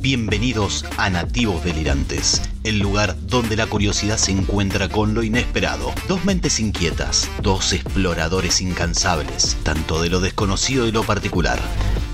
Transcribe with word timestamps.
Bienvenidos 0.00 0.84
a 0.96 1.10
Nativos 1.10 1.64
Delirantes, 1.64 2.42
el 2.62 2.78
lugar 2.78 3.16
donde 3.22 3.56
la 3.56 3.66
curiosidad 3.66 4.18
se 4.18 4.30
encuentra 4.30 4.88
con 4.88 5.14
lo 5.14 5.24
inesperado. 5.24 5.92
Dos 6.06 6.24
mentes 6.24 6.60
inquietas, 6.60 7.28
dos 7.42 7.72
exploradores 7.72 8.60
incansables, 8.60 9.56
tanto 9.64 10.00
de 10.00 10.10
lo 10.10 10.20
desconocido 10.20 10.86
y 10.86 10.92
lo 10.92 11.02
particular. 11.02 11.58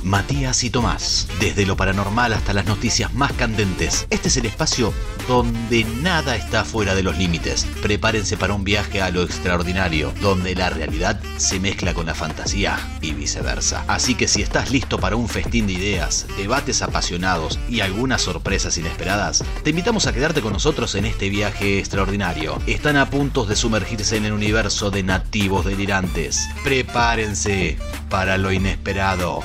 Matías 0.05 0.65
y 0.65 0.71
Tomás, 0.71 1.29
desde 1.41 1.67
lo 1.67 1.77
paranormal 1.77 2.33
hasta 2.33 2.53
las 2.53 2.67
noticias 2.67 3.13
más 3.15 3.33
candentes. 3.33 4.07
Este 4.11 4.29
es 4.29 4.37
el 4.37 4.47
espacio 4.47 4.93
donde 5.29 5.85
nada 5.85 6.37
está 6.37 6.65
fuera 6.65 6.95
de 6.95 7.03
los 7.03 7.17
límites. 7.17 7.67
Prepárense 7.83 8.37
para 8.37 8.55
un 8.55 8.65
viaje 8.65 9.01
a 9.01 9.11
lo 9.11 9.23
extraordinario, 9.23 10.13
donde 10.21 10.55
la 10.55 10.71
realidad 10.71 11.21
se 11.37 11.61
mezcla 11.61 11.95
con 11.95 12.07
la 12.07 12.15
fantasía 12.15 12.79
y 13.01 13.13
viceversa. 13.13 13.85
Así 13.87 14.15
que 14.15 14.29
si 14.29 14.43
estás 14.43 14.71
listo 14.71 14.99
para 14.99 15.17
un 15.17 15.29
festín 15.29 15.67
de 15.67 15.75
ideas, 15.75 16.27
debates 16.37 16.83
apasionados 16.83 17.59
y 17.69 17.81
algunas 17.81 18.23
sorpresas 18.23 18.77
inesperadas, 18.79 19.45
te 19.63 19.71
invitamos 19.71 20.07
a 20.07 20.13
quedarte 20.13 20.41
con 20.41 20.53
nosotros 20.53 20.95
en 20.95 21.07
este 21.07 21.29
viaje 21.29 21.79
extraordinario. 21.79 22.59
Están 22.67 22.97
a 22.97 23.11
punto 23.11 23.45
de 23.45 23.57
sumergirse 23.57 24.17
en 24.17 24.25
el 24.25 24.33
universo 24.33 24.91
de 24.91 25.03
nativos 25.03 25.65
delirantes. 25.65 26.49
Prepárense 26.65 27.79
para 28.09 28.39
lo 28.39 28.53
inesperado. 28.53 29.43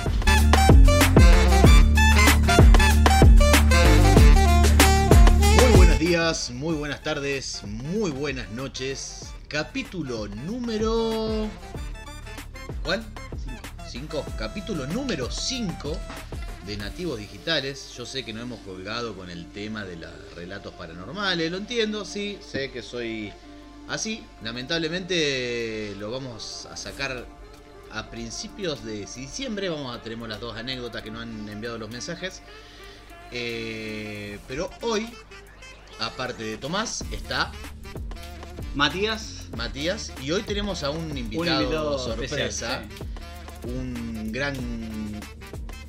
Muy 6.51 6.75
buenas 6.75 7.03
tardes, 7.03 7.61
muy 7.63 8.11
buenas 8.11 8.49
noches. 8.51 9.27
Capítulo 9.47 10.27
número... 10.27 11.47
¿Cuál? 12.83 13.01
5. 13.89 14.25
Capítulo 14.37 14.85
número 14.87 15.31
5 15.31 15.97
de 16.65 16.75
Nativos 16.75 17.17
Digitales. 17.17 17.93
Yo 17.95 18.05
sé 18.05 18.25
que 18.25 18.33
no 18.33 18.41
hemos 18.41 18.59
colgado 18.59 19.15
con 19.15 19.29
el 19.29 19.49
tema 19.53 19.85
de 19.85 19.95
los 19.95 20.11
relatos 20.35 20.73
paranormales, 20.73 21.49
lo 21.49 21.59
entiendo, 21.59 22.03
sí, 22.03 22.37
sé 22.41 22.71
que 22.71 22.81
soy 22.81 23.31
así. 23.87 24.21
Lamentablemente 24.43 25.95
lo 25.97 26.11
vamos 26.11 26.67
a 26.69 26.75
sacar 26.75 27.25
a 27.93 28.11
principios 28.11 28.83
de 28.83 29.05
diciembre. 29.05 29.69
Vamos 29.69 29.95
a 29.95 30.01
tenemos 30.01 30.27
las 30.27 30.41
dos 30.41 30.57
anécdotas 30.57 31.03
que 31.03 31.09
nos 31.09 31.21
han 31.21 31.47
enviado 31.47 31.77
los 31.77 31.89
mensajes. 31.89 32.41
Eh, 33.31 34.39
pero 34.45 34.69
hoy, 34.81 35.09
aparte 35.99 36.43
de 36.43 36.57
Tomás, 36.57 37.03
está 37.11 37.51
Matías. 38.75 39.45
Matías 39.55 40.13
y 40.21 40.31
hoy 40.31 40.43
tenemos 40.43 40.83
a 40.83 40.89
un 40.91 41.17
invitado, 41.17 41.57
Un 41.57 41.63
invitado 41.63 41.99
sorpresa, 41.99 42.45
especial, 42.45 42.87
un 43.63 44.31
gran 44.31 44.55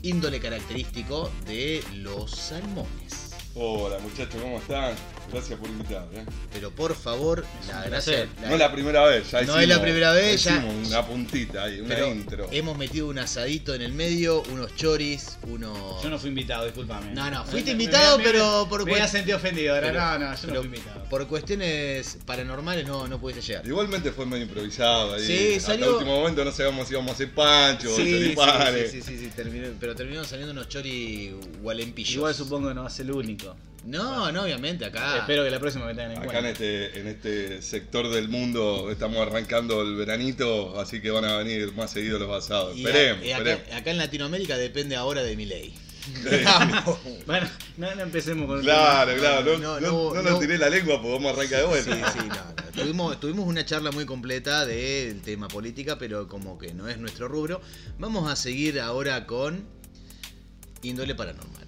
índole 0.02 0.40
característico 0.40 1.30
de 1.46 1.84
los 1.96 2.30
salmones. 2.30 3.34
Hola 3.54 3.98
muchachos, 3.98 4.40
¿cómo 4.40 4.58
están? 4.58 4.94
Gracias 5.32 5.58
por 5.58 5.68
invitarme. 5.68 6.20
¿eh? 6.20 6.24
Pero 6.52 6.70
por 6.70 6.94
favor, 6.94 7.44
la 7.68 7.82
gracia. 7.84 8.26
la- 8.40 8.48
No 8.48 8.54
es 8.54 8.58
la 8.60 8.72
primera 8.72 9.04
vez, 9.04 9.30
ya 9.30 9.38
No 9.38 9.44
hicimos, 9.44 9.62
es 9.62 9.68
la 9.68 9.82
primera 9.82 10.12
vez, 10.12 10.42
ya- 10.44 10.56
hicimos 10.56 10.88
una 10.88 11.06
puntita 11.06 11.64
ahí, 11.64 11.80
una 11.80 11.88
pero 11.94 12.06
intro. 12.08 12.48
hemos 12.50 12.78
metido 12.78 13.08
un 13.08 13.18
asadito 13.18 13.74
en 13.74 13.82
el 13.82 13.92
medio, 13.92 14.42
unos 14.52 14.74
choris, 14.76 15.38
unos. 15.48 16.02
Yo 16.02 16.08
no 16.08 16.18
fui 16.18 16.30
invitado, 16.30 16.64
discúlpame. 16.64 17.12
No, 17.12 17.30
no, 17.30 17.44
fuiste 17.44 17.74
me- 17.74 17.82
invitado, 17.82 18.18
me- 18.18 18.24
pero 18.24 18.66
por 18.68 18.84
Me 18.86 18.92
había 18.92 19.08
sentido 19.08 19.36
ofendido, 19.36 19.76
pero- 19.80 19.92
no, 20.00 20.18
no, 20.18 20.34
yo 20.34 20.46
no 20.48 20.54
fui 20.56 20.64
invitado. 20.66 21.04
Por 21.10 21.26
cuestiones 21.28 22.18
paranormales 22.26 22.86
no, 22.86 23.06
no 23.08 23.18
pudiste 23.20 23.42
llegar. 23.42 23.66
Igualmente 23.66 24.12
fue 24.12 24.24
medio 24.26 24.44
improvisado 24.44 25.14
ahí. 25.14 25.26
Sí, 25.26 25.54
Hasta 25.56 25.72
salió- 25.72 25.86
el 25.86 25.92
último 25.94 26.16
momento 26.18 26.44
no 26.44 26.52
sabíamos 26.52 26.86
si 26.88 26.94
íbamos 26.94 27.10
a 27.10 27.14
hacer 27.14 27.32
pancho, 27.34 27.94
Sí, 27.94 28.02
sí, 28.04 28.34
sí, 28.34 28.90
sí, 28.90 29.02
sí, 29.02 29.18
sí, 29.18 29.30
terminó- 29.36 29.68
pero 29.78 29.94
terminaron 29.94 30.26
saliendo 30.26 30.52
unos 30.52 30.68
chori 30.68 31.34
gualempillos. 31.62 32.14
Igual 32.14 32.34
supongo 32.34 32.68
que 32.68 32.74
no 32.74 32.82
va 32.82 32.86
a 32.88 32.90
ser 32.90 33.06
el 33.06 33.12
único. 33.12 33.54
No, 33.88 34.30
no, 34.32 34.42
obviamente, 34.42 34.84
acá. 34.84 35.18
Espero 35.18 35.44
que 35.44 35.50
la 35.50 35.58
próxima 35.58 35.86
me 35.86 35.94
tengan 35.94 36.12
en 36.12 36.18
Acá 36.18 36.24
en 36.26 36.30
cuenta. 36.30 36.50
este, 36.50 37.00
en 37.00 37.06
este 37.08 37.62
sector 37.62 38.10
del 38.10 38.28
mundo 38.28 38.90
estamos 38.90 39.16
arrancando 39.26 39.80
el 39.82 39.96
veranito, 39.96 40.78
así 40.78 41.00
que 41.00 41.10
van 41.10 41.24
a 41.24 41.38
venir 41.38 41.72
más 41.74 41.90
seguidos 41.92 42.20
los 42.20 42.44
asados. 42.44 42.76
Y 42.76 42.84
Esperemos, 42.84 43.22
a- 43.22 43.26
y 43.26 43.32
acá, 43.32 43.50
esperemos. 43.52 43.80
acá 43.80 43.90
en 43.90 43.96
Latinoamérica 43.98 44.56
depende 44.58 44.94
ahora 44.96 45.22
de 45.22 45.36
mi 45.36 45.46
ley. 45.46 45.74
Bueno, 47.26 47.48
no, 47.76 47.94
no 47.94 48.02
empecemos 48.02 48.46
con 48.46 48.58
el 48.58 48.64
Claro, 48.64 49.10
tema. 49.10 49.20
claro, 49.22 49.58
no, 49.58 49.78
no, 49.78 49.80
no, 49.80 49.80
no, 49.80 50.14
no 50.14 50.22
no. 50.22 50.30
nos 50.30 50.40
tiré 50.40 50.56
la 50.58 50.70
lengua 50.70 51.00
porque 51.02 51.12
vamos 51.14 51.30
a 51.32 51.34
arrancar 51.38 51.58
de 51.58 51.82
Sí, 51.82 51.88
vuelta. 51.90 52.12
sí, 52.12 52.18
no, 52.20 52.34
no. 52.34 52.72
Tuvimos, 52.82 53.20
tuvimos 53.20 53.46
una 53.46 53.64
charla 53.66 53.90
muy 53.90 54.04
completa 54.06 54.64
del 54.64 55.20
tema 55.20 55.48
política, 55.48 55.98
pero 55.98 56.26
como 56.28 56.58
que 56.58 56.72
no 56.74 56.88
es 56.88 56.96
nuestro 56.98 57.28
rubro. 57.28 57.60
Vamos 57.98 58.30
a 58.30 58.36
seguir 58.36 58.80
ahora 58.80 59.26
con 59.26 59.64
índole 60.82 61.14
paranormal. 61.14 61.66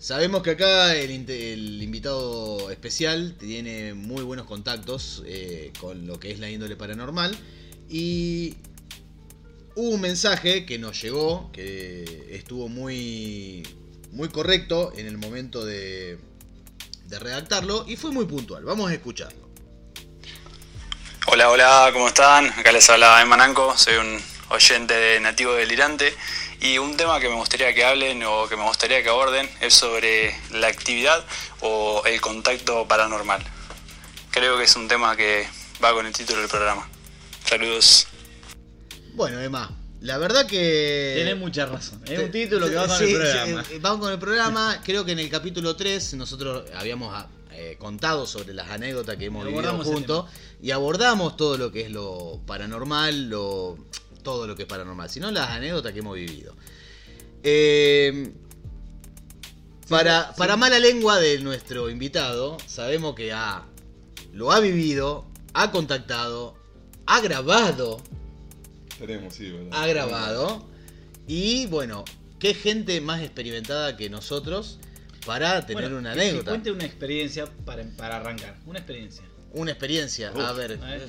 Sabemos 0.00 0.42
que 0.42 0.52
acá 0.52 0.96
el, 0.96 1.10
invitado 1.10 2.70
especial 2.70 3.36
tiene 3.38 3.92
muy 3.92 4.22
buenos 4.22 4.46
contactos 4.46 5.22
eh, 5.26 5.74
con 5.78 6.06
lo 6.06 6.18
que 6.18 6.30
es 6.30 6.38
la 6.38 6.48
índole 6.48 6.74
paranormal 6.74 7.36
y 7.86 8.56
hubo 9.74 9.90
un 9.90 10.00
mensaje 10.00 10.64
que 10.64 10.78
nos 10.78 11.02
llegó 11.02 11.52
que 11.52 12.28
estuvo 12.30 12.70
muy, 12.70 13.62
muy 14.12 14.30
correcto 14.30 14.90
en 14.96 15.06
el 15.06 15.18
momento 15.18 15.66
de, 15.66 16.18
de 17.04 17.18
redactarlo 17.18 17.84
y 17.86 17.96
fue 17.96 18.10
muy 18.10 18.24
puntual. 18.24 18.64
Vamos 18.64 18.90
a 18.90 18.94
escucharlo. 18.94 19.50
Hola, 21.26 21.50
hola, 21.50 21.90
¿cómo 21.92 22.08
están? 22.08 22.46
Acá 22.46 22.72
les 22.72 22.88
habla 22.88 23.20
Emananco, 23.20 23.76
soy 23.76 23.96
un 23.96 24.18
oyente 24.48 24.94
de 24.94 25.20
Nativo 25.20 25.52
Delirante 25.52 26.14
y 26.60 26.78
un 26.78 26.96
tema 26.96 27.20
que 27.20 27.28
me 27.28 27.34
gustaría 27.36 27.74
que 27.74 27.84
hablen 27.84 28.22
o 28.24 28.46
que 28.48 28.56
me 28.56 28.64
gustaría 28.64 29.02
que 29.02 29.08
aborden 29.08 29.48
es 29.60 29.74
sobre 29.74 30.34
la 30.52 30.68
actividad 30.68 31.24
o 31.60 32.02
el 32.06 32.20
contacto 32.20 32.86
paranormal. 32.86 33.42
Creo 34.30 34.58
que 34.58 34.64
es 34.64 34.76
un 34.76 34.86
tema 34.88 35.16
que 35.16 35.46
va 35.82 35.92
con 35.92 36.06
el 36.06 36.12
título 36.12 36.40
del 36.40 36.48
programa. 36.48 36.88
Saludos. 37.44 38.06
Bueno, 39.14 39.40
Emma, 39.40 39.70
la 40.00 40.18
verdad 40.18 40.46
que... 40.46 41.14
Tenés 41.16 41.36
mucha 41.36 41.66
razón. 41.66 42.02
Es 42.06 42.18
un 42.18 42.30
título 42.30 42.68
que 42.68 42.74
va 42.74 42.86
con 42.86 42.98
Sí, 42.98 43.04
el 43.04 43.16
programa. 43.16 43.64
eh, 43.70 43.78
vamos 43.80 44.00
con 44.00 44.12
el 44.12 44.18
programa. 44.18 44.80
Creo 44.84 45.04
que 45.04 45.12
en 45.12 45.18
el 45.18 45.30
capítulo 45.30 45.76
3 45.76 46.14
nosotros 46.14 46.64
habíamos 46.76 47.12
ah, 47.14 47.26
eh, 47.52 47.76
contado 47.78 48.26
sobre 48.26 48.54
las 48.54 48.68
anécdotas 48.70 49.16
que 49.16 49.24
hemos 49.26 49.44
Y 49.46 49.50
vivido 49.52 49.82
juntos 49.82 50.26
y 50.62 50.70
abordamos 50.70 51.36
todo 51.36 51.56
lo 51.58 51.72
que 51.72 51.82
es 51.82 51.90
lo 51.90 52.40
paranormal, 52.46 53.28
lo 53.30 53.78
todo 54.22 54.46
lo 54.46 54.54
que 54.56 54.62
es 54.62 54.68
paranormal, 54.68 55.08
sino 55.10 55.30
las 55.30 55.50
anécdotas 55.50 55.92
que 55.92 55.98
hemos 56.00 56.14
vivido. 56.14 56.54
Eh, 57.42 58.32
para, 59.88 60.34
para 60.36 60.56
mala 60.56 60.78
lengua 60.78 61.18
de 61.18 61.38
nuestro 61.40 61.90
invitado, 61.90 62.56
sabemos 62.66 63.14
que 63.14 63.32
ha, 63.32 63.64
lo 64.32 64.52
ha 64.52 64.60
vivido, 64.60 65.26
ha 65.52 65.70
contactado, 65.72 66.54
ha 67.06 67.20
grabado 67.20 68.00
Esperemos, 68.90 69.34
sí, 69.34 69.50
¿verdad? 69.50 69.68
ha 69.72 69.86
grabado. 69.86 70.68
Y 71.26 71.66
bueno, 71.66 72.04
qué 72.38 72.54
gente 72.54 73.00
más 73.00 73.22
experimentada 73.22 73.96
que 73.96 74.10
nosotros 74.10 74.78
para 75.26 75.66
tener 75.66 75.84
Bueno, 75.84 75.98
una 75.98 76.12
que- 76.12 76.18
que 76.20 76.24
anécdota. 76.28 76.50
cuente 76.50 76.70
una 76.70 76.84
experiencia 76.84 77.46
para, 77.64 77.84
para 77.96 78.16
arrancar. 78.16 78.58
Una 78.66 78.78
experiencia. 78.78 79.24
Una 79.52 79.72
experiencia. 79.72 80.28
A 80.28 80.52
ver. 80.52 80.78
A 80.82 80.86
ver. 80.86 81.08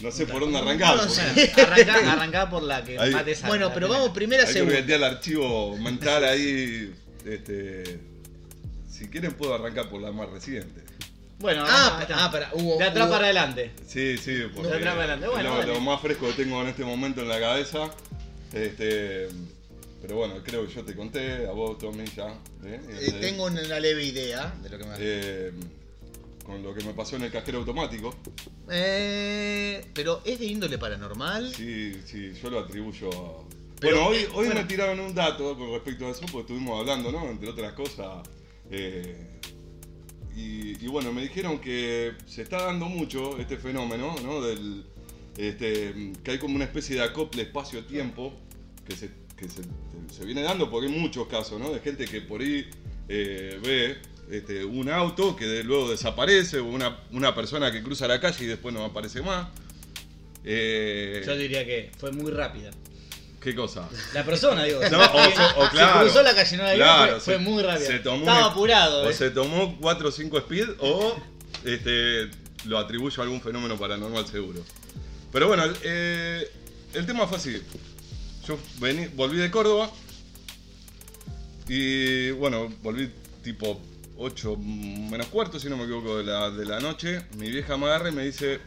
No 0.00 0.10
sé 0.10 0.26
por 0.26 0.40
dónde 0.40 0.58
arrancar. 0.58 0.96
No 0.96 1.02
porque 1.02 1.14
sé. 1.14 1.52
Arrancá, 1.62 2.12
arrancá 2.12 2.50
por 2.50 2.62
la 2.62 2.82
que 2.84 2.98
Ahí. 2.98 3.10
más 3.12 3.24
te 3.24 3.34
salga, 3.34 3.48
Bueno, 3.48 3.70
pero 3.74 3.88
vamos 3.88 4.10
primera 4.10 4.42
Hay 4.42 4.48
que 4.48 4.52
segunda. 4.54 4.80
meter 4.80 4.96
el 4.96 5.04
archivo 5.04 5.76
mental 5.78 6.24
ahí. 6.24 6.94
Este, 7.24 8.00
si 8.90 9.06
quieren 9.06 9.32
puedo 9.34 9.54
arrancar 9.54 9.88
por 9.88 10.00
la 10.02 10.10
más 10.10 10.28
reciente. 10.28 10.80
Bueno, 11.38 11.64
Ah, 11.66 11.98
está. 12.02 12.24
ah, 12.24 12.32
para, 12.32 12.50
hubo, 12.54 12.78
de 12.78 12.84
atrás 12.84 13.06
hubo- 13.06 13.12
para 13.12 13.24
adelante. 13.26 13.70
Sí, 13.86 14.16
sí, 14.18 14.38
porque 14.52 14.70
De 14.70 14.76
atrás 14.78 14.94
para 14.94 15.04
adelante. 15.14 15.28
Bueno, 15.28 15.50
lo, 15.50 15.58
dale. 15.58 15.72
lo 15.74 15.80
más 15.80 16.00
fresco 16.00 16.26
que 16.26 16.32
tengo 16.32 16.60
en 16.62 16.68
este 16.68 16.84
momento 16.84 17.20
en 17.20 17.28
la 17.28 17.38
cabeza. 17.38 17.90
Este, 18.52 19.28
pero 20.00 20.16
bueno, 20.16 20.34
creo 20.44 20.66
que 20.66 20.74
yo 20.74 20.84
te 20.84 20.96
conté, 20.96 21.46
a 21.46 21.52
vos, 21.52 21.78
Tommy, 21.78 22.04
ya. 22.16 22.26
¿eh? 22.64 22.80
Eh, 22.88 22.98
Este, 23.02 23.20
tengo 23.20 23.44
una 23.44 23.78
leve 23.80 24.02
idea 24.04 24.52
de 24.62 24.68
lo 24.68 24.78
que 24.78 24.84
me 24.84 24.94
eh, 24.98 25.52
con 26.44 26.62
lo 26.62 26.74
que 26.74 26.84
me 26.84 26.92
pasó 26.92 27.16
en 27.16 27.22
el 27.22 27.30
cajero 27.32 27.58
automático. 27.58 28.14
Eh, 28.70 29.84
pero 29.94 30.20
es 30.24 30.38
de 30.38 30.46
índole 30.46 30.78
paranormal. 30.78 31.54
Sí, 31.54 31.94
sí, 32.04 32.32
yo 32.42 32.50
lo 32.50 32.60
atribuyo 32.60 33.08
a... 33.08 33.44
Pero, 33.80 33.96
bueno, 34.04 34.08
hoy, 34.10 34.16
eh, 34.16 34.28
hoy 34.34 34.46
bueno. 34.46 34.60
me 34.60 34.64
tiraron 34.66 35.00
un 35.00 35.14
dato 35.14 35.56
con 35.56 35.70
respecto 35.72 36.06
a 36.06 36.10
eso, 36.10 36.20
porque 36.22 36.40
estuvimos 36.40 36.80
hablando, 36.80 37.10
¿no? 37.10 37.28
Entre 37.28 37.48
otras 37.48 37.72
cosas. 37.72 38.26
eh, 38.70 39.28
y, 40.34 40.82
y 40.82 40.86
bueno, 40.88 41.12
me 41.12 41.22
dijeron 41.22 41.58
que 41.60 42.12
se 42.26 42.42
está 42.42 42.62
dando 42.62 42.86
mucho 42.86 43.38
este 43.38 43.58
fenómeno, 43.58 44.14
¿no? 44.22 44.40
Del, 44.40 44.84
este, 45.36 46.12
que 46.22 46.30
hay 46.30 46.38
como 46.38 46.56
una 46.56 46.64
especie 46.64 46.96
de 46.96 47.02
acople 47.02 47.42
espacio-tiempo 47.42 48.32
que, 48.86 48.96
se, 48.96 49.10
que 49.36 49.48
se, 49.48 49.62
se 50.10 50.24
viene 50.24 50.42
dando, 50.42 50.70
porque 50.70 50.86
hay 50.88 50.98
muchos 50.98 51.26
casos, 51.26 51.60
¿no? 51.60 51.70
De 51.70 51.80
gente 51.80 52.06
que 52.06 52.20
por 52.22 52.40
ahí 52.40 52.66
eh, 53.08 53.60
ve 53.62 53.98
este, 54.30 54.64
un 54.64 54.88
auto 54.90 55.36
que 55.36 55.46
de- 55.46 55.64
luego 55.64 55.90
desaparece, 55.90 56.58
o 56.58 56.64
una, 56.66 56.98
una 57.10 57.34
persona 57.34 57.70
que 57.72 57.82
cruza 57.82 58.06
la 58.08 58.20
calle 58.20 58.44
y 58.44 58.46
después 58.48 58.74
no 58.74 58.84
aparece 58.84 59.20
más. 59.22 59.48
Eh, 60.44 61.22
Yo 61.26 61.36
diría 61.36 61.64
que 61.64 61.90
fue 61.98 62.10
muy 62.12 62.30
rápida. 62.32 62.70
¿Qué 63.40 63.54
cosa? 63.54 63.88
La 64.14 64.24
persona, 64.24 64.64
digo. 64.64 64.80
No, 64.90 64.98
o, 65.04 65.68
claro. 65.70 65.98
Se 65.98 66.04
cruzó 66.04 66.22
la 66.22 66.34
calle 66.34 66.56
no 66.56 66.62
la 66.64 66.74
Claro, 66.74 67.20
fue, 67.20 67.34
se- 67.34 67.40
muy 67.40 67.62
rápida. 67.62 67.94
Estaba 67.96 68.44
apurado. 68.46 69.02
O 69.04 69.10
eh. 69.10 69.14
se 69.14 69.30
tomó 69.30 69.76
4 69.80 70.08
o 70.08 70.12
5 70.12 70.38
speed 70.38 70.68
o 70.78 71.16
este, 71.64 72.30
lo 72.66 72.78
atribuyo 72.78 73.20
a 73.20 73.24
algún 73.24 73.40
fenómeno 73.40 73.76
paranormal 73.78 74.26
seguro. 74.26 74.64
Pero 75.32 75.48
bueno, 75.48 75.64
el, 75.64 75.76
eh, 75.82 76.50
el 76.94 77.04
tema 77.06 77.26
fue 77.26 77.38
así. 77.38 77.60
Yo 78.46 78.58
vení- 78.80 79.10
volví 79.14 79.36
de 79.38 79.50
Córdoba 79.50 79.90
y 81.68 82.30
bueno, 82.32 82.72
volví 82.82 83.10
tipo 83.42 83.80
8 84.22 84.56
menos 84.56 85.26
cuarto, 85.26 85.58
si 85.58 85.68
no 85.68 85.76
me 85.76 85.84
equivoco, 85.84 86.18
de 86.18 86.24
la, 86.24 86.50
de 86.50 86.64
la 86.64 86.80
noche. 86.80 87.22
Mi 87.36 87.50
vieja 87.50 87.76
me 87.76 87.86
agarra 87.86 88.08
y 88.10 88.12
me 88.12 88.24
dice 88.24 88.60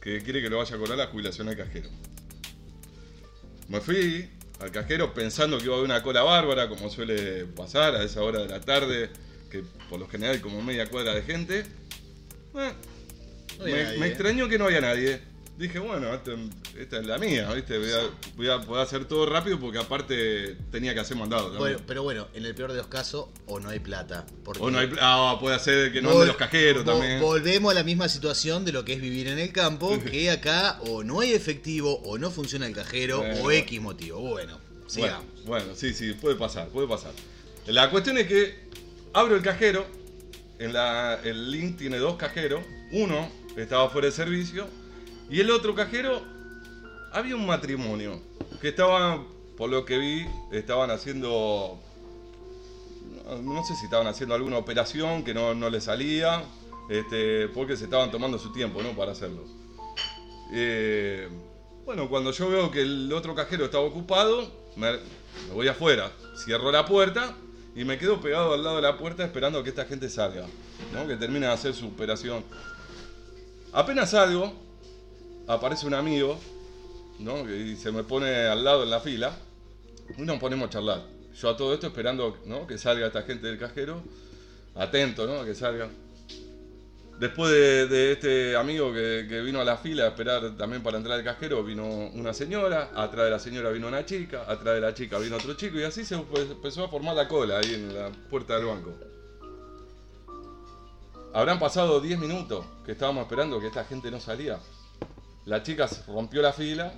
que 0.00 0.22
quiere 0.22 0.40
que 0.40 0.48
lo 0.48 0.58
vaya 0.58 0.74
a 0.74 0.78
cobrar 0.78 0.96
la 0.98 1.06
jubilación 1.08 1.48
al 1.48 1.56
cajero. 1.56 1.88
Me 3.68 3.80
fui 3.80 4.28
al 4.60 4.70
cajero 4.70 5.12
pensando 5.12 5.58
que 5.58 5.64
iba 5.64 5.74
a 5.74 5.78
haber 5.78 5.90
una 5.90 6.02
cola 6.02 6.22
bárbara, 6.22 6.68
como 6.68 6.88
suele 6.88 7.44
pasar 7.44 7.94
a 7.94 8.02
esa 8.02 8.22
hora 8.22 8.40
de 8.40 8.48
la 8.48 8.60
tarde, 8.60 9.10
que 9.50 9.62
por 9.90 10.00
lo 10.00 10.08
general 10.08 10.36
hay 10.36 10.40
como 10.40 10.62
media 10.62 10.88
cuadra 10.88 11.14
de 11.14 11.22
gente. 11.22 11.60
Eh, 12.54 12.72
No 13.58 13.64
me, 13.64 13.70
nadie, 13.70 13.98
me 13.98 14.06
eh. 14.06 14.08
extrañó 14.08 14.48
que 14.48 14.58
no 14.58 14.64
había 14.64 14.80
nadie. 14.80 15.20
Dije, 15.58 15.78
bueno, 15.78 16.12
esta, 16.14 16.32
esta 16.78 16.98
es 16.98 17.06
la 17.06 17.18
mía, 17.18 17.52
¿viste? 17.52 17.78
Voy 17.78 17.90
a, 17.90 18.00
voy 18.36 18.48
a 18.50 18.60
poder 18.66 18.82
hacer 18.84 19.04
todo 19.04 19.26
rápido 19.26 19.60
porque 19.60 19.78
aparte 19.78 20.56
tenía 20.70 20.94
que 20.94 21.00
hacer 21.00 21.16
mandado 21.16 21.42
también. 21.44 21.60
Bueno, 21.60 21.78
pero 21.86 22.02
bueno, 22.02 22.28
en 22.32 22.46
el 22.46 22.54
peor 22.54 22.72
de 22.72 22.78
los 22.78 22.86
casos, 22.86 23.26
o 23.46 23.60
no 23.60 23.68
hay 23.68 23.78
plata. 23.78 24.24
porque 24.44 24.62
o 24.62 24.70
no 24.70 24.78
hay. 24.78 24.90
Ah, 25.00 25.36
puede 25.38 25.58
ser 25.58 25.92
que 25.92 26.00
no 26.00 26.10
anden 26.10 26.28
los 26.28 26.36
cajeros 26.36 26.84
también. 26.86 27.20
Volvemos 27.20 27.70
a 27.70 27.74
la 27.74 27.84
misma 27.84 28.08
situación 28.08 28.64
de 28.64 28.72
lo 28.72 28.84
que 28.84 28.94
es 28.94 29.00
vivir 29.02 29.28
en 29.28 29.38
el 29.38 29.52
campo, 29.52 29.98
que 30.02 30.30
acá 30.30 30.80
o 30.86 31.04
no 31.04 31.20
hay 31.20 31.32
efectivo, 31.34 32.00
o 32.04 32.16
no 32.16 32.30
funciona 32.30 32.66
el 32.66 32.74
cajero, 32.74 33.18
Bueno. 33.18 33.42
o 33.42 33.50
X 33.50 33.80
motivo. 33.80 34.20
Bueno, 34.20 34.58
Bueno, 34.58 34.88
sigamos. 34.88 35.26
bueno, 35.44 35.74
sí, 35.76 35.92
sí, 35.92 36.14
puede 36.14 36.34
pasar, 36.36 36.68
puede 36.68 36.88
pasar. 36.88 37.12
La 37.66 37.90
cuestión 37.90 38.16
es 38.16 38.26
que 38.26 38.56
abro 39.12 39.36
el 39.36 39.42
cajero, 39.42 39.86
en 40.58 40.72
la, 40.72 41.20
el 41.22 41.50
link 41.50 41.76
tiene 41.76 41.98
dos 41.98 42.16
cajeros, 42.16 42.64
uno 42.90 43.30
estaba 43.56 43.90
fuera 43.90 44.06
de 44.06 44.12
servicio 44.12 44.66
y 45.32 45.40
el 45.40 45.50
otro 45.50 45.74
cajero 45.74 46.20
había 47.10 47.34
un 47.36 47.46
matrimonio 47.46 48.20
que 48.60 48.68
estaban, 48.68 49.24
por 49.56 49.70
lo 49.70 49.86
que 49.86 49.96
vi, 49.96 50.26
estaban 50.52 50.90
haciendo, 50.90 51.80
no, 53.42 53.64
sé 53.64 53.74
si 53.74 53.86
estaban 53.86 54.06
haciendo 54.06 54.34
alguna 54.34 54.58
operación 54.58 55.24
que 55.24 55.32
no, 55.32 55.54
no 55.54 55.70
les 55.70 55.84
salía, 55.84 56.44
este, 56.90 57.48
porque 57.48 57.78
se 57.78 57.84
estaban 57.84 58.10
tomando 58.10 58.38
su 58.38 58.52
tiempo, 58.52 58.82
¿no? 58.82 58.90
Para 58.90 59.12
hacerlo. 59.12 59.42
Eh, 60.52 61.30
bueno, 61.86 62.10
cuando 62.10 62.30
yo 62.32 62.50
veo 62.50 62.70
que 62.70 62.82
el 62.82 63.10
otro 63.10 63.34
cajero 63.34 63.64
estaba 63.64 63.84
ocupado, 63.84 64.52
me, 64.76 64.92
me 64.92 65.54
voy 65.54 65.66
afuera, 65.66 66.12
cierro 66.36 66.70
la 66.70 66.84
puerta 66.84 67.34
y 67.74 67.84
me 67.84 67.96
quedo 67.96 68.20
pegado 68.20 68.52
al 68.52 68.62
lado 68.62 68.76
de 68.76 68.82
la 68.82 68.98
puerta 68.98 69.24
esperando 69.24 69.60
a 69.60 69.64
que 69.64 69.70
esta 69.70 69.86
gente 69.86 70.10
salga, 70.10 70.46
¿no? 70.92 71.06
que 71.06 71.16
termine 71.16 71.46
de 71.46 71.52
hacer 71.52 71.72
su 71.72 71.86
operación. 71.86 72.44
Apenas 73.72 74.10
salgo, 74.10 74.52
aparece 75.46 75.86
un 75.86 75.94
amigo, 75.94 76.38
¿no? 77.18 77.48
y 77.50 77.76
se 77.76 77.92
me 77.92 78.04
pone 78.04 78.46
al 78.46 78.64
lado 78.64 78.82
en 78.82 78.90
la 78.90 79.00
fila 79.00 79.36
y 80.16 80.22
nos 80.22 80.38
ponemos 80.38 80.68
a 80.68 80.70
charlar. 80.70 81.02
Yo 81.34 81.48
a 81.48 81.56
todo 81.56 81.72
esto 81.72 81.86
esperando 81.86 82.38
¿no? 82.46 82.66
que 82.66 82.78
salga 82.78 83.06
esta 83.06 83.22
gente 83.22 83.46
del 83.46 83.58
cajero, 83.58 84.02
atento 84.74 85.26
¿no? 85.26 85.44
que 85.44 85.54
salga. 85.54 85.88
Después 87.18 87.52
de, 87.52 88.12
este 88.12 88.56
amigo 88.56 88.92
que, 88.92 89.26
que 89.28 89.42
vino 89.42 89.60
a 89.60 89.64
la 89.64 89.76
fila 89.76 90.04
a 90.04 90.08
esperar 90.08 90.56
también 90.56 90.82
para 90.82 90.96
entrar 90.98 91.18
al 91.18 91.24
cajero, 91.24 91.62
vino 91.62 91.86
una 91.86 92.34
señora, 92.34 92.90
atrás 92.96 93.26
de 93.26 93.30
la 93.30 93.38
señora 93.38 93.70
vino 93.70 93.86
una 93.86 94.04
chica, 94.04 94.42
atrás 94.48 94.74
de 94.74 94.80
la 94.80 94.92
chica 94.92 95.18
vino 95.18 95.36
otro 95.36 95.54
chico 95.54 95.78
y 95.78 95.84
así 95.84 96.04
se 96.04 96.16
empezó 96.16 96.84
a 96.84 96.88
formar 96.88 97.14
la 97.14 97.28
cola 97.28 97.58
ahí 97.58 97.74
en 97.74 97.94
la 97.94 98.10
puerta 98.28 98.56
del 98.56 98.66
banco. 98.66 98.92
Habrán 101.34 101.58
pasado 101.58 102.00
10 102.00 102.18
minutos 102.18 102.64
que 102.84 102.92
estábamos 102.92 103.22
esperando 103.22 103.58
que 103.58 103.68
esta 103.68 103.84
gente 103.84 104.10
no 104.10 104.20
salía. 104.20 104.58
La 105.44 105.62
chica 105.62 105.88
rompió 106.06 106.40
la 106.42 106.52
fila 106.52 106.92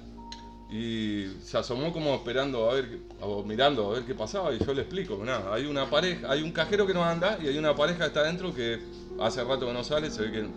y 0.71 1.27
se 1.43 1.57
asomó 1.57 1.93
como 1.93 2.15
esperando 2.15 2.71
a 2.71 2.75
ver, 2.75 2.99
o 3.21 3.43
mirando 3.43 3.91
a 3.91 3.95
ver 3.95 4.05
qué 4.05 4.15
pasaba 4.15 4.53
y 4.53 4.59
yo 4.59 4.75
le 4.75 4.83
explico, 4.83 5.17
nada, 5.25 5.55
hay 5.55 5.67
una 5.67 5.89
pareja, 5.89 6.31
hay 6.31 6.43
un 6.43 6.53
cajero 6.53 6.87
que 6.87 6.95
no 6.95 7.05
anda 7.05 7.39
y 7.43 7.47
hay 7.49 7.59
una 7.59 7.75
pareja 7.75 8.01
que 8.01 8.07
está 8.07 8.21
adentro 8.21 8.55
que 8.55 8.81
hace 9.21 9.45
rato 9.45 9.67
que 9.67 9.73
no 9.73 9.85
sale, 9.85 10.11
se 10.11 10.23
ve 10.23 10.33
que, 10.33 10.49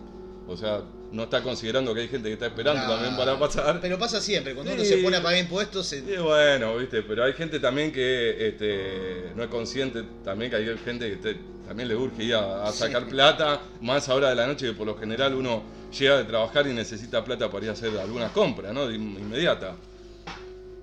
o 0.48 0.56
sea, 0.56 0.82
no 1.12 1.24
está 1.24 1.42
considerando 1.42 1.94
que 1.94 2.00
hay 2.00 2.08
gente 2.08 2.28
que 2.28 2.34
está 2.34 2.46
esperando 2.46 2.82
también 2.86 3.16
para 3.16 3.38
pasar. 3.38 3.80
Pero 3.80 3.98
pasa 3.98 4.20
siempre, 4.20 4.54
cuando 4.54 4.72
uno 4.72 4.82
se 4.84 4.96
pone 4.98 5.16
a 5.18 5.22
pagar 5.22 5.38
impuestos, 5.38 5.86
se- 5.86 5.98
Y 5.98 6.16
bueno, 6.16 6.76
viste, 6.76 7.02
pero 7.02 7.24
hay 7.24 7.32
gente 7.34 7.60
también 7.60 7.92
que 7.92 8.48
este, 8.48 9.32
no 9.36 9.42
es 9.42 9.48
consciente, 9.48 10.02
también 10.24 10.50
que 10.50 10.56
hay 10.56 10.78
gente 10.78 11.08
que 11.10 11.16
te- 11.16 11.40
también 11.66 11.88
le 11.88 11.96
urge 11.96 12.24
ir 12.24 12.34
a, 12.34 12.66
a 12.66 12.72
sacar 12.72 13.06
plata, 13.08 13.60
más 13.82 14.08
ahora 14.08 14.30
de 14.30 14.34
la 14.36 14.46
noche 14.46 14.66
que 14.68 14.72
por 14.72 14.86
lo 14.86 14.96
general 14.96 15.34
uno 15.34 15.62
llega 15.98 16.16
de 16.18 16.24
trabajar 16.24 16.66
y 16.66 16.72
necesita 16.72 17.22
plata 17.24 17.50
para 17.50 17.64
ir 17.66 17.70
a 17.70 17.72
hacer 17.74 17.96
algunas 17.98 18.32
compras, 18.32 18.72
¿no? 18.72 18.86
De 18.86 18.94
in- 18.94 19.18
inmediata. 19.18 19.76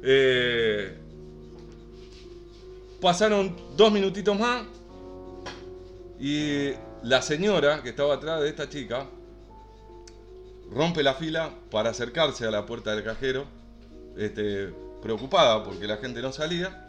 Eh, 0.03 0.93
pasaron 3.01 3.55
dos 3.75 3.91
minutitos 3.91 4.37
más 4.39 4.63
y 6.19 6.69
la 7.03 7.21
señora 7.21 7.81
que 7.83 7.89
estaba 7.89 8.15
atrás 8.15 8.41
de 8.41 8.49
esta 8.49 8.69
chica 8.69 9.07
rompe 10.71 11.03
la 11.03 11.13
fila 11.13 11.51
para 11.71 11.89
acercarse 11.91 12.45
a 12.45 12.51
la 12.51 12.65
puerta 12.65 12.93
del 12.95 13.03
cajero, 13.03 13.45
este, 14.17 14.73
preocupada 15.01 15.63
porque 15.63 15.87
la 15.87 15.97
gente 15.97 16.21
no 16.21 16.31
salía. 16.31 16.81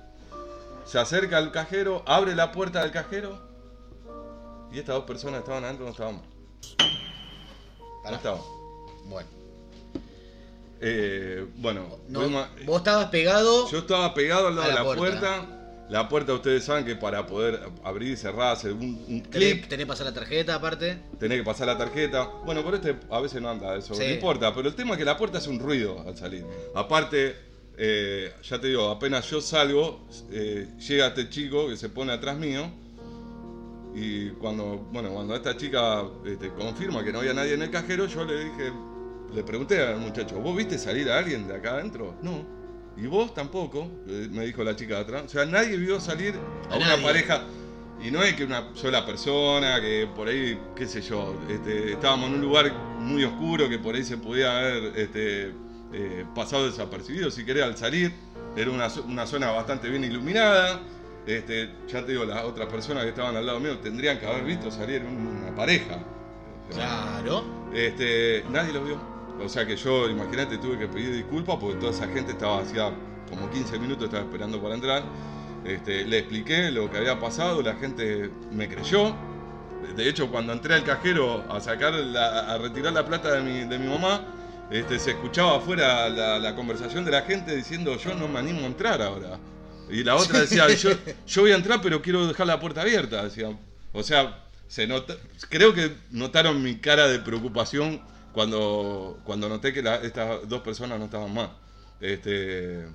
Se 0.84 0.98
acerca 0.98 1.38
al 1.38 1.50
cajero, 1.50 2.02
abre 2.06 2.34
la 2.36 2.52
puerta 2.52 2.82
del 2.82 2.92
cajero 2.92 3.38
y 4.72 4.78
estas 4.78 4.94
dos 4.96 5.04
personas 5.04 5.40
estaban 5.40 5.64
adentro, 5.64 5.84
no 5.86 5.90
estaban. 5.92 6.22
No 8.04 8.14
estaban. 8.14 8.40
Bueno. 9.06 9.28
Eh, 10.80 11.46
bueno, 11.56 11.86
No, 12.08 12.20
vos 12.66 12.78
estabas 12.78 13.06
pegado. 13.08 13.68
yo 13.70 13.78
estaba 13.78 14.12
pegado 14.14 14.48
al 14.48 14.56
lado 14.56 14.68
de 14.68 14.74
la 14.74 14.82
la 14.84 14.94
puerta. 14.94 15.20
puerta. 15.20 15.55
La 15.88 16.08
puerta 16.08 16.32
ustedes 16.34 16.64
saben 16.64 16.84
que 16.84 16.96
para 16.96 17.26
poder 17.26 17.60
abrir 17.84 18.10
y 18.12 18.16
cerrar, 18.16 18.52
hacer 18.52 18.72
un, 18.72 19.04
un 19.08 19.22
Tenés, 19.22 19.52
clic, 19.54 19.68
tenés 19.68 19.84
que 19.84 19.88
pasar 19.88 20.06
la 20.06 20.12
tarjeta 20.14 20.54
aparte. 20.56 20.98
tenés 21.18 21.38
que 21.38 21.44
pasar 21.44 21.66
la 21.68 21.78
tarjeta. 21.78 22.24
Bueno, 22.44 22.64
por 22.64 22.74
este 22.74 22.96
a 23.08 23.20
veces 23.20 23.40
no 23.40 23.48
anda 23.48 23.76
eso, 23.76 23.94
Sí. 23.94 24.02
no 24.04 24.10
importa. 24.14 24.52
Pero 24.54 24.68
el 24.68 24.74
tema 24.74 24.92
es 24.94 24.98
que 24.98 25.04
la 25.04 25.16
puerta 25.16 25.38
hace 25.38 25.48
un 25.48 25.60
ruido 25.60 26.00
al 26.06 26.16
salir. 26.16 26.44
Aparte, 26.74 27.36
eh, 27.78 28.32
ya 28.42 28.60
te 28.60 28.66
digo, 28.66 28.90
apenas 28.90 29.30
yo 29.30 29.40
salgo, 29.40 30.06
eh, 30.32 30.66
llega 30.88 31.06
este 31.08 31.28
chico 31.30 31.68
que 31.68 31.76
se 31.76 31.88
pone 31.88 32.12
atrás 32.12 32.36
mío. 32.36 32.68
Y 33.94 34.30
cuando, 34.30 34.88
bueno, 34.92 35.10
cuando 35.10 35.34
esta 35.36 35.56
chica 35.56 36.04
este, 36.26 36.50
confirma 36.52 37.02
que 37.04 37.12
no 37.12 37.20
había 37.20 37.32
nadie 37.32 37.54
en 37.54 37.62
el 37.62 37.70
cajero, 37.70 38.06
yo 38.06 38.24
le 38.24 38.44
dije, 38.44 38.72
le 39.32 39.42
pregunté 39.42 39.80
al 39.86 39.98
muchacho, 39.98 40.36
¿vos 40.40 40.54
viste 40.56 40.78
salir 40.78 41.08
a 41.10 41.18
alguien 41.18 41.46
de 41.48 41.54
acá 41.54 41.74
adentro? 41.74 42.14
No. 42.22 42.55
¿Y 42.96 43.06
vos 43.06 43.34
tampoco? 43.34 43.90
eh, 44.08 44.28
Me 44.30 44.46
dijo 44.46 44.64
la 44.64 44.74
chica 44.74 44.94
de 44.96 45.00
atrás. 45.02 45.22
O 45.26 45.28
sea, 45.28 45.44
nadie 45.44 45.76
vio 45.76 46.00
salir 46.00 46.34
a, 46.70 46.74
A 46.74 46.76
una 46.78 46.88
nadie. 46.88 47.02
pareja. 47.04 47.42
Y 48.02 48.10
no 48.10 48.22
es 48.22 48.34
que 48.34 48.44
una 48.44 48.74
sola 48.74 49.04
persona, 49.06 49.80
que 49.80 50.06
por 50.14 50.28
ahí, 50.28 50.58
qué 50.76 50.86
sé 50.86 51.00
yo, 51.00 51.34
este, 51.48 51.92
estábamos 51.92 52.28
en 52.28 52.34
un 52.36 52.40
lugar 52.42 52.70
muy 53.00 53.24
oscuro 53.24 53.68
que 53.68 53.78
por 53.78 53.94
ahí 53.94 54.04
se 54.04 54.18
podía 54.18 54.56
haber 54.58 54.92
este, 54.98 55.52
eh, 55.92 56.24
pasado 56.34 56.66
desapercibido. 56.66 57.30
Si 57.30 57.44
querés, 57.44 57.64
al 57.64 57.76
salir, 57.76 58.12
era 58.54 58.70
una, 58.70 58.88
una 59.06 59.26
zona 59.26 59.50
bastante 59.50 59.88
bien 59.88 60.04
iluminada. 60.04 60.80
Este, 61.26 61.70
ya 61.88 62.04
te 62.04 62.12
digo, 62.12 62.24
las 62.24 62.44
otras 62.44 62.68
personas 62.68 63.02
que 63.04 63.08
estaban 63.10 63.34
al 63.34 63.44
lado 63.46 63.60
mío 63.60 63.78
tendrían 63.78 64.18
que 64.20 64.26
haber 64.26 64.44
visto 64.44 64.70
salir 64.70 65.02
una 65.02 65.54
pareja. 65.56 65.98
Claro. 66.70 67.44
Este, 67.74 68.44
nadie 68.50 68.72
lo 68.72 68.84
vio. 68.84 69.15
O 69.44 69.48
sea 69.48 69.66
que 69.66 69.76
yo, 69.76 70.08
imagínate, 70.08 70.58
tuve 70.58 70.78
que 70.78 70.88
pedir 70.88 71.12
disculpas 71.14 71.56
porque 71.60 71.76
toda 71.78 71.92
esa 71.92 72.08
gente 72.08 72.32
estaba 72.32 72.60
hacía 72.60 72.90
como 73.28 73.50
15 73.50 73.78
minutos, 73.78 74.04
estaba 74.04 74.22
esperando 74.24 74.60
para 74.62 74.74
entrar. 74.74 75.02
Este, 75.64 76.04
le 76.04 76.18
expliqué 76.18 76.70
lo 76.70 76.90
que 76.90 76.96
había 76.98 77.18
pasado, 77.18 77.60
la 77.62 77.74
gente 77.74 78.30
me 78.52 78.68
creyó. 78.68 79.14
De 79.96 80.08
hecho, 80.08 80.30
cuando 80.30 80.52
entré 80.52 80.74
al 80.74 80.84
cajero 80.84 81.44
a 81.50 81.60
sacar 81.60 81.92
la- 81.94 82.52
a 82.52 82.58
retirar 82.58 82.92
la 82.92 83.04
plata 83.04 83.32
de 83.32 83.40
mi, 83.42 83.68
de 83.68 83.78
mi 83.78 83.88
mamá, 83.88 84.20
este, 84.70 84.98
se 84.98 85.12
escuchaba 85.12 85.56
afuera 85.58 86.08
la, 86.08 86.38
la 86.38 86.54
conversación 86.56 87.04
de 87.04 87.10
la 87.12 87.22
gente 87.22 87.54
diciendo 87.54 87.96
yo 87.96 88.14
no 88.14 88.26
me 88.28 88.38
animo 88.38 88.60
a 88.62 88.66
entrar 88.66 89.00
ahora. 89.02 89.38
Y 89.88 90.02
la 90.02 90.16
otra 90.16 90.40
decía, 90.40 90.66
yo, 90.74 90.90
yo 91.26 91.42
voy 91.42 91.52
a 91.52 91.56
entrar 91.56 91.80
pero 91.80 92.02
quiero 92.02 92.26
dejar 92.26 92.46
la 92.46 92.58
puerta 92.58 92.80
abierta. 92.82 93.22
Decía. 93.24 93.50
O 93.92 94.02
sea, 94.02 94.44
se 94.66 94.86
nota, 94.86 95.14
creo 95.48 95.72
que 95.74 95.92
notaron 96.10 96.62
mi 96.62 96.76
cara 96.76 97.06
de 97.06 97.20
preocupación 97.20 98.00
cuando, 98.36 99.18
cuando 99.24 99.48
noté 99.48 99.72
que 99.72 99.80
la- 99.82 99.96
estas 99.96 100.46
dos 100.46 100.60
personas 100.60 100.98
no 100.98 101.06
estaban 101.06 101.32
más. 101.32 101.48
Este, 102.02 102.86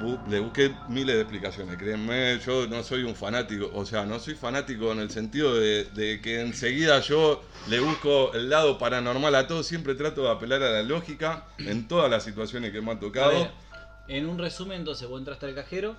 bu- 0.00 0.18
le 0.28 0.40
busqué 0.40 0.74
miles 0.88 1.14
de 1.14 1.20
explicaciones. 1.20 1.76
Créanme, 1.78 2.40
yo 2.44 2.66
no 2.66 2.82
soy 2.82 3.04
un 3.04 3.14
fanático, 3.14 3.70
o 3.72 3.86
sea, 3.86 4.04
no 4.04 4.18
soy 4.18 4.34
fanático 4.34 4.90
en 4.90 4.98
el 4.98 5.10
sentido 5.10 5.54
de, 5.54 5.84
de 5.84 6.20
que 6.20 6.40
enseguida 6.40 6.98
yo 6.98 7.40
le 7.68 7.78
busco 7.78 8.32
el 8.34 8.50
lado 8.50 8.78
paranormal 8.78 9.32
a 9.36 9.46
todo. 9.46 9.62
Siempre 9.62 9.94
trato 9.94 10.22
de 10.24 10.30
apelar 10.32 10.60
a 10.60 10.70
la 10.70 10.82
lógica 10.82 11.46
en 11.58 11.86
todas 11.86 12.10
las 12.10 12.24
situaciones 12.24 12.72
que 12.72 12.80
me 12.80 12.90
han 12.90 12.98
tocado. 12.98 13.30
ver, 13.30 13.52
en 14.08 14.26
un 14.28 14.38
resumen, 14.38 14.80
entonces, 14.80 15.06
vos 15.08 15.20
entraste 15.20 15.46
al 15.46 15.54
cajero, 15.54 15.94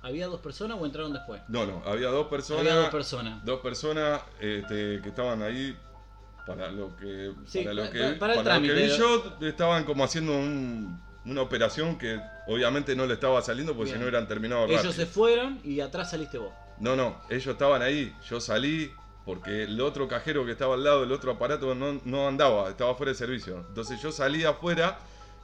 ¿había 0.00 0.28
dos 0.28 0.40
personas 0.40 0.78
o 0.80 0.86
entraron 0.86 1.12
después? 1.12 1.42
No, 1.48 1.66
no, 1.66 1.82
había 1.84 2.08
dos 2.08 2.28
personas. 2.28 2.60
Había 2.62 2.74
dos 2.76 2.88
personas. 2.88 3.44
dos 3.44 3.60
personas 3.60 4.22
este, 4.40 5.00
que 5.02 5.08
estaban 5.10 5.42
ahí 5.42 5.76
para 6.48 6.70
lo 6.70 6.96
que 6.96 7.32
Sí, 7.46 7.60
para 7.62 7.74
lo 7.74 7.90
que, 7.90 8.00
pa- 8.12 8.18
para 8.42 8.56
el 8.56 8.62
lo 8.66 8.74
que 8.74 8.80
vi 8.82 8.88
yo 8.96 9.36
estaban 9.42 9.84
como 9.84 10.02
haciendo 10.04 10.32
un- 10.32 11.00
una 11.24 11.42
operación 11.42 11.98
que 11.98 12.18
obviamente 12.46 12.96
no 12.96 13.04
le 13.06 13.14
estaba 13.14 13.42
saliendo 13.42 13.74
porque 13.76 13.90
si 13.92 13.96
no 13.98 14.02
hubieran 14.04 14.26
terminado 14.26 14.64
Ellos 14.64 14.76
rápido. 14.76 14.92
se 14.94 15.06
fueron 15.06 15.60
y 15.62 15.80
atrás 15.80 16.10
saliste 16.10 16.38
vos. 16.38 16.52
No, 16.80 16.96
no, 16.96 17.20
ellos 17.28 17.46
estaban 17.48 17.82
ahí, 17.82 18.14
yo 18.28 18.40
salí 18.40 18.90
porque 19.26 19.64
el 19.64 19.78
otro 19.82 20.08
cajero 20.08 20.46
que 20.46 20.52
estaba 20.52 20.74
al 20.74 20.84
lado, 20.84 21.04
el 21.04 21.12
otro 21.12 21.32
aparato 21.32 21.74
no, 21.74 22.00
no 22.04 22.26
andaba, 22.28 22.70
estaba 22.70 22.94
fuera 22.94 23.12
de 23.12 23.18
servicio. 23.18 23.64
Entonces 23.68 24.00
yo 24.00 24.10
salí 24.10 24.44
afuera, 24.44 24.98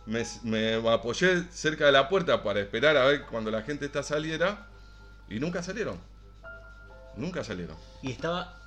me, 0.07 0.25
me 0.43 0.75
apoyé 0.91 1.43
cerca 1.51 1.85
de 1.87 1.93
la 1.93 2.09
puerta 2.09 2.43
para 2.43 2.61
esperar 2.61 2.97
a 2.97 3.05
ver 3.05 3.23
cuando 3.27 3.51
la 3.51 3.61
gente 3.63 3.85
esta 3.85 4.03
saliera 4.03 4.67
y 5.29 5.39
nunca 5.39 5.63
salieron. 5.63 5.99
Nunca 7.17 7.45
salieron. 7.45 7.77
Y 8.03 8.11
estaba 8.11 8.59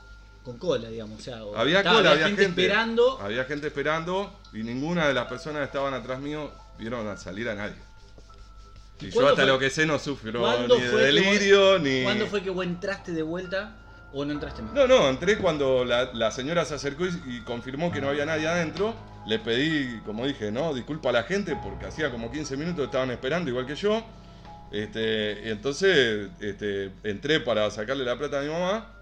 con 0.47 0.57
cola, 0.57 0.87
digamos. 0.89 1.19
O 1.19 1.21
sea, 1.23 1.43
o- 1.43 1.55
Había 1.57 1.79
estaba- 1.79 1.97
cola, 1.97 2.11
había 2.11 2.27
gente, 2.27 2.45
esperando. 2.45 3.19
Había 3.21 3.43
gente 3.43 3.67
esperando 3.67 4.39
y 4.53 4.63
ninguna 4.63 5.07
de 5.07 5.13
las 5.13 5.25
personas 5.27 5.59
que 5.59 5.65
estaban 5.65 5.93
atrás 5.93 6.19
mío 6.19 6.51
vieron 6.79 7.05
a 7.07 7.17
salir 7.17 7.49
a 7.49 7.55
nadie. 7.55 7.75
Y 9.01 9.09
yo 9.11 9.21
hasta 9.27 9.35
fue- 9.43 9.45
lo 9.45 9.59
que 9.59 9.69
sé 9.69 9.85
no 9.85 9.99
sufro 9.99 10.39
¿Cuándo 10.39 10.75
ni 10.77 10.81
de 10.83 10.89
delirio 10.97 11.71
vos- 11.73 11.81
ni. 11.81 12.03
¿Cuándo 12.03 12.27
fue 12.27 12.41
que 12.41 12.49
vos 12.49 12.65
entraste 12.65 13.11
de 13.11 13.21
vuelta 13.23 13.75
o 14.13 14.23
no 14.25 14.31
entraste 14.31 14.61
más? 14.61 14.73
No, 14.73 14.87
no, 14.87 15.09
entré 15.09 15.37
cuando 15.37 15.83
la, 15.85 16.13
la 16.13 16.31
señora 16.31 16.63
se 16.65 16.75
acercó 16.75 17.05
y, 17.05 17.09
y 17.27 17.41
confirmó 17.41 17.91
que 17.91 17.99
no 18.01 18.07
había 18.09 18.25
nadie 18.25 18.47
adentro. 18.47 18.95
Le 19.27 19.39
pedí, 19.39 19.99
como 20.05 20.25
dije, 20.25 20.49
no, 20.51 20.73
disculpa 20.73 21.09
a 21.09 21.11
la 21.11 21.23
gente 21.23 21.57
porque 21.61 21.85
hacía 21.87 22.09
como 22.09 22.31
15 22.31 22.55
minutos 22.55 22.85
estaban 22.85 23.11
esperando 23.11 23.49
igual 23.49 23.65
que 23.67 23.75
yo. 23.75 24.01
Este, 24.71 25.41
y 25.45 25.49
entonces 25.49 26.29
este, 26.39 26.91
entré 27.03 27.39
para 27.41 27.69
sacarle 27.69 28.03
la 28.05 28.17
plata 28.17 28.39
a 28.39 28.43
mi 28.43 28.49
mamá. 28.49 28.93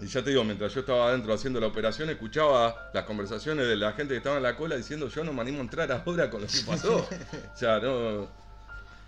Y 0.00 0.06
ya 0.06 0.22
te 0.22 0.30
digo, 0.30 0.44
mientras 0.44 0.74
yo 0.74 0.80
estaba 0.80 1.08
adentro 1.08 1.32
haciendo 1.32 1.58
la 1.58 1.68
operación, 1.68 2.10
escuchaba 2.10 2.90
las 2.92 3.04
conversaciones 3.04 3.66
de 3.66 3.76
la 3.76 3.92
gente 3.92 4.12
que 4.12 4.18
estaba 4.18 4.36
en 4.36 4.42
la 4.42 4.54
cola 4.56 4.76
diciendo 4.76 5.08
yo 5.08 5.24
no 5.24 5.32
me 5.32 5.40
animo 5.40 5.58
a 5.58 5.62
entrar 5.62 5.90
ahora 5.90 6.28
con 6.28 6.42
lo 6.42 6.46
que 6.46 6.60
pasó. 6.66 6.96
o 6.98 7.56
sea, 7.58 7.78
no. 7.80 8.28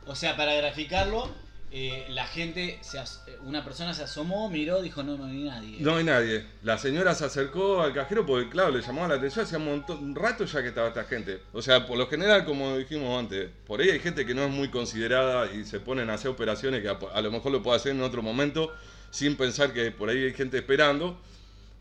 O 0.06 0.14
sea, 0.14 0.34
para 0.34 0.54
graficarlo, 0.54 1.28
eh, 1.70 2.06
la 2.08 2.26
gente, 2.26 2.78
se 2.80 2.98
as- 2.98 3.22
una 3.44 3.62
persona 3.62 3.92
se 3.92 4.02
asomó, 4.04 4.48
miró, 4.48 4.80
dijo 4.80 5.02
no, 5.02 5.18
no 5.18 5.26
hay 5.26 5.42
nadie. 5.42 5.76
No 5.80 5.96
hay 5.96 6.04
nadie. 6.04 6.46
La 6.62 6.78
señora 6.78 7.14
se 7.14 7.26
acercó 7.26 7.82
al 7.82 7.92
cajero 7.92 8.24
porque, 8.24 8.48
claro, 8.48 8.70
le 8.70 8.80
llamaba 8.80 9.08
la 9.08 9.14
atención. 9.16 9.44
Hacía 9.44 9.58
un, 9.58 9.66
montón, 9.66 9.98
un 10.02 10.14
rato 10.14 10.46
ya 10.46 10.62
que 10.62 10.68
estaba 10.68 10.88
esta 10.88 11.04
gente. 11.04 11.42
O 11.52 11.60
sea, 11.60 11.84
por 11.86 11.98
lo 11.98 12.06
general, 12.06 12.46
como 12.46 12.78
dijimos 12.78 13.18
antes, 13.18 13.50
por 13.66 13.82
ahí 13.82 13.90
hay 13.90 14.00
gente 14.00 14.24
que 14.24 14.32
no 14.34 14.44
es 14.44 14.50
muy 14.50 14.70
considerada 14.70 15.52
y 15.52 15.64
se 15.66 15.80
ponen 15.80 16.08
a 16.08 16.14
hacer 16.14 16.30
operaciones 16.30 16.80
que 16.80 16.88
a, 16.88 16.98
a 17.12 17.20
lo 17.20 17.30
mejor 17.30 17.52
lo 17.52 17.62
puede 17.62 17.76
hacer 17.76 17.92
en 17.92 18.00
otro 18.00 18.22
momento 18.22 18.72
sin 19.10 19.36
pensar 19.36 19.72
que 19.72 19.90
por 19.90 20.08
ahí 20.08 20.24
hay 20.24 20.32
gente 20.34 20.58
esperando. 20.58 21.18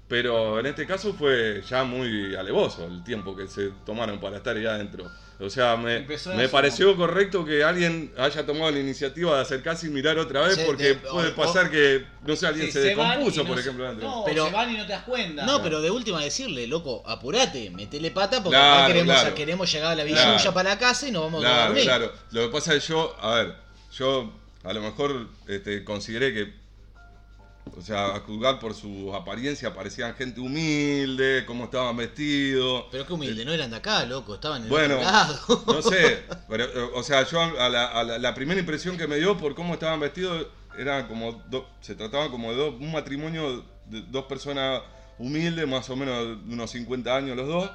Pero 0.07 0.57
en 0.57 0.65
este 0.67 0.87
caso 0.87 1.13
fue 1.13 1.61
ya 1.69 1.83
muy 1.83 2.33
alevoso 2.33 2.85
el 2.85 3.03
tiempo 3.03 3.35
que 3.35 3.45
se 3.47 3.71
tomaron 3.85 4.21
para 4.21 4.37
estar 4.37 4.55
ahí 4.55 4.65
adentro. 4.65 5.11
O 5.39 5.49
sea, 5.49 5.75
me, 5.75 6.07
pareció 6.49 6.95
correcto 6.95 7.43
que 7.43 7.61
alguien 7.61 8.13
haya 8.17 8.45
tomado 8.45 8.71
la 8.71 8.79
iniciativa 8.79 9.35
de 9.35 9.41
acercarse 9.41 9.85
y 9.87 9.89
mirar 9.89 10.17
otra 10.17 10.41
vez 10.47 10.55
Sí, 10.55 10.63
porque 10.65 10.83
de- 10.85 10.95
puede 10.95 11.29
o- 11.31 11.35
pasar 11.35 11.69
que, 11.69 12.05
no 12.25 12.35
sé, 12.37 12.47
alguien 12.47 12.67
Sí, 12.67 12.71
se, 12.71 12.79
descompuso, 12.79 13.41
no 13.43 13.47
por 13.49 13.55
se- 13.57 13.61
ejemplo, 13.61 13.85
adentro. 13.85 14.07
No, 14.09 14.23
Pero- 14.25 14.45
se 14.47 14.51
van 14.53 14.73
y 14.73 14.77
no 14.77 14.85
te 14.87 14.93
das 14.93 15.03
cuenta. 15.03 15.45
No, 15.45 15.61
pero 15.61 15.81
de 15.81 15.91
última 15.91 16.23
decirle, 16.23 16.65
loco, 16.67 17.03
apurate, 17.05 17.69
metele 17.69 18.09
pata 18.11 18.41
porque 18.41 18.57
Claro, 18.57 18.75
acá 18.85 18.87
queremos, 18.87 19.15
claro. 19.19 19.35
queremos 19.35 19.71
llegar 19.73 19.91
a 19.91 19.95
la 19.95 20.05
Claro. 20.05 20.31
villuya 20.31 20.53
para 20.53 20.69
la 20.69 20.79
casa 20.79 21.07
y 21.07 21.11
nos 21.11 21.23
vamos 21.23 21.43
a 21.43 21.47
Claro, 21.47 21.65
dormir. 21.65 21.83
claro. 21.83 22.13
Lo 22.31 22.41
que 22.43 22.47
pasa 22.53 22.73
es 22.73 22.83
que 22.83 22.89
yo, 22.93 23.15
a 23.21 23.35
ver, 23.35 23.55
yo 23.95 24.33
a 24.63 24.73
lo 24.73 24.81
mejor 24.81 25.27
este, 25.49 25.83
consideré 25.83 26.33
que, 26.33 26.53
o 27.75 27.81
sea, 27.81 28.15
a 28.15 28.19
juzgar 28.19 28.59
por 28.59 28.73
su 28.73 29.13
apariencia, 29.15 29.73
parecían 29.73 30.13
gente 30.15 30.39
humilde, 30.39 31.43
cómo 31.45 31.65
estaban 31.65 31.97
vestidos. 31.97 32.85
Pero 32.91 33.05
qué 33.05 33.13
humilde, 33.13 33.43
no 33.45 33.51
eran 33.51 33.69
de 33.71 33.77
acá, 33.77 34.05
loco, 34.05 34.35
estaban 34.35 34.63
en 34.63 34.69
Bueno, 34.69 34.97
el 34.97 35.03
lado. 35.03 35.63
no 35.67 35.81
sé, 35.81 36.23
pero, 36.49 36.65
o 36.95 37.03
sea, 37.03 37.25
yo 37.27 37.41
a 37.41 37.69
la, 37.69 37.85
a 37.87 38.03
la- 38.03 38.17
la 38.17 38.33
primera 38.33 38.59
impresión 38.59 38.97
que 38.97 39.07
me 39.07 39.17
dio 39.17 39.37
por 39.37 39.55
cómo 39.55 39.73
estaban 39.73 39.99
vestidos 39.99 40.47
era 40.77 41.07
como, 41.07 41.43
do- 41.49 41.67
se 41.81 41.95
trataba 41.95 42.29
como 42.29 42.51
de 42.51 42.57
dos- 42.57 42.75
un 42.79 42.91
matrimonio 42.91 43.65
de 43.85 44.01
dos 44.09 44.25
personas 44.25 44.81
humildes, 45.17 45.67
más 45.67 45.89
o 45.89 45.95
menos 45.95 46.45
de 46.47 46.53
unos 46.53 46.69
50 46.71 47.15
años 47.15 47.35
los 47.35 47.47
dos. 47.47 47.69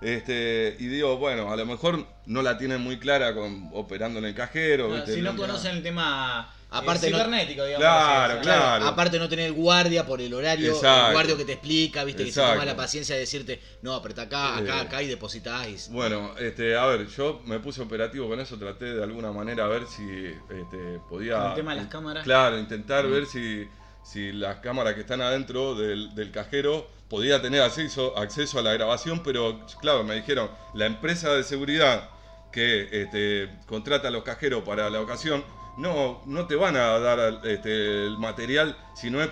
Este, 0.00 0.76
y 0.80 0.86
digo, 0.88 1.16
bueno, 1.16 1.52
a 1.52 1.56
lo 1.56 1.64
mejor 1.64 2.04
no 2.26 2.42
la 2.42 2.58
tienen 2.58 2.80
muy 2.80 2.98
clara 2.98 3.34
con, 3.34 3.70
operando 3.72 4.18
en 4.18 4.24
el 4.24 4.34
cajero. 4.34 5.06
Si 5.06 5.20
no 5.22 5.36
conocen 5.36 5.76
el 5.76 5.82
tema 5.84 6.52
Aparte 6.72 7.10
no- 7.10 7.18
cibernético, 7.18 7.64
digamos. 7.64 7.80
Claro, 7.84 8.34
así, 8.34 8.42
claro. 8.42 8.86
Aparte 8.86 9.18
no 9.18 9.28
tener 9.28 9.52
guardia 9.52 10.06
por 10.06 10.20
el 10.20 10.32
horario, 10.34 10.72
Exacto. 10.74 11.06
el 11.08 11.12
guardia 11.12 11.36
que 11.36 11.44
te 11.44 11.52
explica, 11.52 12.04
viste, 12.04 12.24
que 12.24 12.32
se 12.32 12.40
toma 12.40 12.64
la 12.64 12.74
paciencia 12.76 13.14
de 13.14 13.20
decirte, 13.20 13.60
no, 13.82 13.94
apretá 13.94 14.22
acá, 14.22 14.56
acá, 14.56 14.78
Eh. 14.78 14.80
acá 14.80 15.02
y 15.02 15.06
depositáis. 15.08 15.88
Bueno, 15.90 16.34
este, 16.38 16.76
a 16.76 16.86
ver, 16.86 17.06
yo 17.08 17.40
me 17.44 17.58
puse 17.60 17.82
operativo 17.82 18.28
con 18.28 18.40
eso, 18.40 18.58
traté 18.58 18.94
de 18.94 19.02
alguna 19.02 19.32
manera 19.32 19.64
a 19.64 19.68
ver 19.68 19.86
si 19.86 20.02
este, 20.04 20.98
podía. 21.08 21.38
Con 21.38 21.48
el 21.50 21.54
tema 21.56 21.74
de 21.74 21.80
las 21.82 21.90
cámaras. 21.90 22.24
Claro, 22.24 22.58
intentar 22.58 23.06
ver 23.06 23.26
si, 23.26 23.68
si 24.02 24.32
las 24.32 24.56
cámaras 24.56 24.94
que 24.94 25.00
están 25.02 25.20
adentro 25.20 25.74
del, 25.74 26.14
del 26.14 26.30
cajero 26.30 26.88
podía 27.08 27.42
tener 27.42 27.60
acceso, 27.60 28.16
acceso 28.16 28.58
a 28.58 28.62
la 28.62 28.72
grabación, 28.72 29.22
pero 29.22 29.60
claro, 29.82 30.02
me 30.04 30.14
dijeron, 30.14 30.50
la 30.74 30.86
empresa 30.86 31.34
de 31.34 31.42
seguridad 31.42 32.08
que 32.50 32.88
este, 33.02 33.50
contrata 33.66 34.08
a 34.08 34.10
los 34.10 34.22
cajeros 34.22 34.62
para 34.62 34.88
la 34.90 35.00
ocasión, 35.00 35.44
no, 35.78 36.22
no 36.26 36.46
te 36.46 36.54
van 36.54 36.76
a 36.76 36.98
dar 36.98 37.40
este, 37.46 38.06
el 38.06 38.18
material 38.18 38.76
si 38.94 39.10
no 39.10 39.22
es 39.22 39.30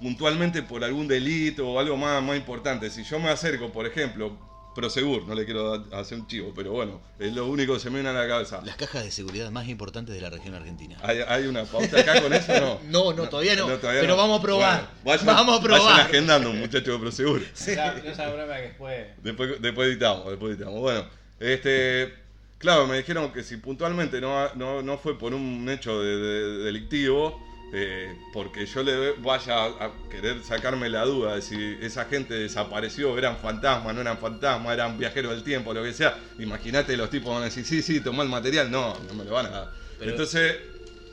puntualmente 0.00 0.62
por 0.62 0.84
algún 0.84 1.08
delito 1.08 1.68
o 1.68 1.78
algo 1.78 1.96
más, 1.96 2.22
más 2.22 2.36
importante. 2.36 2.90
Si 2.90 3.04
yo 3.04 3.18
me 3.18 3.28
acerco, 3.28 3.70
por 3.72 3.86
ejemplo, 3.86 4.36
Prosegur, 4.74 5.26
no 5.26 5.34
le 5.34 5.44
quiero 5.44 5.84
hacer 5.92 6.18
un 6.18 6.28
chivo, 6.28 6.52
pero 6.54 6.70
bueno, 6.70 7.00
es 7.18 7.32
lo 7.32 7.46
único 7.46 7.74
que 7.74 7.80
se 7.80 7.90
me 7.90 7.96
viene 7.96 8.10
a 8.10 8.12
la 8.12 8.28
cabeza. 8.28 8.60
Las 8.64 8.76
cajas 8.76 9.02
de 9.02 9.10
seguridad 9.10 9.50
más 9.50 9.66
importantes 9.66 10.14
de 10.14 10.20
la 10.20 10.30
región 10.30 10.54
argentina. 10.54 10.96
¿Hay, 11.02 11.18
hay 11.26 11.46
una 11.46 11.64
pauta 11.64 11.98
acá 12.00 12.22
con 12.22 12.32
eso 12.32 12.52
o 12.52 12.60
no? 12.60 12.78
No, 12.88 13.12
no, 13.12 13.28
todavía 13.28 13.56
no, 13.56 13.66
todavía 13.66 14.00
pero 14.00 14.16
vamos 14.16 14.38
a 14.38 14.42
probar. 14.42 14.90
Bueno, 15.02 15.20
vayan, 15.24 15.26
Vamos 15.26 15.58
a 15.58 15.62
probar. 15.62 15.82
Vayan 15.82 16.06
agendando, 16.06 16.52
muchachos 16.52 16.94
de 16.94 16.98
Prosegur. 16.98 17.42
Esa, 17.54 17.98
esa 17.98 18.28
broma 18.28 18.56
que 18.56 18.62
después. 18.62 19.06
Después, 19.20 19.60
después 19.60 19.88
editamos, 19.88 20.28
después 20.28 20.56
editamos. 20.56 20.80
Bueno, 20.80 21.06
este, 21.40 22.14
claro, 22.58 22.86
me 22.86 22.96
dijeron 22.98 23.32
que 23.32 23.42
si 23.42 23.56
puntualmente 23.56 24.20
no, 24.20 24.52
no, 24.54 24.82
no 24.82 24.98
fue 24.98 25.18
por 25.18 25.34
un 25.34 25.68
hecho 25.68 26.00
de, 26.02 26.16
de- 26.16 26.58
delictivo, 26.64 27.46
eh, 27.72 28.16
porque 28.32 28.64
yo 28.64 28.82
le 28.82 29.12
vaya 29.12 29.64
a, 29.66 29.92
querer 30.10 30.42
sacarme 30.42 30.88
la 30.88 31.04
duda 31.04 31.34
de 31.34 31.42
si 31.42 31.76
esa 31.82 32.06
gente 32.06 32.32
desapareció, 32.34 33.16
eran 33.18 33.36
fantasmas, 33.36 33.94
no 33.94 34.00
eran 34.00 34.16
fantasmas, 34.18 34.72
eran 34.72 34.98
viajeros 34.98 35.32
del 35.32 35.42
tiempo, 35.44 35.74
lo 35.74 35.82
que 35.82 35.92
sea. 35.92 36.18
Imagínate, 36.38 36.96
los 36.96 37.10
tipos 37.10 37.30
van 37.32 37.42
a 37.42 37.44
decir, 37.46 37.64
sí, 37.66 37.82
sí, 37.82 38.00
tomá 38.00 38.22
el 38.22 38.28
material. 38.30 38.70
No, 38.70 38.96
no 39.06 39.14
me 39.14 39.24
lo 39.24 39.32
van 39.32 39.46
a 39.46 39.50
dar. 39.50 39.70
Pero- 39.98 40.12
Entonces, 40.12 40.56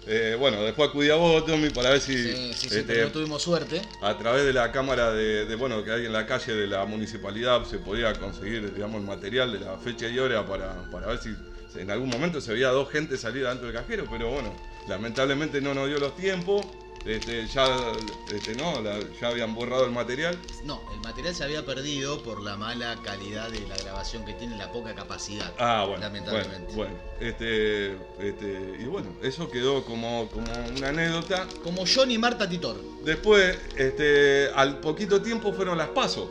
eh, 0.08 0.36
bueno, 0.40 0.62
después 0.64 0.90
acudí 0.90 1.10
a 1.10 1.16
vos, 1.16 1.46
Tommy, 1.46 1.70
para 1.70 1.90
ver 1.90 2.00
si... 2.00 2.16
Sí, 2.16 2.54
sí, 2.54 2.70
sí, 2.70 2.78
este, 2.78 2.84
pero 2.84 3.06
no 3.08 3.12
tuvimos 3.12 3.42
suerte. 3.42 3.82
a 4.02 4.18
través 4.18 4.46
de 4.46 4.54
la 4.54 4.72
cámara 4.72 5.12
de, 5.12 5.46
de, 5.46 5.56
bueno 5.56 5.84
que 5.84 5.92
hay 5.92 6.06
en 6.06 6.14
la 6.14 6.26
calle 6.26 6.54
de 6.54 6.68
la 6.68 6.86
municipalidad 6.86 7.64
se 7.66 7.80
podía 7.80 8.14
conseguir 8.14 8.74
digamos 8.74 9.02
el 9.02 9.08
material 9.08 9.52
de 9.52 9.60
la 9.60 9.78
fecha 9.78 10.08
y 10.08 10.20
hora 10.20 10.46
para, 10.46 10.74
para 10.92 11.08
ver 11.08 11.20
si 11.20 11.36
en 11.80 11.92
algún 11.92 12.10
momento 12.10 12.40
se 12.40 12.54
veía 12.54 12.70
dos 12.70 12.90
gente 12.90 13.18
salir 13.18 13.46
dentro 13.46 13.68
del 13.68 13.76
cajero 13.76 14.06
pero 14.10 14.30
bueno 14.30 14.54
lamentablemente 14.88 15.60
no 15.62 15.74
nos 15.74 15.88
dio 15.88 15.98
los 16.00 16.16
tiempos 16.16 16.66
este, 17.06 17.46
ya 17.48 17.92
este, 18.34 18.56
no 18.56 18.82
la- 18.82 19.00
ya 19.22 19.28
habían 19.28 19.54
borrado 19.54 19.86
el 19.86 19.92
material 19.92 20.38
No, 20.64 20.82
el 20.94 21.00
material 21.02 21.36
se 21.36 21.44
había 21.44 21.64
perdido 21.66 22.24
por 22.24 22.42
la 22.42 22.58
mala 22.58 22.98
calidad 23.04 23.50
de 23.50 23.60
la 23.68 23.78
grabación 23.78 24.26
que 24.26 24.34
tiene, 24.34 24.58
la 24.58 24.72
poca 24.72 24.96
capacidad. 24.96 25.54
ah 25.60 25.86
bueno 25.88 26.02
Lamentablemente. 26.02 26.74
bueno, 26.74 26.94
bueno, 26.94 26.96
este, 27.20 27.92
este 28.20 28.78
y 28.80 28.86
bueno 28.86 29.10
eso 29.22 29.50
quedó 29.52 29.84
como, 29.86 30.28
como 30.30 30.48
una 30.78 30.90
anécdota 30.90 31.48
Como 31.64 31.84
Johnny 31.86 32.18
Marta 32.18 32.50
Titor. 32.50 32.78
después 33.04 33.56
este 33.78 34.50
al 34.56 34.80
poquito 34.80 35.22
tiempo 35.22 35.54
fueron 35.54 35.78
las 35.78 35.90
pasos. 35.90 36.28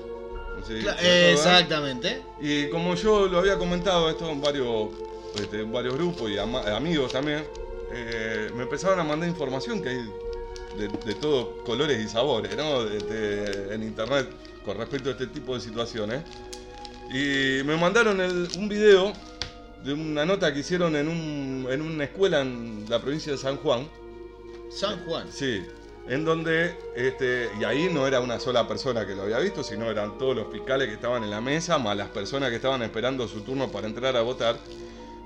Exactamente. 0.69 2.23
Y 2.41 2.69
como 2.71 2.95
yo 2.95 3.27
lo 3.27 3.39
había 3.39 3.59
comentado 3.59 4.09
esto 4.09 4.29
en 4.31 4.41
varios, 4.41 4.89
este, 5.37 5.61
en 5.61 5.73
varios 5.73 5.95
grupos 5.95 6.31
y 6.31 6.39
amigos 6.39 7.13
también, 7.13 7.45
eh, 7.93 8.51
me 8.55 8.63
empezaron 8.63 8.99
a 9.01 9.05
mandar 9.05 9.29
información 9.29 9.83
que 9.83 9.91
hay 9.91 10.11
de, 10.79 10.89
de 10.89 11.15
todos 11.15 11.63
colores 11.65 12.03
y 12.05 12.09
sabores, 12.09 12.57
¿no? 12.57 12.83
En 12.83 13.83
internet 13.83 14.29
con 14.65 14.77
respecto 14.79 15.11
a 15.11 15.13
este 15.13 15.27
tipo 15.29 15.55
de 15.55 15.61
situaciones. 15.61 16.23
Y 17.11 17.63
me 17.65 17.77
mandaron 17.77 18.21
el- 18.21 18.49
un 18.59 18.69
video 18.69 19.13
de 19.85 19.93
una 19.93 20.25
nota 20.25 20.53
que 20.53 20.61
hicieron 20.61 20.97
en, 20.97 21.09
un, 21.09 21.67
en 21.71 21.83
una 21.83 22.05
escuela 22.05 22.41
en 22.41 22.87
la 22.89 23.01
provincia 23.01 23.33
de 23.33 23.39
San 23.39 23.57
Juan. 23.59 23.87
San 24.71 25.05
Juan. 25.05 25.27
Sí, 25.31 25.63
en 26.09 26.25
donde, 26.25 26.77
este, 26.97 27.51
y 27.61 27.65
ahí 27.65 27.89
no 27.93 28.07
era 28.07 28.21
una 28.21 28.41
sola 28.41 28.67
persona 28.67 29.07
que 29.07 29.15
lo 29.15 29.23
había 29.23 29.39
visto, 29.39 29.63
sino 29.63 29.91
eran 29.91 30.17
todos 30.19 30.35
los 30.35 30.51
fiscales 30.51 30.89
que 30.89 30.95
estaban 30.95 31.23
en 31.23 31.31
la 31.31 31.41
mesa, 31.43 31.79
más 31.79 31.97
las 31.97 32.09
personas 32.09 32.49
que 32.51 32.57
estaban 32.57 32.83
esperando 32.83 33.29
su 33.29 33.43
turno 33.43 33.71
para 33.71 33.87
entrar 33.87 34.17
a 34.17 34.23
votar. 34.23 34.57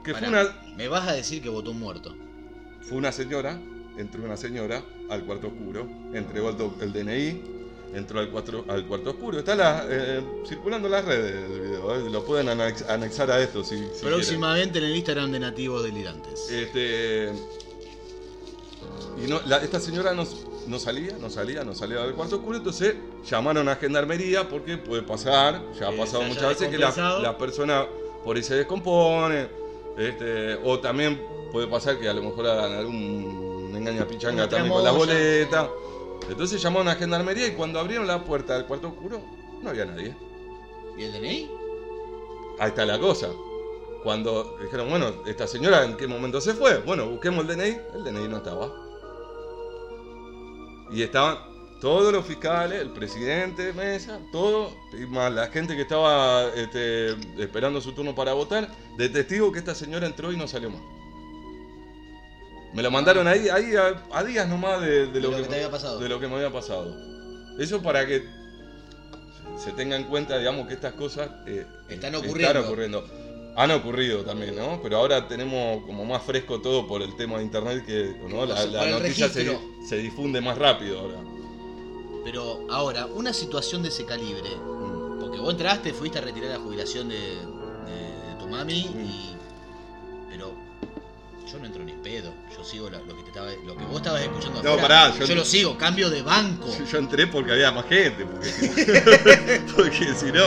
Que 0.05 0.13
fue 0.15 0.29
una, 0.29 0.45
Me 0.77 0.89
vas 0.89 1.07
a 1.09 1.13
decir 1.13 1.41
que 1.43 1.49
votó 1.49 1.71
un 1.71 1.79
muerto. 1.81 2.15
fue 2.83 2.99
una 2.99 3.13
señora, 3.13 3.61
entró 3.99 4.23
una 4.25 4.37
señora 4.37 4.83
al 5.11 5.25
cuarto 5.25 5.49
oscuro, 5.49 5.87
entregó 6.15 6.51
el, 6.51 6.57
el 6.83 6.93
DNI, 6.93 7.43
entró 7.95 8.21
al, 8.21 8.31
cuatro- 8.31 8.65
al 8.69 8.87
cuarto 8.87 9.11
oscuro. 9.11 9.39
Está 9.39 9.55
la- 9.57 9.85
eh, 9.89 10.23
circulando 10.47 10.89
las 10.89 11.05
redes 11.05 11.51
el 11.51 11.61
video, 11.61 11.95
eh, 11.97 12.11
lo 12.11 12.25
pueden 12.25 12.47
anex- 12.49 12.89
anexar 12.89 13.31
a 13.31 13.41
esto 13.43 13.65
si, 13.65 13.77
si 13.77 13.83
quieren. 14.01 14.15
Próximamente 14.15 14.79
en 14.79 14.85
el 14.85 14.97
Instagram 14.97 15.33
de 15.33 15.41
Nativos 15.41 15.83
Delirantes. 15.83 16.51
Este. 16.51 17.33
Y 19.25 19.29
no, 19.29 19.41
la- 19.47 19.59
esta 19.59 19.81
señora 19.81 20.13
no, 20.15 20.25
no 20.69 20.79
salía, 20.79 21.17
no 21.21 21.29
salía, 21.29 21.65
no 21.65 21.75
salía 21.75 22.01
del 22.03 22.15
cuarto 22.15 22.37
oscuro, 22.37 22.59
entonces 22.59 22.95
llamaron 23.29 23.69
a 23.69 23.77
gendarmería 23.77 24.49
porque 24.49 24.77
puede 24.79 25.03
pasar, 25.03 25.61
ya 25.79 25.89
ha 25.89 25.93
pasado 25.97 26.23
muchas 26.23 26.49
veces 26.51 26.69
que 26.69 26.79
la, 26.79 26.87
la 27.21 27.37
persona 27.39 27.87
por 28.25 28.37
ahí 28.37 28.43
se 28.45 28.55
descompone, 28.55 29.49
este, 29.97 30.55
o 30.63 30.79
también 30.79 31.21
puede 31.51 31.67
pasar 31.67 31.99
que 31.99 32.09
a 32.09 32.13
lo 32.15 32.23
mejor 32.23 32.47
hagan 32.47 32.73
algún 32.75 33.48
engaña 33.79 34.07
pichanga 34.07 34.49
también 34.49 34.73
con 34.73 34.85
las 34.85 34.95
boletas. 34.95 35.69
Entonces 36.29 36.61
llamaron 36.61 36.89
a 36.89 36.95
gendarmería 36.95 37.47
y 37.47 37.53
cuando 37.53 37.81
abrieron 37.81 38.07
la 38.07 38.23
puerta 38.25 38.55
del 38.55 38.67
cuarto 38.67 38.89
oscuro, 38.89 39.21
no 39.63 39.71
había 39.71 39.87
nadie. 39.87 40.15
¿Y 40.97 41.05
el 41.05 41.13
DNI? 41.13 41.51
Ahí 42.59 42.69
está 42.69 42.85
la 42.85 42.99
cosa. 42.99 43.29
Cuando 44.03 44.57
dijeron, 44.63 44.91
bueno, 44.91 45.13
esta 45.27 45.47
señora 45.47 45.85
en 45.85 45.97
qué 45.97 46.07
momento 46.07 46.41
se 46.41 46.55
fue. 46.55 46.79
Bueno, 46.79 47.09
busquemos 47.09 47.49
el 47.49 47.57
DNI. 47.57 47.79
El 47.95 48.05
DNI 48.05 48.29
no 48.29 48.37
estaba. 48.39 48.73
Y 50.91 51.03
estaban 51.03 51.39
todos 51.81 52.13
los 52.13 52.27
fiscales, 52.27 52.81
el 52.81 52.91
presidente 52.91 53.67
de 53.67 53.73
mesa, 53.73 54.19
todo, 54.33 54.73
y 54.93 55.07
más 55.07 55.33
la 55.33 55.47
gente 55.49 55.77
que 55.77 55.83
estaba 55.83 56.49
este, 56.55 57.11
esperando 57.41 57.81
su 57.81 57.93
turno 57.93 58.15
para 58.15 58.33
votar, 58.33 58.69
de 58.97 59.09
testigo 59.09 59.53
que 59.53 59.61
esta 59.61 59.75
señora 59.75 60.07
entró 60.07 60.33
y 60.33 60.37
no 60.37 60.49
salió 60.49 60.71
más. 60.71 60.81
Me 62.75 62.83
lo 62.83 62.91
mandaron 62.91 63.27
ahí, 63.27 63.49
ahí 63.49 63.75
a, 63.77 64.03
a 64.13 64.25
días 64.25 64.47
nomás 64.49 64.81
de, 64.81 65.07
de 65.07 65.21
lo, 65.21 65.31
lo 65.31 65.37
que 65.39 65.43
te 65.45 65.55
había 65.57 65.71
pasado. 65.71 65.99
de 65.99 66.09
lo 66.09 66.21
que 66.21 66.29
me 66.29 66.35
había 66.37 66.51
pasado. 66.53 66.95
Eso 67.59 67.83
para 67.83 68.07
que 68.07 68.25
se 69.59 69.73
tenga 69.73 69.97
en 69.97 70.05
cuenta, 70.05 70.39
digamos, 70.39 70.69
que 70.69 70.75
estas 70.75 70.93
cosas 70.93 71.31
eh, 71.47 71.67
Están 71.89 72.15
ocurriendo. 72.15 72.61
ocurriendo. 72.61 73.05
Han 73.57 73.71
ocurrido 73.73 74.23
también, 74.23 74.55
¿no? 74.55 74.81
Pero 74.83 74.99
ahora 74.99 75.27
tenemos 75.27 75.85
como 75.85 76.05
más 76.05 76.23
fresco 76.23 76.61
todo 76.61 76.87
por 76.87 77.03
el 77.03 77.17
tema 77.17 77.39
de 77.39 77.45
internet 77.45 77.85
que 77.85 78.15
¿no? 78.29 78.47
la, 78.47 78.87
noticia 78.91 79.29
se, 79.29 79.97
difunde 79.97 80.41
más 80.41 80.57
rápido 80.59 81.01
ahora. 81.01 81.17
Pero 82.25 82.67
ahora, 82.71 83.07
una 83.07 83.33
situación 83.33 83.83
de 83.83 83.89
ese 83.89 84.05
calibre, 84.05 84.51
Mm. 84.57 85.19
porque 85.21 85.39
vos 85.41 85.51
entraste, 85.53 85.93
fuiste 85.93 86.19
a 86.19 86.21
retirar 86.21 86.51
la 86.51 86.59
jubilación 86.59 87.09
de, 87.09 87.17
de- 87.17 88.29
de 88.29 88.35
tu 88.39 88.47
mami, 88.47 88.89
Mm. 88.95 89.01
y, 89.01 89.37
yo 91.51 91.59
no 91.59 91.67
entro 91.67 91.83
ni 91.85 91.93
en 91.93 92.01
pedo. 92.03 92.33
Yo 92.57 92.65
sigo 92.65 92.91
lo, 92.91 92.99
lo 93.05 93.17
que, 93.17 93.23
te 93.23 93.29
estaba, 93.29 93.49
lo 93.67 93.77
que 93.77 93.85
vos 93.85 93.97
estabas 93.97 94.23
escuchando 94.23 94.63
No, 94.63 94.71
afuera. 94.71 94.83
pará, 94.89 95.19
yo, 95.19 95.25
yo- 95.27 95.35
lo 95.35 95.45
sigo, 95.45 95.77
cambio 95.79 96.11
de 96.11 96.23
banco. 96.23 96.67
Yo, 96.79 96.85
yo 96.85 96.99
entré 96.99 97.27
porque 97.27 97.53
había 97.53 97.71
más 97.73 97.87
gente, 97.87 98.25
porque, 98.27 98.49
porque 99.77 100.15
si 100.15 100.33
no, 100.33 100.47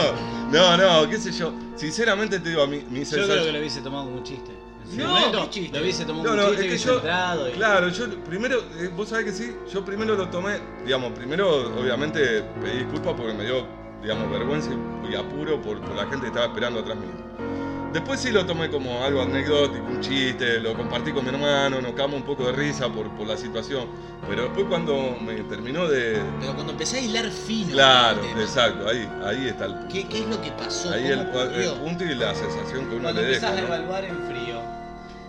no, 0.50 0.76
no, 0.76 1.08
qué 1.10 1.18
sé 1.18 1.32
yo. 1.32 1.52
Sinceramente 1.76 2.38
te 2.40 2.48
digo, 2.50 2.66
mi, 2.66 2.78
mi 2.90 3.00
Yo 3.00 3.06
sensación... 3.06 3.26
creo 3.26 3.44
que 3.46 3.52
lo 3.52 3.58
hubiese 3.58 3.80
tomado 3.80 4.04
como 4.04 4.16
un 4.18 4.24
chiste. 4.24 4.52
No, 4.94 5.06
momento, 5.06 5.44
¿qué 5.44 5.50
chiste? 5.50 5.76
Lo 5.78 5.82
hubiese 5.84 6.04
tomado 6.04 6.24
No, 6.24 6.30
como 6.30 6.42
no, 6.42 6.48
un 6.48 6.56
chiste 6.56 6.74
es 6.74 6.82
que 6.82 6.86
yo, 6.88 6.94
entrado. 6.96 7.48
y- 7.48 7.52
claro, 7.52 7.88
yo 7.88 8.24
primero, 8.24 8.58
eh, 8.78 8.90
vos 8.94 9.08
sabés 9.08 9.24
que 9.26 9.32
sí, 9.32 9.56
yo 9.72 9.84
primero 9.84 10.14
lo 10.16 10.28
tomé, 10.28 10.58
digamos, 10.84 11.12
primero 11.12 11.72
obviamente 11.80 12.42
pedí 12.60 12.78
disculpas 12.80 13.14
porque 13.16 13.32
me 13.32 13.44
dio, 13.44 13.66
digamos, 14.02 14.30
vergüenza 14.30 14.70
y 15.10 15.14
apuro 15.14 15.60
por, 15.62 15.80
por 15.80 15.94
la 15.96 16.02
gente 16.02 16.20
que 16.22 16.26
estaba 16.26 16.46
esperando 16.46 16.80
atrás 16.80 16.98
mío. 16.98 17.61
Después 17.92 18.20
sí 18.20 18.30
lo 18.30 18.46
tomé 18.46 18.70
como 18.70 19.04
algo 19.04 19.20
anecdótico, 19.20 19.84
un 19.84 20.00
chiste, 20.00 20.60
lo 20.60 20.74
compartí 20.74 21.12
con 21.12 21.24
mi 21.24 21.30
hermano, 21.30 21.80
nos 21.82 21.92
cagamos 21.92 22.16
un 22.16 22.22
poco 22.22 22.46
de 22.46 22.52
risa 22.52 22.88
por, 22.88 23.10
por 23.16 23.26
la 23.26 23.36
situación, 23.36 23.86
pero 24.26 24.44
después 24.44 24.64
cuando 24.66 25.14
me 25.20 25.34
terminó 25.42 25.86
de... 25.86 26.22
Pero 26.40 26.54
cuando 26.54 26.72
empecé 26.72 26.98
a 26.98 27.00
hilar 27.02 27.30
fino. 27.30 27.72
Claro, 27.72 28.24
exacto, 28.40 28.88
ahí, 28.88 29.06
ahí 29.24 29.48
está 29.48 29.66
el 29.66 29.74
punto. 29.74 29.88
¿qué, 29.92 30.08
qué 30.08 30.20
es 30.20 30.26
lo 30.26 30.40
que 30.40 30.52
pasó? 30.52 30.90
Ahí 30.90 31.10
¿Cómo 31.10 31.40
el, 31.42 31.72
punto 31.80 32.04
y 32.04 32.14
la 32.14 32.34
sensación 32.34 32.88
que 32.88 32.94
uno 32.94 33.02
Cuando 33.02 33.20
le 33.20 33.28
empezás 33.28 33.56
deja. 33.56 33.62
a 33.62 33.76
evaluar 33.76 34.04
en 34.06 34.16
frío, 34.26 34.62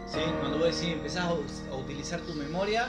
¿sí? 0.08 0.20
cuando 0.40 0.58
vos 0.58 0.68
decís, 0.68 0.94
empezás 0.94 1.26
a 1.26 1.76
utilizar 1.76 2.22
tu 2.22 2.34
memoria 2.34 2.88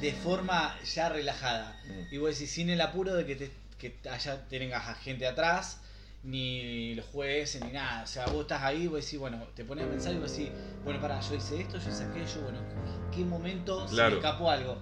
de 0.00 0.12
forma 0.12 0.74
ya 0.86 1.10
relajada. 1.10 1.76
Mm. 1.86 2.14
Y 2.14 2.16
vos 2.16 2.30
decís, 2.30 2.50
sin 2.50 2.70
el 2.70 2.80
apuro 2.80 3.12
de 3.14 3.26
que, 3.26 3.36
te, 3.36 3.50
que 3.78 3.94
allá 4.10 4.40
tengas 4.48 4.88
a 4.88 4.94
gente 4.94 5.26
atrás, 5.26 5.81
ni 6.22 6.94
los 6.94 7.06
jueces, 7.06 7.62
ni 7.64 7.72
nada. 7.72 8.02
O 8.04 8.06
sea, 8.06 8.26
vos 8.28 8.42
estás 8.42 8.62
ahí, 8.62 8.86
vos 8.86 9.04
decís, 9.04 9.18
bueno, 9.18 9.38
te 9.54 9.64
pones 9.64 9.84
a 9.84 9.88
pensar 9.88 10.14
y 10.14 10.18
vos 10.18 10.30
decís, 10.30 10.50
bueno, 10.84 11.00
pará, 11.00 11.20
yo 11.20 11.34
hice 11.34 11.60
esto, 11.60 11.78
yo 11.78 11.90
hice 11.90 12.04
aquello, 12.04 12.40
bueno, 12.42 12.58
¿en 12.58 13.10
qué 13.10 13.24
momento 13.24 13.86
se 13.88 13.94
Claro. 13.94 14.10
me 14.12 14.16
escapó 14.16 14.50
algo? 14.50 14.78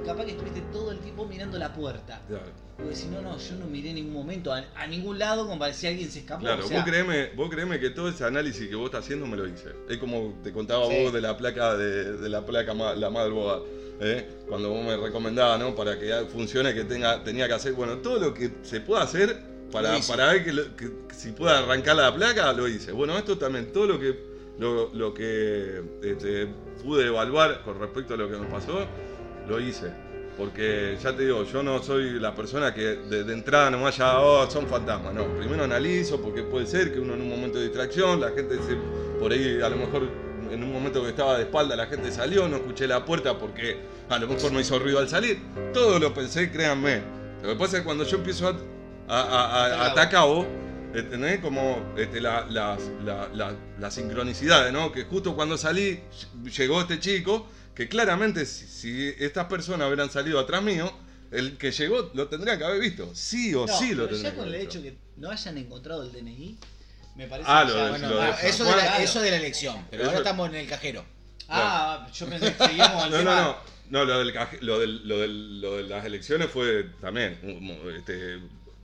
Y 0.00 0.06
capaz 0.06 0.24
que 0.24 0.30
estuviste 0.32 0.60
todo 0.72 0.92
el 0.92 0.98
tiempo 1.00 1.26
mirando 1.26 1.58
la 1.58 1.72
puerta. 1.72 2.22
Claro. 2.28 2.44
Y 2.78 2.82
vos 2.82 2.90
decís, 2.96 3.10
no, 3.10 3.20
no, 3.22 3.36
yo 3.36 3.56
no 3.56 3.66
miré 3.66 3.88
en 3.88 3.96
ningún 3.96 4.12
momento 4.14 4.52
a, 4.52 4.62
a 4.76 4.86
ningún 4.86 5.18
lado 5.18 5.46
como 5.46 5.58
para 5.58 5.72
decir 5.72 5.88
alguien 5.90 6.08
se 6.10 6.20
escapó. 6.20 6.42
Claro, 6.42 6.64
o 6.64 6.68
sea, 6.68 6.78
vos, 6.78 6.88
creeme, 6.88 7.30
vos 7.34 7.50
creeme 7.50 7.80
que 7.80 7.90
todo 7.90 8.08
ese 8.08 8.24
análisis 8.24 8.68
que 8.68 8.76
vos 8.76 8.86
estás 8.86 9.04
haciendo 9.04 9.26
me 9.26 9.36
lo 9.36 9.48
hice. 9.48 9.70
Es 9.88 9.96
como 9.98 10.38
te 10.44 10.52
contaba 10.52 10.86
Sí. 10.88 11.02
vos 11.02 11.12
de 11.12 11.20
la 11.20 11.36
placa 11.36 11.76
de, 11.76 12.16
de 12.18 12.28
la 12.28 12.46
placa 12.46 12.74
ma- 12.74 12.94
la 12.94 13.10
madre 13.10 13.30
boda, 13.32 13.60
¿eh? 14.00 14.28
cuando 14.48 14.68
vos 14.70 14.84
me 14.84 14.96
recomendabas, 14.96 15.58
¿no? 15.58 15.74
Para 15.74 15.98
que 15.98 16.12
funcione 16.32 16.72
que 16.72 16.84
tenga, 16.84 17.24
tenía 17.24 17.48
que 17.48 17.54
hacer, 17.54 17.72
bueno, 17.72 17.96
todo 17.98 18.20
lo 18.20 18.32
que 18.32 18.52
se 18.62 18.80
pueda 18.80 19.02
hacer 19.02 19.57
para, 19.72 19.98
para 20.08 20.32
ver 20.32 20.44
que, 20.44 20.52
lo- 20.52 20.76
que 20.76 20.90
si 21.14 21.32
pueda 21.32 21.58
arrancar 21.58 21.96
la 21.96 22.14
placa, 22.14 22.52
lo 22.52 22.66
hice. 22.68 22.92
Bueno, 22.92 23.16
esto 23.18 23.36
también, 23.38 23.72
todo 23.72 23.86
lo 23.86 23.98
que 24.00 24.18
lo, 24.58 24.90
lo 24.94 25.14
que 25.14 25.82
este, 26.02 26.48
pude 26.82 27.06
evaluar 27.06 27.62
con 27.62 27.78
respecto 27.78 28.14
a 28.14 28.16
lo 28.16 28.28
que 28.30 28.36
me 28.36 28.46
pasó, 28.46 28.86
lo 29.48 29.60
hice. 29.60 29.92
Porque 30.36 30.96
ya 31.02 31.14
te 31.16 31.24
digo, 31.24 31.42
yo 31.44 31.62
no 31.64 31.82
soy 31.82 32.20
la 32.20 32.32
persona 32.34 32.72
que 32.72 32.82
de, 32.96 33.24
de 33.24 33.32
entrada 33.32 33.70
nomás 33.70 33.96
ya, 33.96 34.20
oh, 34.20 34.48
son 34.48 34.66
fantasmas. 34.68 35.12
No, 35.12 35.26
primero 35.36 35.64
analizo 35.64 36.20
porque 36.20 36.42
puede 36.44 36.66
ser 36.66 36.92
que 36.92 37.00
uno 37.00 37.14
en 37.14 37.22
un 37.22 37.28
momento 37.28 37.58
de 37.58 37.64
distracción, 37.64 38.20
la 38.20 38.30
gente 38.30 38.54
se, 38.56 38.76
por 39.18 39.32
ahí 39.32 39.60
a 39.60 39.68
lo 39.68 39.76
mejor 39.76 40.08
en 40.50 40.62
un 40.62 40.72
momento 40.72 41.02
que 41.02 41.08
estaba 41.10 41.36
de 41.36 41.42
espalda 41.42 41.74
la 41.76 41.86
gente 41.86 42.10
salió, 42.12 42.48
no 42.48 42.56
escuché 42.56 42.86
la 42.86 43.04
puerta 43.04 43.36
porque 43.38 43.76
a 44.08 44.18
lo 44.18 44.28
mejor 44.28 44.52
no 44.52 44.60
hizo 44.60 44.78
ruido 44.78 45.00
al 45.00 45.08
salir. 45.08 45.40
Todo 45.74 45.98
lo 45.98 46.14
pensé, 46.14 46.50
créanme. 46.52 47.02
Lo 47.42 47.48
que 47.50 47.54
pasa 47.56 47.76
es 47.76 47.82
que 47.82 47.84
cuando 47.84 48.04
yo 48.04 48.16
empiezo 48.18 48.46
a, 48.48 48.56
a, 49.08 49.20
a- 49.20 49.86
¿entendés? 50.94 51.40
Como 51.40 51.94
este, 51.96 52.20
la- 52.20 52.46
las, 52.48 52.80
la- 53.04 53.28
la- 53.34 53.54
las 53.78 53.94
sincronicidades, 53.94 54.72
¿no? 54.72 54.92
Que 54.92 55.04
justo 55.04 55.34
cuando 55.34 55.56
salí 55.58 56.00
llegó 56.56 56.80
este 56.80 56.98
chico 57.00 57.48
que 57.74 57.88
claramente 57.88 58.44
si, 58.46 58.66
si 58.66 59.14
estas 59.18 59.46
personas 59.46 59.86
hubieran 59.88 60.10
salido 60.10 60.38
atrás 60.40 60.62
mío, 60.62 60.92
el 61.30 61.56
que 61.58 61.70
llegó 61.70 62.10
lo 62.14 62.28
tendría 62.28 62.58
que 62.58 62.64
haber 62.64 62.80
visto. 62.80 63.10
Sí 63.14 63.54
o 63.54 63.66
No, 63.66 63.78
sí 63.78 63.94
lo 63.94 64.06
tendría 64.08 64.30
ya 64.30 64.30
que 64.32 64.36
con 64.36 64.48
el 64.48 64.54
hecho 64.54 64.82
que 64.82 64.96
no 65.16 65.30
hayan 65.30 65.58
encontrado 65.58 66.02
el 66.02 66.12
DNI, 66.12 66.58
me 67.16 67.26
parece 67.26 67.48
Ah, 67.50 67.64
que 67.66 67.72
lo 67.72 67.78
ya- 67.78 67.90
bueno, 67.90 68.08
lo 68.10 68.20
Ah, 68.22 68.30
eso, 68.42 68.64
de 68.64 68.70
la, 68.70 68.76
claro. 68.82 69.02
eso 69.04 69.20
de 69.20 69.30
la 69.30 69.36
elección, 69.36 69.86
pero 69.90 70.02
Eso- 70.02 70.10
ahora 70.10 70.18
estamos 70.20 70.48
en 70.48 70.54
el 70.56 70.66
cajero. 70.68 71.04
Ah, 71.48 72.06
yo 72.12 72.26
pensé 72.28 72.54
que 72.54 72.64
seguíamos 72.66 73.04
el 73.04 73.10
No, 73.12 73.18
tema. 73.18 73.34
no, 73.36 73.42
no. 73.42 73.78
No, 73.90 74.04
lo, 74.04 74.18
del, 74.18 74.34
lo, 74.60 74.78
del- 74.78 75.08
lo, 75.08 75.18
del- 75.18 75.60
lo 75.62 75.76
de 75.78 75.82
las 75.84 76.04
elecciones 76.04 76.50
fue 76.50 76.90
también 77.00 77.38
este, 77.96 78.38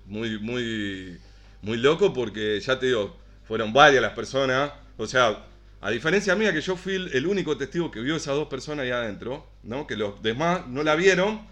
muy, 0.06 0.38
muy, 0.38 1.18
muy 1.62 1.76
loco 1.78 2.12
porque 2.12 2.60
ya 2.60 2.78
te 2.78 2.86
digo, 2.86 3.16
fueron 3.46 3.72
varias 3.72 4.02
las 4.02 4.12
personas. 4.12 4.72
O 4.96 5.06
sea, 5.06 5.44
a 5.80 5.90
diferencia 5.90 6.34
mía 6.34 6.52
que 6.52 6.60
yo 6.60 6.76
fui 6.76 6.94
el, 6.94 7.26
único 7.26 7.56
testigo 7.56 7.90
que 7.90 8.00
vio 8.00 8.16
esas 8.16 8.34
dos 8.34 8.48
personas 8.48 8.84
ahí 8.84 8.90
adentro, 8.90 9.46
¿no? 9.62 9.86
Que 9.86 9.96
los 9.96 10.22
demás 10.22 10.66
no 10.66 10.82
la 10.82 10.94
vieron, 10.94 11.46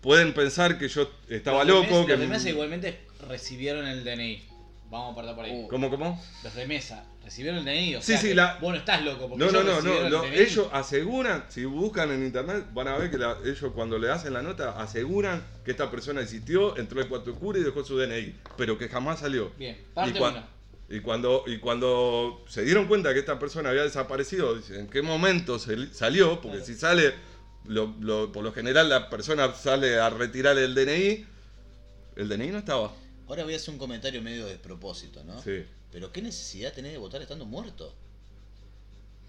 pueden 0.00 0.34
pensar 0.34 0.78
que 0.78 0.88
yo 0.88 1.10
estaba 1.28 1.64
Los 1.64 1.82
loco. 1.86 1.94
Mesa- 1.94 2.06
que 2.06 2.12
Los 2.12 2.20
de 2.20 2.26
mesa 2.28 2.48
igualmente 2.48 3.00
recibieron 3.28 3.86
el 3.86 4.04
DNI. 4.04 4.42
Vamos 4.90 5.12
a 5.12 5.14
partir 5.16 5.34
por 5.34 5.44
ahí. 5.44 5.52
Uh. 5.52 5.68
¿Cómo, 5.68 5.90
cómo? 5.90 6.22
Los 6.44 6.54
de 6.54 6.66
mesa 6.66 7.04
recibieron 7.32 7.58
el 7.60 7.64
DNI. 7.64 7.96
O 7.96 8.00
Sí, 8.02 8.12
sea 8.12 8.20
sí, 8.20 8.28
que 8.28 8.34
la- 8.34 8.58
Vos 8.60 8.72
no 8.72 8.78
estás 8.78 9.02
loco. 9.02 9.28
Porque 9.28 9.44
No, 9.44 9.50
no, 9.50 9.60
ellos 9.62 9.84
no, 9.84 9.90
no, 10.10 10.22
el 10.24 10.30
DNI. 10.30 10.38
ellos 10.38 10.68
aseguran, 10.72 11.44
si 11.48 11.64
buscan 11.64 12.10
en 12.10 12.24
internet, 12.24 12.66
van 12.74 12.88
a 12.88 12.98
ver 12.98 13.10
que 13.10 13.16
la- 13.18 13.38
ellos 13.44 13.72
cuando 13.74 13.98
le 13.98 14.10
hacen 14.10 14.32
la 14.34 14.42
nota 14.42 14.78
aseguran 14.80 15.42
que 15.64 15.70
esta 15.70 15.90
persona 15.90 16.20
existió, 16.20 16.76
entró 16.76 17.00
al 17.00 17.08
cuarto 17.08 17.32
oscuro 17.32 17.58
y 17.58 17.62
dejó 17.64 17.82
su 17.84 17.96
DNI, 17.98 18.34
pero 18.58 18.76
que 18.76 18.88
jamás 18.88 19.20
salió. 19.20 19.50
Bien, 19.58 19.76
Y, 19.80 19.94
parte 19.94 20.18
y 20.90 21.00
cuando, 21.00 21.44
y 21.46 21.56
cuando 21.58 22.44
se 22.48 22.62
dieron 22.64 22.86
cuenta 22.86 23.14
que 23.14 23.20
esta 23.20 23.38
persona 23.38 23.70
había 23.70 23.82
desaparecido, 23.82 24.54
dicen, 24.54 24.80
¿en 24.80 24.88
qué 24.88 25.00
momento 25.00 25.58
se- 25.58 25.92
salió? 25.94 26.40
Porque 26.42 26.58
Claro. 26.58 26.66
si 26.66 26.74
sale, 26.74 27.14
lo- 27.64 27.94
lo- 28.00 28.30
por 28.30 28.44
lo 28.44 28.52
general 28.52 28.90
la 28.90 29.08
persona 29.08 29.54
sale 29.54 29.98
a 29.98 30.10
retirar 30.10 30.58
el 30.58 30.74
DNI, 30.74 31.24
el 32.16 32.28
DNI 32.28 32.48
no 32.48 32.58
estaba. 32.58 32.92
Ahora 33.26 33.44
voy 33.44 33.54
a 33.54 33.56
hacer 33.56 33.70
un 33.72 33.78
comentario 33.78 34.20
medio 34.20 34.44
despropósito, 34.44 35.24
¿no? 35.24 35.40
Sí. 35.42 35.64
Pero 35.92 36.10
qué 36.10 36.22
necesidad 36.22 36.72
tenés 36.72 36.92
de 36.92 36.98
votar 36.98 37.20
estando 37.22 37.44
muerto. 37.44 37.94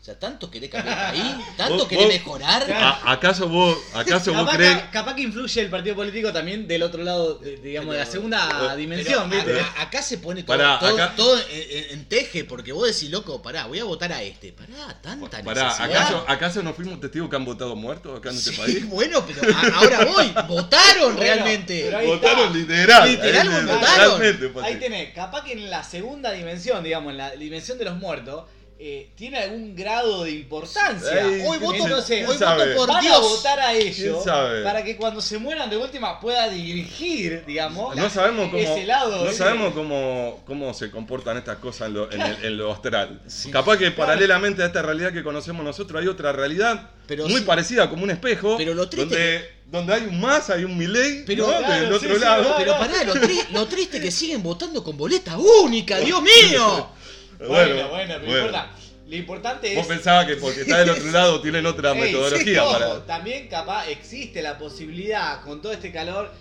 O 0.03 0.05
sea, 0.05 0.19
¿tanto 0.19 0.51
querés 0.51 0.69
cambiar 0.69 1.15
el 1.15 1.21
país? 1.21 1.35
¿Tanto 1.55 1.75
Vos- 1.77 1.87
querés 1.87 2.03
vos- 2.07 2.13
mejorar? 2.13 2.69
A- 2.73 3.13
¿Acaso 3.13 3.47
vos, 3.47 3.77
acaso 3.93 4.33
vos 4.33 4.41
Capaz, 4.41 4.57
crees? 4.57 4.77
ca- 4.81 4.91
capaz 4.91 5.15
que 5.15 5.21
influye 5.21 5.61
el 5.61 5.69
partido 5.69 5.95
político 5.95 6.33
también 6.33 6.67
del 6.67 6.83
otro 6.83 7.03
lado, 7.03 7.35
de- 7.35 7.55
digamos, 7.55 7.93
de 7.93 7.99
la 8.01 8.05
segunda 8.05 8.49
pero- 8.49 8.75
dimensión, 8.75 9.29
Pero 9.29 9.45
¿viste? 9.45 9.61
a- 9.61 9.65
a- 9.79 9.81
acá 9.83 10.01
se 10.01 10.17
pone 10.17 10.43
todo, 10.43 10.57
Pará, 10.57 10.77
todo, 10.77 10.93
acá- 10.95 11.13
todo 11.15 11.39
en, 11.49 12.03
teje, 12.09 12.43
porque 12.43 12.73
vos 12.73 12.85
decís, 12.85 13.09
loco, 13.11 13.41
pará, 13.41 13.65
voy 13.67 13.79
a 13.79 13.85
votar 13.85 14.11
a 14.11 14.21
este. 14.21 14.51
Pará, 14.51 14.99
tanta 15.01 15.41
Pará, 15.41 15.63
necesidad. 15.67 15.89
¿acaso, 15.95 16.25
¿acaso 16.27 16.63
no 16.63 16.73
fuimos 16.73 16.99
testigos 16.99 17.29
que 17.29 17.37
han 17.37 17.45
votado 17.45 17.73
muertos 17.77 18.19
acá 18.19 18.29
en 18.31 18.35
este 18.35 18.49
Sí, 18.51 18.57
país? 18.57 18.85
bueno, 18.89 19.23
pero 19.25 19.55
a- 19.55 19.67
ahora 19.77 20.03
voy. 20.03 20.33
Votaron 20.49 21.15
Bueno, 21.15 21.19
realmente. 21.21 21.85
Votaron 22.05 22.47
está. 22.47 22.57
literal. 22.57 23.09
Literal, 23.09 23.65
votaron. 23.67 24.21
Ahí 24.65 24.75
tenés, 24.81 25.13
capaz 25.13 25.45
que 25.45 25.53
en 25.53 25.69
la 25.69 25.81
segunda 25.81 26.33
dimensión, 26.33 26.83
digamos, 26.83 27.11
en 27.11 27.17
la 27.19 27.31
dimensión 27.37 27.77
de 27.77 27.85
los 27.85 27.95
muertos, 27.95 28.43
eh, 28.85 29.11
tiene 29.15 29.37
algún 29.37 29.73
grado 29.77 30.25
de 30.25 30.31
importancia. 30.31 31.25
Hoy 31.47 31.57
voto, 31.57 31.85
Entonces, 31.85 32.27
hoy 32.27 32.37
sabe? 32.37 32.73
voto 32.73 32.77
por 32.79 32.87
van 32.89 32.97
a 32.97 33.01
Dios. 33.01 33.19
votar 33.21 33.59
a 33.61 33.73
ellos 33.73 33.95
¿Quién 33.95 34.23
sabe? 34.25 34.61
para 34.61 34.83
que 34.83 34.97
cuando 34.97 35.21
se 35.21 35.37
mueran 35.37 35.69
de 35.69 35.77
última 35.77 36.19
pueda 36.19 36.49
dirigir, 36.49 37.45
digamos, 37.47 37.95
No 37.95 38.09
sabemos 38.09 38.49
cómo, 38.49 38.57
ese 38.61 38.85
lado. 38.85 39.23
no 39.23 39.31
sabemos 39.31 39.73
cómo, 39.73 40.41
cómo 40.45 40.73
se 40.73 40.91
comportan 40.91 41.37
estas 41.37 41.59
cosas 41.59 41.87
en 41.87 41.93
lo, 41.93 42.11
en 42.11 42.21
el- 42.21 42.43
en 42.43 42.57
lo 42.57 42.73
astral. 42.73 43.21
Sí. 43.25 43.51
Capaz 43.51 43.77
que 43.77 43.89
paralelamente 43.91 44.61
a 44.63 44.65
esta 44.65 44.81
realidad 44.81 45.13
que 45.13 45.23
conocemos 45.23 45.63
nosotros 45.63 46.01
hay 46.01 46.07
otra 46.09 46.33
realidad 46.33 46.89
Pero 47.07 47.23
muy 47.29 47.39
sí. 47.39 47.45
parecida 47.45 47.89
como 47.89 48.03
un 48.03 48.11
espejo. 48.11 48.55
Pero 48.57 48.73
lo 48.73 48.89
triste 48.89 49.15
donde, 49.15 49.51
donde 49.67 49.93
hay 49.93 50.01
un 50.07 50.19
más, 50.19 50.49
hay 50.49 50.65
un 50.65 50.77
Milei, 50.77 51.23
Pero- 51.25 51.47
¿no? 51.47 51.57
Claro, 51.59 51.83
del 51.85 51.93
otro 51.93 52.15
sí, 52.15 52.19
lado. 52.19 52.55
Pero 52.57 52.77
pará, 52.77 53.03
lo, 53.05 53.15
tri- 53.15 53.47
lo 53.53 53.65
triste 53.65 54.01
que 54.01 54.11
siguen 54.11 54.43
votando 54.43 54.83
con 54.83 54.97
boleta 54.97 55.37
única, 55.63 55.99
Dios 55.99 56.21
mío. 56.21 56.89
Bueno, 57.47 57.89
bueno, 57.89 58.19
no 58.19 58.37
importa. 58.37 58.71
Lo 59.05 59.15
importante 59.17 59.75
Vos 59.75 59.81
es. 59.83 59.87
pensabas 59.87 60.25
que 60.25 60.37
porque 60.37 60.61
está 60.61 60.79
del 60.79 60.89
otro 60.91 61.11
lado 61.11 61.41
tienen 61.41 61.65
otra 61.65 61.91
Ey, 61.95 61.99
metodología 62.01 62.63
sí, 62.63 62.73
para. 62.73 63.05
También 63.05 63.47
capaz 63.47 63.87
existe 63.89 64.41
la 64.41 64.57
posibilidad 64.57 65.41
con 65.41 65.61
todo 65.61 65.71
este 65.73 65.91
calor. 65.91 66.31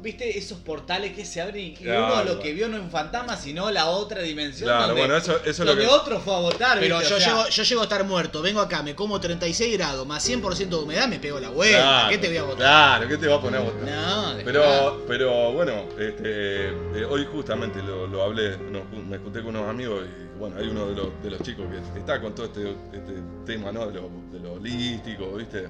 ¿Viste 0.00 0.38
esos 0.38 0.58
portales 0.58 1.12
que 1.12 1.24
se 1.24 1.40
abren 1.40 1.64
y 1.64 1.74
Claro. 1.74 2.06
uno 2.14 2.24
lo 2.24 2.40
que 2.40 2.52
vio 2.52 2.68
no 2.68 2.76
es 2.76 2.82
un 2.84 2.90
fantasma, 2.90 3.36
sino 3.36 3.68
la 3.70 3.86
otra 3.86 4.22
dimensión? 4.22 4.68
Claro, 4.68 4.86
donde, 4.88 5.00
bueno, 5.02 5.16
eso, 5.16 5.36
eso 5.44 5.64
es 5.64 5.68
lo 5.68 5.76
que. 5.76 5.86
otro 5.86 6.20
fue 6.20 6.34
a 6.34 6.38
votar. 6.38 6.78
Pero 6.78 6.98
¿viste? 6.98 7.10
yo, 7.10 7.16
O 7.16 7.20
sea, 7.20 7.28
llego, 7.34 7.48
yo 7.48 7.62
llego 7.64 7.80
a 7.80 7.84
estar 7.84 8.04
muerto, 8.04 8.40
vengo 8.42 8.60
acá, 8.60 8.82
me 8.84 8.94
como 8.94 9.20
36 9.20 9.76
grados, 9.76 10.06
más 10.06 10.26
100% 10.28 10.68
de 10.68 10.76
humedad, 10.76 11.08
me 11.08 11.18
pego 11.18 11.40
la 11.40 11.50
vuelta. 11.50 11.78
Claro, 11.78 12.08
¿Qué 12.10 12.18
te 12.18 12.28
voy 12.28 12.36
a 12.36 12.42
votar? 12.44 12.58
Claro, 12.58 13.08
¿qué 13.08 13.16
te 13.18 13.26
va 13.26 13.36
a 13.36 13.40
poner 13.40 13.60
a 13.60 13.64
votar? 13.64 13.82
No. 13.82 14.34
Pero, 14.44 15.04
pero 15.08 15.52
bueno, 15.52 15.84
este, 15.98 16.68
eh, 16.68 17.04
hoy 17.10 17.26
justamente 17.30 17.82
lo, 17.82 18.06
lo 18.06 18.22
hablé, 18.22 18.56
me 18.56 19.18
junté 19.18 19.42
con 19.42 19.56
unos 19.56 19.68
amigos 19.68 20.04
y 20.06 20.31
bueno, 20.42 20.56
hay 20.58 20.66
uno 20.68 20.86
de 20.88 20.96
los, 20.96 21.22
de 21.22 21.30
los 21.30 21.40
chicos 21.42 21.66
que 21.94 22.00
está 22.00 22.20
con 22.20 22.34
todo 22.34 22.46
este, 22.46 22.70
este 22.92 23.12
tema, 23.46 23.70
¿no? 23.70 23.86
De 23.86 23.94
lo, 23.94 24.10
de 24.32 24.40
lo 24.40 24.54
holístico, 24.54 25.36
¿viste? 25.36 25.68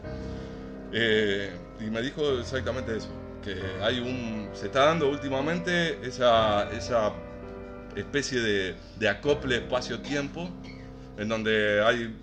Eh, 0.93 1.51
y 1.79 1.85
me 1.85 2.01
dijo 2.01 2.39
exactamente 2.39 2.97
eso, 2.97 3.09
que 3.45 3.55
hay 3.83 3.99
un, 4.01 4.49
se 4.55 4.67
está 4.67 4.87
dando 4.87 5.11
últimamente 5.11 5.99
esa, 6.07 6.71
esa 6.73 7.13
especie 7.97 8.41
de, 8.41 8.75
de 8.99 9.09
acople 9.11 9.57
espacio-tiempo 9.57 10.49
en 11.19 11.29
donde 11.29 11.83
hay 11.85 12.17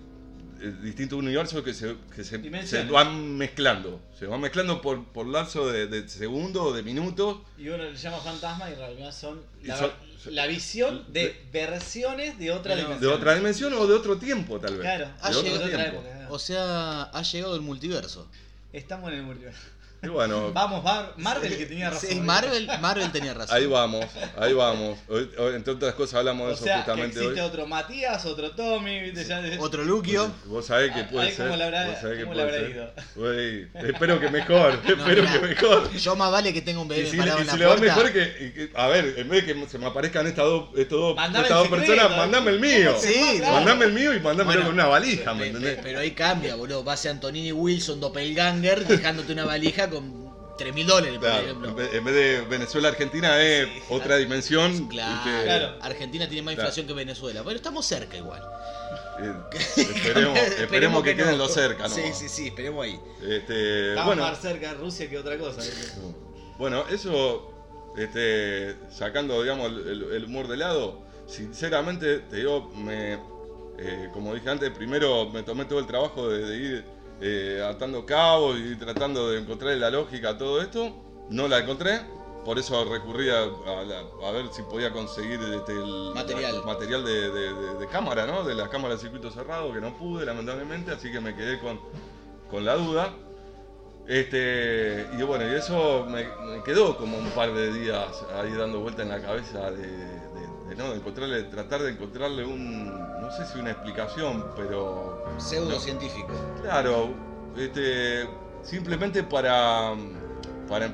eh, 0.60 0.74
distintos 0.82 1.20
universos 1.20 1.62
que 1.62 1.72
se, 1.72 1.94
que 2.14 2.24
se, 2.24 2.66
se 2.66 2.84
van 2.84 3.36
mezclando. 3.36 4.00
Se 4.18 4.26
van 4.26 4.40
mezclando 4.40 4.82
por, 4.82 5.04
por 5.06 5.26
lapso 5.26 5.70
de, 5.70 5.86
de 5.86 6.08
segundos 6.08 6.62
o 6.66 6.72
de 6.72 6.82
minutos. 6.82 7.38
Y 7.56 7.68
uno 7.68 7.84
le 7.84 7.94
llama 7.96 8.18
fantasma 8.18 8.68
y 8.70 8.72
en 8.72 8.78
realidad 8.80 9.12
son 9.12 9.40
la, 9.62 9.76
son- 9.76 10.09
la 10.26 10.46
visión 10.46 11.04
de 11.12 11.34
versiones 11.52 12.38
de 12.38 12.50
otra 12.50 12.74
dimensión. 12.76 13.00
De 13.00 13.06
otra 13.08 13.34
dimensión 13.34 13.72
o 13.74 13.86
de 13.86 13.94
otro 13.94 14.18
tiempo, 14.18 14.58
tal 14.60 14.72
vez. 14.74 14.82
Claro, 14.82 15.08
Ha 15.20 15.30
de 15.30 15.36
otro 15.36 15.50
llegado- 15.50 15.66
de 15.68 15.74
otra 15.74 15.86
época. 15.88 16.26
O 16.30 16.38
sea, 16.38 17.02
ha 17.04 17.22
llegado 17.22 17.54
el 17.54 17.60
multiverso. 17.62 18.28
Estamos 18.72 19.10
en 19.10 19.18
el 19.18 19.22
multiverso. 19.24 19.60
Y 20.02 20.08
bueno, 20.08 20.50
Vamos, 20.54 20.82
Mar- 20.82 21.12
Marvel 21.18 21.58
que 21.58 21.66
tenía 21.66 21.90
razón. 21.90 22.08
Sí, 22.08 22.20
Marvel, 22.20 22.66
Marvel 22.80 23.12
tenía 23.12 23.34
razón. 23.34 23.54
ahí 23.54 23.66
vamos, 23.66 24.06
ahí 24.38 24.54
vamos. 24.54 24.98
Hoy- 25.08 25.30
hoy, 25.36 25.54
entre 25.56 25.74
otras 25.74 25.92
cosas 25.94 26.14
hablamos 26.14 26.46
de 26.46 26.52
O 26.52 26.54
eso 26.56 26.64
sea, 26.64 26.76
que 26.76 26.80
justamente 26.82 27.18
hoy. 27.18 27.24
existe 27.26 27.42
otro 27.42 27.66
Matías, 27.66 28.24
otro 28.24 28.50
Tommy, 28.52 28.98
¿viste? 29.00 29.24
Ya- 29.26 29.42
Otro 29.58 29.84
Luquio. 29.84 30.32
Vos 30.46 30.64
sabés 30.66 30.92
que 30.94 31.04
puede 31.04 31.30
ser. 31.32 31.50
que 33.14 33.66
espero 33.88 34.20
que 34.20 34.28
mejor, 34.30 34.80
espero 34.86 35.22
mirá. 35.22 35.32
que 35.32 35.38
mejor. 35.48 35.92
Yo 35.92 36.16
más 36.16 36.30
vale 36.32 36.52
que 36.52 36.62
tenga 36.62 36.80
un 36.80 36.86
Y 36.86 36.90
bebé 36.90 37.10
si, 37.10 37.16
parado 37.16 37.38
y 37.38 37.42
en 37.42 37.46
si 37.50 37.52
la 37.52 37.58
le 37.58 37.66
va 37.66 37.76
mejor 37.76 38.12
que, 38.12 38.22
y 38.22 38.50
que- 38.52 38.70
A 38.74 38.88
ver, 38.88 39.14
en 39.18 39.28
vez 39.28 39.46
de 39.46 39.54
que 39.54 39.68
se 39.68 39.78
me 39.78 39.86
aparezcan 39.86 40.26
estas 40.26 40.44
dos, 40.44 40.70
estos 40.76 40.98
dos, 40.98 41.16
Mandame 41.16 41.46
estas 41.46 41.62
el 41.64 41.70
dos 41.70 41.78
secreto, 41.78 41.92
personas, 42.00 42.12
¿eh? 42.12 42.20
mandame 42.20 42.50
el 42.52 42.60
mío. 42.60 42.94
Sí, 43.00 43.36
Claro. 43.38 43.54
Mandame 43.56 43.84
el 43.86 43.92
mío 43.92 44.14
y 44.14 44.20
mándamelo 44.20 44.44
Bueno, 44.46 44.64
con 44.66 44.74
una 44.74 44.86
valija, 44.86 45.34
¿me 45.34 45.46
entendés? 45.48 45.76
pe- 45.76 45.82
Pero 45.82 45.98
ahí 46.00 46.12
cambia, 46.12 46.54
boludo. 46.54 46.84
Va 46.84 46.94
a 46.94 46.96
ser 46.96 47.10
Antonini 47.12 47.52
Wilson, 47.52 48.00
doppelganger, 48.00 48.86
dejándote 48.86 49.32
una 49.32 49.44
valija 49.44 49.86
con 49.90 50.30
3 50.58 50.74
mil 50.74 50.86
dólares, 50.86 51.18
por 51.18 51.28
ejemplo. 51.28 51.68
en 51.70 52.04
vez 52.04 52.14
de 52.14 52.40
Venezuela-Argentina 52.48 53.40
es 53.42 53.66
Sí. 53.66 53.82
otra 53.88 54.16
dimensión. 54.16 54.88
Claro. 54.88 55.76
Argentina 55.80 56.28
tiene 56.28 56.42
más 56.42 56.54
Claro. 56.54 56.68
inflación 56.68 56.86
que 56.86 56.92
Venezuela. 56.92 57.42
Pero 57.44 57.56
estamos 57.56 57.86
cerca 57.86 58.16
igual. 58.16 58.42
Eh, 59.22 59.32
esperemos, 59.76 60.38
esperemos 60.38 61.02
que, 61.02 61.14
queden 61.16 61.32
no. 61.32 61.44
los 61.44 61.52
cerca, 61.54 61.84
¿no? 61.88 61.94
Sí, 61.94 62.02
sí, 62.14 62.28
sí, 62.28 62.46
esperemos 62.48 62.84
ahí. 62.84 62.98
Este, 63.22 63.90
Estamos 63.90 64.06
bueno, 64.06 64.22
más 64.22 64.40
cerca 64.40 64.68
de 64.68 64.74
Rusia 64.74 65.08
que 65.08 65.18
otra 65.18 65.36
cosa. 65.38 65.60
bueno, 66.58 66.84
eso, 66.90 67.52
este, 67.96 68.76
sacando, 68.90 69.42
digamos, 69.42 69.66
el, 69.70 69.78
el- 69.88 70.12
el 70.12 70.24
humor 70.24 70.46
de 70.48 70.56
lado, 70.56 71.02
sinceramente, 71.26 72.18
te 72.20 72.36
digo, 72.36 72.70
me, 72.76 73.14
eh, 73.78 74.08
como 74.12 74.34
dije 74.34 74.48
antes, 74.50 74.70
primero 74.70 75.28
me 75.30 75.42
tomé 75.42 75.64
todo 75.64 75.78
el 75.78 75.86
trabajo 75.86 76.28
de, 76.28 76.44
de 76.46 76.56
ir 76.56 76.84
eh, 77.20 77.62
atando 77.68 78.04
cabos 78.06 78.56
y 78.58 78.76
tratando 78.76 79.30
de 79.30 79.40
encontrar 79.40 79.76
la 79.76 79.90
lógica 79.90 80.30
a 80.30 80.38
todo 80.38 80.60
esto. 80.62 80.90
No 81.30 81.46
la 81.48 81.58
encontré, 81.58 82.00
por 82.44 82.58
eso 82.58 82.84
recurrí 82.84 83.28
a, 83.30 83.42
a 83.42 83.84
la- 83.84 84.04
a 84.26 84.30
ver 84.32 84.46
si 84.52 84.62
podía 84.62 84.90
conseguir 84.92 85.38
este, 85.54 85.72
el 85.72 86.12
Material. 86.14 86.62
material 86.64 87.04
de, 87.04 87.30
de- 87.30 87.54
de- 87.54 87.74
de 87.78 87.86
cámara, 87.88 88.26
¿no? 88.26 88.42
De 88.44 88.54
la 88.54 88.68
cámara 88.68 88.94
de 88.94 89.00
circuito 89.00 89.30
cerrado, 89.30 89.72
que 89.72 89.80
no 89.80 89.96
pude, 89.96 90.24
lamentablemente, 90.26 90.90
así 90.92 91.12
que 91.12 91.20
me 91.20 91.36
quedé 91.36 91.60
con, 91.60 91.78
con 92.50 92.64
la 92.64 92.74
duda. 92.76 93.12
Este, 94.08 95.06
y 95.16 95.22
bueno, 95.22 95.44
y 95.48 95.54
eso 95.54 96.04
me, 96.08 96.24
me 96.46 96.62
quedó 96.64 96.96
como 96.96 97.16
un 97.16 97.30
par 97.30 97.52
de 97.54 97.72
días 97.72 98.24
ahí 98.34 98.50
dando 98.52 98.80
vuelta 98.80 99.02
en 99.02 99.10
la 99.10 99.20
cabeza 99.22 99.70
de, 99.70 99.86
¿no? 100.76 100.90
de 100.90 100.96
encontrarle, 100.96 101.42
tratar 101.44 101.82
de 101.82 101.90
encontrarle 101.90 102.44
un, 102.44 102.86
no 103.20 103.30
sé 103.32 103.44
si 103.46 103.58
una 103.58 103.70
explicación, 103.72 104.44
pero 104.56 105.24
Pseudocientífico. 105.38 106.28
claro, 106.62 107.10
este, 107.56 108.28
simplemente 108.62 109.22
para, 109.22 109.92
para, 110.68 110.90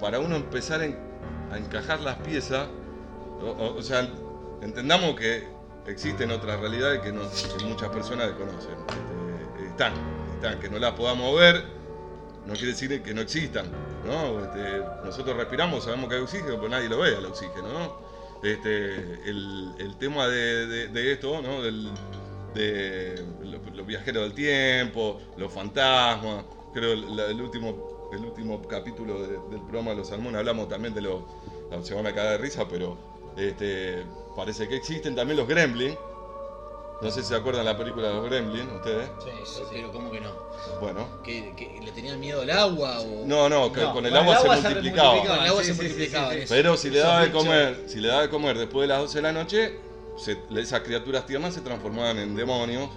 para 0.00 0.18
uno 0.20 0.36
empezar 0.36 0.82
en- 0.82 0.98
a 1.52 1.58
encajar 1.58 2.00
las 2.00 2.16
piezas, 2.18 2.66
o, 3.40 3.46
o- 3.50 3.76
o 3.78 3.82
sea, 3.82 4.08
entendamos 4.62 5.14
que 5.16 5.46
existen 5.86 6.30
otras 6.30 6.58
realidades 6.60 7.00
que, 7.00 7.12
no, 7.12 7.22
que 7.58 7.64
muchas 7.64 7.88
personas 7.90 8.28
desconocen. 8.28 8.72
Este, 9.56 9.68
están, 9.68 9.92
están, 10.34 10.58
que 10.60 10.68
no 10.68 10.78
las 10.78 10.92
podamos 10.92 11.34
ver, 11.38 11.64
no 12.46 12.52
quiere 12.54 12.68
decir 12.68 13.02
que 13.02 13.14
no 13.14 13.20
existan. 13.20 13.66
¿no? 14.06 14.42
Este, 14.44 14.82
nosotros 15.04 15.36
respiramos, 15.36 15.84
sabemos 15.84 16.08
que 16.08 16.16
hay 16.16 16.22
oxígeno, 16.22 16.56
pero 16.56 16.68
nadie 16.68 16.88
lo 16.88 16.98
ve 16.98 17.16
al 17.16 17.26
oxígeno. 17.26 17.68
¿no? 17.68 18.07
Este, 18.42 18.94
el, 19.28 19.96
tema 19.98 20.28
de, 20.28 21.12
esto, 21.12 21.42
¿no? 21.42 21.62
Del, 21.62 21.90
de 22.54 23.24
lo- 23.42 23.58
los 23.74 23.86
viajeros 23.86 24.22
del 24.24 24.34
tiempo, 24.34 25.20
los 25.36 25.52
fantasmas, 25.52 26.44
creo 26.72 26.92
el, 26.92 27.18
el 27.18 27.40
último, 27.40 28.08
el 28.12 28.24
último 28.24 28.62
capítulo 28.66 29.20
de- 29.22 29.38
del 29.50 29.60
programa 29.62 29.90
de 29.90 29.96
Los 29.98 30.08
Salmones 30.08 30.38
hablamos 30.38 30.68
también 30.68 30.94
de 30.94 31.00
los, 31.02 31.22
se 31.82 31.94
van 31.94 32.06
a 32.06 32.14
caer 32.14 32.32
de 32.32 32.38
risa, 32.38 32.68
pero 32.68 32.96
este, 33.36 34.04
parece 34.36 34.68
que 34.68 34.76
existen 34.76 35.14
también 35.14 35.36
los 35.38 35.48
gremlins. 35.48 35.96
No 37.00 37.10
sé 37.12 37.22
si 37.22 37.28
se 37.28 37.36
acuerdan 37.36 37.64
la 37.64 37.76
película 37.76 38.08
de 38.08 38.14
los 38.14 38.24
gremlins, 38.24 38.72
ustedes. 38.72 39.08
Sí, 39.22 39.62
pero 39.70 39.92
¿cómo 39.92 40.10
que 40.10 40.20
no? 40.20 40.32
Bueno. 40.80 41.06
¿Que, 41.22 41.54
que 41.54 41.80
le 41.80 41.92
tenían 41.92 42.18
miedo 42.18 42.42
al 42.42 42.50
agua 42.50 43.00
o...? 43.00 43.24
No, 43.24 43.48
no, 43.48 43.72
que 43.72 43.80
No, 43.80 43.92
con 43.92 44.04
el 44.04 44.16
agua, 44.16 44.34
se 44.36 44.42
se 44.42 44.48
multiplicaba. 44.48 45.10
multiplicaba. 45.12 45.36
Con 45.36 45.44
el 45.44 45.50
agua 45.50 45.62
Sí, 45.62 45.68
se 45.68 45.74
sí, 45.74 45.82
multiplicaba 45.82 46.32
sí. 46.32 46.38
Pero 46.48 46.76
si 46.76 46.90
le 46.90 46.98
daba 46.98 47.20
de 47.22 47.30
comer, 47.30 47.84
si 47.86 48.00
le 48.00 48.08
daba 48.08 48.22
de 48.22 48.28
comer 48.28 48.58
después 48.58 48.82
de 48.88 48.88
las 48.94 48.98
12 48.98 49.18
de 49.18 49.22
la 49.22 49.32
noche, 49.32 49.78
se- 50.16 50.42
esas 50.56 50.80
criaturas 50.80 51.24
tiernas 51.24 51.54
se 51.54 51.60
transformaban 51.60 52.18
en 52.18 52.34
demonios. 52.34 52.90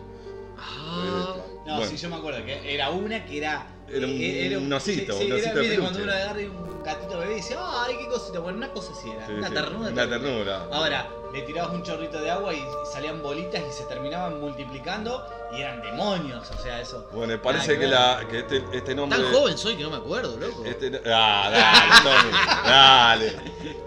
Ah, 0.57 1.35
No, 1.65 1.75
Bueno. 1.77 1.91
sí, 1.91 1.97
yo 1.97 2.09
me 2.09 2.15
acuerdo 2.15 2.43
que 2.43 2.73
era 2.73 2.89
una 2.89 3.23
que 3.25 3.37
era. 3.37 3.67
Era 3.93 4.05
un- 4.07 4.17
eh, 4.19 4.57
un 4.57 4.73
osito, 4.73 5.13
sí, 5.17 5.25
un 5.25 5.31
era, 5.31 5.35
osito 5.37 5.55
de 5.55 5.61
peluche. 5.61 5.79
cuando 5.81 6.03
uno 6.03 6.11
agarra 6.11 6.39
un 6.41 6.83
gatito 6.83 7.17
bebé 7.19 7.31
y 7.33 7.35
dice, 7.35 7.55
ay, 7.59 7.95
qué 7.99 8.07
cosita. 8.07 8.39
Bueno, 8.39 8.57
una 8.57 8.71
cosa 8.71 8.91
así 8.93 9.09
era. 9.09 9.27
Sí, 9.27 9.33
una 9.33 9.47
sí, 9.49 9.53
ternura. 9.53 9.89
Una 9.91 10.09
ternura. 10.09 10.67
Ahora, 10.71 11.09
le 11.33 11.41
tirabas 11.43 11.73
un 11.73 11.83
chorrito 11.83 12.19
de 12.21 12.29
agua 12.31 12.53
y 12.53 12.61
salían 12.91 13.21
bolitas 13.21 13.61
y 13.69 13.71
se 13.71 13.83
terminaban 13.85 14.39
multiplicando 14.39 15.23
y 15.55 15.61
eran 15.61 15.81
demonios. 15.81 16.49
O 16.51 16.61
sea, 16.61 16.81
eso. 16.81 17.07
Bueno, 17.13 17.41
parece 17.41 17.77
Nada 17.77 17.79
que, 17.79 17.87
la, 17.87 18.27
que 18.29 18.39
este, 18.39 18.77
este 18.77 18.95
nombre. 18.95 19.19
tan 19.19 19.31
joven 19.33 19.57
soy 19.57 19.75
que 19.77 19.83
no 19.83 19.89
me 19.91 19.97
acuerdo, 19.97 20.37
loco. 20.37 20.65
Este, 20.65 20.91
ah, 21.13 21.49
dale, 21.51 22.01
Tommy. 22.03 22.37
Dale. 22.65 23.33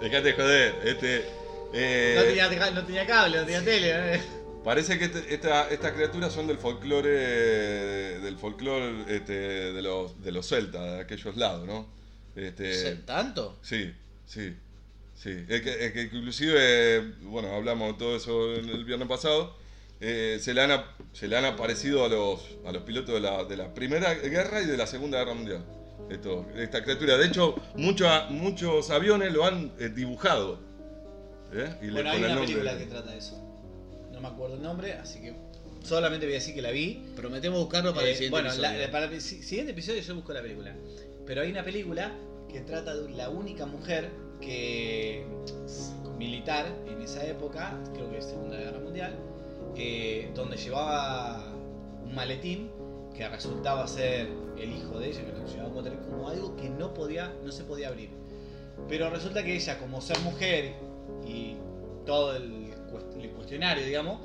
Dejate 0.01 0.23
de 0.23 0.33
joder. 0.35 0.75
Este. 0.85 1.29
eh, 1.73 2.15
No 2.17 2.23
tenía, 2.49 2.71
no 2.71 2.85
tenía 2.85 3.07
cable, 3.07 3.39
no 3.39 3.45
tenía 3.45 3.65
tele. 3.65 4.15
¿eh? 4.15 4.23
Parece 4.65 4.99
que 4.99 5.05
este- 5.07 5.35
esta- 5.35 5.69
estas 5.69 5.93
criaturas 5.93 6.33
son 6.33 6.47
del 6.47 6.57
folclore 6.59 7.11
del 8.21 8.37
folclore 8.39 9.05
este, 9.15 9.33
de 9.73 9.83
los 9.83 10.23
de 10.23 10.33
los 10.33 10.49
celtas, 10.49 10.83
de 10.95 11.01
aquellos 11.01 11.37
lados, 11.37 11.67
¿no? 11.67 11.87
Este, 12.35 12.97
¿Tanto? 13.07 13.59
sí, 13.63 13.93
sí, 14.27 14.55
sí. 15.15 15.45
Es 15.49 15.61
que, 15.63 15.85
es 15.87 15.93
que 15.93 16.03
inclusive, 16.03 17.01
bueno, 17.23 17.55
hablamos 17.55 17.93
de 17.93 17.99
todo 17.99 18.17
eso 18.17 18.53
el, 18.55 18.69
el 18.71 18.85
viernes 18.85 19.07
pasado. 19.09 19.55
eh, 20.01 20.39
se, 20.41 20.53
le 20.55 20.61
han, 20.63 20.85
se 21.13 21.29
le 21.29 21.37
han 21.37 21.45
aparecido 21.45 22.05
a 22.05 22.09
los, 22.09 22.41
a 22.67 22.73
los 22.73 22.83
pilotos 22.83 23.15
de 23.15 23.21
la, 23.21 23.45
de 23.45 23.57
la 23.57 23.73
Primera 23.73 24.13
Guerra 24.15 24.61
y 24.61 24.67
de 24.67 24.77
la 24.77 24.87
Segunda 24.87 25.19
Guerra 25.19 25.35
Mundial. 25.35 25.65
Esto, 26.11 26.47
esta 26.57 26.83
criatura. 26.83 27.17
De 27.17 27.27
hecho, 27.27 27.55
muchos 27.77 28.11
muchos 28.31 28.91
aviones 28.91 29.33
lo 29.33 29.45
han 29.47 29.73
eh, 29.79 29.89
dibujado. 29.91 30.59
¿eh? 31.53 31.77
Y 31.81 31.87
le 31.87 31.93
Bueno, 31.93 32.11
hay 32.11 32.21
ponen 32.21 32.33
una 32.37 32.41
película 32.47 32.77
que 32.79 32.87
trata 32.87 33.13
de 33.13 33.19
eso. 33.19 33.41
No 34.15 34.21
me 34.21 34.29
acuerdo 34.29 34.55
el 34.57 34.63
nombre, 34.63 34.93
así 34.95 35.21
que 35.21 35.35
solamente 35.83 36.27
voy 36.27 36.35
a 36.35 36.39
decir 36.39 36.55
que 36.55 36.63
la 36.63 36.71
vi. 36.71 37.03
Prometemos 37.17 37.59
buscarlo 37.61 37.93
para 37.95 38.07
el 38.07 38.13
Eh, 38.13 38.15
siguiente 38.15 38.31
bueno, 38.35 38.49
episodio. 38.51 38.91
para 38.91 39.05
el 39.07 39.21
si- 39.21 39.43
siguiente 39.43 39.73
episodio 39.73 40.01
yo 40.01 40.15
busco 40.15 40.33
la 40.33 40.43
película. 40.43 40.75
Pero 41.27 41.43
hay 41.43 41.51
una 41.51 41.65
película 41.65 42.13
que 42.51 42.61
trata 42.61 42.95
de 42.95 43.11
la 43.11 43.29
única 43.31 43.67
mujer 43.67 44.11
que 44.41 45.25
militar 46.19 46.67
en 46.87 47.01
esa 47.03 47.27
época, 47.27 47.79
creo 47.95 48.11
que 48.11 48.19
es 48.19 48.25
Segunda 48.27 48.57
Guerra 48.57 48.79
Mundial, 48.79 49.17
eh, 49.77 50.31
donde 50.35 50.57
llevaba 50.57 51.45
un 52.05 52.15
maletín 52.15 52.71
que 53.17 53.29
resultaba 53.29 53.87
ser 53.89 54.29
el 54.59 54.73
hijo 54.73 54.99
de 54.99 55.09
ella, 55.09 55.25
que 55.25 55.33
lo 55.33 55.47
llevaba 55.47 56.01
como 56.09 56.29
algo 56.29 56.57
que 56.57 56.69
no 56.69 56.95
podía, 56.95 57.33
no 57.45 57.51
se 57.53 57.65
podía 57.65 57.89
abrir. 57.89 58.11
Pero 58.89 59.11
resulta 59.11 59.43
que 59.43 59.55
ella, 59.55 59.79
como 59.79 60.01
ser 60.01 60.19
mujer 60.21 60.73
y 61.27 61.57
todo 62.07 62.37
el, 62.37 62.45
el 62.64 62.64
cuestionario, 63.45 63.85
digamos, 63.85 64.21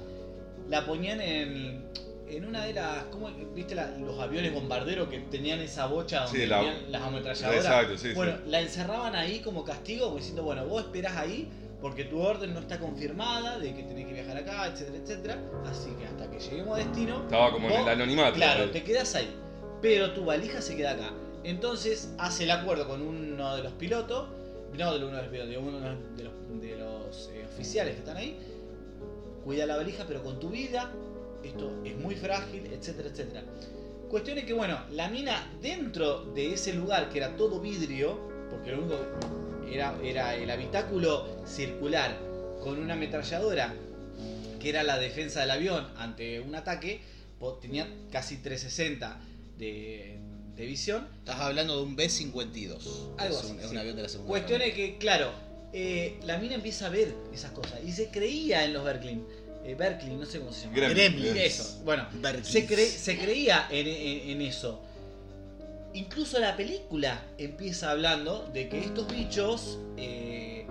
la 0.70 0.86
ponían 0.86 1.20
en, 1.20 1.84
en 2.30 2.46
una 2.46 2.66
de 2.66 2.74
las. 2.74 3.04
¿Cómo 3.06 3.30
viste 3.54 3.76
la- 3.76 3.92
los 3.98 4.18
aviones 4.20 4.54
bombarderos 4.54 5.10
que 5.10 5.20
tenían 5.20 5.60
esa 5.60 5.88
bocha 5.88 6.24
donde 6.26 6.40
Sí, 6.42 6.48
la- 6.48 6.60
tenían 6.60 6.92
las 6.92 7.02
ametralladoras? 7.02 7.66
Exacto, 7.66 7.98
sí, 7.98 8.14
bueno, 8.14 8.34
sí. 8.38 8.50
la 8.50 8.62
encerraban 8.62 9.16
ahí 9.16 9.40
como 9.42 9.64
castigo, 9.66 10.06
como 10.06 10.18
diciendo, 10.18 10.44
bueno, 10.44 10.66
vos 10.66 10.84
esperás 10.84 11.18
ahí 11.18 11.50
porque 11.82 12.04
tu 12.06 12.22
orden 12.22 12.54
no 12.54 12.60
está 12.62 12.80
confirmada 12.80 13.58
de 13.60 13.74
que 13.74 13.84
tenés 13.84 14.06
que 14.06 14.14
viajar 14.14 14.38
acá, 14.38 14.68
etcétera, 14.68 14.98
etcétera. 15.04 15.38
Así 15.70 15.90
que 16.00 16.06
hasta 16.06 16.30
que 16.30 16.40
lleguemos 16.40 16.76
a 16.76 16.84
destino. 16.84 17.22
Estaba 17.24 17.52
como 17.52 17.70
en 17.70 17.76
el 17.82 17.88
anonimato. 17.90 18.36
Claro, 18.36 18.70
te 18.70 18.84
quedas 18.84 19.16
ahí. 19.16 19.30
Pero 19.82 20.12
tu 20.14 20.26
valija 20.26 20.62
se 20.62 20.76
queda 20.76 20.92
acá. 20.92 21.12
Entonces 21.44 22.14
hace 22.18 22.44
el 22.44 22.52
acuerdo 22.52 22.88
con 22.88 23.02
uno 23.02 23.56
de 23.56 23.64
los 23.64 23.72
pilotos, 23.74 24.28
no 24.78 24.94
de 24.98 25.06
uno 25.06 25.16
de 25.16 25.22
los 25.24 25.32
pilotos, 25.32 25.50
de 25.50 25.58
uno 25.58 25.80
de 25.80 26.24
los, 26.24 26.62
de 26.62 26.76
los, 26.78 27.30
eh, 27.34 27.46
oficiales 27.54 27.94
que 27.94 28.00
están 28.00 28.18
ahí. 28.18 28.38
Cuida 29.50 29.66
la 29.66 29.78
valija, 29.78 30.06
pero 30.08 30.22
con 30.22 30.40
tu 30.40 30.52
vida. 30.52 30.94
Esto 31.44 31.82
es 31.84 31.98
muy 31.98 32.14
frágil, 32.14 32.68
etcétera, 32.72 33.10
etcétera. 33.10 33.44
Cuestión 34.08 34.38
es 34.38 34.46
que, 34.46 34.54
bueno, 34.54 34.80
la 34.92 35.10
mina 35.10 35.52
dentro 35.60 36.24
de 36.36 36.54
ese 36.54 36.72
lugar 36.74 37.10
que 37.10 37.18
era 37.18 37.36
todo 37.36 37.60
vidrio, 37.60 38.20
porque 38.52 38.70
lo 38.70 38.84
único 38.84 39.00
era, 39.68 39.98
era 40.04 40.36
el 40.36 40.52
habitáculo 40.52 41.26
circular 41.48 42.16
con 42.62 42.78
una 42.78 42.94
ametralladora 42.94 43.74
que 44.60 44.70
era 44.70 44.84
la 44.84 45.00
defensa 45.00 45.40
del 45.40 45.50
avión 45.50 45.88
ante 45.98 46.42
un 46.42 46.54
ataque, 46.54 47.02
tenía 47.60 47.88
casi 48.12 48.38
360 48.38 49.20
de, 49.58 50.20
de 50.56 50.66
visión. 50.68 51.08
Estás 51.22 51.40
hablando 51.40 51.76
de 51.78 51.82
un 51.86 51.96
B-52. 51.96 53.16
Algo 53.18 53.40
es 53.40 53.46
un, 53.46 53.60
es 53.60 53.66
sí. 53.66 53.72
un 53.72 53.78
avión 53.80 53.96
de 53.96 54.04
la 54.04 54.10
segunda 54.10 54.30
Cuestión 54.30 54.62
es 54.62 54.76
que, 54.76 55.00
claro, 55.00 55.32
eh, 55.72 56.18
la 56.24 56.40
mina 56.40 56.56
empieza 56.56 56.88
a 56.88 56.90
ver 56.90 57.14
esas 57.32 57.52
cosas 57.52 57.80
y 57.86 57.92
se 57.92 58.10
creía 58.10 58.66
en 58.66 58.74
los 58.74 58.84
Berklin. 58.84 59.24
Eh, 59.64 59.76
Berkley, 59.76 60.16
no 60.16 60.26
sé 60.26 60.40
cómo 60.40 60.52
se 60.52 60.66
llama. 60.66 60.76
Gremlins. 60.90 61.36
Eso, 61.38 61.82
bueno, 61.84 62.08
se, 62.44 62.68
cre- 62.68 62.88
se 62.88 63.18
creía 63.20 63.68
en, 63.70 63.88
en- 63.88 64.30
en 64.32 64.42
eso. 64.42 64.80
Incluso 65.94 66.40
la 66.40 66.56
película 66.56 67.22
empieza 67.38 67.92
hablando 67.92 68.48
de 68.54 68.70
que 68.70 68.80
estos 68.80 69.08
bichos 69.12 69.80
eh, 69.98 70.66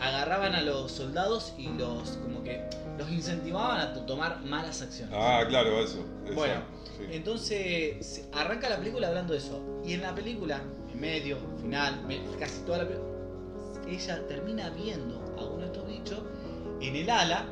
agarraban 0.00 0.54
a 0.54 0.62
los 0.62 0.90
soldados 0.90 1.52
y 1.58 1.68
los 1.68 2.10
como 2.22 2.42
que 2.42 2.62
los 2.98 3.10
incentivaban 3.10 3.78
a 3.80 3.92
to- 3.92 4.02
tomar 4.02 4.40
malas 4.42 4.80
acciones. 4.82 5.14
Ah, 5.16 5.44
claro, 5.48 5.80
eso. 5.82 6.02
eso, 6.24 6.34
Bueno, 6.34 6.62
sí. 6.96 7.04
Entonces 7.12 8.24
arranca 8.32 8.68
la 8.70 8.78
película 8.78 9.08
hablando 9.08 9.32
de 9.34 9.38
eso. 9.38 9.62
Y 9.84 9.92
en 9.92 10.02
la 10.02 10.14
película, 10.14 10.60
en 10.92 10.98
medio, 11.00 11.36
final, 11.60 12.00
casi 12.40 12.60
toda 12.62 12.78
la 12.78 12.88
película, 12.88 13.08
ella 13.88 14.26
termina 14.28 14.70
viendo 14.70 15.16
a 15.38 15.44
uno 15.44 15.58
de 15.60 15.66
estos 15.66 15.86
bichos 15.86 16.20
en 16.80 16.96
el 16.96 17.10
ala 17.10 17.46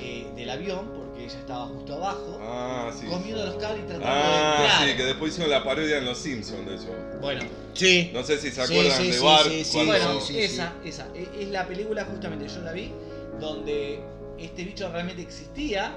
eh, 0.00 0.26
del 0.36 0.50
avión, 0.50 0.90
porque 0.94 1.24
ella 1.24 1.38
estaba 1.38 1.66
justo 1.66 1.94
abajo, 1.94 2.38
Ah, 2.42 2.90
sí. 2.98 3.06
comiendo 3.06 3.44
los 3.44 3.56
cables 3.56 3.84
y 3.84 3.86
tratando 3.86 4.06
de 4.06 4.12
Ah, 4.14 4.56
entrar. 4.64 4.88
sí, 4.90 4.96
que 4.96 5.04
después 5.04 5.32
hicieron 5.32 5.50
la 5.50 5.64
parodia 5.64 5.98
en 5.98 6.04
Los 6.04 6.18
Simpsons 6.18 6.66
de 6.66 6.74
eso. 6.76 6.88
Bueno, 7.20 7.42
Sí. 7.74 8.10
No 8.14 8.22
sé 8.22 8.38
si 8.38 8.52
se 8.52 8.62
acuerdan 8.62 8.96
sí, 9.00 9.08
de 9.08 9.12
sí, 9.18 9.24
Bart 9.24 9.48
sí, 9.48 9.64
sí, 9.64 9.72
cuando... 9.74 9.92
bueno, 9.92 10.20
sí, 10.20 10.32
sí. 10.34 10.38
esa, 10.40 10.72
esa. 10.84 11.08
e- 11.14 11.28
Es 11.42 11.48
la 11.48 11.66
película 11.66 12.04
justamente, 12.04 12.46
yo 12.48 12.60
la 12.60 12.70
vi, 12.72 12.92
donde 13.40 14.00
este 14.38 14.62
bicho 14.64 14.88
realmente 14.92 15.22
existía 15.22 15.92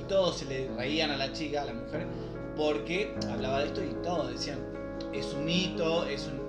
y 0.00 0.04
todos 0.04 0.38
se 0.38 0.44
le 0.44 0.68
reían 0.76 1.10
a 1.10 1.16
la 1.16 1.32
chica, 1.32 1.62
a 1.62 1.64
la 1.64 1.72
mujer, 1.74 2.06
porque 2.56 3.12
hablaba 3.30 3.60
de 3.60 3.66
esto 3.66 3.82
y 3.82 3.94
todos 4.02 4.30
decían, 4.32 4.58
es 5.12 5.26
un 5.32 5.44
mito, 5.44 6.06
es 6.06 6.26
un... 6.26 6.40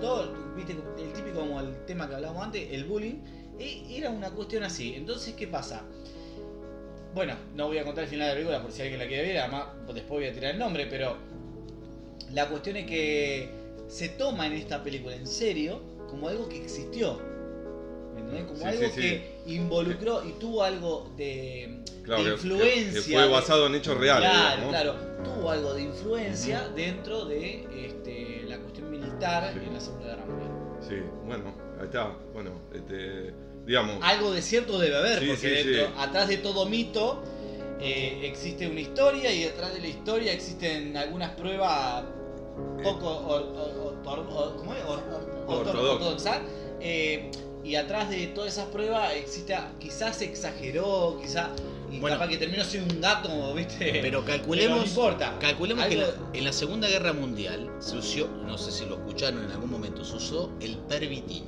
Todo, 0.00 0.30
viste, 0.56 0.72
el 0.98 1.12
típico 1.14 1.40
como 1.40 1.60
el 1.60 1.74
tema 1.86 2.06
que 2.08 2.16
hablábamos 2.16 2.44
antes, 2.44 2.68
el 2.72 2.84
bullying, 2.84 3.20
e- 3.58 3.96
era 3.96 4.10
una 4.10 4.30
cuestión 4.30 4.62
así. 4.64 4.94
Entonces, 4.94 5.34
¿qué 5.34 5.46
pasa? 5.46 5.84
Bueno, 7.14 7.34
no 7.54 7.66
voy 7.66 7.78
a 7.78 7.84
contar 7.84 8.04
el 8.04 8.10
final 8.10 8.26
de 8.26 8.28
la 8.30 8.34
película 8.34 8.62
por 8.62 8.72
si 8.72 8.82
alguien 8.82 8.98
la 8.98 9.06
quiere 9.06 9.22
ver, 9.28 9.38
además 9.38 9.66
después 9.88 10.08
voy 10.08 10.26
a 10.26 10.32
tirar 10.32 10.52
el 10.52 10.58
nombre, 10.58 10.86
pero 10.86 11.16
la 12.32 12.48
cuestión 12.48 12.76
es 12.76 12.86
que 12.86 13.50
se 13.88 14.08
toma 14.10 14.46
en 14.46 14.54
esta 14.54 14.82
película 14.82 15.14
en 15.14 15.26
serio 15.26 15.80
como 16.08 16.28
algo 16.28 16.48
que 16.48 16.56
existió. 16.62 17.20
¿Me 18.14 18.20
entendés? 18.20 18.44
Como 18.44 18.56
Sí, 18.58 18.64
algo 18.64 18.82
sí, 18.84 18.90
sí. 18.94 19.00
que 19.00 19.42
involucró 19.46 20.26
y 20.26 20.32
tuvo 20.32 20.62
algo 20.62 21.10
de, 21.16 21.80
Claro, 22.02 22.22
de 22.22 22.28
que- 22.30 22.34
influencia. 22.34 23.00
que, 23.02 23.06
que 23.08 23.14
fue 23.14 23.28
basado 23.28 23.66
en 23.66 23.74
hechos 23.74 23.98
reales. 23.98 24.30
Claro, 24.30 24.62
¿no? 24.62 24.68
claro. 24.70 24.94
Tuvo 25.22 25.50
algo 25.50 25.74
de 25.74 25.82
influencia 25.82 26.68
dentro 26.74 27.26
de 27.26 27.86
este, 27.86 28.42
la 28.48 28.58
cuestión 28.58 28.90
militar 28.90 29.52
en 29.56 29.72
la 29.74 29.80
Segunda 29.80 30.06
Guerra 30.08 30.24
Mundial. 30.24 30.50
Sí, 30.88 30.96
bueno, 31.26 31.54
ahí 31.78 31.84
está. 31.84 32.16
Bueno, 32.32 32.50
este, 32.74 33.32
digamos. 33.66 33.98
Algo 34.02 34.32
de 34.32 34.42
cierto 34.42 34.78
debe 34.78 34.96
haber, 34.96 35.20
Sí, 35.20 35.26
porque 35.26 35.40
sí, 35.62 35.68
dentro- 35.68 35.86
sí. 35.88 35.92
atrás 35.98 36.28
de 36.28 36.36
todo 36.38 36.66
mito 36.66 37.22
eh, 37.80 38.20
existe 38.24 38.66
una 38.68 38.80
historia 38.80 39.32
y 39.32 39.42
detrás 39.44 39.74
de 39.74 39.80
la 39.80 39.88
historia 39.88 40.32
existen 40.32 40.96
algunas 40.96 41.30
pruebas 41.30 42.04
poco 42.82 43.08
or- 43.26 43.52
orto- 44.04 44.62
Ortodoxas. 45.46 46.38
Eh, 46.80 47.30
y 47.64 47.76
atrás 47.76 48.10
de 48.10 48.26
todas 48.28 48.52
esas 48.52 48.66
pruebas 48.66 49.12
existe, 49.14 49.56
quizás 49.78 50.16
se 50.16 50.24
exageró, 50.24 51.18
quizás 51.22 51.48
y 51.92 51.98
Bueno. 52.00 52.16
capaz 52.16 52.28
que 52.30 52.38
terminó 52.38 52.64
siendo 52.64 52.92
un 52.94 53.00
gato, 53.00 53.54
¿viste? 53.54 54.00
Pero 54.02 54.24
calculemos, 54.24 54.78
no 54.78 54.84
importa. 54.86 55.36
calculemos 55.38 55.84
que 55.86 55.96
la- 55.96 56.14
en 56.32 56.44
la 56.44 56.52
Segunda 56.52 56.88
Guerra 56.88 57.12
Mundial 57.12 57.70
se 57.80 57.96
usó, 57.98 58.26
no 58.46 58.58
sé 58.58 58.72
si 58.72 58.84
lo 58.86 58.94
escucharon 58.96 59.44
en 59.44 59.50
algún 59.52 59.70
momento, 59.70 60.04
se 60.04 60.16
usó 60.16 60.50
el 60.60 60.76
pervitin. 60.78 61.44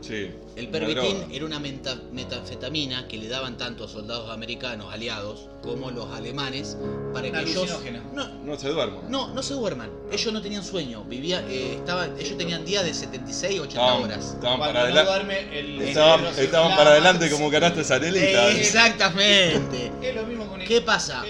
Sí. 0.00 0.30
El 0.56 0.64
una 0.68 0.72
pervitin 0.72 1.18
droga. 1.20 1.34
era 1.34 1.44
una 1.46 1.58
metanfetamina 1.60 3.06
que 3.08 3.18
le 3.18 3.28
daban 3.28 3.56
tanto 3.56 3.84
a 3.84 3.88
soldados 3.88 4.30
americanos 4.30 4.92
aliados 4.92 5.48
como 5.62 5.90
los 5.90 6.10
alemanes 6.12 6.76
para 7.12 7.30
que 7.30 7.40
ellos 7.40 7.68
no, 8.12 8.28
No 8.44 8.58
se 8.58 8.68
duerma. 8.68 9.02
no, 9.08 9.28
no 9.34 9.42
se 9.42 9.54
duerman. 9.54 9.90
Ellos 10.10 10.32
no 10.32 10.42
tenían 10.42 10.64
sueño, 10.64 11.04
vivía, 11.04 11.44
eh, 11.48 11.74
estaban, 11.76 12.18
ellos 12.18 12.36
tenían 12.36 12.64
días 12.64 12.84
de 12.84 12.94
76, 12.94 13.60
80 13.60 13.68
Estaban, 13.80 14.02
horas. 14.02 14.24
estaban 14.34 14.58
Cuando 14.58 14.58
para 14.58 14.72
no 14.72 14.84
adelante. 14.84 15.12
duerme, 15.12 15.58
el 15.58 15.82
Estaban, 15.82 16.26
estaban 16.38 16.76
para 16.76 16.90
adelante 16.90 17.30
como. 17.30 17.50
Exactamente. 18.58 19.92
Es 20.02 20.14
lo 20.14 20.26
mismo 20.26 20.46
con 20.46 20.60
el- 20.60 20.68
¿Qué 20.68 20.80
pasa? 20.80 21.22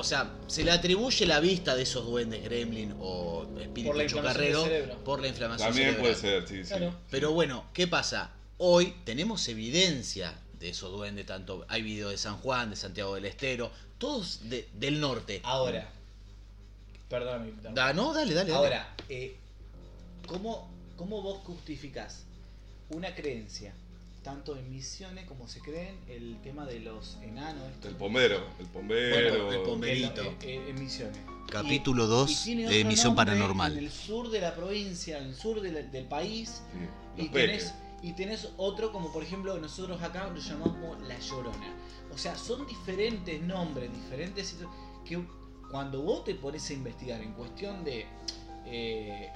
O 0.00 0.04
sea, 0.04 0.30
se 0.46 0.64
le 0.64 0.70
atribuye 0.70 1.26
la 1.26 1.40
vista 1.40 1.76
de 1.76 1.82
esos 1.82 2.06
duendes 2.06 2.42
gremlin 2.42 2.94
o 3.00 3.44
Por 3.44 3.54
la 3.56 3.62
espíritu 3.64 4.00
inflamación 4.00 4.52
chocarrero 4.54 5.04
por 5.04 5.20
la 5.20 5.28
inflamación 5.28 5.68
También 5.68 5.96
puede 5.98 6.14
cerebral. 6.14 6.48
ser, 6.48 6.58
sí, 6.58 6.64
sí. 6.64 6.74
Claro. 6.74 6.94
Pero 7.10 7.32
bueno, 7.32 7.66
¿qué 7.74 7.86
pasa? 7.86 8.30
Hoy 8.56 8.94
tenemos 9.04 9.46
evidencia 9.48 10.34
de 10.58 10.70
esos 10.70 10.90
duendes, 10.90 11.26
tanto 11.26 11.64
hay 11.68 11.82
videos 11.82 12.10
de 12.12 12.18
San 12.18 12.38
Juan, 12.38 12.70
de 12.70 12.76
Santiago 12.76 13.14
del 13.14 13.26
Estero, 13.26 13.70
todos 13.98 14.48
de- 14.48 14.68
del 14.74 15.00
norte. 15.00 15.40
Ahora, 15.44 15.86
perdóname. 17.08 17.52
perdón. 17.52 17.74
Da, 17.74 17.92
no, 17.92 18.12
dale, 18.14 18.34
dale. 18.34 18.50
dale. 18.50 18.64
Ahora, 18.64 18.94
eh, 19.10 19.36
¿cómo, 20.26 20.70
¿cómo 20.96 21.20
vos 21.22 21.40
justificás 21.44 22.24
una 22.90 23.14
creencia? 23.14 23.74
Tanto 24.22 24.54
en 24.56 24.70
misiones 24.70 25.24
como 25.26 25.48
se 25.48 25.60
creen 25.60 25.98
el 26.06 26.38
tema 26.42 26.66
de 26.66 26.80
los 26.80 27.16
enanos. 27.22 27.64
El 27.82 27.96
pomero, 27.96 28.44
el 28.58 28.66
pombero. 28.66 29.44
Bueno, 29.46 29.52
el 29.52 29.62
Pomerito. 29.62 30.22
en- 30.42 30.68
en 30.68 30.78
misiones. 30.78 31.18
Capítulo 31.50 32.04
Y- 32.04 32.08
2 32.08 32.30
y 32.30 32.44
tiene 32.44 32.68
de 32.70 32.84
Misión 32.84 33.14
Paranormal. 33.14 33.78
En 33.78 33.84
el 33.84 33.90
sur 33.90 34.30
de 34.30 34.40
la 34.42 34.54
provincia, 34.54 35.16
en 35.18 35.24
el 35.28 35.34
sur 35.34 35.62
del, 35.62 35.90
del 35.90 36.04
país. 36.04 36.60
Sí, 37.16 37.22
Y 37.24 37.28
tenés, 37.30 37.72
y 38.02 38.12
tenés 38.12 38.48
otro 38.58 38.92
como 38.92 39.10
por 39.10 39.22
ejemplo 39.22 39.58
nosotros 39.58 40.00
acá 40.02 40.28
lo 40.28 40.38
llamamos 40.38 41.00
La 41.08 41.18
Llorona. 41.18 41.74
O 42.12 42.18
sea, 42.18 42.36
son 42.36 42.66
diferentes 42.66 43.40
nombres, 43.40 43.90
diferentes 43.92 44.54
que 45.06 45.18
cuando 45.70 46.02
vos 46.02 46.24
te 46.24 46.34
pones 46.34 46.68
a 46.68 46.72
investigar 46.74 47.22
en 47.22 47.32
cuestión 47.32 47.84
de 47.84 48.04
eh, 48.66 49.30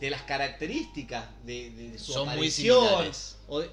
de 0.00 0.10
las 0.10 0.22
características 0.22 1.26
de, 1.44 1.70
de- 1.70 1.90
de 1.90 1.98
su 1.98 2.12
Son 2.12 2.34
muy 2.36 2.50
similares. 2.50 3.36
o 3.48 3.60
de- 3.60 3.70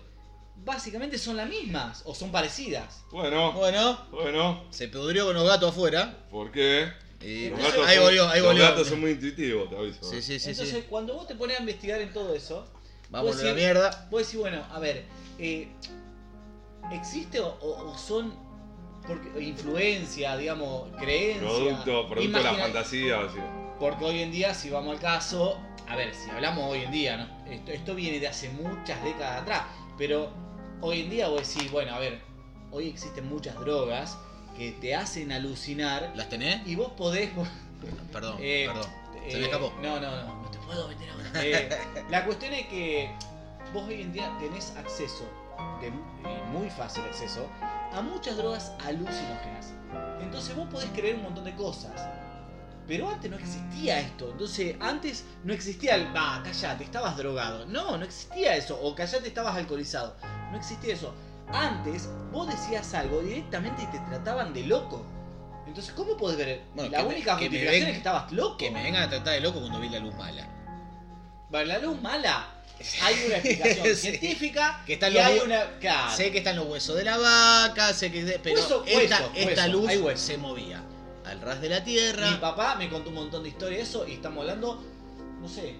básicamente 0.63 1.17
son 1.17 1.37
las 1.37 1.49
mismas 1.49 2.01
o 2.05 2.13
son 2.15 2.31
parecidas. 2.31 3.03
Bueno, 3.11 3.51
Bueno, 3.53 4.05
bueno, 4.11 4.63
se 4.69 4.87
pudrió 4.87 5.25
con 5.25 5.35
los 5.35 5.47
gatos 5.47 5.71
afuera. 5.71 6.25
¿por 6.29 6.51
qué? 6.51 6.91
Y 7.21 7.49
Los 7.49 7.59
gatos 7.59 7.85
ahí 7.87 7.95
son- 7.97 8.05
volvió, 8.05 8.29
ahí 8.29 8.39
los 8.39 8.47
volvió. 8.47 8.63
gatos 8.63 8.87
son 8.87 8.99
muy 9.01 9.11
intuitivos, 9.11 9.69
te 9.69 9.77
aviso. 9.77 10.03
Sí, 10.03 10.21
sí, 10.21 10.39
sí, 10.39 10.49
Entonces, 10.51 10.75
sí. 10.75 10.85
cuando 10.89 11.13
vos 11.13 11.27
te 11.27 11.35
pones 11.35 11.57
a 11.57 11.59
investigar 11.59 11.99
en 12.01 12.11
todo 12.13 12.33
eso, 12.33 12.67
Vamos 13.09 13.39
a 13.41 13.43
la 13.43 13.53
mierda. 13.53 14.07
Vos 14.09 14.21
decís, 14.25 14.39
bueno, 14.39 14.63
a 14.71 14.79
ver, 14.79 15.03
eh, 15.37 15.67
¿existe 16.91 17.39
o, 17.39 17.47
o- 17.61 17.91
o 17.91 17.97
son 17.97 18.33
porque, 19.05 19.43
influencia, 19.43 20.37
digamos, 20.37 20.89
creencia? 20.97 21.41
Producto, 21.47 22.07
producto 22.07 22.37
de 22.37 22.43
la 22.43 22.53
fantasía, 22.53 23.19
así. 23.21 23.37
Porque 23.79 24.05
hoy 24.05 24.21
en 24.21 24.31
día, 24.31 24.53
si 24.53 24.69
vamos 24.69 24.93
al 24.95 25.01
caso, 25.01 25.59
a 25.89 25.95
ver, 25.95 26.13
si 26.13 26.29
hablamos 26.29 26.71
hoy 26.71 26.83
en 26.83 26.91
día, 26.91 27.17
¿no? 27.17 27.51
Esto, 27.51 27.71
esto 27.71 27.95
viene 27.95 28.19
de 28.19 28.27
hace 28.27 28.49
muchas 28.49 29.03
décadas 29.03 29.41
atrás, 29.41 29.63
pero 29.97 30.31
hoy 30.81 31.01
en 31.01 31.09
día 31.09 31.27
vos 31.27 31.47
decís, 31.47 31.71
bueno, 31.71 31.93
a 31.93 31.99
ver, 31.99 32.21
hoy 32.71 32.89
existen 32.89 33.27
muchas 33.27 33.55
drogas 33.59 34.17
que 34.57 34.71
te 34.73 34.95
hacen 34.95 35.31
alucinar 35.31 36.11
¿Las 36.15 36.29
tenés? 36.29 36.65
y 36.67 36.75
vos 36.75 36.91
podés... 36.97 37.29
Perdón, 38.11 38.37
Eh, 38.39 38.65
perdón. 38.67 38.89
Se 39.27 39.37
eh, 39.37 39.39
me 39.39 39.45
escapó. 39.45 39.73
No, 39.81 39.99
no, 39.99 40.11
no, 40.11 40.41
no 40.43 40.49
te 40.51 40.57
puedo 40.59 40.87
meter 40.87 41.09
ahora. 41.09 41.23
Eh, 41.43 41.69
la 42.09 42.25
cuestión 42.25 42.53
es 42.53 42.67
que 42.67 43.09
vos 43.73 43.87
hoy 43.87 44.01
en 44.01 44.11
día 44.13 44.31
tenés 44.39 44.75
acceso, 44.75 45.23
de, 45.79 45.87
y 45.87 46.51
muy 46.51 46.69
fácil 46.69 47.03
acceso, 47.03 47.47
a 47.93 48.01
muchas 48.01 48.37
drogas 48.37 48.73
alucinógenas. 48.85 49.73
Entonces 50.21 50.55
vos 50.55 50.67
podés 50.69 50.89
creer 50.91 51.15
un 51.15 51.23
montón 51.23 51.45
de 51.45 51.55
cosas. 51.55 51.93
Pero 52.87 53.09
antes 53.09 53.29
no 53.31 53.37
existía 53.37 53.99
esto. 53.99 54.29
Entonces, 54.31 54.75
antes 54.79 55.23
no 55.43 55.53
existía 55.53 55.95
el. 55.95 56.15
Va, 56.15 56.41
callate, 56.43 56.83
estabas 56.83 57.15
drogado. 57.17 57.65
No, 57.67 57.97
no 57.97 58.03
existía 58.05 58.55
eso. 58.55 58.77
O 58.81 58.93
callate, 58.95 59.27
estabas 59.27 59.55
alcoholizado. 59.55 60.15
No 60.51 60.57
existía 60.57 60.93
eso. 60.95 61.13
Antes, 61.53 62.09
vos 62.31 62.47
decías 62.47 62.93
algo 62.93 63.21
directamente 63.21 63.83
y 63.83 63.85
te 63.87 63.99
trataban 63.99 64.53
de 64.53 64.63
loco. 64.63 65.05
Entonces, 65.67 65.93
¿cómo 65.93 66.17
podés 66.17 66.37
ver? 66.37 66.61
Bueno, 66.75 66.91
la 66.91 67.03
única 67.05 67.35
me 67.35 67.41
justificación 67.43 67.71
ven- 67.79 67.83
es 67.83 67.91
que 67.91 67.97
estabas 67.97 68.31
loco. 68.31 68.57
Que 68.57 68.71
me 68.71 68.83
vengan 68.83 69.03
a 69.03 69.09
tratar 69.09 69.33
de 69.35 69.41
loco 69.41 69.59
cuando 69.59 69.79
vi 69.79 69.87
la 69.89 69.99
luz 69.99 70.15
mala. 70.15 70.47
Para 71.49 71.65
la 71.65 71.77
luz 71.79 72.01
mala, 72.01 72.47
hay 73.03 73.15
una 73.25 73.35
explicación 73.37 73.85
Sí. 73.95 73.95
científica 73.95 74.81
Que 74.85 74.93
están 74.93 75.11
y 75.11 75.15
los 75.15 75.23
hay 75.23 75.39
una. 75.39 75.63
Claro. 75.79 76.11
Sé 76.15 76.31
que 76.31 76.39
están 76.39 76.55
los 76.55 76.65
huesos 76.67 76.95
de 76.95 77.03
la 77.05 77.17
vaca, 77.17 77.93
sé 77.93 78.11
que. 78.11 78.21
Pero 78.43 78.55
Hueso, 78.59 78.83
esta, 78.85 79.17
hueso, 79.21 79.31
esta 79.35 79.65
hueso, 79.69 79.99
luz 80.09 80.19
se 80.19 80.37
movía 80.37 80.81
al 81.25 81.41
ras 81.41 81.61
de 81.61 81.69
la 81.69 81.83
tierra. 81.83 82.31
Mi 82.31 82.37
papá 82.37 82.75
me 82.75 82.89
contó 82.89 83.09
un 83.09 83.15
montón 83.15 83.43
de 83.43 83.49
historias 83.49 83.77
de 83.79 83.83
eso 83.83 84.07
y 84.07 84.13
estamos 84.13 84.41
hablando, 84.41 84.81
no 85.41 85.47
sé, 85.47 85.75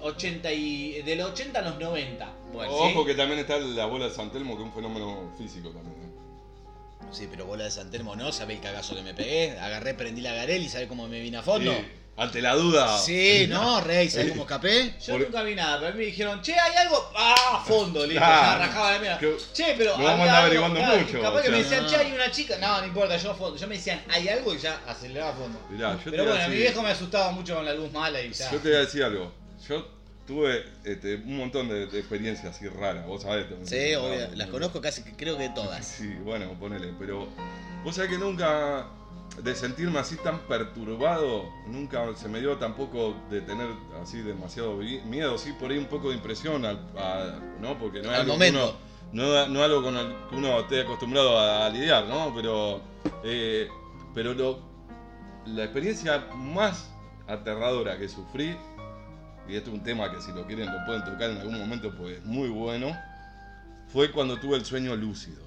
80 0.00 0.52
y, 0.52 1.02
de 1.02 1.16
los 1.16 1.30
80 1.30 1.58
a 1.58 1.62
los 1.62 1.78
90. 1.78 2.32
Bueno, 2.52 2.72
Ojo 2.72 3.04
que 3.04 3.14
también 3.14 3.40
está 3.40 3.58
la 3.58 3.86
bola 3.86 4.06
de 4.06 4.14
San 4.14 4.30
Telmo, 4.30 4.56
que 4.56 4.62
es 4.62 4.68
un 4.68 4.74
fenómeno 4.74 5.32
físico 5.38 5.70
también. 5.70 5.96
¿eh? 6.02 6.12
Sí, 7.10 7.28
pero 7.30 7.46
bola 7.46 7.64
de 7.64 7.70
San 7.70 7.90
Telmo 7.90 8.16
no, 8.16 8.32
¿sabés 8.32 8.56
el 8.56 8.62
cagazo 8.62 8.94
que 8.94 9.02
me 9.02 9.14
pegué? 9.14 9.58
Agarré, 9.58 9.94
prendí 9.94 10.20
la 10.20 10.34
Garel 10.34 10.62
y 10.62 10.68
¿sabés 10.68 10.88
cómo 10.88 11.08
me 11.08 11.20
vine 11.20 11.38
a 11.38 11.42
fondo? 11.42 11.72
Y 11.72 12.01
ante 12.16 12.40
la 12.42 12.54
duda. 12.54 12.98
Sí, 12.98 13.46
no, 13.50 13.80
Rey, 13.80 14.08
¿sabés 14.10 14.30
cómo 14.30 14.42
escapé? 14.42 14.94
Yo 15.04 15.14
Por- 15.14 15.22
nunca 15.22 15.42
vi 15.42 15.54
nada, 15.54 15.76
pero 15.78 15.88
a 15.88 15.92
mí 15.92 15.98
me 15.98 16.04
dijeron, 16.06 16.42
che, 16.42 16.52
hay 16.58 16.76
algo. 16.76 17.10
¡Ah! 17.16 17.34
a 17.60 17.64
Fondo, 17.64 18.04
listo, 18.06 18.18
Claro. 18.20 18.58
ya 18.60 18.66
rajaba 18.66 18.92
la 18.92 18.98
mierda. 18.98 19.18
Que- 19.18 19.36
Che, 19.52 19.74
pero. 19.76 19.96
no 19.98 20.04
vamos 20.04 20.08
a 20.08 20.12
había 20.12 20.22
andar 20.22 20.28
algo, 20.34 20.46
averiguando 20.46 20.78
claro, 20.80 21.00
mucho, 21.00 21.22
Capaz 21.22 21.38
o 21.38 21.42
que 21.42 21.50
me 21.50 21.56
sea. 21.56 21.64
decían, 21.64 21.82
No. 21.84 21.88
che, 21.90 21.96
hay 21.96 22.12
una 22.12 22.30
chica. 22.30 22.58
No, 22.58 22.80
no 22.80 22.86
importa, 22.86 23.16
yo 23.16 23.30
a 23.30 23.34
fondo. 23.34 23.56
Yo 23.58 23.66
me 23.68 23.74
decían, 23.76 24.02
hay 24.10 24.28
algo 24.28 24.54
y 24.54 24.58
ya 24.58 24.80
aceleraba 24.86 25.30
a 25.30 25.34
fondo. 25.34 25.58
Mirá, 25.70 25.92
yo 25.92 25.98
te 25.98 26.10
Pero 26.10 26.22
voy 26.24 26.32
a 26.32 26.34
bueno, 26.34 26.44
a 26.44 26.48
mi 26.48 26.54
decir- 26.56 26.66
viejo 26.68 26.82
me 26.82 26.90
asustaba 26.90 27.30
mucho 27.32 27.54
con 27.56 27.64
la 27.64 27.74
luz 27.74 27.92
mala 27.92 28.20
y 28.20 28.32
ya. 28.32 28.50
Yo 28.50 28.58
te 28.58 28.68
voy 28.68 28.76
a 28.76 28.80
decir 28.80 29.02
algo. 29.04 29.32
Yo 29.68 29.88
tuve 30.26 30.64
este, 30.84 31.16
un 31.16 31.36
montón 31.36 31.68
de, 31.68 31.86
de 31.86 31.98
experiencias 31.98 32.54
así 32.54 32.68
raras, 32.68 33.06
vos 33.06 33.22
sabés. 33.22 33.48
también. 33.48 33.66
Sí, 33.66 33.94
obvio, 33.94 34.28
las 34.34 34.46
no. 34.48 34.52
conozco 34.52 34.80
casi, 34.80 35.02
que 35.02 35.12
creo 35.16 35.36
que 35.38 35.48
todas. 35.50 35.86
Sí, 35.98 36.08
bueno, 36.22 36.52
ponele, 36.58 36.92
pero 36.98 37.28
vos 37.84 37.94
sabés 37.94 38.10
que 38.10 38.18
nunca, 38.18 38.86
de 39.42 39.54
sentirme 39.54 39.98
así 39.98 40.16
tan 40.16 40.40
perturbado, 40.40 41.44
nunca 41.66 42.04
se 42.16 42.28
me 42.28 42.40
dio 42.40 42.58
tampoco 42.58 43.14
de 43.30 43.40
tener 43.40 43.68
así 44.02 44.20
demasiado 44.20 44.76
miedo, 45.06 45.38
sí, 45.38 45.52
por 45.58 45.70
ahí 45.70 45.78
un 45.78 45.86
poco 45.86 46.10
de 46.10 46.16
impresión, 46.16 46.64
al, 46.66 46.76
a- 46.98 47.38
¿no? 47.60 47.78
Porque 47.78 48.02
no 48.02 48.08
es 48.10 48.14
Al 48.14 48.20
algo 48.22 48.32
momento. 48.34 48.78
uno- 49.12 49.24
no, 49.24 49.48
no 49.48 49.62
algo 49.62 49.82
con 49.82 49.96
el 49.96 50.14
que 50.28 50.36
uno 50.36 50.60
esté 50.60 50.82
acostumbrado 50.82 51.38
a, 51.38 51.66
a 51.66 51.70
lidiar, 51.70 52.06
¿no? 52.06 52.32
Pero, 52.34 52.80
eh, 53.24 53.68
pero 54.14 54.34
lo, 54.34 54.60
la 55.46 55.64
experiencia 55.64 56.26
más 56.34 56.90
aterradora 57.26 57.98
que 57.98 58.08
sufrí, 58.08 58.56
y 59.48 59.56
esto 59.56 59.70
es 59.70 59.76
un 59.76 59.82
tema 59.82 60.10
que 60.10 60.20
si 60.20 60.30
lo 60.32 60.46
quieren 60.46 60.66
lo 60.72 60.84
pueden 60.86 61.04
tocar 61.04 61.30
en 61.30 61.38
algún 61.38 61.58
momento, 61.58 61.94
pues 61.96 62.18
es 62.18 62.24
muy 62.24 62.48
bueno, 62.48 62.94
fue 63.88 64.10
cuando 64.12 64.38
tuve 64.38 64.56
el 64.56 64.64
sueño 64.64 64.94
lúcido. 64.96 65.42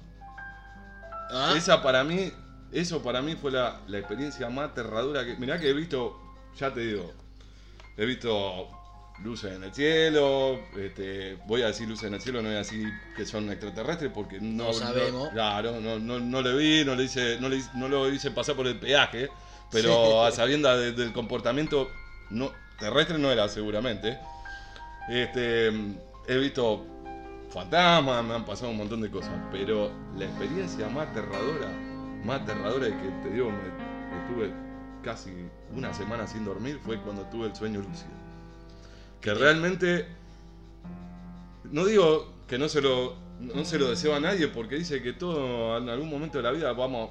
¿Ah? 1.32 1.54
Esa 1.56 1.82
para 1.82 2.04
mí, 2.04 2.30
eso 2.72 3.02
para 3.02 3.22
mí 3.22 3.34
fue 3.36 3.50
la, 3.52 3.80
la 3.88 3.98
experiencia 3.98 4.48
más 4.50 4.70
aterradora 4.70 5.24
que. 5.24 5.36
Mirá 5.36 5.58
que 5.58 5.70
he 5.70 5.72
visto, 5.72 6.18
ya 6.58 6.72
te 6.72 6.80
digo, 6.80 7.12
he 7.96 8.04
visto 8.06 8.68
luces 9.22 9.52
en 9.54 9.64
el 9.64 9.72
cielo, 9.72 10.58
este, 10.76 11.38
voy 11.46 11.62
a 11.62 11.68
decir 11.68 11.88
luces 11.88 12.04
en 12.08 12.14
el 12.14 12.20
cielo, 12.20 12.42
no 12.42 12.48
voy 12.48 12.56
a 12.56 12.58
decir 12.58 12.86
que 13.16 13.24
son 13.24 13.50
extraterrestres 13.50 14.10
porque 14.12 14.38
no, 14.40 14.64
No 14.64 14.72
sabemos. 14.74 15.30
claro, 15.30 15.80
no, 15.80 15.98
no, 15.98 16.18
no 16.20 16.42
lo 16.42 16.56
vi, 16.56 16.84
no 16.84 16.94
lo 16.94 17.02
hice, 17.02 17.38
no, 17.40 17.48
le 17.48 17.62
no 17.76 17.88
lo 17.88 18.10
hice 18.12 18.30
pasar 18.30 18.56
por 18.56 18.66
el 18.66 18.78
peaje, 18.78 19.30
pero 19.70 20.20
Sí. 20.22 20.28
a 20.28 20.36
sabiendas 20.36 20.78
de- 20.78 20.92
del 20.92 21.12
comportamiento 21.14 21.88
no, 22.30 22.52
terrestre 22.78 23.16
no 23.18 23.30
era 23.32 23.48
seguramente. 23.48 24.18
Este, 25.08 25.68
he 26.28 26.36
visto 26.36 26.84
fantasmas, 27.50 28.22
me 28.24 28.34
han 28.34 28.44
pasado 28.44 28.70
un 28.70 28.76
montón 28.76 29.00
de 29.00 29.10
cosas, 29.10 29.32
pero 29.50 29.90
la 30.16 30.24
experiencia 30.26 30.88
más 30.88 31.08
aterradora, 31.08 31.68
más 32.26 32.42
aterradora 32.42 32.88
y 32.88 32.92
que 32.92 33.08
te 33.22 33.30
digo, 33.30 33.50
me, 33.50 34.20
estuve 34.20 34.52
casi 35.02 35.30
una 35.74 35.94
semana 35.94 36.26
sin 36.26 36.44
dormir 36.44 36.80
fue 36.84 37.00
cuando 37.00 37.22
tuve 37.26 37.46
el 37.46 37.54
sueño 37.54 37.80
lúcido. 37.80 38.10
Que 39.20 39.32
realmente, 39.32 40.06
no 41.64 41.84
digo 41.86 42.32
que 42.48 42.58
no 42.58 42.68
se 42.68 42.80
lo, 42.80 43.14
no 43.40 43.64
se 43.64 43.78
lo 43.78 43.88
deseo 43.88 44.14
a 44.14 44.20
nadie 44.20 44.48
porque 44.48 44.76
dice 44.76 45.02
que 45.02 45.12
todo 45.12 45.78
en 45.78 45.88
algún 45.88 46.10
momento 46.10 46.38
de 46.38 46.44
la 46.44 46.50
vida 46.50 46.72
vamos, 46.72 47.10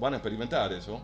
van 0.00 0.14
a 0.14 0.16
experimentar 0.16 0.72
eso. 0.72 1.00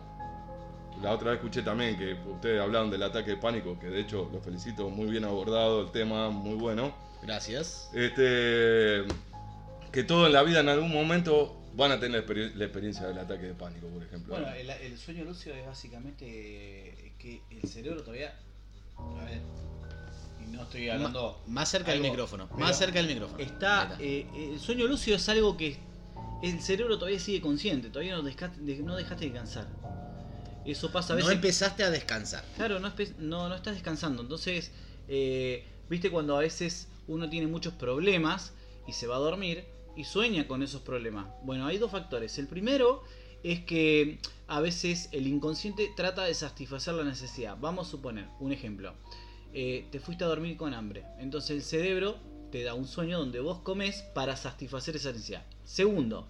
La 1.01 1.11
otra 1.11 1.31
vez 1.31 1.39
escuché 1.39 1.63
también 1.63 1.97
que 1.97 2.13
ustedes 2.29 2.61
hablaron 2.61 2.91
del 2.91 3.01
ataque 3.01 3.31
de 3.31 3.37
pánico, 3.37 3.79
que 3.79 3.87
de 3.87 4.01
hecho 4.01 4.29
los 4.31 4.43
felicito, 4.43 4.89
muy 4.89 5.09
bien 5.09 5.23
abordado 5.23 5.81
el 5.81 5.91
tema, 5.91 6.29
muy 6.29 6.55
bueno. 6.55 6.93
Gracias. 7.23 7.89
Este, 7.93 9.03
que 9.91 10.03
todo 10.03 10.27
en 10.27 10.33
la 10.33 10.43
vida 10.43 10.59
en 10.59 10.69
algún 10.69 10.91
momento 10.91 11.60
van 11.75 11.91
a 11.91 11.99
tener 11.99 12.21
la, 12.21 12.27
exper- 12.27 12.53
la 12.53 12.65
experiencia 12.65 13.07
del 13.07 13.17
ataque 13.19 13.43
de 13.47 13.53
pánico, 13.53 13.87
por 13.87 14.03
ejemplo. 14.03 14.35
Bueno, 14.35 14.51
el, 14.53 14.69
el 14.69 14.97
sueño 14.97 15.23
lúcido 15.23 15.55
es 15.55 15.65
básicamente 15.65 17.13
que 17.17 17.41
el 17.49 17.67
cerebro 17.69 18.01
todavía. 18.01 18.33
A 18.97 19.25
ver. 19.25 19.41
Y 20.43 20.51
no 20.51 20.63
estoy 20.63 20.89
hablando. 20.89 21.41
Más 21.47 21.69
cerca 21.69 21.91
del 21.91 22.01
micrófono, 22.01 22.47
pero 22.47 22.59
más 22.59 22.77
cerca 22.77 22.99
del 22.99 23.07
micrófono. 23.07 23.39
Está. 23.39 23.95
Eh, 23.99 24.25
el 24.53 24.59
sueño 24.59 24.87
lúcido 24.87 25.17
es 25.17 25.29
algo 25.29 25.55
que. 25.57 25.77
El 26.43 26.59
cerebro 26.59 26.97
todavía 26.97 27.19
sigue 27.19 27.39
consciente, 27.39 27.89
todavía 27.89 28.15
no, 28.15 28.23
desca- 28.23 28.51
de- 28.55 28.77
no 28.79 28.95
dejaste 28.95 29.25
de 29.25 29.31
descansar. 29.31 29.67
Eso 30.65 30.91
pasa 30.91 31.13
a 31.13 31.15
no 31.15 31.17
veces. 31.23 31.33
empezaste 31.35 31.83
a 31.83 31.89
descansar. 31.91 32.43
Claro, 32.55 32.79
no, 32.79 32.91
no, 33.19 33.49
no 33.49 33.55
estás 33.55 33.73
descansando. 33.75 34.23
Entonces, 34.23 34.71
eh, 35.07 35.63
viste 35.89 36.09
cuando 36.09 36.35
a 36.35 36.39
veces 36.39 36.87
uno 37.07 37.29
tiene 37.29 37.45
muchos 37.47 37.73
problemas 37.73 38.53
y 38.87 38.93
se 38.93 39.05
va 39.07 39.15
a 39.17 39.19
dormir 39.19 39.65
y 40.01 40.03
sueña 40.03 40.47
con 40.47 40.63
esos 40.63 40.81
problemas. 40.81 41.27
Bueno, 41.43 41.67
hay 41.67 41.77
dos 41.77 41.91
factores. 41.91 42.39
El 42.39 42.47
primero 42.47 43.03
es 43.43 43.59
que 43.59 44.17
a 44.47 44.59
veces 44.59 45.09
el 45.11 45.27
inconsciente 45.27 45.91
trata 45.95 46.23
de 46.23 46.33
satisfacer 46.33 46.95
la 46.95 47.03
necesidad. 47.03 47.55
Vamos 47.61 47.87
a 47.87 47.91
suponer, 47.91 48.25
un 48.39 48.51
ejemplo. 48.51 48.95
Eh, 49.53 49.85
te 49.91 49.99
fuiste 49.99 50.23
a 50.23 50.27
dormir 50.27 50.57
con 50.57 50.73
hambre. 50.73 51.05
Entonces 51.19 51.51
el 51.51 51.61
cerebro 51.61 52.17
te 52.51 52.63
da 52.63 52.73
un 52.73 52.87
sueño 52.87 53.19
donde 53.19 53.41
vos 53.41 53.59
comes 53.59 54.01
para 54.15 54.35
satisfacer 54.35 54.95
esa 54.95 55.11
necesidad. 55.11 55.45
Segundo, 55.63 56.27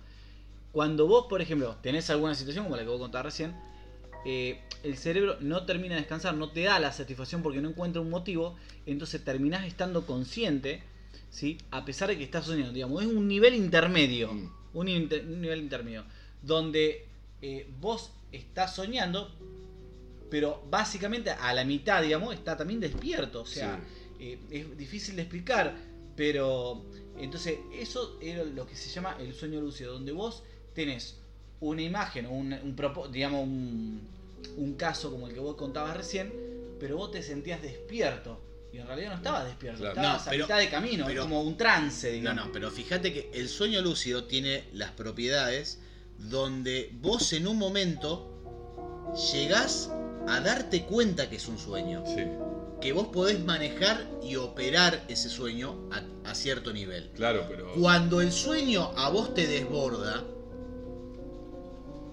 cuando 0.73 1.07
vos, 1.07 1.27
por 1.29 1.41
ejemplo, 1.41 1.77
tenés 1.81 2.09
alguna 2.09 2.35
situación 2.35 2.65
como 2.65 2.75
la 2.75 2.83
que 2.83 2.89
vos 2.89 2.99
contabas 2.99 3.27
recién, 3.27 3.55
eh, 4.25 4.59
el 4.83 4.97
cerebro 4.97 5.37
no 5.39 5.65
termina 5.65 5.95
de 5.95 6.01
descansar, 6.01 6.35
no 6.35 6.51
te 6.51 6.63
da 6.63 6.77
la 6.79 6.91
satisfacción 6.91 7.41
porque 7.41 7.61
no 7.61 7.69
encuentra 7.69 8.01
un 8.01 8.09
motivo, 8.09 8.57
entonces 8.85 9.23
terminás 9.23 9.65
estando 9.65 10.05
consciente, 10.05 10.83
¿sí? 11.31 11.57
a 11.71 11.83
pesar 11.83 12.09
de 12.09 12.17
que 12.17 12.23
estás 12.23 12.45
soñando, 12.45 12.71
digamos, 12.73 13.01
es 13.01 13.07
un 13.07 13.27
nivel 13.27 13.55
intermedio, 13.55 14.31
Mm. 14.33 14.49
un, 14.73 14.87
inter- 14.87 15.25
un 15.25 15.41
nivel 15.41 15.59
intermedio, 15.61 16.03
donde 16.43 17.07
eh, 17.41 17.67
vos 17.79 18.11
estás 18.31 18.75
soñando, 18.75 19.31
pero 20.29 20.61
básicamente 20.69 21.31
a 21.31 21.53
la 21.53 21.63
mitad, 21.65 22.01
digamos, 22.03 22.33
está 22.35 22.55
también 22.55 22.79
despierto, 22.79 23.41
o 23.41 23.45
sea, 23.45 23.79
eh, 24.19 24.37
es 24.51 24.77
difícil 24.77 25.15
de 25.15 25.23
explicar, 25.23 25.75
pero 26.15 26.83
Entonces, 27.17 27.59
eso 27.73 28.17
era 28.21 28.43
lo 28.43 28.65
que 28.65 28.75
se 28.75 28.89
llama 28.89 29.15
el 29.19 29.33
sueño 29.33 29.59
lúcido, 29.61 29.93
donde 29.93 30.11
vos 30.11 30.43
tenés 30.73 31.19
una 31.59 31.81
imagen 31.81 32.25
un, 32.25 32.53
un 32.53 32.75
propo- 32.75 33.07
digamos 33.09 33.43
un, 33.43 34.01
un 34.57 34.73
caso 34.75 35.11
como 35.11 35.27
el 35.27 35.33
que 35.33 35.39
vos 35.39 35.55
contabas 35.55 35.95
recién, 35.97 36.31
pero 36.79 36.97
vos 36.97 37.11
te 37.11 37.21
sentías 37.21 37.61
despierto. 37.61 38.39
Y 38.73 38.77
en 38.77 38.87
realidad 38.87 39.09
no 39.09 39.15
estabas 39.17 39.45
despierto, 39.45 39.79
Claro. 39.81 39.95
estabas 39.99 40.25
No, 40.25 40.31
a 40.31 40.35
mitad 40.35 40.57
de 40.59 40.69
camino, 40.69 41.05
pero- 41.05 41.23
como 41.23 41.41
un 41.41 41.57
trance, 41.57 42.07
No, 42.07 42.13
digamos. 42.13 42.45
no, 42.45 42.51
pero 42.51 42.71
fíjate 42.71 43.11
que 43.13 43.29
el 43.33 43.49
sueño 43.49 43.81
lúcido 43.81 44.23
tiene 44.25 44.63
las 44.73 44.91
propiedades 44.91 45.79
donde 46.17 46.89
vos 47.01 47.33
en 47.33 47.47
un 47.47 47.57
momento 47.57 49.13
llegás 49.33 49.89
a 50.27 50.39
darte 50.39 50.83
cuenta 50.85 51.29
que 51.29 51.35
es 51.35 51.47
un 51.47 51.57
sueño. 51.57 52.03
Sí, 52.05 52.23
Que 52.79 52.93
vos 52.93 53.07
podés 53.07 53.43
manejar 53.43 54.07
y 54.23 54.37
operar 54.37 55.03
ese 55.07 55.29
sueño 55.29 55.87
a, 55.91 56.29
a 56.29 56.33
cierto 56.35 56.71
nivel. 56.73 57.09
claro, 57.15 57.45
pero. 57.49 57.73
Cuando 57.73 58.21
el 58.21 58.31
sueño 58.31 58.91
a 58.95 59.09
vos 59.09 59.33
te 59.33 59.45
desborda, 59.47 60.23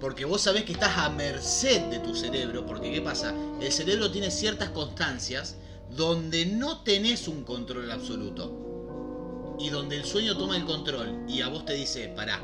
porque 0.01 0.25
vos 0.25 0.41
sabés 0.43 0.65
que 0.65 0.73
estás 0.73 0.97
a 0.99 1.09
merced 1.11 1.83
de 1.91 1.99
tu 2.01 2.15
cerebro, 2.15 2.67
porque 2.67 2.91
¿qué 2.93 3.01
pasa? 3.01 3.35
El 3.61 3.73
cerebro 3.73 4.11
tiene 4.11 4.31
ciertas 4.31 4.71
constancias 4.71 5.57
donde 5.97 6.47
no 6.47 6.83
tenés 6.83 7.29
un 7.29 7.45
control 7.45 7.91
absoluto. 7.91 9.57
Y 9.59 9.71
donde 9.71 9.97
el 9.97 10.05
sueño 10.05 10.37
toma 10.37 10.57
el 10.57 10.65
control 10.65 11.25
y 11.29 11.41
a 11.41 11.49
vos 11.49 11.65
te 11.65 11.75
dice, 11.75 12.09
pará, 12.15 12.41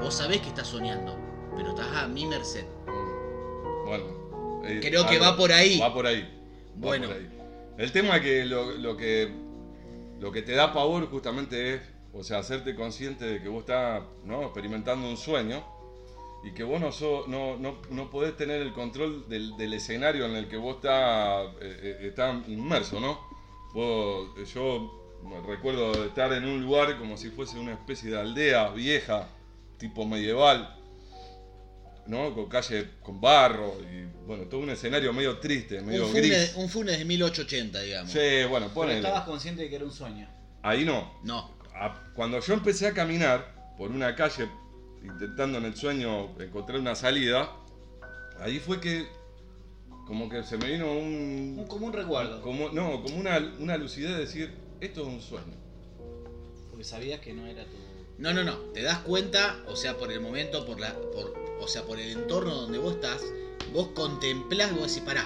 vos 0.00 0.14
sabés 0.14 0.40
que 0.40 0.48
estás 0.48 0.68
soñando, 0.68 1.14
pero 1.56 1.70
estás 1.70 1.88
a 1.94 2.08
mi 2.08 2.24
merced. 2.26 2.64
Bueno. 3.84 4.62
eh, 4.64 4.80
Creo 4.82 5.06
que 5.06 5.18
va 5.18 5.36
por 5.36 5.52
ahí. 5.52 5.78
Va 5.78 5.92
por 5.92 6.06
ahí. 6.06 6.22
va 6.22 6.28
Bueno. 6.76 7.08
por 7.08 7.16
ahí. 7.16 7.28
El 7.76 7.92
tema 7.92 8.16
es 8.16 8.22
que 8.22 8.44
lo, 8.46 8.72
lo 8.72 8.96
que 8.96 9.30
lo 10.20 10.32
que 10.32 10.42
te 10.42 10.52
da 10.52 10.72
pavor 10.72 11.08
justamente 11.10 11.74
es, 11.74 11.82
o 12.12 12.24
sea, 12.24 12.38
hacerte 12.38 12.74
consciente 12.74 13.24
de 13.24 13.40
que 13.42 13.48
vos 13.48 13.60
estás 13.60 14.02
¿no? 14.24 14.42
experimentando 14.42 15.08
un 15.08 15.16
sueño 15.16 15.64
y 16.44 16.52
que 16.52 16.62
vos 16.62 16.80
no, 16.80 16.92
so- 16.92 17.24
no, 17.26 17.56
no, 17.56 17.78
no 17.90 18.10
podés 18.10 18.36
tener 18.36 18.62
el 18.62 18.72
control 18.72 19.28
del, 19.28 19.56
del 19.56 19.74
escenario 19.74 20.24
en 20.26 20.36
el 20.36 20.48
que 20.48 20.56
vos 20.56 20.76
estás, 20.76 21.46
eh, 21.60 21.80
eh, 21.82 22.06
estás 22.08 22.46
inmerso, 22.48 23.00
¿no? 23.00 23.20
Vos- 23.74 24.28
yo 24.54 25.18
me 25.24 25.40
recuerdo 25.40 26.04
estar 26.04 26.32
en 26.32 26.44
un 26.44 26.62
lugar 26.62 26.96
como 26.98 27.16
si 27.16 27.30
fuese 27.30 27.58
una 27.58 27.72
especie 27.72 28.10
de 28.10 28.20
aldea 28.20 28.68
vieja, 28.70 29.28
tipo 29.78 30.06
medieval, 30.06 30.76
¿no? 32.06 32.34
Con 32.34 32.46
calle 32.48 32.88
con 33.02 33.20
barro 33.20 33.74
y 33.80 34.06
bueno, 34.26 34.44
todo 34.44 34.60
un 34.60 34.70
escenario 34.70 35.12
medio 35.12 35.38
triste, 35.38 35.80
medio 35.82 36.06
Un 36.06 36.12
gris. 36.14 36.24
funes, 36.32 36.56
un 36.56 36.68
funes 36.68 36.98
de 36.98 37.04
1880, 37.04 37.80
digamos. 37.80 38.10
Sí, 38.12 38.18
bueno, 38.48 38.66
Pero 38.66 38.74
ponele. 38.74 38.98
estabas 38.98 39.24
consciente 39.24 39.62
de 39.62 39.68
que 39.68 39.76
era 39.76 39.84
un 39.84 39.92
sueño. 39.92 40.28
Ahí 40.62 40.84
no. 40.84 41.12
No, 41.24 41.56
A- 41.74 42.02
Cuando 42.14 42.40
yo 42.40 42.54
empecé 42.54 42.86
a 42.86 42.94
caminar 42.94 43.74
por 43.76 43.90
una 43.90 44.14
calle, 44.16 44.48
intentando 45.02 45.58
en 45.58 45.64
el 45.64 45.76
sueño 45.76 46.38
encontrar 46.40 46.78
una 46.80 46.94
salida, 46.94 47.50
ahí 48.40 48.58
fue 48.58 48.80
que 48.80 49.06
como 50.06 50.28
que 50.28 50.42
se 50.42 50.56
me 50.56 50.70
vino 50.70 50.90
Un 50.92 51.56
un... 51.58 51.66
común 51.66 51.92
recuerdo. 51.92 52.40
Como, 52.40 52.70
no, 52.70 53.02
como 53.02 53.16
una, 53.18 53.38
una 53.58 53.76
lucidez 53.76 54.12
de 54.12 54.18
decir, 54.18 54.54
esto 54.80 55.02
es 55.02 55.06
un 55.08 55.20
sueño. 55.20 55.54
Porque 56.70 56.84
sabías 56.84 57.20
que 57.20 57.32
no 57.34 57.46
era 57.46 57.64
tu. 57.64 57.76
No, 58.18 58.32
no, 58.32 58.42
no. 58.42 58.56
Te 58.72 58.82
das 58.82 58.98
cuenta, 59.00 59.62
o 59.66 59.76
sea, 59.76 59.96
por 59.96 60.10
el 60.10 60.20
momento, 60.20 60.64
por 60.66 60.80
la, 60.80 60.94
por, 60.94 61.34
o 61.60 61.68
sea, 61.68 61.82
por 61.82 61.98
el 62.00 62.10
entorno 62.10 62.54
donde 62.54 62.78
vos 62.78 62.94
estás, 62.94 63.22
vos 63.72 63.88
contemplás, 63.94 64.72
vos 64.74 64.88
decís, 64.88 65.02
pará. 65.06 65.24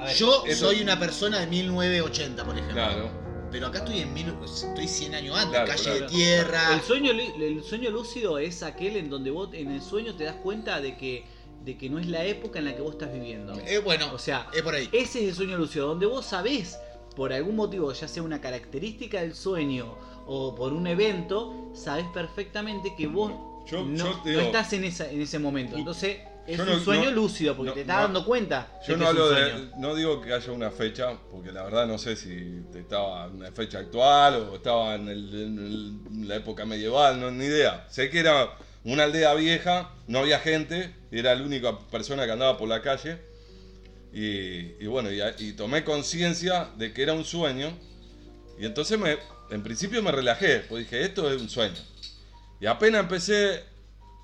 A 0.00 0.04
ver, 0.06 0.16
Yo 0.16 0.44
eso- 0.46 0.66
soy 0.68 0.82
una 0.82 0.98
persona 0.98 1.38
de 1.40 1.46
1980, 1.46 2.44
por 2.44 2.54
ejemplo. 2.54 2.74
Claro. 2.74 3.10
Pero 3.50 3.68
acá 3.68 3.78
estoy 3.78 4.00
en 4.00 4.12
mil, 4.12 4.34
estoy 4.44 4.88
100 4.88 5.14
años 5.14 5.36
antes, 5.36 5.50
Claro, 5.50 5.66
calle 5.68 5.82
claro. 5.84 6.00
de 6.00 6.06
tierra. 6.08 6.74
El 6.74 6.80
sueño, 6.82 7.12
el 7.12 7.62
sueño 7.62 7.90
lúcido 7.90 8.38
es 8.38 8.62
aquel 8.62 8.96
en 8.96 9.08
donde 9.08 9.30
vos 9.30 9.50
en 9.52 9.70
el 9.70 9.80
sueño 9.82 10.14
te 10.14 10.24
das 10.24 10.36
cuenta 10.36 10.80
de 10.80 10.96
que, 10.96 11.24
de 11.64 11.78
que 11.78 11.88
no 11.88 11.98
es 11.98 12.06
la 12.06 12.24
época 12.24 12.58
en 12.58 12.66
la 12.66 12.74
que 12.76 12.82
vos 12.82 12.92
estás 12.92 13.12
viviendo. 13.12 13.54
Eh, 13.66 13.78
bueno, 13.78 14.12
O 14.12 14.18
sea, 14.18 14.48
es 14.52 14.62
por 14.62 14.74
ahí. 14.74 14.88
ese 14.92 15.20
es 15.22 15.28
el 15.30 15.34
sueño 15.34 15.56
lúcido, 15.56 15.86
donde 15.88 16.06
vos 16.06 16.26
sabés, 16.26 16.78
por 17.14 17.32
algún 17.32 17.56
motivo, 17.56 17.92
ya 17.92 18.08
sea 18.08 18.22
una 18.22 18.40
característica 18.40 19.20
del 19.22 19.34
sueño 19.34 19.96
o 20.26 20.54
por 20.54 20.72
un 20.72 20.86
evento, 20.86 21.70
sabés 21.72 22.06
perfectamente 22.12 22.94
que 22.96 23.06
vos 23.06 23.32
Yo- 23.66 23.84
no, 23.84 23.96
yo 23.96 24.20
te 24.22 24.32
no 24.34 24.40
estás 24.40 24.72
en, 24.74 24.84
esa, 24.84 25.10
en 25.10 25.20
ese 25.22 25.38
momento. 25.38 25.76
Entonces, 25.76 26.18
es 26.46 26.58
un 26.60 26.80
sueño 26.84 27.04
no- 27.06 27.10
lúcido, 27.12 27.56
porque 27.56 27.68
no- 27.70 27.74
te 27.74 27.80
estás 27.82 28.02
dando 28.02 28.24
cuenta. 28.24 28.68
Yo 28.86 28.94
de 28.94 28.98
no 29.00 29.08
hablo 29.08 29.30
de. 29.30 29.70
No 29.78 29.94
digo 29.94 30.20
que 30.20 30.32
haya 30.32 30.52
una 30.52 30.70
fecha, 30.70 31.16
porque 31.30 31.52
la 31.52 31.62
verdad 31.64 31.86
no 31.86 31.98
sé 31.98 32.16
si 32.16 32.62
estaba 32.74 33.26
en 33.26 33.36
una 33.36 33.52
fecha 33.52 33.78
actual 33.78 34.34
o 34.50 34.56
estaba 34.56 34.94
en, 34.94 35.08
el- 35.08 35.34
en 35.34 35.58
el- 35.58 36.00
en 36.22 36.28
la 36.28 36.36
época 36.36 36.64
medieval, 36.64 37.20
no, 37.20 37.30
ni 37.30 37.44
idea. 37.44 37.86
Sé 37.90 38.10
que 38.10 38.20
era 38.20 38.56
una 38.84 39.04
aldea 39.04 39.34
vieja, 39.34 39.90
no 40.06 40.20
había 40.20 40.38
gente, 40.38 40.94
era 41.10 41.34
la 41.34 41.42
única 41.44 41.78
persona 41.90 42.24
que 42.26 42.32
andaba 42.32 42.56
por 42.56 42.68
la 42.68 42.82
calle. 42.82 43.18
Y, 44.12 44.82
y 44.82 44.86
bueno, 44.86 45.10
y, 45.12 45.20
y 45.38 45.52
tomé 45.52 45.84
conciencia 45.84 46.70
de 46.76 46.92
que 46.92 47.02
era 47.02 47.12
un 47.12 47.24
sueño. 47.24 47.76
Y 48.58 48.64
entonces 48.64 48.98
me, 48.98 49.18
en 49.50 49.62
principio 49.62 50.02
me 50.02 50.10
relajé, 50.12 50.60
pues 50.60 50.84
dije, 50.84 51.02
esto 51.02 51.30
es 51.30 51.40
un 51.40 51.48
sueño. 51.50 51.74
Y 52.60 52.66
apenas 52.66 53.02
empecé 53.02 53.64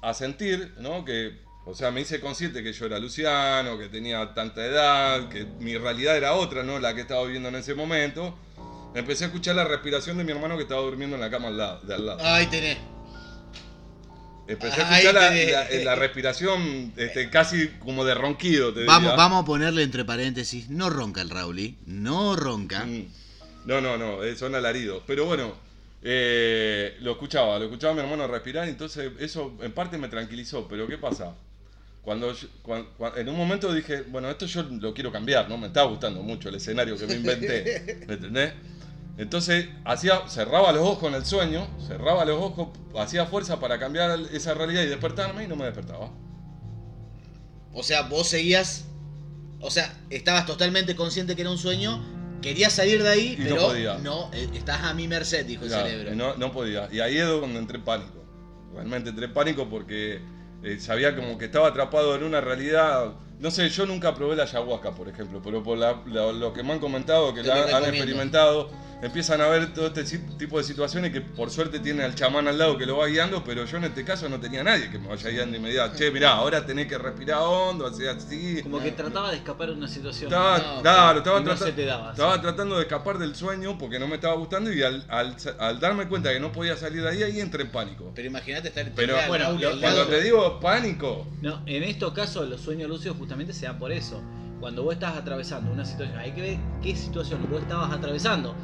a 0.00 0.14
sentir, 0.14 0.72
¿no? 0.78 1.04
Que, 1.04 1.38
o 1.64 1.74
sea, 1.74 1.90
me 1.90 2.00
hice 2.00 2.20
consciente 2.20 2.62
que 2.62 2.72
yo 2.72 2.86
era 2.86 2.98
Luciano, 2.98 3.78
que 3.78 3.88
tenía 3.88 4.34
tanta 4.34 4.64
edad, 4.66 5.28
que 5.28 5.44
mi 5.60 5.76
realidad 5.78 6.16
era 6.16 6.32
otra, 6.34 6.62
¿no? 6.62 6.78
La 6.80 6.94
que 6.94 7.02
estaba 7.02 7.22
viviendo 7.24 7.48
en 7.48 7.56
ese 7.56 7.74
momento. 7.74 8.36
Empecé 8.94 9.24
a 9.24 9.26
escuchar 9.28 9.54
la 9.56 9.64
respiración 9.64 10.18
de 10.18 10.24
mi 10.24 10.32
hermano 10.32 10.56
que 10.56 10.64
estaba 10.64 10.82
durmiendo 10.82 11.16
en 11.16 11.22
la 11.22 11.30
cama 11.30 11.48
al 11.48 11.56
lado, 11.56 11.80
de 11.82 11.94
al 11.94 12.06
lado. 12.06 12.24
Ahí 12.24 12.46
tenés. 12.46 12.76
Empecé 14.48 14.82
a 14.82 14.90
escuchar 14.98 15.14
la, 15.14 15.28
tenés. 15.30 15.52
la- 15.84 15.84
la 15.84 15.94
respiración 15.94 16.92
este, 16.96 17.30
casi 17.30 17.68
como 17.78 18.04
de 18.04 18.14
ronquido, 18.14 18.74
te 18.74 18.84
Vamos, 18.84 19.02
diría. 19.02 19.16
vamos 19.16 19.42
a 19.44 19.46
ponerle 19.46 19.82
entre 19.84 20.04
paréntesis, 20.04 20.68
no 20.68 20.90
ronca 20.90 21.22
el 21.22 21.30
Rauli, 21.30 21.78
no 21.86 22.34
ronca. 22.36 22.84
Mm. 22.84 23.06
No, 23.66 23.80
no, 23.80 23.96
no, 23.96 24.24
eh, 24.24 24.34
son 24.34 24.54
alaridos. 24.56 25.04
Pero 25.06 25.24
bueno, 25.26 25.54
eh, 26.02 26.96
lo 27.00 27.12
escuchaba, 27.12 27.58
lo 27.60 27.66
escuchaba 27.66 27.94
mi 27.94 28.00
hermano 28.00 28.26
respirar, 28.26 28.68
entonces 28.68 29.12
eso 29.20 29.56
en 29.62 29.72
parte 29.72 29.96
me 29.96 30.08
tranquilizó. 30.08 30.66
Pero 30.66 30.88
¿qué 30.88 30.98
pasa? 30.98 31.34
Cuando, 32.02 32.32
yo- 32.32 32.48
cuan- 32.62 32.86
cuan- 32.98 33.12
en 33.16 33.28
un 33.28 33.36
momento 33.36 33.72
dije, 33.72 34.02
bueno, 34.02 34.28
esto 34.28 34.46
yo 34.46 34.62
lo 34.64 34.92
quiero 34.92 35.12
cambiar, 35.12 35.48
¿no? 35.48 35.56
Me 35.56 35.68
estaba 35.68 35.88
gustando 35.88 36.22
mucho 36.22 36.48
el 36.48 36.56
escenario 36.56 36.96
que 36.98 37.06
me 37.06 37.14
inventé, 37.14 38.04
¿me 38.08 38.14
entendés? 38.14 38.52
Entonces 39.18 39.68
hacía, 39.84 40.26
cerraba 40.28 40.72
los 40.72 40.82
ojos 40.82 41.08
en 41.10 41.14
el 41.14 41.24
sueño, 41.24 41.68
cerraba 41.86 42.24
los 42.24 42.38
ojos, 42.42 42.68
hacía 42.98 43.26
fuerza 43.26 43.60
para 43.60 43.78
cambiar 43.78 44.18
esa 44.32 44.54
realidad 44.54 44.82
y 44.82 44.86
despertarme 44.86 45.44
y 45.44 45.46
no 45.48 45.54
me 45.54 45.64
despertaba. 45.66 46.10
O 47.74 47.82
sea, 47.82 48.02
vos 48.02 48.26
seguías, 48.28 48.84
o 49.60 49.70
sea, 49.70 49.94
estabas 50.10 50.46
totalmente 50.46 50.96
consciente 50.96 51.34
que 51.36 51.42
era 51.42 51.50
un 51.50 51.58
sueño, 51.58 52.02
querías 52.42 52.72
salir 52.72 53.02
de 53.02 53.08
ahí, 53.08 53.34
Y 53.38 53.42
no 53.44 53.44
pero 53.44 53.62
podía. 53.68 53.98
no, 53.98 54.30
eh, 54.34 54.48
estás 54.54 54.82
a 54.82 54.94
mi 54.94 55.06
merced, 55.08 55.46
dijo 55.46 55.66
Claro, 55.66 55.86
el 55.86 55.92
cerebro. 55.92 56.14
No, 56.16 56.34
no 56.36 56.52
podía. 56.52 56.88
Y 56.90 57.00
ahí 57.00 57.16
es 57.18 57.26
donde 57.26 57.58
entré 57.58 57.78
en 57.78 57.84
pánico. 57.84 58.24
Realmente 58.74 59.10
entré 59.10 59.26
en 59.26 59.32
pánico 59.34 59.68
porque 59.68 60.20
eh, 60.62 60.78
sabía 60.78 61.14
como 61.16 61.38
que 61.38 61.46
estaba 61.46 61.68
atrapado 61.68 62.14
en 62.14 62.22
una 62.24 62.40
realidad. 62.40 63.14
No 63.42 63.50
sé, 63.50 63.68
yo 63.70 63.84
nunca 63.86 64.14
probé 64.14 64.36
la 64.36 64.44
ayahuasca, 64.44 64.92
por 64.92 65.08
ejemplo, 65.08 65.40
pero 65.42 65.64
por 65.64 65.76
la- 65.76 66.00
la- 66.06 66.30
lo 66.30 66.52
que 66.52 66.62
me 66.62 66.74
han 66.74 66.78
comentado, 66.78 67.34
que 67.34 67.42
Te 67.42 67.48
la 67.48 67.76
han 67.76 67.84
experimentado, 67.86 68.70
empiezan 69.02 69.40
a 69.40 69.48
ver 69.48 69.74
todo 69.74 69.88
este 69.88 70.04
tipo 70.38 70.58
de 70.58 70.62
situaciones 70.62 71.10
que 71.12 71.20
por 71.20 71.50
suerte 71.50 71.80
tiene 71.80 72.04
al 72.04 72.14
chamán 72.14 72.46
al 72.46 72.56
lado 72.56 72.78
que 72.78 72.86
lo 72.86 72.98
va 72.98 73.08
guiando, 73.08 73.42
pero 73.42 73.64
yo 73.64 73.78
en 73.78 73.82
este 73.84 74.04
caso 74.04 74.28
no 74.28 74.38
tenía 74.38 74.62
nadie 74.62 74.88
que 74.92 74.98
me 75.00 75.08
vaya 75.08 75.28
guiando 75.28 75.56
y 75.56 75.60
me 75.60 75.70
diga, 75.70 75.92
che, 75.92 76.12
mirá, 76.12 76.34
ahora 76.34 76.64
tenés 76.64 76.86
que 76.86 76.96
respirar 76.96 77.38
hondo, 77.42 77.84
hacer 77.84 78.10
así. 78.10 78.60
Como 78.62 78.80
que 78.80 78.92
trataba 78.92 79.32
de 79.32 79.38
escapar 79.38 79.70
de 79.70 79.74
una 79.74 79.88
situación. 79.88 80.30
Estaba, 80.32 80.58
No, 80.76 80.82
claro, 80.82 81.18
estaba, 81.18 81.40
no 81.40 81.44
trata- 81.46 81.64
se 81.64 81.72
te 81.72 81.84
daba, 81.84 82.12
estaba 82.12 82.34
sí. 82.36 82.40
tratando 82.42 82.76
de 82.76 82.82
escapar 82.82 83.18
del 83.18 83.34
sueño 83.34 83.76
porque 83.76 83.98
no 83.98 84.06
me 84.06 84.14
estaba 84.14 84.34
gustando 84.36 84.72
y 84.72 84.84
al, 84.84 85.04
al- 85.08 85.34
al 85.58 85.80
darme 85.80 86.06
cuenta 86.06 86.32
que 86.32 86.38
no 86.38 86.52
podía 86.52 86.76
salir 86.76 87.02
de 87.02 87.08
ahí, 87.08 87.22
ahí 87.24 87.40
entré 87.40 87.64
en 87.64 87.72
pánico. 87.72 88.12
Pero 88.14 88.28
imagínate 88.28 88.68
estar 88.68 88.84
Pero 88.94 89.14
tener 89.14 89.24
a 89.24 89.28
bueno, 89.28 89.58
Cuando 89.80 90.06
te 90.06 90.22
digo 90.22 90.60
pánico, 90.60 91.26
No, 91.40 91.60
en 91.66 91.82
estos 91.82 92.12
casos 92.12 92.48
los 92.48 92.60
sueños 92.60 92.88
lúcidos 92.88 93.16
justamente 93.16 93.31
se 93.52 93.66
dan 93.66 93.78
por 93.78 93.92
eso. 93.92 94.22
Cuando 94.60 94.82
vos 94.84 94.94
estás 94.94 95.16
atravesando 95.16 95.72
una 95.72 95.84
situación, 95.84 96.18
hay 96.18 96.32
que 96.32 96.40
ver 96.40 96.58
qué 96.82 96.94
situación 96.96 97.44
vos 97.50 97.60
estabas 97.62 97.92
atravesando. 97.92 98.54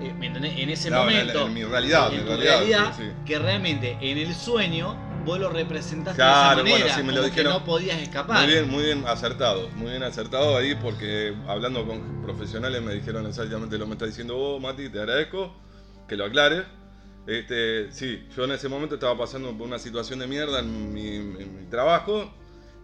Eh, 0.00 0.12
¿me 0.18 0.26
entendés? 0.26 0.54
En 0.58 0.70
ese 0.70 0.90
momento. 0.90 1.46
en 1.46 1.54
mi 1.54 1.64
realidad, 1.64 2.12
en 2.12 2.16
mi 2.18 2.22
tu 2.22 2.28
realidad, 2.36 2.58
realidad, 2.58 2.94
sí, 2.96 3.02
sí. 3.04 3.10
que 3.24 3.38
realmente 3.38 3.96
en 4.00 4.18
el 4.18 4.34
sueño 4.34 4.96
vos 5.24 5.38
lo 5.38 5.48
representaste 5.50 6.16
Claro, 6.16 6.62
de 6.64 6.70
esa 6.70 6.70
bueno, 6.70 6.78
manera. 6.78 6.94
sí 6.96 7.02
me 7.02 7.12
lo 7.12 7.18
como 7.20 7.28
dijeron. 7.28 7.52
que 7.52 7.58
no 7.60 7.64
podías 7.64 7.98
escapar. 8.02 8.42
muy 8.44 8.52
bien, 8.52 8.68
muy 8.70 8.84
bien 8.84 9.04
acertado, 9.06 9.68
muy 9.76 9.90
bien 9.90 10.02
acertado 10.02 10.56
ahí 10.56 10.74
porque 10.74 11.34
hablando 11.46 11.86
con 11.86 12.20
profesionales 12.22 12.82
me 12.82 12.92
dijeron 12.94 13.24
exactamente 13.26 13.78
lo 13.78 13.84
que 13.84 13.88
me 13.88 13.94
está 13.94 14.06
diciendo 14.06 14.34
vos, 14.34 14.60
Mati, 14.60 14.88
te 14.88 14.98
agradezco 14.98 15.54
que 16.08 16.16
lo 16.16 16.24
aclares. 16.24 16.64
Este, 17.26 17.90
sí, 17.90 18.26
yo 18.36 18.44
en 18.44 18.52
ese 18.52 18.68
momento 18.68 18.96
estaba 18.96 19.16
pasando 19.16 19.56
por 19.56 19.66
una 19.66 19.78
situación 19.78 20.18
de 20.18 20.26
mierda 20.26 20.58
en 20.58 20.92
mi, 20.92 21.14
en 21.16 21.56
mi 21.58 21.70
trabajo 21.70 22.30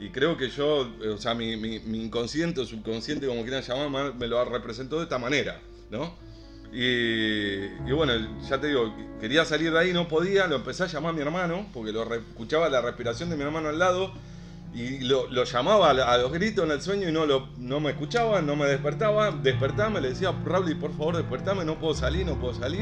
y 0.00 0.08
creo 0.10 0.36
que 0.36 0.48
yo, 0.48 0.88
eh, 1.02 1.08
o 1.08 1.18
sea, 1.18 1.34
mi, 1.34 1.56
mi- 1.56 1.78
mi 1.80 2.02
inconsciente 2.04 2.60
o 2.60 2.64
subconsciente, 2.66 3.26
como 3.26 3.42
quieran 3.42 3.62
llamar, 3.62 4.14
me 4.14 4.26
lo 4.26 4.44
representó 4.44 4.96
de 4.96 5.02
esta 5.04 5.18
manera, 5.18 5.60
¿no? 5.90 6.14
Y, 6.72 7.64
y 7.88 7.92
bueno, 7.92 8.12
ya 8.48 8.60
te 8.60 8.68
digo, 8.68 8.94
quería 9.20 9.44
salir 9.44 9.72
de 9.72 9.78
ahí, 9.78 9.92
no 9.92 10.08
podía, 10.08 10.46
lo 10.46 10.56
empecé 10.56 10.84
a 10.84 10.86
llamar 10.86 11.10
a 11.10 11.12
mi 11.14 11.20
hermano, 11.20 11.66
porque 11.72 11.92
lo 11.92 12.04
re- 12.04 12.18
escuchaba 12.18 12.68
la 12.68 12.80
respiración 12.80 13.28
de 13.30 13.36
mi 13.36 13.42
hermano 13.42 13.68
al 13.68 13.78
lado, 13.78 14.12
y 14.72 15.00
lo, 15.00 15.28
lo 15.28 15.42
llamaba 15.44 15.88
a, 15.90 16.12
a 16.14 16.18
los 16.18 16.32
gritos 16.32 16.64
en 16.64 16.70
el 16.70 16.80
sueño 16.80 17.08
y 17.08 17.12
no, 17.12 17.26
lo, 17.26 17.48
no 17.58 17.80
me 17.80 17.90
escuchaba, 17.90 18.40
no 18.40 18.54
me 18.54 18.66
despertaba, 18.66 19.32
despertame, 19.32 20.00
le 20.00 20.10
decía, 20.10 20.32
Raúl, 20.44 20.76
por 20.76 20.92
favor 20.92 21.16
despertame, 21.16 21.64
no 21.64 21.78
puedo 21.80 21.92
salir, 21.94 22.24
no 22.24 22.38
puedo 22.38 22.54
salir, 22.54 22.80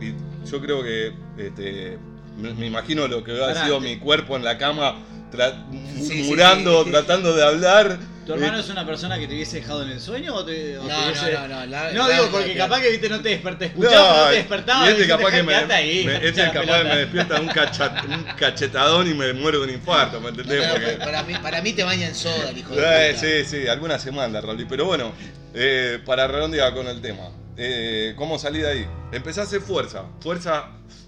y, 0.00 0.04
y 0.04 0.14
yo 0.48 0.60
creo 0.60 0.82
que, 0.82 1.14
este, 1.38 1.98
me, 2.38 2.52
me 2.52 2.66
imagino 2.66 3.08
lo 3.08 3.24
que 3.24 3.32
había 3.32 3.46
sido 3.64 3.80
mi 3.80 3.96
cuerpo 3.96 4.36
en 4.36 4.44
la 4.44 4.58
cama, 4.58 4.96
tra- 5.30 5.54
sí, 6.00 6.14
murmurando, 6.22 6.84
sí. 6.84 6.90
tratando 6.90 7.34
de 7.34 7.44
hablar. 7.44 7.98
¿Tu 8.26 8.34
hermano 8.34 8.58
Eh, 8.58 8.60
es 8.60 8.68
una 8.68 8.84
persona 8.84 9.18
que 9.18 9.26
te 9.26 9.32
hubiese 9.34 9.56
dejado 9.60 9.82
en 9.84 9.88
el 9.90 10.00
sueño 10.00 10.34
o 10.34 10.44
te, 10.44 10.76
o 10.76 10.82
No, 10.82 10.88
te 10.88 10.92
no, 10.94 11.06
hubiese- 11.06 11.32
no, 11.32 11.48
no, 11.48 11.66
la- 11.66 11.92
No, 11.92 12.08
la- 12.08 12.14
digo, 12.14 12.24
la- 12.26 12.30
porque 12.30 12.54
la- 12.54 12.64
capaz 12.66 12.80
que 12.82 12.90
viste 12.90 13.08
no 13.08 13.20
te 13.22 13.28
desperté, 13.30 13.64
escuchaba, 13.66 14.08
pero 14.12 14.24
no 14.24 14.28
te 14.30 14.36
despertaba. 14.36 14.80
y 14.84 14.88
este 14.90 15.02
dijiste, 15.02 15.16
capaz 15.22 15.30
que 15.34 15.42
me, 15.42 15.52
"Quédate 15.54 15.72
ahí, 15.74 16.04
me- 16.04 16.14
este 16.16 16.32
capaz 16.42 16.52
que 16.52 16.58
pelota". 16.60 16.84
me 16.84 16.96
despierta 16.96 17.40
un, 17.40 17.46
cacha- 17.48 18.04
un 18.06 18.24
cachetadón 18.36 19.10
y 19.10 19.14
me 19.14 19.32
muero 19.32 19.60
de 19.60 19.64
un 19.64 19.70
infarto, 19.72 20.20
¿me 20.20 20.28
entendés? 20.28 20.66
No, 20.66 20.72
Porque- 20.74 20.92
para, 20.98 21.22
mí, 21.22 21.34
para 21.42 21.62
mí 21.62 21.72
te 21.72 21.84
baña 21.84 22.06
en 22.08 22.14
soda 22.14 22.50
el 22.50 22.58
hijo 22.58 22.74
de 22.74 22.82
Eh, 22.82 23.14
puta. 23.14 23.26
sí, 23.26 23.44
sí, 23.62 23.66
alguna 23.66 23.98
semana, 23.98 24.40
Raúl. 24.42 24.66
Pero 24.68 24.84
bueno, 24.84 25.12
eh, 25.54 25.98
para 26.04 26.26
redondear 26.28 26.74
con 26.74 26.86
el 26.86 27.00
tema, 27.00 27.30
eh, 27.56 28.12
¿cómo 28.14 28.38
salí 28.38 28.58
de 28.58 28.68
ahí? 28.70 28.86
Empecé 29.10 29.40
a 29.40 29.44
hacer 29.44 29.62
fuerza. 29.62 30.04
Fuerza, 30.20 30.66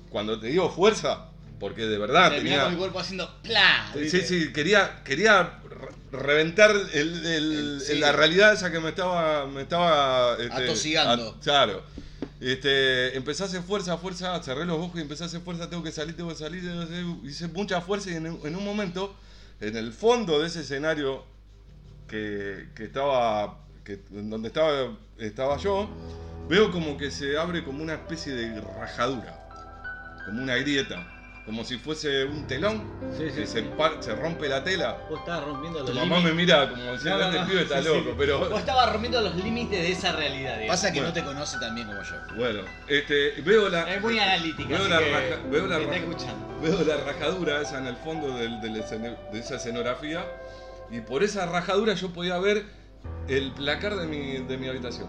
cuando 0.09 0.41
te 0.41 0.47
digo 0.47 0.71
fuerza, 0.71 1.27
porque 1.61 1.87
de 1.87 1.99
verdad 1.99 2.31
Terminás 2.31 2.43
tenía. 2.43 2.63
con 2.65 2.73
el 2.73 2.79
cuerpo 2.79 2.99
haciendo 3.01 3.43
¡plá! 3.43 3.93
Sí, 3.95 4.23
sí, 4.23 4.53
quería, 4.53 5.03
quería 5.05 5.61
re- 5.69 6.19
reventar 6.19 6.71
el- 6.73 7.27
el- 7.27 7.81
Sí. 7.87 7.99
la 7.99 8.11
realidad 8.13 8.53
esa 8.55 8.73
que 8.73 8.81
me 8.81 8.89
estaba. 8.89 9.47
Me 9.47 9.63
estaba 9.63 10.37
este, 10.41 10.65
Atosigando. 10.65 11.37
a- 11.39 11.41
claro. 11.41 11.83
Este, 12.41 13.15
empecé 13.17 13.43
a 13.43 13.47
hacer 13.47 13.63
fuerza, 13.63 13.99
fuerza, 13.99 14.43
cerré 14.43 14.65
los 14.65 14.79
ojos 14.79 14.93
y 14.99 15.03
empecé 15.03 15.25
a 15.25 15.27
hacer 15.27 15.43
fuerza, 15.43 15.69
tengo 15.69 15.83
que 15.83 15.93
salir, 15.93 16.17
tengo 16.17 16.31
que 16.31 16.37
salir, 16.37 16.63
tengo 16.67 16.81
que 16.81 16.87
salir. 16.87 17.07
hice 17.25 17.49
mucha 17.49 17.81
fuerza 17.83 18.11
y 18.11 18.15
en, 18.15 18.27
un- 18.33 18.47
en 18.47 18.57
un 18.57 18.65
momento, 18.65 19.15
en 19.61 19.77
el 19.77 19.93
fondo 19.93 20.41
de 20.41 20.47
ese 20.47 20.61
escenario 20.61 21.25
que, 22.09 22.69
que 22.75 22.85
estaba, 22.85 23.59
que, 23.85 24.01
donde 24.09 24.49
estaba, 24.49 24.97
estaba 25.19 25.59
yo, 25.59 25.89
veo 26.49 26.71
como 26.73 26.97
que 26.97 27.11
se 27.11 27.37
abre 27.37 27.63
como 27.63 27.83
una 27.83 27.93
especie 27.95 28.33
de 28.33 28.59
rajadura, 28.61 29.39
como 30.25 30.43
una 30.43 30.57
grieta, 30.57 31.07
como 31.51 31.65
si 31.65 31.79
fuese 31.79 32.25
un 32.27 32.47
telón, 32.47 32.81
Sí, 33.19 33.25
sí, 33.31 33.41
que 33.41 33.47
sí. 33.47 33.65
se, 34.01 34.15
rompe 34.15 34.49
la 34.49 34.63
tela. 34.63 34.99
Vos 35.11 35.19
estabas 35.19 35.45
rompiendo 35.47 35.81
Tu 35.85 35.93
los 35.93 36.07
mamá 36.07 36.21
me 36.21 36.33
mira 36.33 36.71
como 36.71 36.93
diciendo, 36.93 37.19
No, 37.19 37.25
no, 37.25 37.27
este 37.27 37.39
no, 37.41 37.47
pibe 37.49 37.63
está 37.63 37.83
sí, 37.83 37.89
loco, 37.89 38.11
sí. 38.11 38.15
pero... 38.17 38.49
Vos 38.49 38.61
estabas 38.61 38.93
rompiendo 38.93 39.21
los 39.21 39.35
límites 39.35 39.81
de 39.83 39.91
esa 39.91 40.13
realidad. 40.13 40.59
digamos. 40.59 40.69
Pasa 40.69 40.93
que 40.93 41.01
Bueno. 41.01 41.09
no 41.09 41.13
te 41.15 41.25
conoce 41.25 41.59
tan 41.59 41.75
bien 41.75 41.89
como 41.89 42.01
yo. 42.05 42.15
Bueno, 42.37 42.61
este, 42.87 43.43
veo 43.43 43.69
la... 43.69 43.93
Es 43.93 44.01
muy 44.01 44.17
analítica. 44.21 44.69
Veo 44.69 44.79
así 44.79 44.89
la 44.91 44.99
que 45.01 45.11
raja- 45.11 45.43
veo 45.51 45.67
la 45.67 45.79
raja-. 45.81 45.91
Veo 46.63 47.05
rajadura 47.05 47.61
esa 47.63 47.79
en 47.79 47.87
el 47.89 47.97
fondo 47.97 48.37
del- 48.39 48.61
del 48.61 48.77
escena- 48.77 49.17
de 49.33 49.39
esa 49.41 49.57
escenografía 49.57 50.25
y 50.89 51.01
por 51.01 51.25
esa 51.25 51.47
rajadura 51.47 51.95
yo 51.95 52.13
podía 52.13 52.39
ver 52.39 52.65
el 53.27 53.51
placar 53.51 53.97
de 53.97 54.07
mi, 54.07 54.39
de 54.39 54.57
mi 54.57 54.69
habitación. 54.69 55.09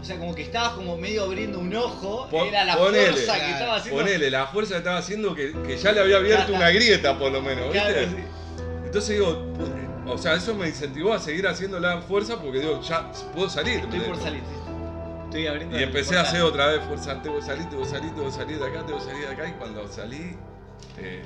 O 0.00 0.04
sea, 0.04 0.18
como 0.18 0.34
que 0.34 0.42
estabas 0.42 0.70
como 0.72 0.96
medio 0.96 1.24
abriendo 1.24 1.58
un 1.58 1.74
ojo. 1.76 2.26
Pon- 2.30 2.46
era 2.46 2.64
la 2.64 2.76
ponele, 2.76 3.12
fuerza 3.12 3.34
que 3.38 3.50
estaba 3.50 3.76
haciendo. 3.76 4.00
Ponele, 4.02 4.30
la 4.30 4.46
fuerza 4.46 4.72
que 4.74 4.78
estaba 4.78 4.96
haciendo 4.98 5.34
que, 5.34 5.52
que 5.66 5.76
ya 5.76 5.92
le 5.92 6.00
había 6.00 6.16
abierto 6.16 6.52
una 6.54 6.70
grieta 6.70 7.18
por 7.18 7.30
lo 7.30 7.42
menos, 7.42 7.72
¿viste? 7.72 7.92
Claro, 7.92 8.08
sí. 8.08 8.24
Entonces 8.86 9.10
digo, 9.10 9.46
o 10.06 10.18
sea, 10.18 10.34
eso 10.34 10.54
me 10.54 10.68
incentivó 10.68 11.12
a 11.12 11.18
seguir 11.18 11.46
haciendo 11.46 11.78
la 11.78 12.00
fuerza 12.00 12.40
porque 12.40 12.60
digo, 12.60 12.80
ya 12.82 13.12
puedo 13.34 13.48
salir. 13.48 13.80
Estoy 13.80 14.00
por 14.00 14.16
salir. 14.16 14.42
Estoy 15.26 15.46
abriendo 15.46 15.78
Y 15.78 15.82
empecé 15.84 16.16
a 16.18 16.22
hacer 16.22 16.42
otra 16.42 16.66
vez 16.66 16.80
fuerza, 16.84 17.22
tengo 17.22 17.36
que 17.38 17.44
salir, 17.44 17.68
tengo 17.68 17.82
que 17.84 17.88
salir, 17.88 18.10
tengo 18.10 18.24
que 18.26 18.32
salir 18.32 18.58
de 18.58 18.66
acá, 18.66 18.84
tengo 18.86 18.98
que 18.98 19.04
salir 19.04 19.26
de 19.28 19.32
acá. 19.32 19.48
Y 19.48 19.52
cuando 19.52 19.86
salí, 19.86 20.36
eh, 20.98 21.22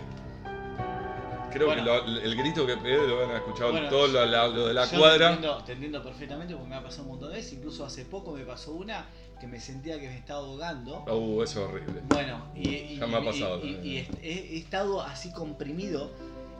creo 1.55 1.67
Bueno. 1.69 1.83
que 1.83 2.11
lo- 2.11 2.21
el 2.21 2.37
grito 2.37 2.67
que 2.67 2.77
pegué 2.77 2.97
lo 3.09 3.23
habían 3.23 3.37
escuchado 3.37 3.73
Bueno, 3.73 3.89
todo 3.89 4.07
lo, 4.09 4.21
de 4.67 4.75
la 4.75 4.85
Yo 4.85 4.91
Te 4.91 4.99
cuadra. 4.99 5.33
entiendo, 5.33 5.65
te 5.65 5.73
entiendo 5.73 6.03
perfectamente 6.03 6.55
porque 6.55 6.69
me 6.69 6.77
ha 6.77 6.83
pasado 6.83 7.05
un 7.05 7.09
montón 7.11 7.31
de 7.31 7.37
veces. 7.37 7.53
Incluso 7.55 7.85
hace 7.87 8.05
poco 8.05 8.33
me 8.33 8.45
pasó 8.45 8.73
una 8.73 9.07
que 9.41 9.47
me 9.47 9.59
sentía 9.61 9.99
que 9.99 10.09
me 10.09 10.17
estaba 10.19 10.41
ahogando. 10.41 11.05
Uh, 11.07 11.43
eso 11.43 11.61
es 11.65 11.69
horrible. 11.71 12.03
Bueno, 12.09 12.47
y, 12.55 12.69
y- 12.69 12.97
Ya 12.99 13.07
me 13.07 13.17
ha 13.17 13.21
y- 13.21 13.25
pasado 13.25 13.57
y- 13.65 13.73
también. 13.73 13.87
y 13.87 13.97
he, 14.23 14.55
he 14.55 14.59
estado 14.59 15.01
así 15.03 15.33
comprimido. 15.33 16.11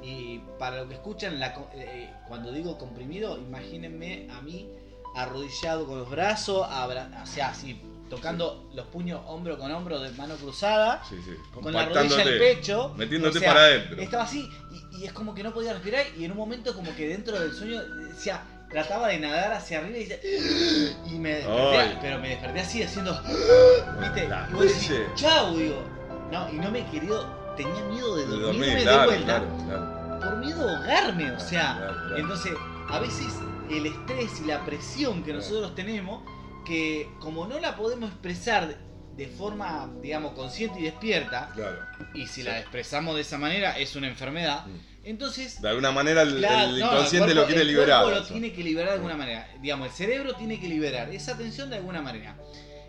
Y 0.03 0.39
para 0.59 0.83
lo 0.83 0.89
que 0.89 0.95
escuchan, 0.95 1.41
la 1.41 1.55
eh, 1.75 2.11
cuando 2.29 2.53
digo 2.53 2.77
comprimido, 2.79 3.39
imagínense 3.39 4.29
a 4.31 4.41
mí 4.43 4.69
arrodillado 5.15 5.87
con 5.87 5.99
los 5.99 6.11
brazos, 6.11 6.67
abra- 6.69 7.09
o 7.23 7.27
sea, 7.27 7.49
así, 7.51 7.81
tocando 8.11 8.69
los 8.75 8.87
puños 8.87 9.21
hombro 9.27 9.59
con 9.59 9.71
hombro 9.73 9.99
de 10.01 10.11
mano 10.13 10.35
cruzada, 10.37 11.03
Sí, 11.09 11.17
sí. 11.25 11.33
con 11.61 11.73
la 11.73 11.87
rodilla 11.87 12.23
en 12.23 12.29
el 12.29 12.39
pecho. 12.39 12.93
Metiéndote 12.97 13.39
o 13.39 13.41
sea, 13.41 13.53
para 13.55 13.65
adentro. 13.67 14.01
Estaba 14.01 14.25
así 14.25 14.49
y, 14.93 14.99
y 15.03 15.05
es 15.07 15.13
como 15.13 15.35
que 15.35 15.43
no 15.43 15.53
podía 15.53 15.73
respirar 15.73 16.05
y 16.17 16.25
en 16.25 16.31
un 16.33 16.37
momento 16.37 16.75
como 16.75 16.95
que 16.95 17.09
dentro 17.09 17.39
del 17.41 17.53
sueño 17.53 17.83
decía, 18.09 18.43
trataba 18.71 19.09
de 19.09 19.19
nadar 19.21 19.53
hacia 19.53 19.79
arriba 19.79 19.99
y 19.99 20.05
decía, 20.05 20.19
y 21.07 21.19
me 21.19 21.31
desperté, 21.37 21.77
Ay. 21.79 21.99
pero 22.01 22.19
me 22.19 22.29
desperté 22.31 22.61
así 22.61 22.83
haciendo, 22.83 23.21
¿viste? 24.01 24.29
La 24.29 24.49
Y 24.53 24.59
decís, 24.67 24.93
chau, 25.15 25.57
digo. 25.57 25.83
No, 26.31 26.51
y 26.51 26.55
no 26.55 26.71
me 26.71 26.81
he 26.81 26.87
querido, 26.91 27.27
tenía 27.57 27.85
miedo 27.85 28.17
de 28.17 28.27
De 28.27 28.29
dormirme 28.41 28.67
dormir, 28.85 28.89
de 28.89 29.05
vuelta 29.07 29.25
claro, 29.25 29.47
claro. 29.67 30.21
por 30.21 30.37
miedo 30.39 30.69
a 30.69 30.77
ahogarme, 30.79 31.31
o 31.33 31.41
sea. 31.41 31.91
Entonces, 32.17 32.53
a 32.89 32.99
veces 32.99 33.27
el 33.71 33.87
estrés 33.87 34.41
y 34.43 34.47
la 34.47 34.65
presión 34.65 35.23
que 35.23 35.33
nosotros 35.33 35.75
tenemos, 35.75 36.23
que 36.65 37.09
como 37.21 37.47
no 37.47 37.59
la 37.61 37.77
podemos 37.77 38.11
expresar 38.11 38.77
de 39.17 39.29
forma, 39.29 39.93
digamos, 40.03 40.33
consciente 40.33 40.81
y 40.81 40.85
despierta, 40.85 41.51
Claro. 41.55 41.79
y 42.15 42.27
si 42.27 42.27
Sí. 42.27 42.43
la 42.43 42.59
expresamos 42.59 43.15
de 43.15 43.21
esa 43.21 43.39
manera 43.39 43.79
es 43.79 43.95
una 43.95 44.09
enfermedad, 44.09 44.67
Mm. 44.67 44.81
entonces 45.05 45.63
De 45.63 45.69
alguna 45.69 45.93
manera 45.93 46.23
el, 46.23 46.39
claro, 46.39 46.71
el 46.71 46.81
no, 46.81 46.87
inconsciente 46.87 47.27
cuerpo- 47.29 47.41
lo 47.43 47.47
quiere 47.47 47.61
el 47.63 47.69
liberar. 47.69 48.03
cuerpo 48.03 48.21
lo 48.21 48.27
tiene 48.27 48.53
que 48.53 48.65
liberar 48.65 48.89
de 48.91 48.95
alguna 48.97 49.17
manera. 49.17 49.49
Digamos, 49.61 49.87
el 49.89 49.93
cerebro 49.95 50.35
tiene 50.35 50.59
que 50.61 50.69
liberar 50.69 51.11
esa 51.11 51.37
tensión 51.37 51.71
de 51.71 51.77
alguna 51.77 52.03
manera. 52.03 52.37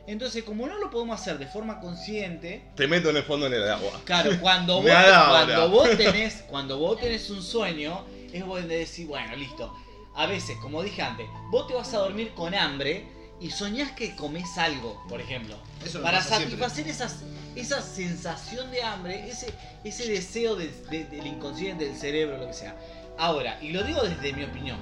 Entonces, 0.07 0.43
como 0.43 0.67
no 0.67 0.77
lo 0.79 0.89
podemos 0.91 1.19
hacer 1.19 1.37
de 1.39 1.47
forma 1.47 1.79
consciente, 1.79 2.63
Te 2.75 2.87
meto 2.87 3.09
en 3.09 3.17
el 3.17 3.23
fondo 3.23 3.45
en 3.47 3.53
el 3.53 3.69
agua. 3.69 4.01
claro, 4.05 4.31
cuando 4.41 4.81
vos, 4.81 4.91
cuando 4.91 5.69
vos 5.69 5.89
tenés, 5.97 6.43
cuando 6.47 6.77
vos 6.79 6.99
tenés 6.99 7.29
un 7.29 7.41
sueño, 7.43 8.03
es 8.33 8.43
bueno 8.45 8.67
de 8.67 8.77
decir, 8.79 9.05
bueno, 9.07 9.35
listo. 9.35 9.73
A 10.15 10.25
veces, 10.27 10.57
como 10.61 10.81
dije 10.81 11.01
antes, 11.01 11.27
vos 11.51 11.67
te 11.67 11.73
vas 11.73 11.93
a 11.93 11.97
dormir 11.99 12.31
con 12.35 12.55
hambre 12.55 13.05
y 13.39 13.51
soñás 13.51 13.91
que 13.91 14.15
comes 14.15 14.57
algo, 14.57 15.01
por 15.09 15.19
ejemplo. 15.21 15.55
Eso 15.85 16.01
para 16.01 16.19
satisfacer 16.43 16.87
esas, 16.87 17.17
esa 17.55 17.81
sensación 17.81 18.71
de 18.71 18.81
hambre, 18.83 19.29
ese, 19.29 19.53
ese 19.83 20.07
deseo 20.07 20.55
de- 20.55 20.71
de- 20.89 21.05
del 21.05 21.27
inconsciente, 21.27 21.85
del 21.85 21.95
cerebro, 21.97 22.37
lo 22.37 22.47
que 22.47 22.53
sea. 22.53 22.75
Ahora, 23.17 23.57
y 23.61 23.69
lo 23.71 23.83
digo 23.83 24.01
desde 24.03 24.33
mi 24.33 24.43
opinión, 24.43 24.79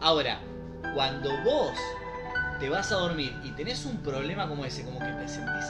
ahora, 0.00 0.40
cuando 0.94 1.30
vos 1.44 1.72
te 2.60 2.68
vas 2.68 2.90
a 2.92 2.96
dormir 2.96 3.32
y 3.44 3.50
tenés 3.52 3.84
un 3.84 3.98
problema 3.98 4.48
como 4.48 4.64
ese, 4.64 4.82
como 4.84 4.98
que 4.98 5.06
te 5.06 5.28
sentís 5.28 5.64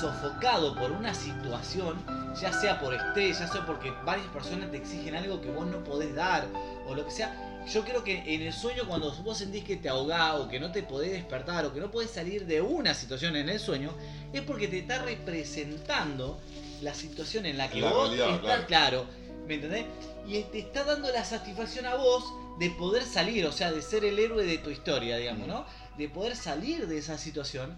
sofocado 0.00 0.74
por 0.74 0.90
una 0.92 1.14
situación, 1.14 1.96
ya 2.40 2.52
sea 2.52 2.80
por 2.80 2.92
estrés, 2.94 3.38
ya 3.38 3.48
sea 3.48 3.64
porque 3.64 3.90
varias 4.04 4.26
personas 4.28 4.70
te 4.70 4.76
exigen 4.78 5.14
algo 5.14 5.40
que 5.40 5.50
vos 5.50 5.66
no 5.66 5.82
podés 5.84 6.14
dar, 6.14 6.46
o 6.86 6.94
lo 6.94 7.04
que 7.04 7.10
sea, 7.10 7.32
yo 7.72 7.84
creo 7.84 8.04
que 8.04 8.34
en 8.34 8.42
el 8.42 8.52
sueño 8.52 8.84
cuando 8.86 9.10
vos 9.22 9.38
sentís 9.38 9.64
que 9.64 9.76
te 9.76 9.88
ahogás 9.88 10.34
o 10.40 10.48
que 10.48 10.60
no 10.60 10.70
te 10.72 10.82
podés 10.82 11.12
despertar 11.12 11.64
o 11.64 11.72
que 11.72 11.80
no 11.80 11.90
podés 11.90 12.10
salir 12.10 12.46
de 12.46 12.60
una 12.60 12.94
situación 12.94 13.36
en 13.36 13.48
el 13.48 13.58
sueño, 13.58 13.90
es 14.32 14.42
porque 14.42 14.68
te 14.68 14.78
está 14.80 15.02
representando 15.02 16.40
la 16.82 16.94
situación 16.94 17.46
en 17.46 17.56
la 17.58 17.70
que 17.70 17.80
La 17.80 17.90
vos 17.90 18.08
realidad, 18.08 18.28
estás, 18.36 18.40
claro. 18.44 18.66
claro, 18.66 19.06
¿me 19.46 19.54
entendés? 19.54 19.86
Y 20.26 20.42
te 20.44 20.58
está 20.60 20.84
dando 20.84 21.10
la 21.12 21.24
satisfacción 21.24 21.86
a 21.86 21.94
vos 21.96 22.24
de 22.58 22.70
poder 22.70 23.02
salir, 23.04 23.46
o 23.46 23.52
sea, 23.52 23.72
de 23.72 23.82
ser 23.82 24.04
el 24.04 24.18
héroe 24.18 24.44
de 24.44 24.58
tu 24.58 24.70
historia, 24.70 25.16
digamos, 25.16 25.48
¿no? 25.48 25.64
De 25.98 26.08
poder 26.08 26.36
salir 26.36 26.86
de 26.86 26.98
esa 26.98 27.18
situación 27.18 27.76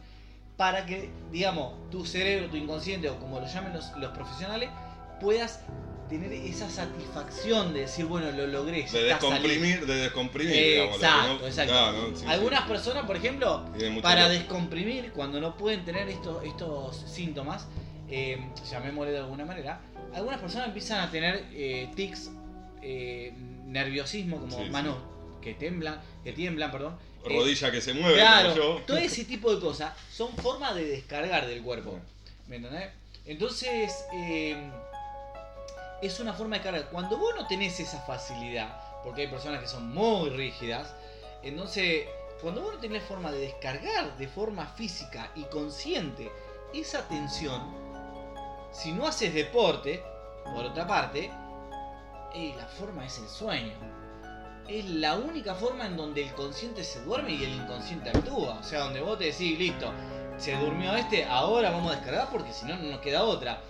para 0.56 0.86
que, 0.86 1.10
digamos, 1.30 1.90
tu 1.90 2.04
cerebro, 2.04 2.48
tu 2.48 2.56
inconsciente 2.56 3.08
o 3.10 3.18
como 3.18 3.40
lo 3.40 3.46
llamen 3.46 3.72
los, 3.74 3.90
los 3.98 4.10
profesionales, 4.12 4.70
puedas 5.20 5.60
tener 6.08 6.32
esa 6.32 6.70
satisfacción 6.70 7.74
de 7.74 7.80
decir, 7.80 8.04
bueno, 8.04 8.30
lo 8.30 8.46
logré, 8.46 8.84
De 8.90 9.04
descomprimir, 9.04 9.86
de 9.86 9.94
descomprimir. 9.96 10.54
digamos, 10.54 10.96
Exacto, 10.96 11.38
no- 11.40 11.46
exacto. 11.46 11.72
Claro, 11.72 12.08
¿no? 12.10 12.16
Sí, 12.16 12.24
Algunas 12.28 12.62
sí. 12.62 12.68
personas, 12.68 13.04
por 13.06 13.16
ejemplo, 13.16 13.64
para 14.02 14.28
descomprimir, 14.28 15.12
cuando 15.12 15.40
no 15.40 15.56
pueden 15.56 15.84
tener 15.84 16.08
estos, 16.08 16.44
estos 16.44 16.96
síntomas, 17.10 17.66
eh, 18.08 18.38
llamémosle 18.70 19.12
de 19.12 19.18
alguna 19.18 19.44
manera, 19.44 19.80
algunas 20.14 20.40
personas 20.40 20.68
empiezan 20.68 21.00
a 21.00 21.10
tener 21.10 21.44
eh, 21.52 21.88
tics, 21.96 22.30
eh, 22.82 23.32
nerviosismo, 23.66 24.38
como 24.40 24.62
Sí, 24.64 24.70
manos 24.70 24.96
que 25.42 25.54
temblan, 25.54 26.00
que 26.22 26.32
tiemblan, 26.32 26.70
perdón. 26.70 26.96
Eh, 27.24 27.28
Rodilla 27.36 27.72
que 27.72 27.80
se 27.80 27.94
mueve, 27.94 28.14
claro, 28.14 28.54
yo. 28.54 28.82
todo 28.86 28.96
ese 28.98 29.24
tipo 29.24 29.52
de 29.52 29.60
cosas 29.60 29.92
son 30.12 30.32
formas 30.36 30.74
de 30.76 30.84
descargar 30.84 31.46
del 31.48 31.62
cuerpo. 31.62 31.98
¿Me 32.46 32.56
entendés? 32.56 32.90
Entonces, 33.24 33.92
eh, 34.14 34.70
es 36.02 36.20
una 36.20 36.32
forma 36.32 36.56
de 36.56 36.62
cargar. 36.62 36.88
Cuando 36.90 37.16
vos 37.16 37.34
no 37.36 37.46
tenés 37.46 37.78
esa 37.80 38.00
facilidad, 38.00 39.02
porque 39.02 39.22
hay 39.22 39.28
personas 39.28 39.60
que 39.60 39.68
son 39.68 39.92
muy 39.92 40.30
rígidas, 40.30 40.94
entonces 41.42 42.06
cuando 42.40 42.62
vos 42.62 42.74
no 42.74 42.80
tenés 42.80 43.02
forma 43.02 43.32
de 43.32 43.38
descargar 43.38 44.16
de 44.18 44.28
forma 44.28 44.66
física 44.66 45.30
y 45.34 45.44
consciente 45.44 46.30
esa 46.74 47.06
tensión, 47.08 47.62
si 48.72 48.92
no 48.92 49.06
haces 49.06 49.32
deporte, 49.32 50.02
por 50.44 50.64
otra 50.64 50.86
parte, 50.86 51.30
la 52.56 52.66
forma 52.66 53.06
es 53.06 53.18
el 53.18 53.28
sueño. 53.28 53.72
Es 54.68 54.84
la 54.84 55.14
única 55.14 55.54
forma 55.54 55.86
en 55.86 55.96
donde 55.96 56.24
el 56.24 56.34
consciente 56.34 56.84
se 56.84 57.00
duerme 57.02 57.32
y 57.32 57.44
el 57.44 57.54
inconsciente 57.54 58.10
actúa. 58.10 58.58
O 58.60 58.62
sea, 58.62 58.80
donde 58.80 59.00
vos 59.00 59.16
te 59.16 59.26
decís, 59.26 59.58
listo, 59.58 59.92
se 60.36 60.56
durmió 60.56 60.94
este, 60.96 61.24
ahora 61.24 61.70
vamos 61.70 61.92
a 61.92 61.96
descargar 61.96 62.28
porque 62.30 62.52
si 62.52 62.66
no, 62.66 62.76
no 62.76 62.90
nos 62.90 63.00
queda 63.00 63.24
otra. 63.24 63.60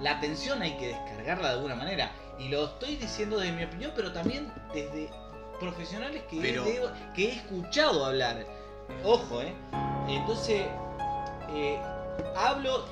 La 0.00 0.20
tensión 0.20 0.60
hay 0.62 0.76
que 0.76 0.88
descargarla 0.88 1.48
de 1.48 1.54
alguna 1.54 1.74
manera. 1.74 2.12
Y 2.38 2.48
lo 2.48 2.64
estoy 2.66 2.96
diciendo 2.96 3.38
desde 3.38 3.52
mi 3.52 3.64
opinión, 3.64 3.92
pero 3.94 4.12
también 4.12 4.52
desde 4.72 5.10
profesionales 5.60 6.22
que, 6.28 6.40
Pero- 6.40 6.66
he, 6.66 6.82
que 7.14 7.28
he 7.28 7.32
escuchado 7.32 8.04
hablar. 8.04 8.44
Ojo, 9.04 9.40
¿eh? 9.40 9.54
Entonces, 10.08 10.66
eh, 11.50 11.80
hablo, 12.36 12.84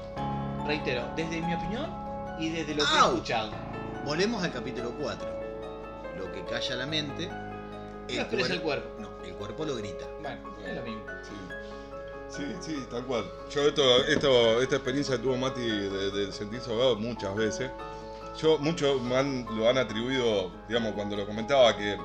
reitero, 0.65 1.05
desde 1.17 1.41
mi 1.41 1.55
opinión 1.55 1.91
y 2.39 2.49
desde 2.51 2.75
lo 2.75 2.85
que 2.85 2.95
he 2.95 2.99
escuchado. 2.99 3.51
Volvemos 4.05 4.43
al 4.43 4.53
capítulo 4.53 4.93
4. 4.99 5.29
Lo 6.19 6.33
que 6.33 6.45
calla 6.45 6.77
la 6.77 6.87
mente. 6.87 7.29
Lo 8.09 8.21
expresa 8.23 8.55
el 8.55 8.63
cuerpo. 8.63 9.01
No, 9.01 9.11
el 9.25 9.35
cuerpo 9.35 9.65
lo 9.65 9.77
grita. 9.77 10.07
Bueno, 10.21 10.57
es 10.67 10.75
lo 10.75 10.83
mismo. 10.83 11.03
Sí, 11.23 11.33
sí, 12.37 12.45
sí, 12.61 12.87
tal 12.91 13.05
cual. 13.05 13.25
Yo 13.51 13.63
esto, 13.69 14.05
esto, 14.05 14.61
esta 14.63 14.77
experiencia 14.77 15.17
que 15.17 15.23
tuvo 15.23 15.37
Mati 15.37 15.61
de, 15.61 16.11
de 16.11 16.33
sentirse 16.33 16.71
ahogado 16.71 16.97
muchas 16.97 17.35
veces. 17.37 17.71
Yo, 18.41 18.59
muchos 18.59 19.01
me 19.03 19.45
lo 19.55 19.69
han 19.69 19.79
atribuido, 19.79 20.51
digamos, 20.69 20.93
cuando 20.93 21.17
lo 21.17 21.27
comentaba, 21.27 21.77
que 21.77 21.99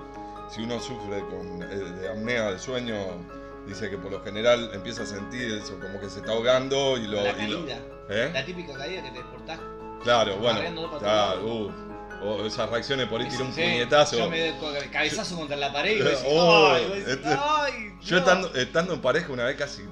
si 0.53 0.61
uno 0.61 0.79
sufre 0.79 1.21
con, 1.29 1.63
eh, 1.63 1.67
de 2.01 2.09
apnea 2.09 2.49
del 2.49 2.59
sueño, 2.59 2.95
dice 3.65 3.89
que 3.89 3.97
por 3.97 4.11
lo 4.11 4.21
general 4.23 4.69
empieza 4.73 5.03
a 5.03 5.05
sentir 5.05 5.51
eso, 5.53 5.79
como 5.79 5.99
que 5.99 6.09
se 6.09 6.19
está 6.19 6.31
ahogando 6.33 6.97
y 6.97 7.07
lo... 7.07 7.21
La 7.21 7.31
y 7.43 7.47
lo- 7.47 7.65
caída. 7.65 7.79
¿Eh? 8.09 8.29
La 8.33 8.45
típica 8.45 8.73
caída 8.73 9.03
que 9.03 9.11
te 9.11 9.17
despertás. 9.19 9.59
Claro, 10.03 10.35
bueno. 10.37 10.59
Claro, 10.99 11.45
uf. 11.45 11.71
O 12.23 12.43
esas 12.45 12.67
reacciones 12.71 13.07
por 13.07 13.21
ahí, 13.21 13.27
tiré 13.29 13.43
un 13.43 13.53
Sí, 13.53 13.61
puñetazo. 13.61 14.17
Yo 14.17 14.29
me 14.29 14.53
cabezazo 14.91 15.35
contra 15.37 15.55
la 15.55 15.71
pared 15.71 15.97
y 15.97 15.99
vos 16.01 16.09
decís, 16.09 16.25
Oh, 16.27 16.67
ay, 16.73 16.83
vos 16.85 16.95
decís, 16.97 17.07
este- 17.13 17.29
ay, 17.29 17.93
Yo 18.01 18.15
no". 18.15 18.19
estando, 18.21 18.55
estando 18.55 18.93
en 18.95 19.01
pareja 19.01 19.31
una 19.33 19.43
vez 19.43 19.55
casi 19.55 19.83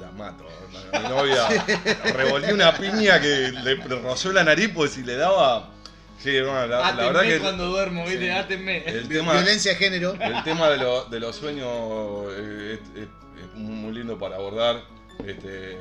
la 0.00 0.10
mato. 0.12 0.46
A 0.92 1.00
mi 1.00 1.08
novia 1.08 1.48
revolví 2.14 2.52
una 2.52 2.76
piña 2.76 3.20
que 3.20 3.52
le 3.52 3.74
rozó 3.76 4.32
la 4.32 4.44
nariz, 4.44 4.70
pues 4.74 4.92
si 4.92 5.02
le 5.02 5.16
daba. 5.16 5.70
Sí, 6.18 6.32
bueno, 6.40 6.66
la, 6.66 6.92
la 6.92 7.06
verdad 7.06 7.22
que 7.22 7.38
cuando 7.40 7.66
duermo, 7.66 8.04
viste, 8.06 8.32
átenme. 8.32 8.84
el 8.86 9.06
tema, 9.08 9.34
Violencia 9.34 9.72
de 9.72 9.76
género. 9.78 10.14
el 10.18 10.42
tema 10.44 10.68
de, 10.70 10.78
lo- 10.78 11.04
de 11.04 11.20
los 11.20 11.36
sueños 11.36 11.68
eh, 12.32 12.78
es, 12.96 13.02
es- 13.02 13.08
es 13.44 13.54
muy 13.54 13.92
lindo 13.92 14.18
para 14.18 14.36
abordar. 14.36 14.82
Este, 15.26 15.76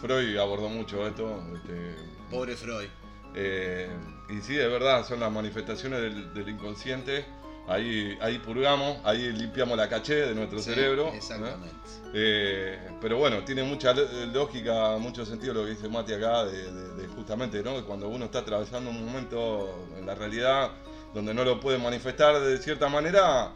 Freud 0.00 0.36
abordó 0.38 0.68
mucho 0.68 1.06
esto. 1.06 1.42
Este, 1.54 1.94
Pobre 2.30 2.56
Freud. 2.56 2.88
eh, 3.34 3.88
y 4.30 4.40
sí, 4.42 4.58
es 4.58 4.70
verdad, 4.70 5.06
son 5.06 5.20
las 5.20 5.30
manifestaciones 5.30 6.00
del, 6.00 6.32
del 6.34 6.48
inconsciente. 6.48 7.26
Ahí, 7.68 8.16
ahí 8.22 8.38
purgamos, 8.38 8.96
ahí 9.04 9.30
limpiamos 9.32 9.76
la 9.76 9.88
caché 9.88 10.14
de 10.14 10.34
nuestro 10.34 10.58
Sí, 10.58 10.70
cerebro. 10.72 11.06
¿no? 11.10 11.14
Exactamente. 11.14 11.68
Eh, 12.14 12.78
pero 13.00 13.18
bueno, 13.18 13.44
tiene 13.44 13.62
mucha 13.62 13.92
lo- 13.92 14.06
lógica, 14.32 14.96
mucho 14.98 15.26
sentido 15.26 15.52
lo 15.52 15.64
que 15.64 15.72
dice 15.72 15.88
Mati 15.88 16.14
acá, 16.14 16.44
de, 16.46 16.72
de- 16.72 16.94
de 17.02 17.08
justamente, 17.08 17.62
¿no? 17.62 17.84
Cuando 17.84 18.08
uno 18.08 18.24
está 18.24 18.38
atravesando 18.38 18.88
un 18.88 19.04
momento 19.04 19.86
en 19.98 20.06
la 20.06 20.14
realidad 20.14 20.70
donde 21.12 21.34
no 21.34 21.44
lo 21.44 21.60
puede 21.60 21.76
manifestar 21.78 22.40
de 22.40 22.56
cierta 22.58 22.88
manera, 22.88 23.50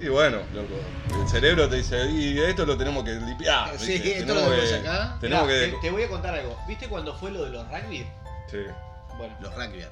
y 0.00 0.08
bueno, 0.08 0.38
loco, 0.54 0.74
el 1.22 1.28
cerebro 1.28 1.68
te 1.68 1.76
dice, 1.76 2.10
y 2.10 2.38
esto 2.38 2.64
lo 2.64 2.78
tenemos 2.78 3.04
que 3.04 3.12
limpiar. 3.12 3.78
Sí, 3.78 3.92
¿viste? 3.92 4.18
esto 4.20 4.32
Tenemos 4.32 4.56
lo 4.56 4.62
que- 4.64 4.74
acá. 4.76 5.18
Tenemos 5.20 5.46
Mirá, 5.46 5.60
que... 5.60 5.66
te, 5.72 5.76
te 5.82 5.90
voy 5.90 6.02
a 6.04 6.08
contar 6.08 6.34
algo. 6.34 6.56
¿Viste 6.66 6.88
cuando 6.88 7.14
fue 7.14 7.30
lo 7.30 7.44
de 7.44 7.50
los 7.50 7.66
rugby? 7.68 8.06
Sí. 8.50 8.58
Bueno, 9.18 9.36
Los 9.40 9.54
rugby. 9.54 9.84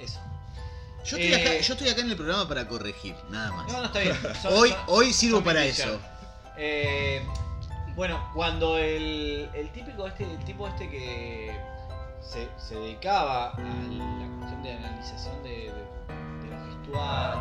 eso. 0.00 0.20
Yo 1.04 1.16
estoy, 1.18 1.32
Eh, 1.32 1.36
acá, 1.36 1.60
yo 1.60 1.74
estoy 1.74 1.88
acá 1.90 2.00
en 2.00 2.10
el 2.10 2.16
programa 2.16 2.48
para 2.48 2.66
corregir, 2.66 3.14
nada 3.30 3.52
más. 3.52 3.70
No, 3.72 3.78
no 3.80 3.84
está 3.86 3.98
bien. 4.00 4.16
Son- 4.42 4.52
hoy, 4.54 4.70
son- 4.70 4.78
hoy 4.88 5.12
sirvo 5.12 5.42
para 5.42 5.64
eso. 5.64 6.00
Eh, 6.56 7.22
bueno, 7.94 8.30
cuando 8.34 8.78
el, 8.78 9.48
el 9.54 9.70
típico 9.72 10.06
este, 10.06 10.24
el 10.24 10.38
tipo 10.44 10.66
este 10.68 10.88
que 10.90 11.56
se, 12.20 12.48
se 12.56 12.74
dedicaba 12.76 13.50
a 13.50 13.58
la 13.60 14.38
cuestión 14.38 14.62
de 14.62 14.72
analización 14.72 15.42
de, 15.42 15.50
de, 15.50 15.66
de 15.66 16.50
lo 16.50 16.66
gestual 16.66 17.38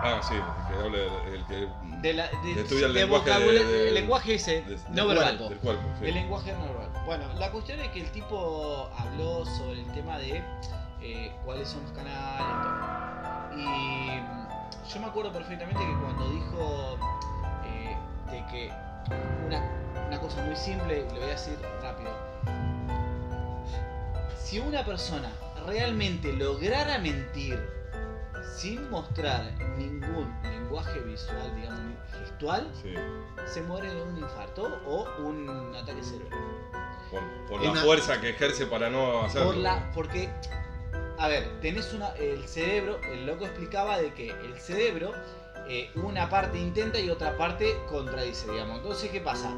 Ah, 0.00 0.20
sí, 0.26 0.34
el 0.34 0.68
que 0.68 0.84
habla, 0.84 0.98
el 1.34 1.46
que... 1.46 1.68
De 2.02 2.12
la, 2.14 2.28
de, 2.28 2.60
estudia 2.60 2.86
el 2.86 2.92
de 2.94 3.00
lenguaje 3.00 3.30
vocabula- 3.30 3.52
de- 3.60 3.64
de- 3.64 3.88
el 3.88 3.94
lenguaje 3.94 4.34
ese, 4.34 4.62
de- 4.62 4.78
no 4.90 5.06
verbal. 5.08 5.38
Del 5.48 5.58
cuerpo, 5.58 5.82
sí. 6.00 6.06
El 6.06 6.14
lenguaje 6.14 6.52
no 6.52 6.64
verbal. 6.64 7.02
Bueno, 7.06 7.24
la 7.34 7.50
cuestión 7.50 7.80
es 7.80 7.88
que 7.88 8.00
el 8.02 8.10
tipo 8.12 8.90
habló 8.96 9.44
sobre 9.46 9.80
el 9.80 9.92
tema 9.92 10.18
de 10.18 10.42
eh, 11.00 11.32
cuáles 11.44 11.68
son 11.68 11.82
los 11.82 11.92
canales 11.92 12.40
y 12.40 12.62
todo. 12.62 13.60
Y 13.60 14.20
mm, 14.20 14.48
yo 14.92 15.00
me 15.00 15.06
acuerdo 15.06 15.32
perfectamente 15.32 15.80
que 15.80 15.94
cuando 16.00 16.28
dijo 16.30 16.98
eh, 17.64 17.96
de 18.30 18.46
que 18.46 18.72
una, 19.46 19.62
una 20.06 20.20
cosa 20.20 20.42
muy 20.42 20.56
simple, 20.56 21.04
le 21.04 21.18
voy 21.18 21.22
a 21.22 21.26
decir 21.26 21.58
rápido. 21.82 22.10
Si 24.42 24.58
una 24.60 24.84
persona 24.84 25.30
realmente 25.66 26.32
lograra 26.32 26.98
mentir 26.98 27.58
sin 28.56 28.88
mostrar 28.90 29.52
ningún 29.76 30.32
lenguaje 30.42 30.98
visual, 31.00 31.54
digamos, 31.54 31.80
gestual, 32.18 32.66
Sí, 32.82 32.94
se 33.46 33.62
muere 33.62 33.92
de 33.92 34.02
un 34.02 34.18
infarto 34.18 34.80
o 34.86 35.06
un 35.22 35.74
ataque 35.76 36.02
cerebral. 36.02 36.40
por, 37.10 37.20
por 37.48 37.62
la 37.62 37.72
una- 37.72 37.82
fuerza 37.82 38.20
que 38.20 38.30
ejerce 38.30 38.66
para 38.66 38.88
no 38.88 39.22
hacerlo. 39.24 39.48
Por 39.48 39.56
la, 39.58 39.90
porque, 39.94 40.30
a 41.18 41.28
ver, 41.28 41.60
tenés 41.60 41.92
una, 41.92 42.10
el 42.10 42.46
cerebro, 42.46 43.00
el 43.02 43.26
loco 43.26 43.44
explicaba 43.44 43.98
de 43.98 44.12
que 44.14 44.30
el 44.30 44.58
cerebro, 44.58 45.12
eh, 45.68 45.90
una 45.96 46.30
parte 46.30 46.58
intenta 46.58 46.98
y 47.00 47.10
otra 47.10 47.36
parte 47.36 47.76
contradice, 47.88 48.50
digamos. 48.50 48.78
Entonces, 48.78 49.10
¿qué 49.10 49.20
pasa? 49.20 49.52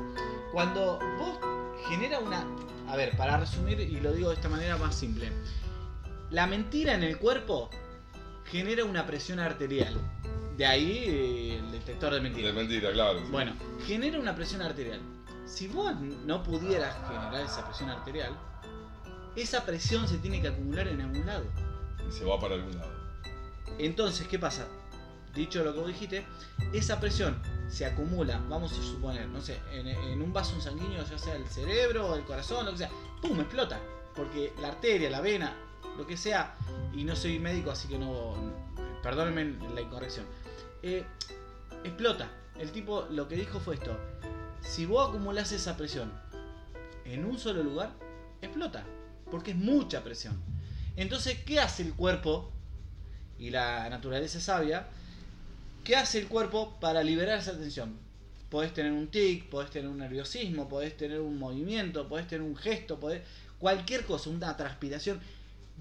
Cuando 0.52 0.98
vos 1.18 1.38
genera 1.88 2.18
una, 2.18 2.46
a 2.88 2.96
ver, 2.96 3.16
para 3.16 3.36
resumir 3.36 3.78
y 3.78 4.00
lo 4.00 4.12
digo 4.12 4.30
de 4.30 4.36
esta 4.36 4.48
manera 4.48 4.76
más 4.78 4.94
simple, 4.94 5.30
la 6.30 6.46
mentira 6.46 6.94
en 6.94 7.02
el 7.02 7.18
cuerpo 7.18 7.70
genera 8.46 8.84
una 8.84 9.06
presión 9.06 9.38
arterial. 9.38 9.94
De 10.56 10.66
ahí 10.66 11.04
eh, 11.06 11.58
el 11.58 11.72
detector 11.72 12.14
de 12.14 12.20
mentiras. 12.20 12.54
De 12.54 12.58
mentira, 12.58 12.92
claro. 12.92 13.20
Bueno, 13.30 13.52
genera 13.86 14.18
una 14.18 14.34
presión 14.34 14.62
arterial. 14.62 15.00
Si 15.46 15.68
vos 15.68 15.94
no 16.00 16.42
pudieras 16.42 16.96
generar 17.06 17.40
esa 17.44 17.64
presión 17.66 17.90
arterial, 17.90 18.36
esa 19.37 19.64
presión 19.64 20.09
se 20.09 20.18
tiene 20.18 20.41
que 20.41 20.49
acumular 20.49 20.89
en 20.89 21.01
algún 21.01 21.26
lado. 21.26 21.45
Y 22.09 22.12
se 22.12 22.24
va 22.24 22.39
para 22.41 22.55
algún 22.55 22.76
lado. 22.76 22.93
Entonces, 23.78 24.26
¿qué 24.28 24.39
pasa? 24.39 24.66
Dicho 25.35 25.62
lo 25.62 25.72
que 25.72 25.78
vos 25.78 25.89
dijiste, 25.89 26.26
esa 26.72 26.99
presión 26.99 27.41
se 27.68 27.87
acumula, 27.87 28.43
vamos 28.49 28.72
a 28.72 28.83
suponer, 28.83 29.28
no 29.28 29.41
sé, 29.41 29.61
en, 29.72 29.87
en 29.87 30.20
un 30.20 30.33
vaso 30.33 30.61
sanguíneo, 30.61 31.05
ya 31.05 31.18
sea 31.18 31.37
el 31.37 31.47
cerebro, 31.47 32.16
el 32.16 32.24
corazón, 32.24 32.66
lo 32.66 32.72
que 32.72 32.78
sea, 32.78 32.91
¡pum! 33.22 33.39
explota. 33.41 33.78
Porque 34.16 34.53
la 34.61 34.68
arteria, 34.68 35.09
la 35.09 35.20
vena, 35.20 35.55
lo 35.97 36.05
que 36.05 36.16
sea, 36.16 36.57
y 36.93 37.05
no 37.05 37.14
soy 37.14 37.39
médico, 37.39 37.70
así 37.70 37.87
que 37.87 37.99
no. 37.99 38.35
Perdónenme 39.03 39.57
la 39.72 39.81
incorrección. 39.81 40.26
eh, 40.83 41.05
explota. 41.85 42.28
El 42.59 42.72
tipo 42.72 43.07
lo 43.09 43.28
que 43.28 43.37
dijo 43.37 43.61
fue 43.61 43.76
esto: 43.76 43.97
si 44.61 44.85
vos 44.85 45.09
acumulás 45.09 45.53
esa 45.53 45.76
presión 45.76 46.12
en 47.05 47.24
un 47.24 47.39
solo 47.39 47.62
lugar, 47.62 47.93
explota. 48.43 48.85
Porque 49.31 49.53
es 49.53 49.57
mucha 49.57 50.03
presión. 50.03 50.41
Entonces, 50.97 51.39
¿qué 51.45 51.61
hace 51.61 51.83
el 51.83 51.95
cuerpo? 51.95 52.51
Y 53.39 53.51
la 53.51 53.89
naturaleza 53.89 54.39
es 54.39 54.45
sabia. 54.45 54.87
¿Qué 55.85 55.97
hace 55.97 56.18
el 56.18 56.26
cuerpo 56.26 56.76
para 56.81 57.03
liberar 57.03 57.39
esa 57.39 57.57
tensión? 57.59 57.97
Podés 58.51 58.74
tener 58.74 58.93
un 58.93 59.09
tic, 59.09 59.49
podés 59.49 59.70
tener 59.70 59.89
un 59.89 59.99
nerviosismo, 59.99 60.68
podés 60.68 60.97
tener 60.97 61.20
un 61.20 61.39
movimiento, 61.39 62.09
podés 62.09 62.26
tener 62.26 62.43
un 62.47 62.57
gesto, 62.57 62.99
podés... 62.99 63.22
cualquier 63.59 64.05
cosa, 64.05 64.28
una 64.31 64.57
transpiración. 64.57 65.20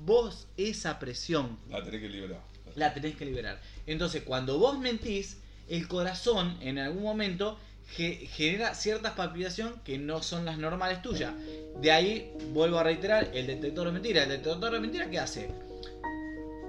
Vos 0.06 0.48
esa 0.56 1.00
presión 1.00 1.58
La 1.70 1.84
tenés 1.84 2.00
que 2.02 2.10
liberar. 2.10 2.42
la 2.76 2.94
tenés 2.94 3.16
que 3.16 3.26
liberar. 3.26 3.60
Entonces, 3.88 4.24
cuando 4.24 4.58
vos 4.60 4.80
mentís, 4.80 5.38
el 5.68 5.88
corazón 5.88 6.58
en 6.62 6.78
algún 6.80 7.04
momento 7.04 7.60
genera 7.90 8.74
ciertas 8.76 9.14
palpitación 9.14 9.74
que 9.84 9.98
no 9.98 10.22
son 10.22 10.46
las 10.46 10.58
normales 10.58 11.02
tuyas. 11.02 11.34
De 11.82 11.92
ahí, 11.92 12.32
vuelvo 12.54 12.78
a 12.78 12.84
reiterar, 12.84 13.30
el 13.34 13.48
detector 13.48 13.88
de 13.88 13.92
mentiras. 13.94 14.24
El 14.24 14.30
detector 14.30 14.72
de 14.72 14.80
mentiras, 14.80 15.08
¿qué 15.10 15.20
hace? 15.20 15.50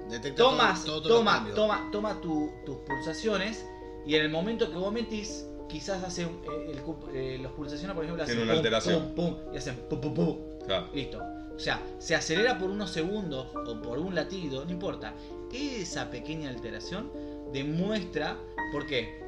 Detecta 0.08 0.42
Tomas, 0.42 0.84
todo- 0.84 1.02
toma, 1.02 1.48
toma, 1.54 1.88
toma 1.92 2.20
tu- 2.20 2.50
tus 2.66 2.76
pulsaciones 2.78 3.64
y 4.06 4.16
en 4.16 4.22
el 4.22 4.28
momento 4.30 4.68
que 4.70 4.76
vos 4.76 4.92
mentís, 4.92 5.46
quizás 5.68 6.02
hace 6.02 6.22
eh, 6.22 6.26
el 6.72 6.82
eh, 7.14 7.38
las 7.40 7.52
pulsaciones, 7.52 7.94
por 7.94 8.04
ejemplo, 8.04 8.24
hacen 8.24 8.38
una 8.38 8.46
pum, 8.52 8.56
alteración. 8.56 9.12
pum, 9.14 9.34
pum, 9.36 9.54
y 9.54 9.56
hacen 9.58 9.76
pum, 9.88 10.00
pum, 10.00 10.14
pum. 10.14 10.38
Claro. 10.66 10.88
Listo. 10.92 11.22
O 11.54 11.58
sea, 11.62 11.80
se 11.98 12.14
acelera 12.16 12.58
por 12.58 12.70
unos 12.70 12.90
segundos 12.90 13.48
o 13.54 13.82
por 13.82 13.98
un 13.98 14.14
latido, 14.14 14.64
no 14.64 14.70
importa. 14.72 15.14
Esa 15.52 16.10
pequeña 16.10 16.48
alteración 16.48 17.12
demuestra, 17.52 18.36
¿por 18.72 18.86
qué? 18.86 19.20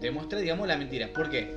Demuestra, 0.00 0.38
digamos, 0.38 0.66
la 0.66 0.76
mentira. 0.76 1.12
¿Por 1.12 1.30
qué? 1.30 1.54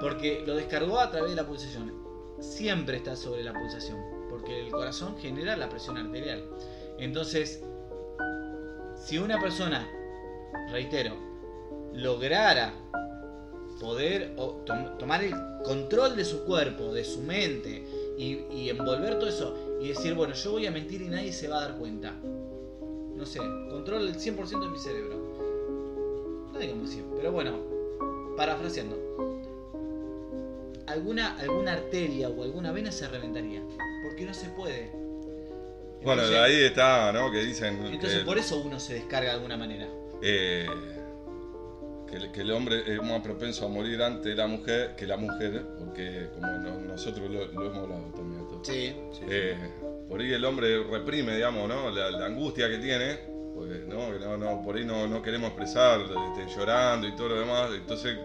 Porque 0.00 0.42
lo 0.46 0.56
descargó 0.56 1.00
a 1.00 1.10
través 1.10 1.30
de 1.30 1.36
la 1.36 1.46
pulsación. 1.46 1.92
Siempre 2.40 2.98
está 2.98 3.16
sobre 3.16 3.42
la 3.42 3.52
pulsación, 3.52 3.98
porque 4.28 4.60
el 4.60 4.70
corazón 4.70 5.16
genera 5.18 5.56
la 5.56 5.68
presión 5.68 5.96
arterial. 5.96 6.44
Entonces, 6.98 7.62
si 8.96 9.18
una 9.18 9.40
persona, 9.40 9.88
reitero, 10.70 11.14
lograra 11.94 12.74
poder 13.80 14.34
tomar 14.98 15.22
el 15.22 15.34
control 15.64 16.16
de 16.16 16.24
su 16.24 16.44
cuerpo, 16.44 16.92
de 16.92 17.04
su 17.04 17.20
mente 17.20 17.86
y, 18.18 18.38
y 18.54 18.70
envolver 18.70 19.18
todo 19.18 19.28
eso 19.28 19.78
y 19.80 19.88
decir, 19.88 20.14
bueno, 20.14 20.34
yo 20.34 20.52
voy 20.52 20.66
a 20.66 20.70
mentir 20.70 21.02
y 21.02 21.08
nadie 21.08 21.32
se 21.32 21.48
va 21.48 21.58
a 21.58 21.68
dar 21.68 21.78
cuenta. 21.78 22.12
No 22.12 23.24
sé, 23.24 23.38
control 23.38 24.08
el 24.08 24.16
100% 24.16 24.60
de 24.60 24.68
mi 24.68 24.78
cerebro. 24.78 25.25
No 26.56 26.62
digamos 26.62 26.90
100, 26.90 27.04
pero 27.16 27.32
bueno, 27.32 27.58
parafraseando. 28.36 28.96
Alguna, 30.86 31.36
alguna 31.38 31.72
arteria 31.74 32.28
o 32.30 32.42
alguna 32.42 32.72
vena 32.72 32.90
se 32.90 33.06
reventaría. 33.08 33.60
Porque 34.04 34.24
no 34.24 34.32
se 34.32 34.48
puede. 34.50 34.90
Bueno, 36.02 36.26
de 36.26 36.38
ahí 36.38 36.62
está, 36.62 37.12
¿no? 37.12 37.30
Que 37.30 37.38
dicen 37.42 37.84
Entonces 37.84 38.20
que, 38.20 38.24
por 38.24 38.38
eso 38.38 38.62
uno 38.64 38.78
se 38.80 38.94
descarga 38.94 39.30
de 39.30 39.34
alguna 39.36 39.56
manera. 39.56 39.86
eh, 40.22 40.66
que 42.08 42.16
el- 42.16 42.32
que 42.32 42.40
el 42.42 42.52
hombre 42.52 42.82
es 42.86 43.02
más 43.02 43.20
propenso 43.20 43.66
a 43.66 43.68
morir 43.68 44.00
antes 44.02 44.24
de 44.24 44.34
la 44.36 44.46
mujer 44.46 44.94
que 44.96 45.06
la 45.06 45.16
mujer, 45.16 45.62
porque 45.78 46.28
como 46.34 46.46
no- 46.46 46.80
nosotros 46.80 47.28
lo, 47.30 47.46
lo 47.46 47.66
hemos 47.66 47.78
hablado 47.82 48.02
también. 48.14 48.42
esto. 48.42 48.60
Sí, 48.62 48.94
sí. 49.12 49.20
Eh, 49.28 49.56
por 50.08 50.20
ahí 50.20 50.32
el 50.32 50.44
hombre 50.44 50.84
reprime, 50.84 51.34
digamos, 51.34 51.68
¿no? 51.68 51.90
La, 51.90 52.10
la 52.12 52.26
angustia 52.26 52.68
que 52.70 52.78
tiene, 52.78 53.18
¿no? 53.88 54.12
Que 54.12 54.18
no, 54.24 54.36
no, 54.36 54.62
por 54.62 54.76
ahí 54.76 54.84
no, 54.84 55.06
no 55.06 55.22
queremos 55.22 55.48
expresar, 55.50 56.00
este, 56.00 56.54
llorando 56.54 57.06
y 57.08 57.16
todo 57.16 57.28
lo 57.30 57.40
demás, 57.40 57.70
entonces 57.74 58.16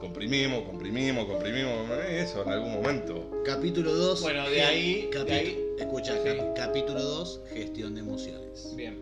comprimimos, 0.00 0.62
comprimimos, 0.62 1.26
comprimimos, 1.26 1.72
eh, 2.04 2.20
eso 2.22 2.42
en 2.44 2.50
algún 2.50 2.72
momento. 2.72 3.42
Capítulo 3.44 3.92
2. 3.94 4.22
Bueno, 4.22 4.48
de 4.48 4.62
ahí- 4.62 5.10
de 5.10 5.32
ahí- 5.32 5.64
Escucha, 5.78 6.12
Sí. 6.14 6.18
cap- 6.24 6.56
capítulo 6.56 7.00
2, 7.00 7.40
gestión 7.52 7.94
de 7.94 8.00
emociones. 8.00 8.72
Bien. 8.74 8.98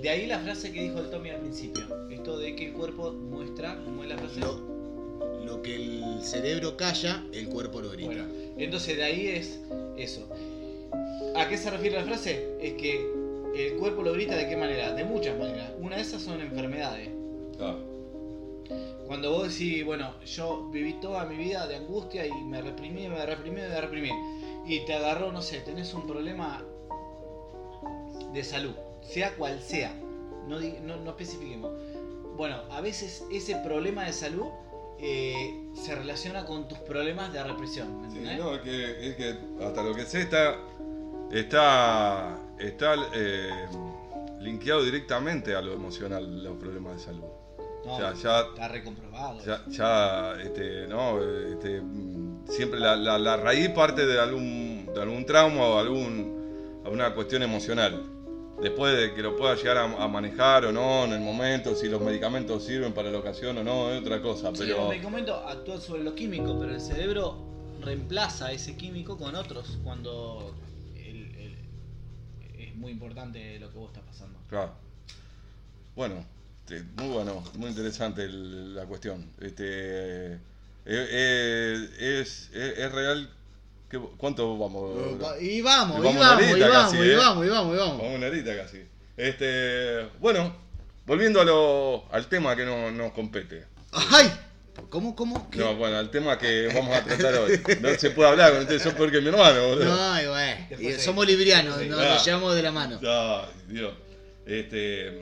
De 0.00 0.08
ahí 0.08 0.26
la 0.26 0.38
frase 0.38 0.72
que 0.72 0.82
dijo 0.82 0.98
el 0.98 1.10
Tommy 1.10 1.28
al 1.30 1.40
principio. 1.40 1.84
Esto 2.10 2.38
de 2.38 2.56
que 2.56 2.68
el 2.68 2.72
cuerpo 2.72 3.12
muestra, 3.12 3.78
¿cómo 3.84 4.02
es 4.04 4.08
la 4.08 4.16
frase? 4.16 4.40
Lo, 4.40 4.58
lo 5.44 5.60
que 5.62 5.76
el 5.76 6.22
cerebro 6.22 6.78
calla, 6.78 7.22
el 7.32 7.48
cuerpo 7.50 7.82
lo 7.82 7.90
grita. 7.90 8.06
Bueno, 8.06 8.24
entonces 8.56 8.96
de 8.96 9.04
ahí 9.04 9.26
es 9.28 9.60
eso. 9.98 10.26
¿A 11.36 11.46
qué 11.48 11.58
se 11.58 11.68
refiere 11.70 11.96
la 11.98 12.04
frase? 12.04 12.56
Es 12.60 12.72
que 12.74 13.06
el 13.54 13.76
cuerpo 13.76 14.02
lo 14.02 14.12
grita 14.12 14.36
de 14.36 14.48
qué 14.48 14.56
manera? 14.56 14.92
De 14.92 15.04
muchas 15.04 15.38
maneras. 15.38 15.70
Una 15.78 15.96
de 15.96 16.02
esas 16.02 16.22
son 16.22 16.40
enfermedades. 16.40 17.10
Ah, 17.60 17.76
Cuando 19.06 19.30
vos 19.30 19.50
decís, 19.50 19.84
bueno, 19.84 20.14
yo 20.24 20.68
viví 20.70 20.94
toda 20.94 21.24
mi 21.24 21.36
vida 21.36 21.66
de 21.66 21.76
angustia 21.76 22.26
y 22.26 22.32
me 22.32 22.60
reprimí, 22.60 23.08
me 23.08 23.24
reprimí, 23.24 23.60
me 23.60 23.80
reprimí. 23.80 24.10
Y 24.66 24.84
te 24.86 24.94
agarró, 24.94 25.30
no 25.30 25.42
sé, 25.42 25.60
tenés 25.60 25.92
un 25.94 26.06
problema 26.06 26.64
de 28.32 28.42
salud, 28.42 28.74
sea 29.02 29.34
cual 29.36 29.60
sea. 29.60 29.94
No, 30.48 30.58
no, 30.60 30.96
no 30.96 31.10
especifiquemos. 31.10 31.70
Bueno, 32.36 32.56
a 32.70 32.80
veces 32.80 33.24
ese 33.30 33.56
problema 33.56 34.04
de 34.04 34.12
salud 34.12 34.46
eh, 34.98 35.68
se 35.74 35.94
relaciona 35.94 36.44
con 36.44 36.66
tus 36.66 36.78
problemas 36.78 37.32
de 37.32 37.42
represión. 37.42 38.02
¿me 38.02 38.10
sí, 38.10 38.20
no, 38.38 38.54
es 38.54 38.60
que, 38.62 39.08
es 39.08 39.16
que 39.16 39.36
hasta 39.64 39.82
lo 39.82 39.94
que 39.94 40.04
sé 40.04 40.22
está, 40.22 40.56
está, 41.30 42.38
está 42.66 42.94
eh, 43.14 43.48
linkeado 44.40 44.82
directamente 44.84 45.54
a 45.54 45.60
lo 45.60 45.72
emocional, 45.72 46.42
los 46.42 46.56
problemas 46.56 46.96
de 46.98 47.02
salud. 47.04 47.24
No, 47.84 47.98
Ya, 47.98 48.14
ya, 48.14 48.40
está 48.40 48.68
recomprobado. 48.68 49.40
ya, 49.44 49.62
ya, 49.68 50.32
este, 50.42 50.86
no, 50.86 51.20
este, 51.22 51.82
siempre 52.48 52.80
la, 52.80 52.96
la- 52.96 53.18
la 53.18 53.36
raíz 53.36 53.68
parte 53.70 54.06
de 54.06 54.18
algún, 54.18 54.88
de 54.94 55.02
algún 55.02 55.26
trauma 55.26 55.66
o 55.66 55.78
algún, 55.78 56.80
alguna 56.84 57.14
cuestión 57.14 57.42
emocional. 57.42 58.02
Después 58.62 58.96
de 58.96 59.12
que 59.14 59.20
lo 59.22 59.36
pueda 59.36 59.54
llegar 59.56 59.76
a, 59.76 59.82
a 60.02 60.08
manejar 60.08 60.64
o 60.64 60.72
no 60.72 61.04
en 61.04 61.12
el 61.12 61.20
momento, 61.20 61.74
si 61.74 61.88
los 61.88 62.00
medicamentos 62.00 62.64
sirven 62.64 62.92
para 62.94 63.10
la 63.10 63.18
ocasión 63.18 63.58
o 63.58 63.64
no, 63.64 63.90
es 63.90 64.00
otra 64.00 64.22
cosa. 64.22 64.50
Sí, 64.54 64.58
Pero 64.60 64.82
el 64.84 64.88
medicamento 64.90 65.34
actúa 65.34 65.78
sobre 65.80 66.04
lo 66.04 66.14
químico, 66.14 66.56
pero 66.58 66.72
el 66.72 66.80
cerebro 66.80 67.36
reemplaza 67.82 68.52
ese 68.52 68.76
químico 68.76 69.18
con 69.18 69.34
otros 69.34 69.78
cuando 69.84 70.54
es 72.74 72.80
muy 72.80 72.92
importante 72.92 73.58
lo 73.58 73.70
que 73.70 73.78
vos 73.78 73.88
estás 73.88 74.04
pasando. 74.04 74.38
Claro. 74.48 74.72
Bueno, 75.94 76.24
este, 76.60 76.82
muy 76.96 77.08
bueno, 77.08 77.42
muy 77.56 77.70
interesante 77.70 78.24
el- 78.24 78.74
la 78.74 78.84
cuestión. 78.86 79.30
Este, 79.40 79.64
eh, 80.34 80.38
eh, 80.86 81.88
es, 82.20 82.50
es, 82.52 82.78
es 82.78 82.92
real. 82.92 83.30
que- 83.88 83.98
¿Cuánto 84.16 84.58
vamos? 84.58 84.90
Y 84.96 85.14
vamos, 85.20 85.40
Y 85.40 85.46
y 85.58 85.60
vamos 85.62 86.02
vamos, 86.02 86.16
una 86.16 86.48
y 86.48 86.52
horita 86.52 86.68
vamos, 86.68 86.92
casi, 86.92 86.96
y 87.04 87.10
¿eh? 87.10 87.16
vamos, 87.16 87.46
y 87.46 87.48
vamos, 87.48 87.74
y 87.74 87.78
vamos. 87.78 87.98
Vamos 87.98 88.14
una 88.16 88.26
horita 88.26 88.56
casi. 88.56 88.82
Este, 89.16 90.08
bueno, 90.18 90.52
volviendo 91.06 91.40
a 91.40 91.44
lo, 91.44 92.12
al 92.12 92.26
tema 92.26 92.56
que 92.56 92.64
no- 92.64 92.90
nos 92.90 93.12
compete. 93.12 93.66
¡Ay! 93.92 94.32
¿Cómo, 94.90 95.14
cómo? 95.14 95.50
¿Qué? 95.50 95.58
No, 95.58 95.76
bueno, 95.76 95.98
al 95.98 96.10
tema 96.10 96.36
que 96.38 96.68
vamos 96.74 96.96
a 96.96 97.04
tratar 97.04 97.34
hoy. 97.34 97.60
No 97.80 97.88
se 97.98 98.10
puede 98.10 98.28
hablar 98.30 98.52
con 98.52 98.62
ustedes, 98.62 98.82
son 98.82 98.94
peor 98.94 99.10
que 99.10 99.20
mi 99.20 99.28
hermano, 99.28 99.68
boludo. 99.68 99.96
Ay, 100.00 100.26
güey. 100.26 100.68
Después 100.68 100.80
Y 100.80 100.98
sí. 100.98 101.00
Somos 101.04 101.26
librianos, 101.26 101.78
Sí. 101.78 101.88
nos, 101.88 101.98
nos 102.00 102.24
llevamos 102.24 102.54
de 102.54 102.62
la 102.62 102.72
mano. 102.72 103.00
Ay, 103.02 103.48
Dios. 103.68 103.94
Este, 104.46 105.08
eh, 105.08 105.14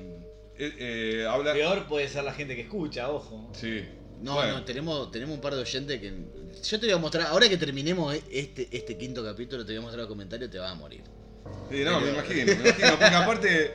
eh, 0.58 1.26
habla. 1.28 1.52
Peor 1.52 1.86
puede 1.86 2.08
ser 2.08 2.24
la 2.24 2.32
gente 2.32 2.54
que 2.56 2.62
escucha, 2.62 3.10
ojo. 3.10 3.50
Sí. 3.58 3.84
No, 4.22 4.34
Bueno. 4.34 4.52
no, 4.58 4.64
tenemos, 4.64 5.10
tenemos 5.10 5.34
un 5.34 5.40
par 5.40 5.54
de 5.54 5.60
oyentes 5.62 6.00
que. 6.00 6.12
Yo 6.64 6.80
te 6.80 6.86
voy 6.86 6.94
a 6.94 6.98
mostrar, 6.98 7.26
ahora 7.26 7.48
que 7.48 7.56
terminemos 7.56 8.14
este, 8.30 8.68
este 8.70 8.96
quinto 8.96 9.24
capítulo, 9.24 9.64
te 9.66 9.72
voy 9.72 9.78
a 9.78 9.80
mostrar 9.82 10.00
los 10.00 10.08
comentarios, 10.08 10.50
te 10.50 10.58
vas 10.58 10.70
a 10.70 10.74
morir. 10.74 11.02
Sí, 11.70 11.82
no, 11.84 12.00
me 12.00 12.10
imagino, 12.10 12.46
me 12.46 12.52
imagino, 12.68 12.90
porque 12.90 13.04
aparte, 13.14 13.74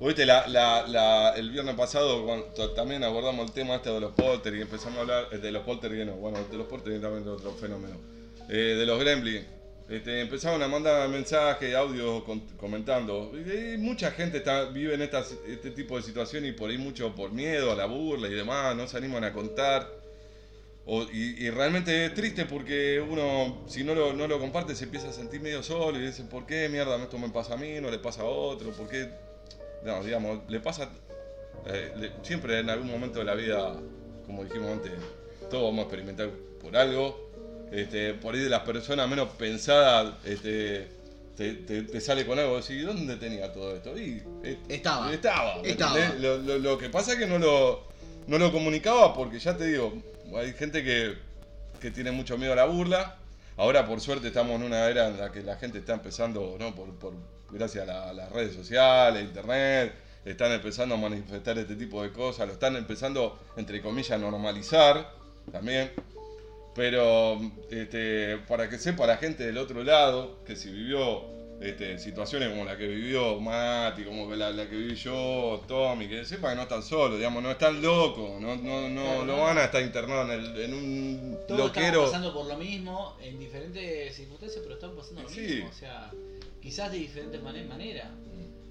viste, 0.00 0.26
la, 0.26 0.46
la, 0.48 0.86
la, 0.86 1.34
el 1.36 1.50
viernes 1.50 1.74
pasado 1.76 2.24
cuando 2.24 2.72
también 2.74 3.02
abordamos 3.04 3.46
el 3.46 3.52
tema 3.52 3.76
este 3.76 3.90
de 3.90 4.00
los 4.00 4.12
polter 4.12 4.54
y 4.54 4.60
empezamos 4.62 4.98
a 4.98 5.00
hablar 5.02 5.28
eh, 5.32 5.38
de 5.38 5.52
los 5.52 5.62
polter 5.62 5.92
y 5.94 6.04
no, 6.04 6.16
bueno, 6.16 6.44
de 6.44 6.56
los 6.56 6.66
polter 6.66 6.94
y 6.94 7.00
también 7.00 7.24
de 7.24 7.30
otro 7.30 7.52
fenómeno, 7.54 7.96
eh, 8.48 8.76
de 8.78 8.86
los 8.86 8.98
gremlins. 8.98 9.46
Este, 9.88 10.20
empezaron 10.22 10.62
a 10.62 10.68
mandar 10.68 11.06
mensajes, 11.10 11.74
audios 11.74 12.22
comentando. 12.56 13.30
Mucha 13.78 14.10
gente 14.12 14.42
vive 14.72 14.94
en 14.94 15.02
este 15.02 15.70
tipo 15.72 15.96
de 15.96 16.02
situaciones 16.02 16.50
y 16.50 16.52
por 16.54 16.70
ahí 16.70 16.78
mucho 16.78 17.14
por 17.14 17.32
miedo 17.32 17.70
a 17.70 17.74
la 17.76 17.84
burla 17.84 18.28
y 18.28 18.32
demás, 18.34 18.74
no 18.76 18.86
se 18.88 18.96
animan 18.96 19.24
a 19.24 19.32
contar. 19.34 19.86
O- 20.86 21.04
y, 21.10 21.44
y 21.46 21.50
realmente 21.50 22.06
es 22.06 22.14
triste 22.14 22.44
porque 22.46 23.00
uno, 23.00 23.62
si 23.66 23.84
no 23.84 23.94
lo, 23.94 24.12
no 24.12 24.26
lo 24.26 24.38
comparte, 24.38 24.74
se 24.74 24.84
empieza 24.84 25.08
a 25.08 25.12
sentir 25.12 25.40
medio 25.40 25.62
solo 25.62 25.98
y 25.98 26.02
dice, 26.06 26.24
¿por 26.24 26.46
qué 26.46 26.68
mierda 26.68 26.96
esto 27.02 27.18
me 27.18 27.30
pasa 27.30 27.54
a 27.54 27.56
mí, 27.56 27.80
no 27.80 27.90
le 27.90 27.98
pasa 27.98 28.22
a 28.22 28.26
otro? 28.26 28.72
¿Por 28.72 28.88
qué? 28.88 29.08
No, 29.84 30.02
digamos, 30.02 30.40
le 30.48 30.60
pasa, 30.60 30.88
eh, 31.66 31.92
le- 31.96 32.12
siempre 32.22 32.58
en 32.60 32.70
algún 32.70 32.90
momento 32.90 33.18
de 33.18 33.24
la 33.26 33.34
vida, 33.34 33.74
como 34.26 34.44
dijimos 34.44 34.70
antes, 34.72 34.92
todos 35.50 35.64
vamos 35.64 35.80
a 35.80 35.82
experimentar 35.82 36.30
por 36.60 36.76
algo. 36.76 37.22
Este, 37.70 38.14
por 38.14 38.34
ahí 38.34 38.40
de 38.40 38.50
las 38.50 38.60
personas 38.62 39.08
menos 39.08 39.28
pensadas, 39.30 40.14
este, 40.24 40.88
te, 41.36 41.54
te- 41.54 41.82
te 41.82 42.00
sale 42.00 42.24
con 42.24 42.38
algo 42.38 42.56
así, 42.58 42.78
¿dónde 42.80 43.16
tenía 43.16 43.52
todo 43.52 43.74
esto? 43.74 43.98
Y, 43.98 44.22
eh, 44.44 44.58
Estaba. 44.68 45.12
Estaba. 45.12 45.60
¿me 45.62 45.70
Estaba. 45.70 45.98
Lo, 46.20 46.38
lo- 46.38 46.58
lo 46.58 46.78
que 46.78 46.88
pasa 46.90 47.12
es 47.14 47.18
que 47.18 47.26
no 47.26 47.38
lo, 47.38 47.82
no 48.26 48.38
lo 48.38 48.52
comunicaba 48.52 49.12
porque 49.14 49.38
ya 49.38 49.56
te 49.56 49.66
digo, 49.66 49.92
hay 50.36 50.52
gente 50.52 50.84
que, 50.84 51.14
que 51.80 51.90
tiene 51.90 52.10
mucho 52.12 52.38
miedo 52.38 52.52
a 52.52 52.56
la 52.56 52.64
burla. 52.66 53.16
Ahora 53.56 53.86
por 53.86 54.00
suerte 54.00 54.28
estamos 54.28 54.56
en 54.56 54.62
una 54.64 54.88
era 54.88 55.08
en 55.08 55.18
la 55.18 55.30
que 55.32 55.42
la 55.42 55.56
gente 55.56 55.78
está 55.78 55.94
empezando, 55.94 56.56
¿no? 56.58 56.74
Por, 56.74 56.94
por- 56.94 57.33
gracias 57.50 57.82
a, 57.88 57.92
la- 57.92 58.10
a 58.10 58.12
las 58.12 58.30
redes 58.32 58.54
sociales, 58.54 59.22
internet, 59.22 59.94
están 60.24 60.52
empezando 60.52 60.94
a 60.94 60.98
manifestar 60.98 61.58
este 61.58 61.76
tipo 61.76 62.02
de 62.02 62.10
cosas, 62.12 62.46
lo 62.46 62.54
están 62.54 62.76
empezando, 62.76 63.38
entre 63.56 63.80
comillas, 63.82 64.12
a 64.12 64.18
normalizar 64.18 65.10
también. 65.52 65.90
Pero 66.74 67.40
este, 67.70 68.38
para 68.48 68.68
que 68.68 68.78
sepa 68.78 69.06
la 69.06 69.16
gente 69.16 69.44
del 69.46 69.58
otro 69.58 69.84
lado, 69.84 70.38
que 70.44 70.56
si 70.56 70.72
vivió 70.72 71.22
este, 71.60 71.98
situaciones 72.00 72.48
como 72.50 72.64
la 72.64 72.76
que 72.76 72.88
vivió 72.88 73.38
Mati, 73.38 74.02
como 74.02 74.34
la, 74.34 74.50
la 74.50 74.68
que 74.68 74.74
viví 74.74 74.96
yo, 74.96 75.62
Tommy, 75.68 76.08
que 76.08 76.24
sepa 76.24 76.50
que 76.50 76.56
no 76.56 76.62
están 76.62 76.82
solos, 76.82 77.16
digamos, 77.18 77.42
no 77.44 77.50
están 77.52 77.80
locos, 77.80 78.40
no, 78.40 78.56
no, 78.56 78.88
no, 78.88 79.02
Claro, 79.02 79.24
no 79.24 79.36
no. 79.36 79.42
van 79.42 79.58
a 79.58 79.64
estar 79.64 79.82
internados 79.82 80.30
en, 80.30 80.40
el- 80.40 80.60
en 80.62 80.74
un 80.74 81.38
Todos 81.46 81.60
loquero. 81.60 81.86
estamos 82.06 82.10
pasando 82.10 82.34
por 82.34 82.46
lo 82.46 82.56
mismo 82.56 83.16
en 83.22 83.38
diferentes 83.38 84.16
circunstancias, 84.16 84.60
pero 84.62 84.74
estamos 84.74 84.96
pasando 84.96 85.22
lo 85.22 85.28
Sí. 85.28 85.40
mismo. 85.42 85.68
O 85.68 85.72
sea, 85.72 86.10
quizás 86.64 86.90
de 86.90 86.96
diferentes 86.98 87.42
mane- 87.42 87.64
maneras. 87.66 88.08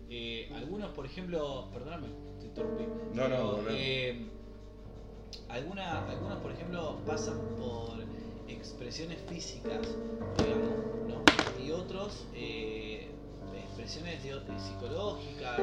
Eh, 0.10 0.52
algunos, 0.56 0.89
por 0.94 1.06
ejemplo, 1.06 1.70
perdóname, 1.72 2.08
te 2.39 2.48
interrumpí. 2.48 2.86
No, 3.14 3.28
no, 3.30 3.52
volvé. 3.58 4.10
eh, 4.10 4.28
alguna- 5.50 6.10
algunos, 6.10 6.39
por 6.39 6.52
ejemplo, 6.52 6.98
pasan 7.06 7.38
por 7.56 7.94
expresiones 8.48 9.20
físicas, 9.30 9.88
digamos, 10.38 10.70
¿no? 11.08 11.64
Y 11.64 11.70
otros, 11.72 12.26
eh, 12.34 13.10
expresiones 13.64 14.24
de- 14.24 14.34
psicológicas 14.60 15.60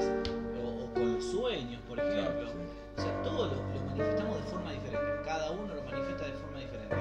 o, 0.62 0.85
o 0.85 0.95
con 0.95 1.14
los 1.14 1.24
sueños, 1.24 1.83
por 1.89 1.99
ejemplo. 1.99 2.49
O 2.97 3.01
sea, 3.03 3.22
todo 3.22 3.47
lo, 3.47 3.55
lo 3.57 3.81
manifestamos 3.87 4.37
de 4.37 4.43
forma 4.45 4.72
diferente. 4.72 5.22
Cada 5.24 5.51
uno 5.51 5.74
lo 5.74 5.83
manifiesta 5.83 6.26
de 6.26 6.33
forma 6.35 6.61
diferente. 6.61 6.97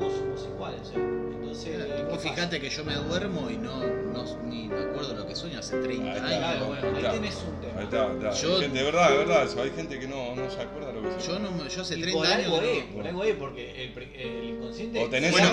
Todos 0.00 0.12
somos 0.14 0.40
iguales. 0.52 0.80
sea, 0.88 1.74
entonces, 2.00 2.22
fijate 2.22 2.60
que 2.60 2.70
yo 2.70 2.84
me 2.84 2.94
duermo 2.94 3.50
y 3.50 3.56
no, 3.58 3.76
no 3.86 4.24
ni 4.46 4.68
me 4.68 4.80
acuerdo 4.82 5.14
lo 5.14 5.26
que 5.26 5.36
sueño 5.36 5.58
hace 5.58 5.78
30 5.78 6.04
Ahí 6.10 6.16
está. 6.16 6.26
años. 6.26 6.38
Claro, 6.38 6.66
bueno, 6.68 6.88
ahí 6.88 6.96
Está. 6.96 7.10
tenés 7.12 7.36
un 7.36 7.60
tema. 7.60 7.78
Ahí 7.80 7.84
está, 7.84 8.12
está. 8.12 8.30
Yo- 8.32 8.54
Hay 8.56 8.60
gente- 8.62 8.78
de 8.78 8.84
verdad, 8.84 9.10
de 9.10 9.16
verdad, 9.18 9.44
eso. 9.44 9.62
Hay 9.62 9.70
gente 9.70 9.98
que 10.00 10.08
no, 10.08 10.34
no 10.36 10.50
se 10.50 10.60
acuerda 10.60 10.92
lo 10.92 11.02
que 11.02 11.20
se 11.20 11.28
Yo, 11.28 11.38
no, 11.38 11.68
yo 11.68 11.82
hace 11.82 11.98
Y 11.98 12.02
30 12.02 12.18
por 12.18 12.26
años. 12.26 12.44
algo 12.46 12.62
es, 12.62 12.84
por 12.84 13.06
algo 13.06 13.24
es, 13.24 13.34
porque 13.36 13.84
el, 13.84 13.98
el 14.14 14.44
inconsciente. 14.44 15.04
O 15.04 15.08
tenés 15.10 15.30
sueño, 15.32 15.48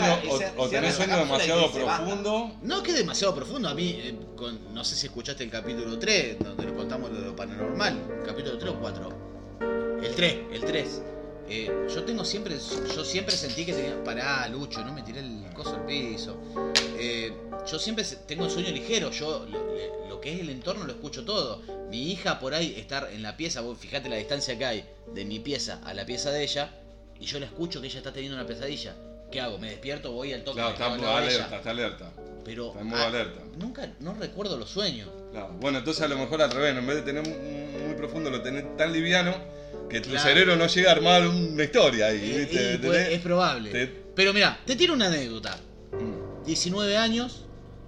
o, 0.58 0.64
o 0.64 0.70
tenés 0.70 0.96
sueño 0.96 1.18
demasiado 1.18 1.72
profundo. 1.72 2.52
No 2.62 2.84
que 2.84 2.92
es 2.92 2.98
demasiado 2.98 3.36
profundo. 3.36 3.68
A 3.70 3.74
mí, 3.74 4.00
eh, 4.02 4.16
con- 4.36 4.74
no 4.74 4.84
sé 4.86 4.96
si 4.96 5.08
escuchaste 5.08 5.44
el 5.44 5.50
capítulo 5.50 6.00
3, 6.00 6.40
donde 6.40 6.66
le 6.66 6.74
contamos 6.74 7.12
lo 7.12 7.20
de 7.20 7.26
lo 7.28 7.36
paranormal. 7.36 8.22
Capítulo 8.26 8.58
3 8.58 8.72
o 8.72 8.80
4. 8.80 9.10
El 10.04 10.16
3, 10.16 10.36
el 10.54 10.62
3. 10.62 11.02
Eh, 11.50 11.72
yo 11.94 12.04
tengo 12.04 12.26
siempre, 12.26 12.58
yo 12.94 13.04
siempre 13.06 13.36
sentí 13.36 13.66
que 13.66 13.74
tenía. 13.74 14.04
Pará, 14.04 14.48
Lucho, 14.50 14.84
no 14.84 14.94
me 14.94 15.02
tiré 15.02 15.20
el 15.22 15.46
coso 15.54 15.76
al 15.76 15.86
piso. 15.86 16.38
Eh, 16.98 17.32
yo 17.70 17.80
siempre 17.80 18.04
tengo 18.28 18.46
el 18.46 18.52
sueño 18.52 18.70
ligero. 18.72 19.12
Yo 19.12 19.46
lo, 20.10 20.20
que 20.20 20.34
es 20.34 20.40
el 20.42 20.50
entorno 20.50 20.86
lo 20.86 20.92
escucho 20.94 21.24
todo. 21.24 21.62
Mi 21.90 22.12
hija 22.12 22.40
por 22.40 22.54
ahí 22.54 22.76
estar 22.78 23.10
en 23.14 23.22
la 23.22 23.38
pieza, 23.38 23.62
vos 23.62 23.78
fijate 23.78 24.10
la 24.10 24.16
distancia 24.18 24.58
que 24.58 24.66
hay 24.66 24.86
de 25.14 25.24
mi 25.26 25.40
pieza 25.40 25.80
a 25.86 25.94
la 25.94 26.06
pieza 26.06 26.32
de 26.32 26.44
ella, 26.44 26.70
y 27.20 27.26
yo 27.26 27.40
la 27.40 27.46
escucho 27.46 27.80
que 27.82 27.88
ella 27.88 28.00
está 28.00 28.12
teniendo 28.12 28.38
una 28.38 28.46
pesadilla. 28.48 28.96
¿Qué 29.32 29.40
hago? 29.42 29.58
¿Me 29.58 29.70
despierto? 29.70 30.12
Voy 30.12 30.34
al 30.34 30.44
toque. 30.44 30.56
Claro, 30.56 30.72
está 30.72 31.18
alerta, 31.18 31.56
está 31.58 31.70
alerta. 31.70 32.12
Pero 32.44 32.68
Está 32.68 32.80
en 32.82 32.88
modo 32.88 33.02
ah, 33.02 33.08
alerta. 33.08 33.42
nunca, 33.58 33.92
no 34.00 34.14
recuerdo 34.16 34.58
los 34.58 34.70
sueños. 34.70 35.10
Claro. 35.32 35.50
Bueno, 35.60 35.80
entonces 35.80 36.02
a 36.04 36.08
lo 36.08 36.18
mejor 36.18 36.42
al 36.42 36.50
revés, 36.52 36.78
en 36.78 36.88
vez 36.88 36.96
de 36.98 37.02
tener 37.02 37.24
un- 37.28 37.88
muy 37.88 37.96
profundo, 37.96 38.30
lo 38.30 38.42
tenés 38.42 38.76
tan 38.78 38.92
liviano 38.94 39.36
que 39.90 40.02
tu 40.02 40.10
Claro. 40.10 40.28
cerebro 40.28 40.56
no 40.58 40.68
llega 40.68 40.90
a 40.90 40.94
armar 40.94 41.28
una 41.28 41.64
historia 41.64 42.08
ahí, 42.08 42.18
Eh, 42.22 42.38
¿viste? 42.40 42.80
puede- 42.80 43.06
Tenés- 43.10 43.14
es 43.16 43.22
probable. 43.22 43.72
te- 43.72 43.88
Pero 44.16 44.34
mira, 44.34 44.60
te 44.66 44.76
tiro 44.76 44.94
una 44.94 45.08
anécdota. 45.08 45.58
Mm. 45.94 46.44
19 46.46 46.98
años, 46.98 47.46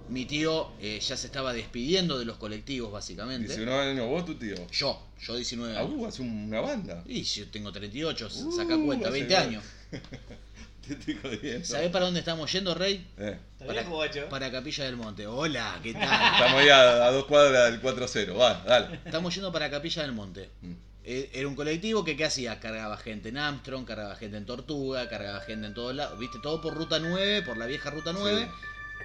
mi 0.08 0.24
tío 0.26 0.70
eh, 0.80 0.98
ya 1.00 1.16
se 1.16 1.26
estaba 1.26 1.52
despidiendo 1.52 2.18
de 2.18 2.24
los 2.24 2.36
colectivos, 2.36 2.90
básicamente. 2.92 3.48
19 3.48 3.90
años, 3.90 4.06
vos, 4.06 4.24
tu 4.24 4.34
tío. 4.36 4.54
Yo, 4.70 5.06
yo 5.20 5.36
19 5.36 5.76
Ah, 5.76 5.80
años. 5.80 5.92
uh, 5.96 6.06
hace 6.06 6.22
una 6.22 6.60
banda. 6.60 7.02
Y 7.06 7.22
yo 7.22 7.48
tengo 7.50 7.70
38, 7.72 8.28
Uh, 8.44 8.52
saca 8.52 8.76
cuenta, 8.78 9.08
hace 9.08 9.18
20 9.18 9.34
bien. 9.36 9.48
años. 9.48 9.64
Te 10.86 10.94
estoy 10.94 11.14
jodiendo. 11.22 11.64
¿Sabés 11.66 11.90
para 11.90 12.06
dónde 12.06 12.20
estamos 12.20 12.50
yendo, 12.50 12.74
Rey? 12.74 13.06
Eh, 13.18 13.36
bien, 13.70 13.90
guacho. 13.90 14.28
Para 14.28 14.50
Capilla 14.50 14.84
del 14.84 14.96
Monte. 14.96 15.26
Hola, 15.26 15.78
¿qué 15.82 15.92
tal? 15.92 16.02
estamos 16.34 16.60
ahí 16.62 16.68
a, 16.68 17.06
a 17.06 17.10
dos 17.12 17.26
cuadras 17.26 17.70
del 17.70 17.80
4-0. 17.82 18.36
Va, 18.36 18.64
dale. 18.66 18.98
Estamos 19.04 19.32
yendo 19.34 19.52
para 19.52 19.70
Capilla 19.70 20.02
del 20.02 20.12
Monte. 20.12 20.48
Mm. 20.62 20.72
Eh, 21.04 21.30
Era 21.32 21.48
un 21.48 21.54
colectivo 21.56 22.04
que, 22.04 22.16
¿qué 22.16 22.24
hacía? 22.26 22.60
Cargaba 22.60 22.96
gente 22.96 23.30
en 23.30 23.38
Armstrong, 23.38 23.84
cargaba 23.86 24.16
gente 24.16 24.36
en 24.36 24.46
Tortuga, 24.46 25.08
cargaba 25.08 25.40
gente 25.40 25.66
en 25.66 25.74
todos 25.74 25.94
lados. 25.94 26.18
¿Viste? 26.18 26.38
Todo 26.42 26.60
por 26.60 26.74
ruta 26.74 26.98
9, 26.98 27.42
por 27.42 27.56
la 27.56 27.66
vieja 27.66 27.90
ruta 27.90 28.12
9. 28.12 28.48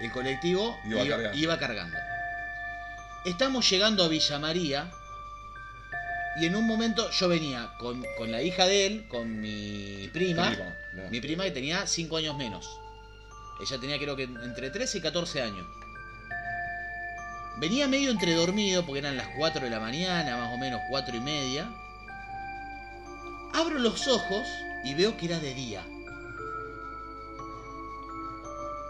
El 0.00 0.12
colectivo 0.12 0.76
Iba 0.84 1.04
iba, 1.04 1.16
cargando. 1.16 1.38
iba 1.38 1.58
cargando. 1.58 1.98
Estamos 3.24 3.68
llegando 3.70 4.04
a 4.04 4.08
Villa 4.08 4.38
María. 4.38 4.90
Y 6.38 6.44
en 6.44 6.54
un 6.54 6.66
momento 6.66 7.10
yo 7.12 7.28
venía 7.28 7.70
con, 7.78 8.04
con 8.18 8.30
la 8.30 8.42
hija 8.42 8.66
de 8.66 8.86
él, 8.86 9.06
con 9.08 9.40
mi 9.40 10.10
prima. 10.12 10.50
Prima, 10.50 10.76
no. 10.94 11.10
Mi 11.10 11.20
prima 11.22 11.44
que 11.44 11.50
tenía 11.50 11.86
5 11.86 12.14
años 12.18 12.36
menos. 12.36 12.68
Ella 13.58 13.80
tenía 13.80 13.98
creo 13.98 14.16
que 14.16 14.24
entre 14.24 14.68
13 14.68 14.98
y 14.98 15.00
14 15.00 15.40
años. 15.40 15.66
Venía 17.58 17.88
medio 17.88 18.10
entre 18.10 18.34
dormido 18.34 18.84
porque 18.84 18.98
eran 18.98 19.16
las 19.16 19.28
4 19.38 19.62
de 19.64 19.70
la 19.70 19.80
mañana, 19.80 20.36
más 20.36 20.52
o 20.52 20.58
menos 20.58 20.78
4 20.90 21.16
y 21.16 21.20
media. 21.20 21.70
Abro 23.56 23.78
los 23.78 24.06
ojos 24.06 24.46
y 24.84 24.92
veo 24.92 25.16
que 25.16 25.24
era 25.24 25.38
de 25.38 25.54
día. 25.54 25.82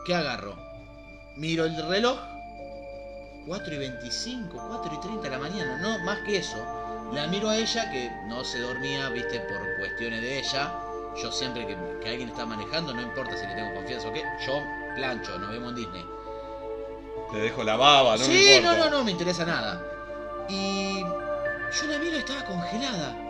¿Qué 0.04 0.12
agarro? 0.12 0.56
Miro 1.36 1.66
el 1.66 1.76
reloj. 1.86 2.18
4 3.46 3.74
y 3.74 3.78
25, 3.78 4.56
4 4.68 4.92
y 4.92 5.00
30 5.00 5.22
de 5.22 5.30
la 5.30 5.38
mañana, 5.38 5.78
no 5.78 6.00
más 6.00 6.18
que 6.26 6.38
eso. 6.38 6.56
La 7.12 7.28
miro 7.28 7.48
a 7.48 7.56
ella 7.56 7.88
que 7.92 8.10
no 8.26 8.42
se 8.42 8.58
dormía, 8.58 9.08
viste, 9.10 9.38
por 9.38 9.76
cuestiones 9.78 10.20
de 10.20 10.40
ella. 10.40 10.74
Yo 11.22 11.30
siempre 11.30 11.64
que, 11.64 11.76
que 12.02 12.08
alguien 12.08 12.30
está 12.30 12.44
manejando, 12.44 12.92
no 12.92 13.02
importa 13.02 13.36
si 13.36 13.46
le 13.46 13.54
tengo 13.54 13.72
confianza 13.72 14.08
o 14.08 14.12
qué, 14.12 14.24
yo 14.44 14.60
plancho, 14.96 15.38
nos 15.38 15.48
vemos 15.48 15.68
en 15.70 15.76
Disney. 15.76 16.06
Te 17.30 17.38
dejo 17.38 17.62
la 17.62 17.76
baba, 17.76 18.16
no 18.16 18.24
sí, 18.24 18.32
me 18.32 18.60
no, 18.62 18.72
importa. 18.72 18.90
no, 18.90 18.98
no 18.98 19.04
me 19.04 19.12
interesa 19.12 19.44
nada. 19.44 19.80
Y 20.48 21.02
yo 21.02 21.86
la 21.88 21.98
miro 21.98 22.16
y 22.16 22.18
estaba 22.18 22.44
congelada. 22.44 23.26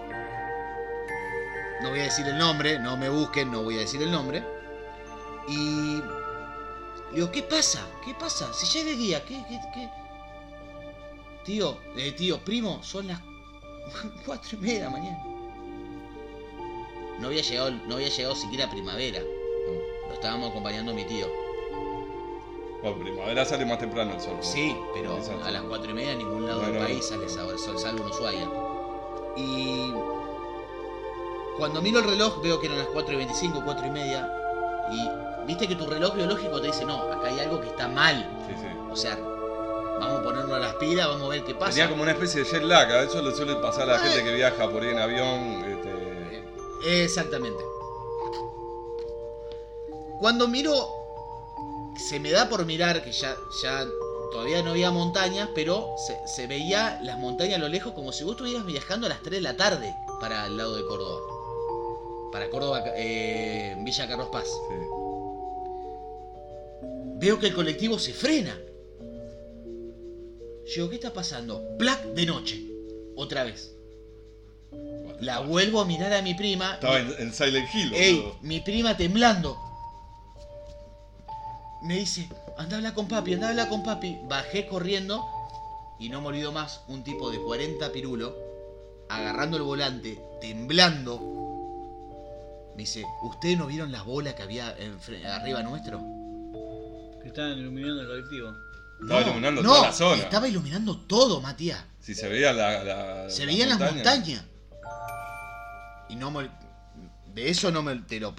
No 1.83 1.91
voy 1.91 2.01
a 2.01 2.05
decir 2.05 2.27
el 2.27 2.39
nombre, 2.39 2.79
no 2.79 2.97
me 2.97 3.09
busquen, 3.09 3.51
no 3.51 3.63
voy 3.63 3.77
a 3.77 3.81
decir 3.81 4.03
el 4.03 4.11
nombre. 4.11 4.43
Y 5.49 6.01
digo, 7.13 7.31
¿qué 7.31 7.43
pasa? 7.43 7.87
¿Qué 8.05 8.15
pasa? 8.15 8.53
Si 8.55 8.67
ya 8.67 8.81
es 8.81 8.87
de 8.87 8.97
día, 8.97 9.25
¿qué, 9.25 9.45
qué, 9.49 9.61
qué? 9.75 9.89
Tío, 11.45 11.77
eh, 11.97 12.13
tío, 12.13 12.39
primo, 12.41 12.83
son 12.83 13.07
las 13.09 13.21
cuatro 14.27 14.51
y 14.53 14.57
media 14.57 14.75
de 14.79 14.85
la 14.85 14.91
mañana. 14.91 15.19
No 17.21 17.29
había 17.29 17.43
llegado, 17.43 17.71
no 17.71 17.95
había 17.95 18.09
llegado 18.09 18.35
siquiera 18.35 18.69
primavera. 18.71 19.21
Lo 19.21 20.15
estábamos 20.15 20.51
acompañando 20.51 20.93
a 20.93 20.95
mi 20.95 21.05
tío. 21.05 21.27
Bueno, 22.83 22.99
primavera 23.01 23.45
sale 23.45 23.65
más 23.65 23.79
temprano 23.79 24.15
el 24.15 24.21
sol. 24.21 24.37
Sí, 24.41 24.77
pero 24.95 25.19
a 25.45 25.51
las 25.51 25.63
cuatro 25.63 25.91
y 25.91 25.95
media 25.95 26.13
en 26.13 26.19
ningún 26.19 26.47
lado 26.47 26.61
No, 26.63 26.67
del 26.69 26.79
no, 26.79 26.87
país 26.87 27.05
sale 27.07 27.25
hora, 27.27 27.59
sol- 27.59 27.79
salvo 27.79 28.05
en 28.05 28.11
Ushuaia. 28.11 28.49
Y 29.37 29.93
cuando 31.59 31.81
miro 31.83 31.99
el 32.01 32.05
reloj 32.05 32.41
veo 32.43 32.61
que 32.61 32.67
eran 32.67 32.79
las 32.79 32.89
4 32.89 33.13
y 33.15 33.17
25, 33.17 33.63
4 33.65 33.87
y 33.87 33.91
media. 33.91 34.33
Y 34.93 35.47
viste 35.47 35.67
que 35.67 35.75
tu 35.77 35.87
reloj 35.87 36.15
biológico 36.15 36.61
te 36.61 36.69
dice, 36.69 36.85
no, 36.85 37.03
acá 37.13 37.29
hay 37.29 37.41
algo 37.41 37.61
que 37.61 37.69
está 37.69 37.89
mal. 37.89 38.29
Sí, 38.49 38.55
sí. 38.61 38.67
O 38.91 38.97
sea, 38.97 39.17
vamos 40.01 40.21
a 40.21 40.23
ponernos 40.23 40.53
a 40.53 40.59
las 40.59 40.75
pilas, 40.75 41.07
vamos 41.09 41.25
a 41.27 41.29
ver 41.29 41.45
qué 41.45 41.55
pasa. 41.55 41.73
Tenía 41.73 41.89
como 41.89 42.03
una 42.03 42.13
especie 42.13 42.43
de 42.45 42.51
jet 42.51 42.63
lag, 42.63 42.91
a 42.91 43.03
eso 43.03 43.21
le 43.23 43.35
suele 43.35 43.57
pasar 43.57 43.85
a 43.85 43.87
la 43.87 43.95
Ah, 43.97 43.99
gente 43.99 44.23
que 44.25 44.35
viaja 44.35 44.69
por 44.71 44.83
ahí 44.83 44.91
en 44.91 44.99
avión. 44.99 45.65
Este, 45.65 47.05
Exactamente. 47.05 47.65
Cuando 50.21 50.49
miro, 50.49 50.89
se 51.97 52.21
me 52.21 52.31
da 52.31 52.49
por 52.49 52.65
mirar 52.65 53.03
que 53.05 53.13
ya, 53.13 53.37
ya 53.63 53.85
todavía 54.33 54.63
no 54.63 54.71
había 54.71 54.91
montañas, 54.91 55.49
pero 55.55 55.95
se, 56.07 56.17
se 56.27 56.47
veía 56.47 56.99
las 57.03 57.19
montañas 57.19 57.57
a 57.57 57.59
lo 57.59 57.69
lejos 57.69 57.93
como 57.93 58.13
si 58.13 58.25
vos 58.25 58.33
estuvieras 58.33 58.65
viajando 58.65 59.07
a 59.07 59.11
las 59.11 59.21
3 59.23 59.33
de 59.33 59.41
la 59.41 59.57
tarde 59.57 59.95
para 60.21 60.47
el 60.47 60.57
lado 60.57 60.77
de 60.77 60.87
Córdoba. 60.87 61.21
Para 62.37 62.51
Córdoba, 62.51 62.85
eh, 62.95 63.75
Villa 63.79 64.07
Carlos 64.07 64.29
Paz. 64.31 64.45
sí. 64.45 64.75
Veo 67.19 67.39
que 67.39 67.47
el 67.47 67.55
colectivo 67.55 67.99
se 67.99 68.13
frena. 68.13 68.55
Yo 70.67 70.91
¿qué 70.91 70.97
está 70.97 71.15
pasando? 71.15 71.63
Black 71.79 72.05
de 72.09 72.27
noche. 72.27 72.63
Otra 73.17 73.43
vez. 73.45 73.75
La 75.19 75.41
vuelvo 75.41 75.81
a 75.81 75.87
mirar 75.87 76.13
a 76.13 76.21
mi 76.21 76.35
prima. 76.35 76.75
Estaba 76.75 76.99
en, 76.99 77.15
en 77.19 77.33
Silent 77.33 77.75
Hill. 77.75 77.95
Ey, 77.95 78.23
mi 78.43 78.61
prima 78.61 78.95
temblando. 78.99 79.57
Me 81.85 81.97
dice, 81.97 82.29
anda 82.59 82.77
a 82.77 82.79
hablar 82.81 82.93
con 82.93 83.09
papi, 83.09 83.33
anda 83.33 83.47
a 83.47 83.51
hablar 83.53 83.71
con 83.71 83.83
papi. 83.83 84.19
Bajé 84.25 84.67
corriendo 84.67 85.25
y 85.99 86.11
no 86.11 86.21
me 86.21 86.29
olvido 86.29 86.53
más 86.53 86.83
un 86.89 87.03
tipo 87.03 87.31
de 87.31 87.39
40 87.39 87.93
pirulo 87.93 88.37
agarrando 89.09 89.57
el 89.57 89.63
volante, 89.63 90.21
temblando. 90.43 91.46
Me 92.77 92.83
dice, 92.83 93.05
¿ustedes 93.23 93.57
no 93.59 93.67
vieron 93.67 93.91
las 93.91 94.05
bolas 94.05 94.35
que 94.35 94.43
había 94.43 94.69
arriba 95.35 95.63
nuestro? 95.63 95.99
Que 97.23 97.29
estaban 97.29 97.59
iluminando 97.59 98.03
el 98.03 98.07
colectivo. 98.07 98.55
Estaba 99.01 99.23
iluminando 99.23 99.63
no, 99.63 99.69
toda 99.71 99.83
la 99.89 99.93
zona. 99.93 100.23
Estaba 100.23 100.49
iluminando 100.49 100.97
todo, 100.99 101.41
Matías. 101.41 101.83
Si 102.01 102.15
se 102.15 102.29
veía 102.29 102.53
la. 102.53 102.85
la- 102.85 103.31
Se 103.31 103.41
la 103.41 103.47
veían 103.53 103.69
las 103.71 103.79
montaña. 103.79 103.95
montañas. 104.05 104.45
Y 106.09 106.17
no 106.17 106.31
me- 106.31 106.51
De 107.35 107.51
eso 107.51 107.71
no 107.71 107.83
me. 107.83 107.97
Te 107.97 108.21
lo, 108.21 108.35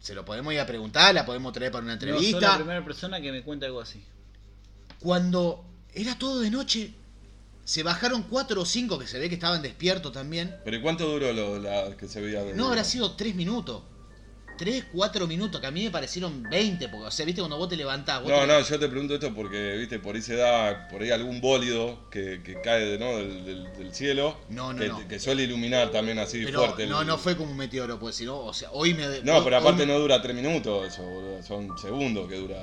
se 0.00 0.14
lo 0.14 0.24
podemos 0.24 0.52
ir 0.52 0.60
a 0.60 0.66
preguntar, 0.66 1.14
la 1.14 1.24
podemos 1.26 1.52
traer 1.52 1.72
para 1.72 1.84
una 1.84 1.94
No, 1.94 2.00
soy 2.00 2.08
la 2.10 2.16
entrevista. 2.16 2.56
primera 2.56 2.84
persona 2.84 3.20
que 3.20 3.32
me 3.32 3.42
cuenta 3.42 3.66
algo 3.66 3.80
así. 3.80 4.04
Cuando 5.00 5.64
era 5.94 6.16
todo 6.18 6.40
de 6.40 6.50
noche, 6.50 6.92
se 7.66 7.82
bajaron 7.82 8.22
cuatro 8.22 8.62
o 8.62 8.64
cinco 8.64 8.96
que 8.96 9.08
se 9.08 9.18
ve 9.18 9.28
que 9.28 9.34
estaban 9.34 9.60
despiertos 9.60 10.12
también. 10.12 10.54
Pero 10.64 10.76
¿y 10.76 10.80
cuánto 10.80 11.04
duró 11.08 11.32
lo 11.32 11.58
la, 11.58 11.96
que 11.96 12.06
se 12.06 12.20
veía? 12.20 12.44
de- 12.44 12.54
No 12.54 12.68
habrá 12.68 12.84
sido 12.84 13.12
tres 13.16 13.34
minutos. 13.34 13.82
3, 14.58 14.84
4 14.90 15.26
minutos, 15.26 15.60
que 15.60 15.66
a 15.66 15.70
mí 15.70 15.84
me 15.84 15.90
parecieron 15.90 16.42
20, 16.48 16.88
porque, 16.88 17.08
o 17.08 17.10
sea, 17.10 17.26
viste, 17.26 17.42
cuando 17.42 17.58
vos 17.58 17.68
te 17.68 17.76
levantás, 17.76 18.22
vos 18.22 18.30
No, 18.32 18.40
te- 18.40 18.46
no, 18.46 18.58
yo 18.62 18.78
te 18.78 18.88
pregunto 18.88 19.12
esto 19.12 19.34
porque, 19.34 19.76
viste, 19.76 19.98
por 19.98 20.14
ahí 20.16 20.22
se 20.22 20.34
da 20.34 20.88
por 20.88 21.02
ahí 21.02 21.10
algún 21.10 21.42
bólido 21.42 22.08
que, 22.10 22.40
que 22.42 22.58
cae 22.62 22.96
¿no? 22.98 23.18
del, 23.18 23.44
del- 23.44 23.72
del 23.76 23.94
cielo. 23.94 24.38
No, 24.48 24.72
no, 24.72 24.80
que, 24.80 24.88
no. 24.88 25.08
que 25.08 25.18
suele 25.20 25.42
iluminar 25.42 25.90
también 25.90 26.18
así 26.18 26.42
pero 26.42 26.60
fuerte. 26.60 26.84
el- 26.84 26.88
no, 26.88 27.04
no 27.04 27.18
fue 27.18 27.36
como 27.36 27.50
un 27.50 27.56
meteoro, 27.58 27.98
pues, 27.98 28.14
sino, 28.16 28.38
o 28.38 28.54
sea, 28.54 28.70
hoy 28.72 28.94
me... 28.94 29.06
No, 29.22 29.36
hoy- 29.36 29.44
pero 29.44 29.58
aparte 29.58 29.84
me- 29.84 29.92
no 29.92 29.98
dura 29.98 30.22
tres 30.22 30.34
minutos 30.34 30.86
eso, 30.90 31.02
boludo, 31.02 31.42
son 31.42 31.76
segundos 31.76 32.26
que 32.26 32.36
dura. 32.36 32.62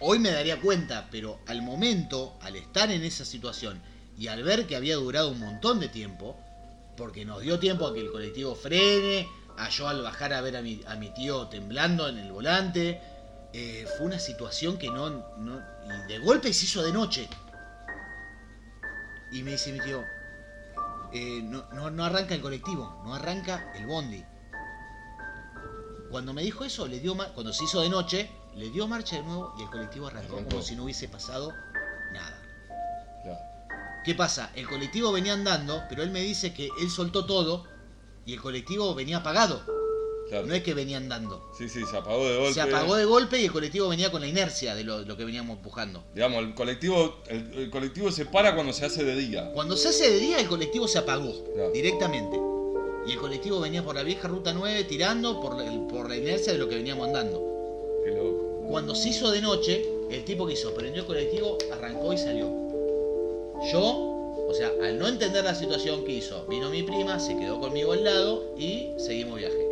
o- 0.00 0.08
Hoy 0.12 0.20
me 0.20 0.30
daría 0.30 0.58
cuenta, 0.62 1.08
pero 1.10 1.40
al 1.46 1.60
momento, 1.60 2.38
al 2.40 2.56
estar 2.56 2.90
en 2.90 3.04
esa 3.04 3.26
situación 3.26 3.82
y 4.16 4.28
al 4.28 4.42
ver 4.42 4.66
que 4.66 4.76
había 4.76 4.96
durado 4.96 5.30
un 5.30 5.40
montón 5.40 5.80
de 5.80 5.88
tiempo, 5.88 6.36
porque 6.96 7.24
nos 7.24 7.40
dio 7.40 7.58
tiempo 7.58 7.86
a 7.86 7.94
que 7.94 8.00
el 8.00 8.10
colectivo 8.10 8.54
frene, 8.54 9.28
a 9.56 9.68
yo 9.68 9.88
al 9.88 10.02
bajar 10.02 10.32
a 10.32 10.40
ver 10.40 10.56
a 10.56 10.62
mi, 10.62 10.80
a 10.86 10.96
mi 10.96 11.10
tío 11.10 11.48
temblando 11.48 12.08
en 12.08 12.18
el 12.18 12.32
volante, 12.32 13.00
eh, 13.52 13.86
fue 13.96 14.06
una 14.06 14.18
situación 14.18 14.78
que 14.78 14.88
no, 14.88 15.10
no... 15.38 15.62
Y 15.86 16.12
de 16.12 16.18
golpe 16.18 16.52
se 16.52 16.64
hizo 16.64 16.82
de 16.82 16.92
noche. 16.92 17.28
Y 19.32 19.42
me 19.42 19.52
dice 19.52 19.72
mi 19.72 19.80
tío, 19.80 20.02
eh, 21.12 21.40
no, 21.42 21.64
no, 21.72 21.90
no 21.90 22.04
arranca 22.04 22.34
el 22.34 22.40
colectivo, 22.40 23.02
no 23.04 23.14
arranca 23.14 23.72
el 23.76 23.86
bondi. 23.86 24.24
Cuando 26.10 26.32
me 26.32 26.42
dijo 26.42 26.64
eso, 26.64 26.86
le 26.86 27.00
dio 27.00 27.16
cuando 27.34 27.52
se 27.52 27.64
hizo 27.64 27.80
de 27.80 27.88
noche, 27.88 28.30
le 28.54 28.70
dio 28.70 28.86
marcha 28.86 29.16
de 29.16 29.22
nuevo 29.22 29.54
y 29.58 29.62
el 29.62 29.70
colectivo 29.70 30.06
arrancó 30.06 30.34
Arrancó. 30.34 30.50
como 30.50 30.62
si 30.62 30.76
no 30.76 30.84
hubiese 30.84 31.08
pasado. 31.08 31.52
¿Qué 34.04 34.14
pasa? 34.14 34.52
El 34.54 34.68
colectivo 34.68 35.12
venía 35.12 35.32
andando, 35.32 35.82
pero 35.88 36.02
él 36.02 36.10
me 36.10 36.20
dice 36.20 36.52
que 36.52 36.68
él 36.80 36.90
soltó 36.90 37.24
todo 37.24 37.64
y 38.26 38.34
el 38.34 38.40
colectivo 38.40 38.94
venía 38.94 39.18
apagado. 39.18 39.62
claro. 40.28 40.46
No 40.46 40.54
es 40.54 40.62
que 40.62 40.74
venía 40.74 40.98
andando. 40.98 41.50
Sí, 41.56 41.68
sí, 41.68 41.84
se 41.90 41.96
apagó 41.96 42.26
de 42.28 42.36
golpe. 42.36 42.54
Se 42.54 42.60
apagó 42.60 42.96
de 42.96 43.04
golpe 43.06 43.40
y 43.40 43.44
el 43.46 43.52
colectivo 43.52 43.88
venía 43.88 44.10
con 44.10 44.20
la 44.20 44.26
inercia 44.26 44.74
de 44.74 44.84
lo, 44.84 45.16
que 45.16 45.24
veníamos 45.24 45.56
empujando. 45.56 46.04
Digamos, 46.14 46.40
el 46.44 46.54
colectivo, 46.54 47.22
el, 47.28 47.52
el 47.54 47.70
colectivo 47.70 48.10
se 48.10 48.26
para 48.26 48.54
cuando 48.54 48.72
se 48.72 48.84
hace 48.84 49.04
de 49.04 49.16
día. 49.16 49.50
Cuando 49.54 49.76
se 49.76 49.88
hace 49.88 50.10
de 50.10 50.18
día, 50.18 50.38
el 50.38 50.48
colectivo 50.48 50.86
se 50.88 50.98
apagó 50.98 51.44
Claro. 51.54 51.70
directamente. 51.72 52.38
Y 53.06 53.12
el 53.12 53.18
colectivo 53.18 53.60
venía 53.60 53.82
por 53.84 53.94
la 53.94 54.02
vieja 54.02 54.28
ruta 54.28 54.52
9 54.54 54.84
tirando 54.84 55.40
por 55.40 55.56
la, 55.58 55.70
por 55.88 56.08
la 56.08 56.16
inercia 56.16 56.52
de 56.54 56.58
lo 56.58 56.68
que 56.68 56.76
veníamos 56.76 57.06
andando. 57.08 57.42
Qué 58.04 58.10
loco. 58.12 58.64
Cuando 58.68 58.94
se 58.94 59.10
hizo 59.10 59.30
de 59.30 59.42
noche, 59.42 59.86
el 60.10 60.24
tipo 60.24 60.46
que 60.46 60.54
hizo, 60.54 60.74
prendió 60.74 61.02
el 61.02 61.06
colectivo, 61.06 61.58
arrancó 61.72 62.12
y 62.14 62.18
salió. 62.18 62.63
Yo, 63.72 64.46
o 64.48 64.54
sea, 64.54 64.70
al 64.82 64.98
no 64.98 65.08
entender 65.08 65.44
la 65.44 65.54
situación 65.54 66.04
que 66.04 66.12
hizo, 66.12 66.44
vino 66.46 66.68
mi 66.70 66.82
prima, 66.82 67.18
se 67.18 67.36
quedó 67.36 67.60
conmigo 67.60 67.92
al 67.92 68.04
lado 68.04 68.44
y 68.56 68.90
seguimos 68.98 69.38
viaje. 69.38 69.68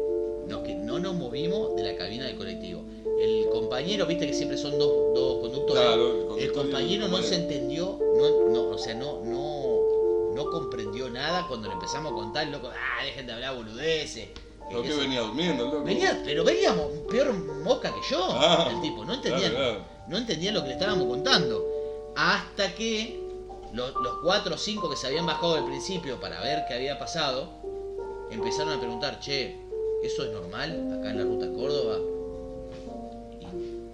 Nos, 0.47 0.63
que 0.63 0.75
no 0.75 0.99
nos 0.99 1.15
movimos 1.15 1.77
de 1.77 1.83
la 1.85 1.97
cabina 1.97 2.25
del 2.27 2.37
colectivo. 2.37 2.83
El 3.21 3.49
compañero, 3.51 4.07
viste 4.07 4.27
que 4.27 4.35
siempre 4.35 4.57
son 4.59 4.79
dos, 4.79 4.93
dos 5.15 5.41
conductores. 5.41 5.83
Claro, 5.83 6.37
el 6.39 6.53
compañero 6.53 7.09
no 7.09 7.23
se 7.23 7.37
entendió, 7.37 7.99
no, 8.17 8.49
no, 8.49 8.63
o 8.71 8.79
sea, 8.79 8.95
no, 8.95 9.21
no, 9.23 10.35
no 10.35 10.51
comprendió 10.51 11.09
nada 11.11 11.47
cuando 11.47 11.69
le 11.69 11.75
empezamos 11.75 12.13
a 12.13 12.15
contar, 12.15 12.49
loco, 12.49 12.69
ah, 12.69 13.05
dejen 13.05 13.27
de 13.27 13.33
hablar 13.35 13.57
boludeces. 13.57 14.29
Lo 14.73 14.83
que 14.83 14.95
venía 14.95 15.21
durmiendo, 15.21 15.67
loco. 15.67 15.85
Venía, 15.85 16.21
pero 16.25 16.45
venía 16.45 16.75
peor 17.11 17.33
mosca 17.63 17.93
que 17.95 18.01
yo, 18.11 18.27
Ah, 18.31 18.71
el 18.75 18.81
tipo, 18.81 19.05
no 19.05 19.15
entendía, 19.15 19.51
claro, 19.51 19.65
claro. 19.65 19.85
no 20.09 20.17
entendía 20.19 20.51
lo 20.53 20.63
que 20.63 20.69
le 20.69 20.75
estábamos 20.75 21.07
contando. 21.07 21.65
Hasta 22.17 22.75
que 22.75 23.22
lo- 23.73 24.01
los 24.01 24.19
cuatro 24.23 24.55
o 24.55 24.59
cinco 24.59 24.89
que 24.91 24.97
se 24.97 25.07
habían 25.07 25.27
bajado 25.27 25.55
del 25.55 25.65
principio 25.65 26.21
para 26.21 26.41
ver 26.41 26.65
qué 26.69 26.75
había 26.75 26.99
pasado, 26.99 27.49
empezaron 28.31 28.73
a 28.75 28.79
preguntar, 28.79 29.19
che, 29.21 29.57
¿eso 30.03 30.25
es 30.25 30.33
normal 30.33 30.99
acá 30.99 31.11
en 31.11 31.19
la 31.19 31.25
ruta 31.25 31.51
Córdoba? 31.53 31.99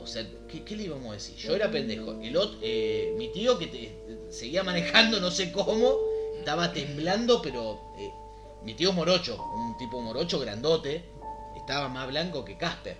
O 0.00 0.06
sea, 0.06 0.26
¿qué, 0.48 0.76
le 0.76 0.84
íbamos 0.84 1.10
a 1.10 1.12
decir? 1.14 1.36
Yo 1.36 1.54
era 1.54 1.70
pendejo. 1.70 2.12
El 2.22 2.36
otro, 2.36 2.58
eh, 2.62 3.14
mi 3.18 3.28
tío 3.28 3.58
que 3.58 3.92
seguía 4.30 4.62
manejando, 4.62 5.20
no 5.20 5.30
sé 5.30 5.52
cómo, 5.52 5.96
estaba 6.38 6.72
temblando, 6.72 7.42
pero 7.42 7.78
eh, 7.98 8.10
mi 8.62 8.74
tío 8.74 8.92
morocho, 8.94 9.36
un 9.54 9.76
tipo 9.76 10.00
morocho 10.00 10.38
grandote, 10.40 11.04
estaba 11.56 11.88
más 11.88 12.08
blanco 12.08 12.42
que 12.44 12.56
Casper. 12.56 12.96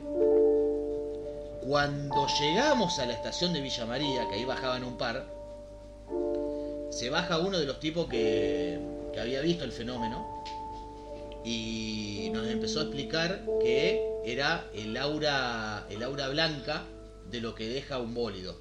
Cuando 1.62 2.26
llegamos 2.40 2.98
a 2.98 3.06
la 3.06 3.14
estación 3.14 3.52
de 3.54 3.62
Villa 3.62 3.86
María, 3.86 4.28
que 4.28 4.34
ahí 4.34 4.44
bajaban 4.44 4.84
un 4.84 4.98
par, 4.98 5.26
se 6.90 7.10
baja 7.10 7.38
uno 7.38 7.58
de 7.58 7.66
los 7.66 7.80
tipos 7.80 8.08
que, 8.08 8.78
que 9.12 9.20
había 9.20 9.40
visto 9.40 9.64
el 9.64 9.72
fenómeno 9.72 10.42
y 11.44 12.30
nos 12.32 12.46
empezó 12.48 12.80
a 12.80 12.82
explicar 12.84 13.44
que 13.60 14.02
era 14.24 14.66
el 14.74 14.96
aura, 14.96 15.86
el 15.90 16.02
aura 16.02 16.28
blanca 16.28 16.84
de 17.30 17.40
lo 17.40 17.54
que 17.54 17.68
deja 17.68 17.98
un 17.98 18.14
bólido. 18.14 18.58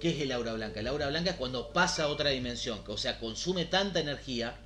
¿Qué 0.00 0.10
es 0.10 0.20
el 0.20 0.32
aura 0.32 0.52
blanca? 0.54 0.80
El 0.80 0.88
aura 0.88 1.08
blanca 1.08 1.30
es 1.30 1.36
cuando 1.36 1.72
pasa 1.72 2.04
a 2.04 2.08
otra 2.08 2.30
dimensión, 2.30 2.80
o 2.86 2.96
sea, 2.98 3.18
consume 3.20 3.64
tanta 3.66 4.00
energía 4.00 4.56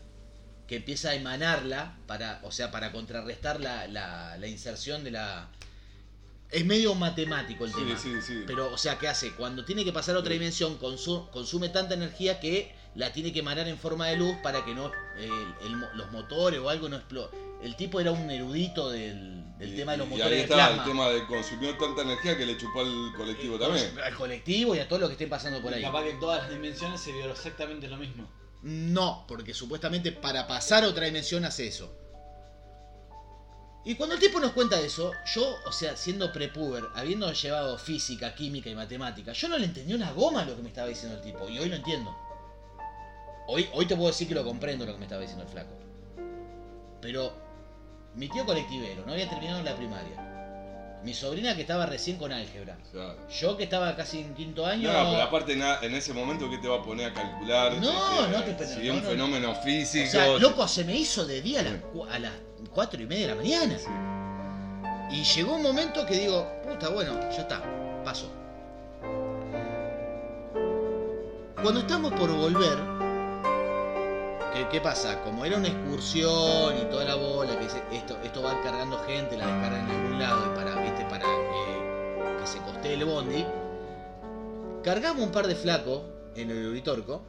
que 0.66 0.76
empieza 0.76 1.10
a 1.10 1.14
emanarla 1.14 1.98
para, 2.06 2.40
o 2.42 2.50
sea, 2.50 2.70
para 2.70 2.90
contrarrestar 2.90 3.60
la- 3.60 3.86
la 3.86 4.46
inserción 4.48 5.04
de 5.04 5.10
la. 5.12 5.48
Es 6.50 6.64
medio 6.64 6.94
matemático 6.94 7.64
el 7.64 7.72
Sí, 7.72 7.78
tema. 7.80 7.98
sí, 7.98 8.22
sí. 8.22 8.44
Pero, 8.46 8.72
o 8.72 8.78
sea, 8.78 8.98
¿qué 8.98 9.08
hace? 9.08 9.32
Cuando 9.34 9.64
tiene 9.64 9.84
que 9.84 9.92
pasar 9.92 10.14
a 10.16 10.20
otra 10.20 10.32
dimensión, 10.32 10.78
consu- 10.78 11.28
consume 11.30 11.68
tanta 11.70 11.94
energía 11.94 12.38
que 12.38 12.72
la 12.94 13.12
tiene 13.12 13.32
que 13.32 13.40
emanar 13.40 13.66
en 13.68 13.76
forma 13.78 14.06
de 14.08 14.16
luz 14.16 14.36
para 14.42 14.64
que 14.64 14.74
no 14.74 14.86
eh, 15.18 15.28
el 15.64 15.72
los 15.94 16.10
motores 16.12 16.60
o 16.60 16.68
algo 16.70 16.88
no 16.88 16.96
explote. 16.96 17.36
El 17.62 17.74
tipo 17.74 18.00
era 18.00 18.12
un 18.12 18.30
erudito 18.30 18.90
del, 18.90 19.42
del 19.58 19.72
Y- 19.72 19.76
tema 19.76 19.92
de 19.92 19.98
los 19.98 20.06
y 20.06 20.10
motores 20.10 20.30
ahí 20.32 20.36
de 20.36 20.42
está 20.44 20.74
el 20.74 20.84
tema 20.84 21.08
de 21.08 21.26
consumió 21.26 21.76
tanta 21.76 22.02
energía 22.02 22.36
que 22.38 22.46
le 22.46 22.56
chupó 22.56 22.80
al 22.80 23.12
colectivo 23.16 23.58
también. 23.58 23.98
Al 23.98 24.14
colectivo 24.14 24.74
y 24.74 24.78
a 24.78 24.86
todo 24.88 25.00
lo 25.00 25.06
que 25.08 25.12
esté 25.14 25.26
pasando 25.26 25.60
por 25.60 25.72
Y 25.72 25.76
ahí. 25.76 25.82
capaz 25.82 26.04
que 26.04 26.10
en 26.10 26.20
todas 26.20 26.42
las 26.42 26.50
dimensiones 26.50 27.00
se 27.00 27.12
vio 27.12 27.30
exactamente 27.30 27.88
lo 27.88 27.96
mismo. 27.96 28.30
No, 28.62 29.24
porque 29.28 29.52
supuestamente 29.52 30.12
para 30.12 30.46
pasar 30.46 30.84
a 30.84 30.88
otra 30.88 31.06
dimensión 31.06 31.44
hace 31.44 31.66
eso. 31.66 31.92
Y 33.86 33.94
cuando 33.94 34.16
el 34.16 34.20
tipo 34.20 34.40
nos 34.40 34.50
cuenta 34.50 34.80
eso, 34.80 35.12
yo, 35.32 35.58
o 35.64 35.70
sea, 35.70 35.96
siendo 35.96 36.32
prepuber, 36.32 36.82
habiendo 36.96 37.32
llevado 37.32 37.78
física, 37.78 38.34
química 38.34 38.68
y 38.68 38.74
matemática, 38.74 39.32
yo 39.32 39.48
no 39.48 39.56
le 39.56 39.66
entendí 39.66 39.94
una 39.94 40.10
goma 40.10 40.44
lo 40.44 40.56
que 40.56 40.62
me 40.62 40.68
estaba 40.70 40.88
diciendo 40.88 41.16
el 41.18 41.22
tipo. 41.22 41.48
Y 41.48 41.60
hoy 41.60 41.68
lo 41.68 41.76
entiendo. 41.76 42.14
Hoy, 43.46 43.68
hoy 43.72 43.86
te 43.86 43.94
puedo 43.94 44.08
decir 44.08 44.26
que 44.26 44.34
lo 44.34 44.44
comprendo 44.44 44.84
lo 44.84 44.92
que 44.92 44.98
me 44.98 45.04
estaba 45.04 45.20
diciendo 45.20 45.44
el 45.44 45.50
flaco. 45.50 45.70
Pero 47.00 47.32
mi 48.16 48.28
tío 48.28 48.44
colectivero 48.44 49.04
no 49.06 49.12
había 49.12 49.28
terminado 49.28 49.62
la 49.62 49.76
primaria. 49.76 50.22
Mi 51.04 51.14
sobrina 51.14 51.54
que 51.54 51.60
estaba 51.60 51.86
recién 51.86 52.16
con 52.16 52.32
álgebra. 52.32 52.76
Claro. 52.90 53.16
Yo 53.28 53.56
que 53.56 53.62
estaba 53.64 53.94
casi 53.94 54.18
en 54.18 54.34
quinto 54.34 54.66
año. 54.66 54.92
No, 54.92 55.10
pero 55.12 55.22
aparte 55.22 55.52
en 55.52 55.94
ese 55.94 56.12
momento 56.12 56.50
¿qué 56.50 56.58
te 56.58 56.66
va 56.66 56.78
a 56.78 56.82
poner 56.82 57.10
a 57.10 57.14
calcular? 57.14 57.74
No, 57.74 58.24
Este, 58.24 58.32
no 58.32 58.56
te- 58.56 58.66
Si 58.66 58.88
no, 58.88 58.94
un 58.94 59.02
no. 59.04 59.08
fenómeno 59.10 59.54
físico. 59.62 60.08
O 60.08 60.10
sea, 60.10 60.26
loco, 60.38 60.66
se 60.66 60.82
me 60.84 60.96
hizo 60.96 61.24
de 61.24 61.40
día 61.42 61.60
a 61.60 61.62
las, 61.62 61.74
a 62.10 62.18
las 62.18 62.32
4 62.76 63.02
y 63.02 63.06
media 63.06 63.28
de 63.28 63.34
la 63.34 63.40
mañana. 63.40 63.78
Sí. 63.78 63.88
Y 65.10 65.24
llegó 65.24 65.56
un 65.56 65.62
momento 65.62 66.04
que 66.04 66.14
digo, 66.14 66.46
puta, 66.62 66.90
bueno, 66.90 67.18
ya 67.30 67.40
está, 67.40 67.62
paso. 68.04 68.30
Cuando 71.62 71.80
estamos 71.80 72.12
por 72.12 72.30
volver, 72.30 72.76
¿qué, 74.52 74.68
qué 74.70 74.80
pasa? 74.82 75.22
Como 75.22 75.46
era 75.46 75.56
una 75.56 75.68
excursión 75.68 76.76
y 76.76 76.84
toda 76.90 77.06
la 77.06 77.14
bola, 77.14 77.58
que 77.58 77.64
esto, 77.96 78.18
esto 78.22 78.42
va 78.42 78.60
cargando 78.62 78.98
gente, 79.06 79.38
la 79.38 79.46
descargan 79.46 79.88
en 79.88 79.96
algún 79.96 80.18
lado 80.18 80.52
y 80.52 80.54
para, 80.54 80.74
¿viste? 80.82 81.06
para 81.06 81.24
eh, 81.24 82.36
que 82.40 82.46
se 82.46 82.58
costee 82.58 82.92
el 82.92 83.06
bondi, 83.06 83.46
cargamos 84.84 85.24
un 85.24 85.32
par 85.32 85.46
de 85.46 85.54
flacos 85.54 86.02
en 86.34 86.50
el 86.50 86.66
Uritorco, 86.66 87.22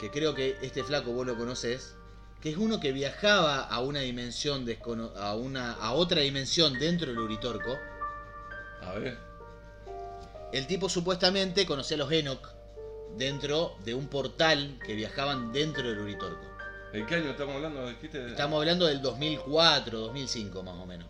que 0.00 0.10
creo 0.10 0.34
que 0.34 0.56
este 0.62 0.82
flaco 0.82 1.12
vos 1.12 1.24
lo 1.24 1.38
conocés, 1.38 1.94
que 2.40 2.50
es 2.50 2.56
uno 2.56 2.78
que 2.80 2.92
viajaba 2.92 3.60
a 3.62 3.80
una 3.80 4.00
dimensión 4.00 4.64
descono- 4.64 5.12
a 5.16 5.34
una 5.34 5.72
a 5.72 5.92
otra 5.92 6.20
dimensión 6.20 6.78
dentro 6.78 7.08
del 7.08 7.18
Uritorco. 7.18 7.76
A 8.82 8.92
ver. 8.94 9.18
El 10.52 10.66
tipo 10.66 10.88
supuestamente 10.88 11.66
conocía 11.66 11.96
a 11.96 11.98
los 11.98 12.12
Enoch 12.12 12.48
dentro 13.16 13.76
de 13.84 13.94
un 13.94 14.08
portal 14.08 14.78
que 14.86 14.94
viajaban 14.94 15.52
dentro 15.52 15.88
del 15.88 15.98
Uritorco. 15.98 16.44
¿En 16.92 17.04
qué 17.06 17.16
año 17.16 17.30
estamos 17.30 17.56
hablando? 17.56 17.86
Dijiste. 17.88 18.26
Estamos 18.30 18.58
hablando 18.60 18.86
del 18.86 19.02
2004, 19.02 19.98
2005 19.98 20.62
más 20.62 20.74
o 20.76 20.86
menos. 20.86 21.08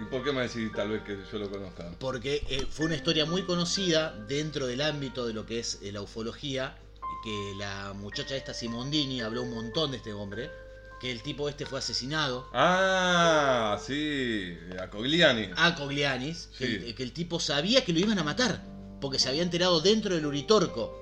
¿Y 0.00 0.04
por 0.06 0.24
qué 0.24 0.32
me 0.32 0.42
decís 0.42 0.72
tal 0.74 0.88
vez 0.88 1.02
que 1.02 1.16
yo 1.30 1.38
lo 1.38 1.48
conozca? 1.48 1.88
Porque 2.00 2.42
eh, 2.48 2.66
fue 2.68 2.86
una 2.86 2.96
historia 2.96 3.26
muy 3.26 3.44
conocida 3.44 4.12
dentro 4.26 4.66
del 4.66 4.80
ámbito 4.80 5.24
de 5.26 5.34
lo 5.34 5.46
que 5.46 5.60
es 5.60 5.78
eh, 5.82 5.92
la 5.92 6.02
ufología, 6.02 6.76
que 7.24 7.54
la 7.56 7.94
muchacha 7.94 8.36
esta 8.36 8.52
Simondini 8.52 9.22
habló 9.22 9.42
un 9.44 9.54
montón 9.54 9.90
de 9.90 9.96
este 9.96 10.12
hombre, 10.12 10.50
que 11.00 11.10
el 11.10 11.22
tipo 11.22 11.48
este 11.48 11.64
fue 11.64 11.78
asesinado. 11.78 12.46
Ah, 12.52 13.78
sí, 13.82 14.54
a 14.78 14.90
Cogliani. 14.90 15.48
a 15.56 15.74
Coglianis, 15.74 16.50
que, 16.58 16.66
el, 16.66 16.94
que 16.94 17.02
el 17.02 17.12
tipo 17.12 17.40
sabía 17.40 17.82
que 17.82 17.94
lo 17.94 17.98
iban 17.98 18.18
a 18.18 18.24
matar, 18.24 18.62
porque 19.00 19.18
se 19.18 19.30
había 19.30 19.42
enterado 19.42 19.80
dentro 19.80 20.14
del 20.14 20.26
Uritorco. 20.26 21.00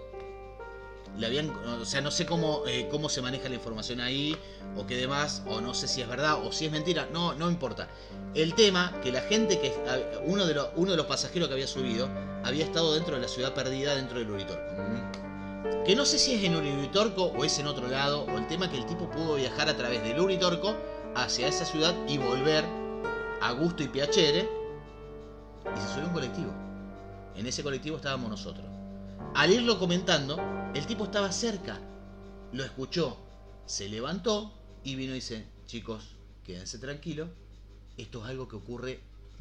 le 1.18 1.26
habían, 1.26 1.50
o 1.50 1.84
sea, 1.84 2.00
no 2.00 2.12
sé 2.12 2.24
cómo, 2.24 2.62
eh, 2.68 2.86
cómo 2.88 3.08
se 3.08 3.20
maneja 3.20 3.48
la 3.48 3.56
información 3.56 4.00
ahí, 4.00 4.36
o 4.76 4.86
qué 4.86 4.96
demás, 4.96 5.42
o 5.46 5.60
no 5.60 5.74
sé 5.74 5.88
si 5.88 6.02
es 6.02 6.08
verdad, 6.08 6.40
o 6.46 6.52
si 6.52 6.66
es 6.66 6.72
mentira, 6.72 7.08
no, 7.12 7.34
no 7.34 7.50
importa. 7.50 7.88
El 8.36 8.54
tema, 8.54 9.00
que 9.02 9.10
la 9.10 9.22
gente 9.22 9.58
que, 9.58 9.74
uno 10.24 10.46
de, 10.46 10.54
los, 10.54 10.68
uno 10.76 10.92
de 10.92 10.96
los 10.96 11.06
pasajeros 11.06 11.48
que 11.48 11.54
había 11.54 11.66
subido, 11.66 12.08
había 12.44 12.64
estado 12.64 12.94
dentro 12.94 13.16
de 13.16 13.22
la 13.22 13.28
ciudad 13.28 13.54
perdida, 13.54 13.96
dentro 13.96 14.20
del 14.20 14.30
Uritorco. 14.30 15.21
Que 15.84 15.94
no 15.94 16.04
sé 16.04 16.18
si 16.18 16.34
es 16.34 16.44
en 16.44 16.56
Uritorco 16.56 17.24
o 17.24 17.44
es 17.44 17.58
en 17.58 17.66
otro 17.66 17.88
lado, 17.88 18.24
o 18.24 18.38
el 18.38 18.46
tema 18.46 18.70
que 18.70 18.78
el 18.78 18.86
tipo 18.86 19.10
pudo 19.10 19.36
viajar 19.36 19.68
a 19.68 19.76
través 19.76 20.02
del 20.02 20.20
Uritorco 20.20 20.76
hacia 21.14 21.48
esa 21.48 21.64
ciudad 21.64 21.94
y 22.08 22.18
volver 22.18 22.64
a 23.40 23.52
Gusto 23.52 23.82
y 23.82 23.88
Piacere, 23.88 24.48
y 25.64 25.80
se 25.80 25.88
subió 25.88 26.06
un 26.06 26.12
colectivo. 26.12 26.52
En 27.36 27.46
ese 27.46 27.62
colectivo 27.62 27.96
estábamos 27.96 28.30
nosotros. 28.30 28.66
Al 29.34 29.50
irlo 29.50 29.78
comentando, 29.78 30.38
el 30.74 30.86
tipo 30.86 31.04
estaba 31.04 31.32
cerca, 31.32 31.80
lo 32.52 32.64
escuchó, 32.64 33.16
se 33.66 33.88
levantó 33.88 34.52
y 34.84 34.94
vino 34.94 35.12
y 35.12 35.16
dice, 35.16 35.46
chicos, 35.66 36.16
quédense 36.44 36.78
tranquilos, 36.78 37.28
esto 37.96 38.22
es 38.22 38.30
algo 38.30 38.48
que 38.48 38.56
ocurre 38.56 39.00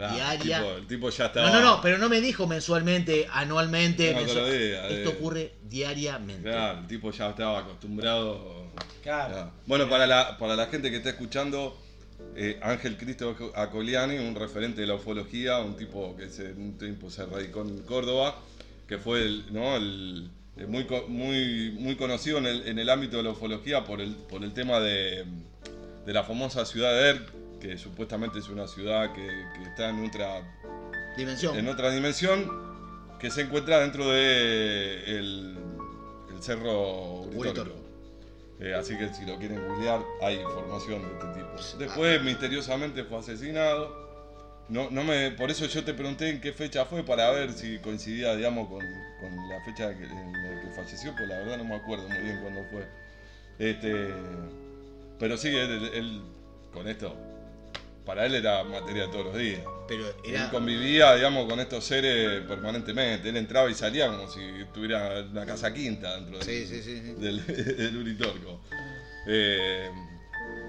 Claro, 0.10 0.16
diaria. 0.16 0.58
El 0.58 0.64
tipo, 0.64 0.78
el 0.78 0.88
tipo 0.88 1.10
ya 1.10 1.26
estaba. 1.28 1.50
No, 1.50 1.60
no, 1.60 1.62
no, 1.76 1.82
pero 1.82 1.98
no 1.98 2.10
me 2.10 2.22
dijo 2.22 2.48
mensualmente, 2.48 3.28
anualmente. 3.32 4.14
No, 4.14 4.22
mensual- 4.22 4.48
Esto 4.48 5.10
eh. 5.10 5.16
ocurre 5.18 5.52
diariamente. 5.64 6.44
Claro, 6.50 6.80
el 6.80 6.88
tipo 6.88 7.12
ya 7.12 7.30
estaba 7.30 7.60
acostumbrado. 7.60 8.72
Claro. 9.04 9.52
Bueno, 9.66 9.90
para 9.90 10.08
la, 10.08 10.38
para 10.38 10.56
la 10.56 10.68
gente 10.68 10.90
que 10.90 10.98
está 10.98 11.10
escuchando, 11.10 11.78
eh, 12.36 12.60
Ángel 12.62 12.98
Cristo 12.98 13.36
Acoliani, 13.56 14.18
un 14.18 14.36
referente 14.36 14.82
de 14.82 14.88
la 14.88 14.96
ufología, 14.96 15.60
un 15.60 15.76
tipo 15.76 16.16
que 16.18 16.30
se, 16.30 16.52
un 16.54 16.78
tiempo 16.78 17.10
se 17.10 17.26
radicó 17.26 17.62
en 17.62 17.82
Córdoba, 17.84 18.38
que 18.88 18.98
fue 18.98 19.22
el, 19.24 19.46
¿no? 19.54 19.76
el, 19.76 20.30
el 20.58 20.68
muy, 20.68 20.86
muy, 21.08 21.72
muy 21.80 21.96
conocido 21.96 22.38
en 22.38 22.46
el, 22.46 22.68
en 22.68 22.80
el 22.80 22.90
ámbito 22.90 23.18
de 23.18 23.24
la 23.24 23.32
ufología 23.32 23.84
por 23.86 24.02
el, 24.02 24.16
por 24.16 24.44
el 24.44 24.54
tema 24.54 24.80
de, 24.80 25.26
de 26.06 26.14
la 26.14 26.24
famosa 26.24 26.66
ciudad 26.66 26.92
de 26.94 27.10
Erp, 27.10 27.30
que 27.62 27.78
supuestamente 27.78 28.40
es 28.40 28.50
una 28.50 28.68
ciudad 28.68 29.14
que, 29.14 29.26
que 29.56 29.64
está 29.64 29.90
en 29.90 30.04
otra 30.06 30.42
Dimensión. 31.16 31.58
en 31.58 31.68
otra 31.70 31.92
dimensión 31.92 32.72
que 33.20 33.30
se 33.32 33.42
encuentra 33.42 33.80
dentro 33.80 34.10
de 34.10 35.04
el, 35.18 35.58
el 36.34 36.42
cerro 36.44 37.22
Uritorco. 37.22 37.76
Eh, 38.60 38.74
así 38.76 38.98
que 38.98 39.14
si 39.14 39.26
lo 39.26 39.38
quieren 39.38 39.66
googlear, 39.68 40.02
hay 40.22 40.36
información 40.40 41.02
de 41.02 41.08
este 41.14 41.28
tipo. 41.40 41.78
Después, 41.80 42.24
misteriosamente, 42.24 43.04
fue 43.04 43.18
asesinado. 43.20 44.02
No, 44.70 44.90
no 44.92 45.04
me, 45.04 45.32
por 45.32 45.50
eso 45.52 45.66
yo 45.66 45.84
te 45.84 45.94
pregunté 45.94 46.30
en 46.30 46.40
qué 46.42 46.54
fecha 46.54 46.86
fue 46.86 47.04
para 47.04 47.30
ver 47.32 47.52
si 47.54 47.80
coincidía, 47.80 48.36
digamos, 48.36 48.68
con, 48.70 48.80
con 49.20 49.50
la 49.50 49.60
fecha 49.66 49.92
en 49.92 50.32
la 50.32 50.62
que 50.62 50.68
falleció, 50.76 51.12
pues 51.16 51.28
la 51.28 51.40
verdad 51.40 51.58
no 51.58 51.66
me 51.66 51.76
acuerdo 51.76 52.08
muy 52.08 52.20
bien 52.20 52.40
cuándo 52.42 52.62
fue. 52.72 52.88
Este, 53.60 54.14
pero 55.20 55.38
sí, 55.38 55.50
él, 55.50 55.90
él- 55.94 56.22
con 56.72 56.88
esto, 56.88 57.16
para 58.06 58.26
él 58.26 58.36
era 58.36 58.64
materia 58.64 59.04
de 59.06 59.12
todos 59.12 59.26
los 59.26 59.38
días. 59.38 59.62
Pero 59.88 60.08
Él 60.24 60.36
era. 60.36 60.50
convivía, 60.50 61.16
digamos, 61.16 61.48
con 61.48 61.60
estos 61.60 61.84
seres 61.84 62.42
permanentemente. 62.48 63.30
Él 63.30 63.38
entraba 63.38 63.70
y 63.70 63.74
salía 63.74 64.08
como 64.08 64.28
si 64.28 64.40
tuviera 64.74 65.22
una 65.30 65.46
casa 65.46 65.74
quinta 65.74 66.16
dentro 66.16 66.38
del, 66.40 66.44
Sí, 66.48 66.66
sí, 66.66 66.82
sí, 66.82 67.02
sí. 67.02 67.14
del, 67.22 67.46
del 67.78 67.98
Uritorco. 67.98 68.62
Eh, 69.28 69.90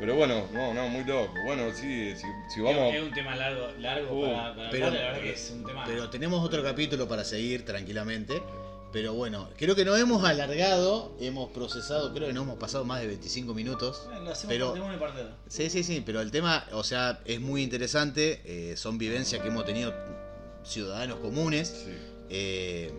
pero 0.00 0.16
bueno, 0.16 0.48
no, 0.52 0.74
no, 0.74 0.88
muy 0.88 1.04
loco. 1.04 1.32
Bueno, 1.44 1.70
sí, 1.72 2.12
si, 2.16 2.26
si 2.52 2.60
vamos... 2.60 2.94
Es 2.94 3.02
un 3.02 3.12
tema 3.12 3.36
largo, 3.36 3.68
largo 3.78 4.20
Uh, 4.20 4.34
para, 4.34 4.54
para 4.56 4.70
pero- 4.70 4.86
hablar, 4.86 5.00
la 5.02 5.08
verdad 5.12 5.22
que 5.22 5.32
es 5.32 5.50
un 5.50 5.64
tema. 5.64 5.84
Pero 5.86 6.10
tenemos 6.10 6.44
otro 6.44 6.62
capítulo 6.62 7.06
para 7.08 7.24
seguir 7.24 7.64
tranquilamente. 7.64 8.42
Pero 8.92 9.14
bueno, 9.14 9.48
creo 9.56 9.74
que 9.74 9.84
nos 9.86 9.98
hemos 9.98 10.22
alargado, 10.24 11.16
hemos 11.18 11.50
procesado, 11.50 12.12
creo 12.12 12.28
que 12.28 12.34
nos 12.34 12.42
hemos 12.44 12.58
pasado 12.58 12.84
más 12.84 13.00
de 13.00 13.06
25 13.06 13.54
minutos. 13.54 14.02
Bueno, 14.06 14.24
lo 14.24 14.30
hacemos 14.32 14.52
pero- 14.54 14.66
parte 14.72 14.80
uno 14.84 14.94
y 14.94 14.98
parte 14.98 15.22
dos. 15.22 15.32
Sí, 15.48 15.70
sí, 15.70 15.82
sí, 15.82 16.02
pero 16.04 16.20
el 16.20 16.30
tema, 16.30 16.66
o 16.72 16.84
sea, 16.84 17.20
es 17.24 17.40
muy 17.40 17.62
interesante. 17.62 18.40
eh, 18.44 18.76
son 18.76 18.98
vivencias 18.98 19.40
que 19.40 19.48
hemos 19.48 19.64
tenido 19.64 19.94
ciudadanos 20.64 21.18
comunes. 21.20 21.68
Sí. 21.86 21.92
eh, 22.30 22.92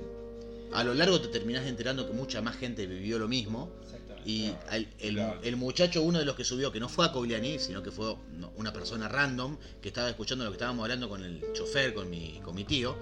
a 0.74 0.84
lo 0.84 0.96
largo 0.96 1.22
te 1.22 1.28
terminás 1.28 1.68
enterando 1.68 2.08
que 2.08 2.14
mucha 2.14 2.42
más 2.42 2.56
gente 2.58 2.88
vivió 2.88 3.20
lo 3.20 3.28
mismo. 3.28 3.70
Exactamente. 3.84 4.28
Y 4.30 4.56
el, 5.00 5.14
claro. 5.16 5.40
el 5.44 5.56
muchacho, 5.56 6.02
uno 6.02 6.18
de 6.18 6.26
los 6.26 6.36
que 6.36 6.44
subió, 6.44 6.72
que 6.72 6.80
no 6.80 6.90
fue 6.90 7.06
a 7.06 7.12
Cogliani, 7.12 7.60
sino 7.60 7.84
que 7.84 7.92
fue 7.92 8.16
no, 8.32 8.52
una 8.58 8.74
persona 8.74 9.08
random, 9.08 9.58
que 9.84 9.90
estaba 9.90 10.10
escuchando 10.10 10.44
lo 10.46 10.50
que 10.50 10.56
estábamos 10.56 10.82
hablando 10.84 11.08
con 11.10 11.24
el 11.24 11.44
chofer, 11.54 11.94
con 11.94 12.10
mi, 12.10 12.40
con 12.44 12.56
mi 12.56 12.64
tío, 12.64 12.96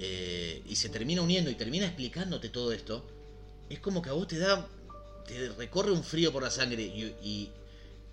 eh, 0.00 0.62
y 0.66 0.76
se 0.76 0.88
termina 0.88 1.22
uniendo 1.22 1.50
y 1.50 1.54
termina 1.54 1.86
explicándote 1.86 2.48
todo 2.48 2.72
esto, 2.72 3.06
es 3.68 3.78
como 3.80 4.02
que 4.02 4.10
a 4.10 4.14
vos 4.14 4.26
te 4.26 4.38
da, 4.38 4.66
te 5.26 5.50
recorre 5.50 5.92
un 5.92 6.02
frío 6.02 6.32
por 6.32 6.42
la 6.42 6.50
sangre 6.50 6.82
y, 6.82 7.14
y 7.22 7.50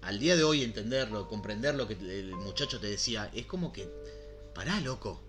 al 0.02 0.20
día 0.20 0.36
de 0.36 0.44
hoy 0.44 0.64
entenderlo, 0.64 1.28
comprender 1.28 1.76
lo 1.76 1.88
que 1.88 1.94
el 1.94 2.36
muchacho 2.36 2.80
te 2.80 2.88
decía, 2.88 3.32
es 3.34 3.46
como 3.46 3.74
que, 3.74 3.90
pará, 4.54 4.80
loco, 4.82 5.22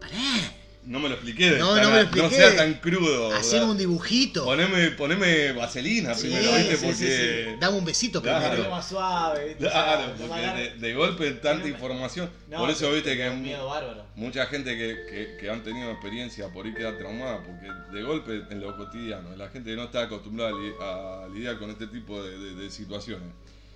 pará, 0.00 0.59
No 0.82 0.98
me 0.98 1.08
lo 1.10 1.14
expliqué. 1.16 1.50
No, 1.58 1.76
no 1.76 1.90
me 1.90 1.96
lo 1.96 2.00
expliqué. 2.00 2.30
sea 2.30 2.56
tan 2.56 2.74
crudo. 2.74 3.32
haceme 3.34 3.66
un 3.66 3.76
dibujito. 3.76 4.44
Poneme, 4.44 4.90
poneme 4.92 5.52
vaselina 5.52 6.14
Sí, 6.14 6.28
primero, 6.28 6.52
¿viste? 6.56 6.76
sí, 6.76 6.86
porque... 6.86 6.94
sí, 6.96 7.06
sí. 7.50 7.56
Dame 7.60 7.76
un 7.78 7.84
besito 7.84 8.22
Claro. 8.22 8.48
primero. 8.50 8.70
Más 8.70 8.88
suave, 8.88 9.44
¿viste? 9.48 9.64
Claro, 9.68 10.12
O 10.14 10.16
sea, 10.16 10.26
porque 10.26 10.40
de, 10.62 10.70
de 10.78 10.94
golpe 10.94 11.30
tanta 11.32 11.68
información. 11.68 12.30
No, 12.48 12.58
por 12.60 12.70
eso 12.70 12.86
te- 12.88 12.94
viste 12.94 13.10
te 13.10 13.16
que 13.18 13.56
bárbaro. 13.56 14.06
mucha 14.16 14.46
gente 14.46 14.76
que, 14.76 14.96
que- 15.10 15.36
que 15.38 15.50
han 15.50 15.62
tenido 15.62 15.90
experiencia 15.90 16.48
por 16.48 16.64
ahí 16.64 16.72
queda 16.72 16.96
traumada, 16.96 17.42
porque 17.44 17.68
de 17.94 18.02
golpe 18.02 18.42
en 18.50 18.60
lo 18.60 18.74
cotidiano, 18.76 19.36
la 19.36 19.48
gente 19.50 19.70
que 19.70 19.76
no 19.76 19.84
está 19.84 20.02
acostumbrada 20.04 20.50
a, 20.50 20.54
li- 20.54 20.74
a 20.80 21.28
lidiar 21.34 21.58
con 21.58 21.68
este 21.70 21.88
tipo 21.88 22.22
de, 22.22 22.38
de- 22.38 22.54
de 22.54 22.70
situaciones, 22.70 23.28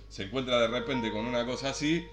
se 0.09 0.23
encuentra 0.23 0.59
de 0.59 0.67
repente 0.69 1.11
con 1.11 1.25
una 1.25 1.45
cosa 1.45 1.69
así, 1.69 2.03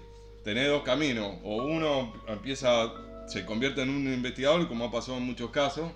tenés 0.43 0.67
dos 0.67 0.83
caminos, 0.83 1.35
o 1.43 1.63
uno 1.63 2.13
empieza, 2.27 2.91
se 3.27 3.45
convierte 3.45 3.81
en 3.81 3.89
un 3.89 4.11
investigador, 4.13 4.67
como 4.67 4.85
ha 4.85 4.91
pasado 4.91 5.17
en 5.17 5.23
muchos 5.23 5.49
casos, 5.51 5.91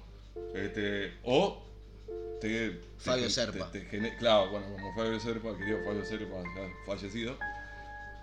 este, 0.55 1.13
o 1.23 1.63
te, 2.41 2.79
Fabio 2.97 3.25
te- 3.25 3.29
Serpa. 3.31 3.71
te- 3.71 3.81
te 3.81 3.85
gene- 3.87 4.15
claro, 4.17 4.49
bueno, 4.51 4.67
como 4.71 4.93
Fabio 4.95 5.19
Serpa, 5.19 5.57
querido 5.57 5.79
Fabio 5.85 6.05
Serpa, 6.05 6.35
ya 6.55 6.69
fallecido. 6.85 7.37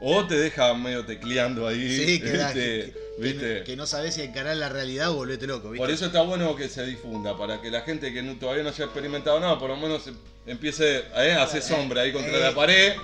O 0.00 0.26
te 0.26 0.36
deja 0.36 0.74
medio 0.74 1.04
tecleando 1.06 1.66
ahí. 1.68 1.88
Sí, 1.88 2.20
que, 2.20 2.32
este, 2.34 2.52
que- 2.54 2.94
¿viste? 3.18 3.40
que- 3.58 3.64
que 3.64 3.76
no 3.76 3.86
sabes 3.86 4.14
si 4.14 4.22
encarar 4.22 4.56
la 4.56 4.68
realidad 4.68 5.10
o 5.10 5.14
volvete 5.14 5.46
loco, 5.46 5.70
¿viste? 5.70 5.78
Por 5.78 5.90
eso 5.90 6.06
está 6.06 6.22
bueno 6.22 6.54
que 6.56 6.68
se 6.68 6.84
difunda, 6.84 7.36
para 7.36 7.60
que 7.62 7.70
la 7.70 7.82
gente 7.82 8.12
que 8.12 8.22
no- 8.22 8.36
todavía 8.36 8.62
no 8.64 8.70
haya 8.70 8.84
experimentado 8.84 9.38
nada, 9.40 9.58
por 9.58 9.70
lo 9.70 9.76
menos 9.76 10.06
em- 10.08 10.16
empiece 10.46 11.04
eh, 11.16 11.32
a 11.32 11.44
hacer 11.44 11.62
sombra 11.62 12.02
ahí 12.02 12.12
contra 12.12 12.36
eh, 12.36 12.40
la 12.40 12.54
pared, 12.54 12.94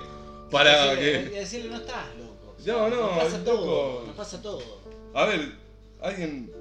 para 0.51 0.93
decirle, 0.95 1.29
que... 1.31 1.39
decirle, 1.39 1.69
no 1.69 1.75
estás 1.77 2.05
loco. 2.17 2.55
O 2.59 2.67
No, 2.67 2.89
no, 2.89 2.95
Nos 3.15 3.23
pasa 3.23 3.37
loco. 3.37 3.43
todo. 3.51 4.03
Nos 4.07 4.15
pasa 4.15 4.41
todo. 4.41 4.81
A 5.15 5.25
ver, 5.25 5.51
alguien 6.01 6.51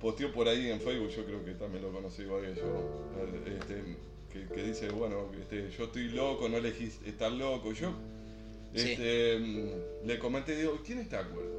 posteó 0.00 0.32
por 0.32 0.48
ahí 0.48 0.70
en 0.70 0.80
Facebook, 0.80 1.10
yo 1.10 1.24
creo 1.24 1.44
que 1.44 1.52
también 1.52 1.82
lo 1.82 1.92
conocí 1.92 2.22
igual 2.22 2.42
que 2.42 2.60
yo, 2.60 2.66
eh, 3.18 3.58
este, 3.58 3.96
que, 4.32 4.54
que 4.54 4.62
dice, 4.62 4.88
bueno, 4.90 5.30
este, 5.40 5.70
yo 5.70 5.84
estoy 5.84 6.08
loco, 6.10 6.48
no 6.48 6.56
elegís 6.58 7.00
estar 7.06 7.32
loco. 7.32 7.72
Yo 7.72 7.92
este, 8.74 9.38
mm, 9.38 10.06
le 10.06 10.18
comenté, 10.18 10.56
digo, 10.56 10.80
¿quién 10.84 10.98
está 10.98 11.22
de 11.22 11.30
acuerdo? 11.30 11.54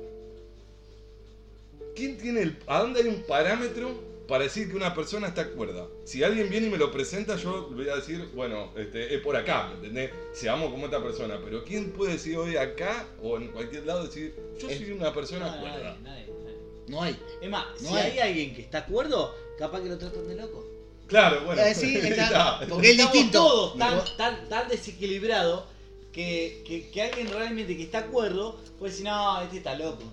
¿Quién 1.95 2.17
tiene 2.17 2.41
el, 2.41 2.57
¿A 2.67 2.79
dónde 2.81 3.01
hay 3.01 3.07
un 3.07 3.23
parámetro 3.23 4.15
para 4.27 4.43
decir 4.43 4.69
que 4.69 4.75
una 4.75 4.93
persona 4.93 5.27
está 5.27 5.49
cuerda? 5.51 5.87
Si 6.03 6.23
alguien 6.23 6.49
viene 6.49 6.67
y 6.67 6.69
me 6.69 6.77
lo 6.77 6.91
presenta, 6.91 7.37
yo 7.37 7.69
le 7.69 7.75
voy 7.75 7.89
a 7.89 7.95
decir, 7.95 8.27
bueno, 8.35 8.73
este, 8.75 9.15
es 9.15 9.21
por 9.21 9.35
acá, 9.35 9.69
¿me 9.69 9.75
entendés? 9.75 10.11
Seamos 10.33 10.71
como 10.71 10.85
esta 10.85 11.01
persona. 11.01 11.39
Pero 11.43 11.63
¿quién 11.63 11.91
puede 11.91 12.13
decir 12.13 12.35
hoy 12.37 12.57
acá 12.57 13.07
o 13.21 13.37
en 13.37 13.47
cualquier 13.47 13.85
lado 13.85 14.03
decir, 14.05 14.35
yo 14.59 14.67
soy 14.69 14.91
una 14.91 15.13
persona 15.13 15.55
No, 15.55 15.61
cuerda? 15.61 15.97
nadie, 16.03 16.27
nadie. 16.27 16.44
No 16.87 17.01
hay. 17.01 17.19
Es 17.41 17.49
más, 17.49 17.65
No 17.81 17.89
si 17.89 17.95
hay. 17.95 18.11
hay 18.11 18.19
alguien 18.29 18.55
que 18.55 18.61
está 18.61 18.79
acuerdo, 18.79 19.35
capaz 19.57 19.81
que 19.81 19.89
lo 19.89 19.97
tratan 19.97 20.27
de 20.27 20.35
loco. 20.35 20.63
Claro, 21.07 21.45
bueno. 21.45 21.61
Eh, 21.61 21.73
sí, 21.75 21.95
está- 22.03 22.59
porque 22.69 22.91
es 22.91 22.97
distinto. 22.97 23.39
todos 23.39 23.77
tan, 23.77 24.03
tan, 24.17 24.49
tan 24.49 24.67
desequilibrados 24.69 25.63
que, 26.11 26.63
que, 26.65 26.89
que 26.89 27.01
alguien 27.01 27.29
realmente 27.31 27.75
que 27.75 27.83
está 27.83 27.99
acuerdo 27.99 28.59
puede 28.79 28.91
decir, 28.91 29.05
no, 29.05 29.41
este 29.41 29.57
está 29.57 29.75
loco. 29.75 30.03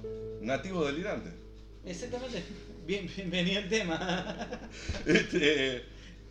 Nativo 0.41 0.85
delirante. 0.85 1.31
Exactamente. 1.85 2.43
Bien, 2.87 3.09
bienvenido 3.17 3.61
el 3.61 3.69
tema. 3.69 4.49
Este, 5.07 5.85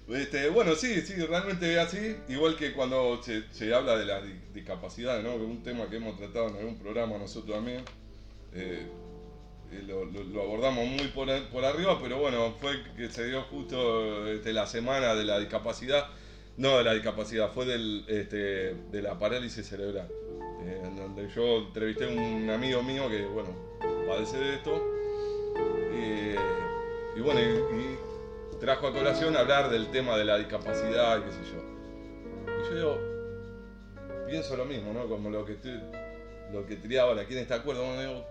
este, 0.09 0.49
bueno, 0.49 0.75
sí, 0.75 1.01
sí, 1.01 1.13
realmente 1.13 1.71
es 1.73 1.77
así. 1.79 2.15
Igual 2.29 2.55
que 2.57 2.73
cuando 2.73 3.21
se, 3.23 3.43
se 3.51 3.73
habla 3.73 3.97
de 3.97 4.05
la 4.05 4.21
di- 4.21 4.39
discapacidad, 4.53 5.21
¿no? 5.21 5.31
Que 5.37 5.43
es 5.43 5.49
un 5.49 5.63
tema 5.63 5.89
que 5.89 5.97
hemos 5.97 6.17
tratado 6.17 6.49
en 6.49 6.57
algún 6.57 6.77
programa 6.77 7.17
nosotros 7.17 7.55
también. 7.55 7.83
Eh, 8.53 8.85
lo, 9.87 10.05
lo- 10.05 10.41
abordamos 10.41 10.85
muy 10.85 11.07
por, 11.07 11.29
arriba, 11.65 11.97
pero 12.01 12.17
bueno, 12.19 12.53
fue 12.59 12.83
que 12.95 13.09
se 13.09 13.25
dio 13.27 13.41
justo 13.43 14.27
este, 14.27 14.53
la 14.53 14.67
semana 14.67 15.15
de 15.15 15.23
la 15.25 15.39
discapacidad. 15.39 16.07
No 16.57 16.77
de 16.77 16.83
la 16.83 16.93
discapacidad, 16.93 17.51
fue 17.53 17.65
del, 17.65 18.03
este, 18.07 18.75
de 18.91 19.01
la 19.01 19.17
parálisis 19.17 19.65
cerebral. 19.65 20.07
eh, 20.63 20.81
donde 20.95 21.27
yo 21.33 21.59
entrevisté 21.59 22.05
a 22.05 22.09
un 22.09 22.49
amigo 22.49 22.83
mío 22.83 23.09
que, 23.09 23.25
bueno, 23.25 23.49
padece 24.07 24.37
de 24.37 24.55
esto. 24.55 24.83
Eh, 25.93 26.35
y 27.15 27.19
bueno, 27.21 27.39
y, 27.39 27.43
y 28.55 28.59
trajo 28.59 28.87
a 28.87 28.93
colación 28.93 29.35
hablar 29.37 29.69
del 29.69 29.87
tema 29.91 30.17
de 30.17 30.25
la 30.25 30.37
discapacidad, 30.37 31.23
qué 31.23 31.31
sé 31.31 31.39
yo. 31.51 31.61
Y 32.47 32.69
yo 32.69 32.75
digo, 32.75 32.99
pienso 34.27 34.55
lo 34.57 34.65
mismo, 34.65 34.93
¿no? 34.93 35.07
Como 35.07 35.29
lo 35.29 35.45
que 35.45 35.55
tú, 35.55 35.69
lo 36.51 36.65
que 36.65 36.99
ahora, 36.99 37.25
¿quién 37.25 37.39
está 37.39 37.55
de 37.55 37.59
acuerdo? 37.61 37.85
Bueno, 37.85 38.23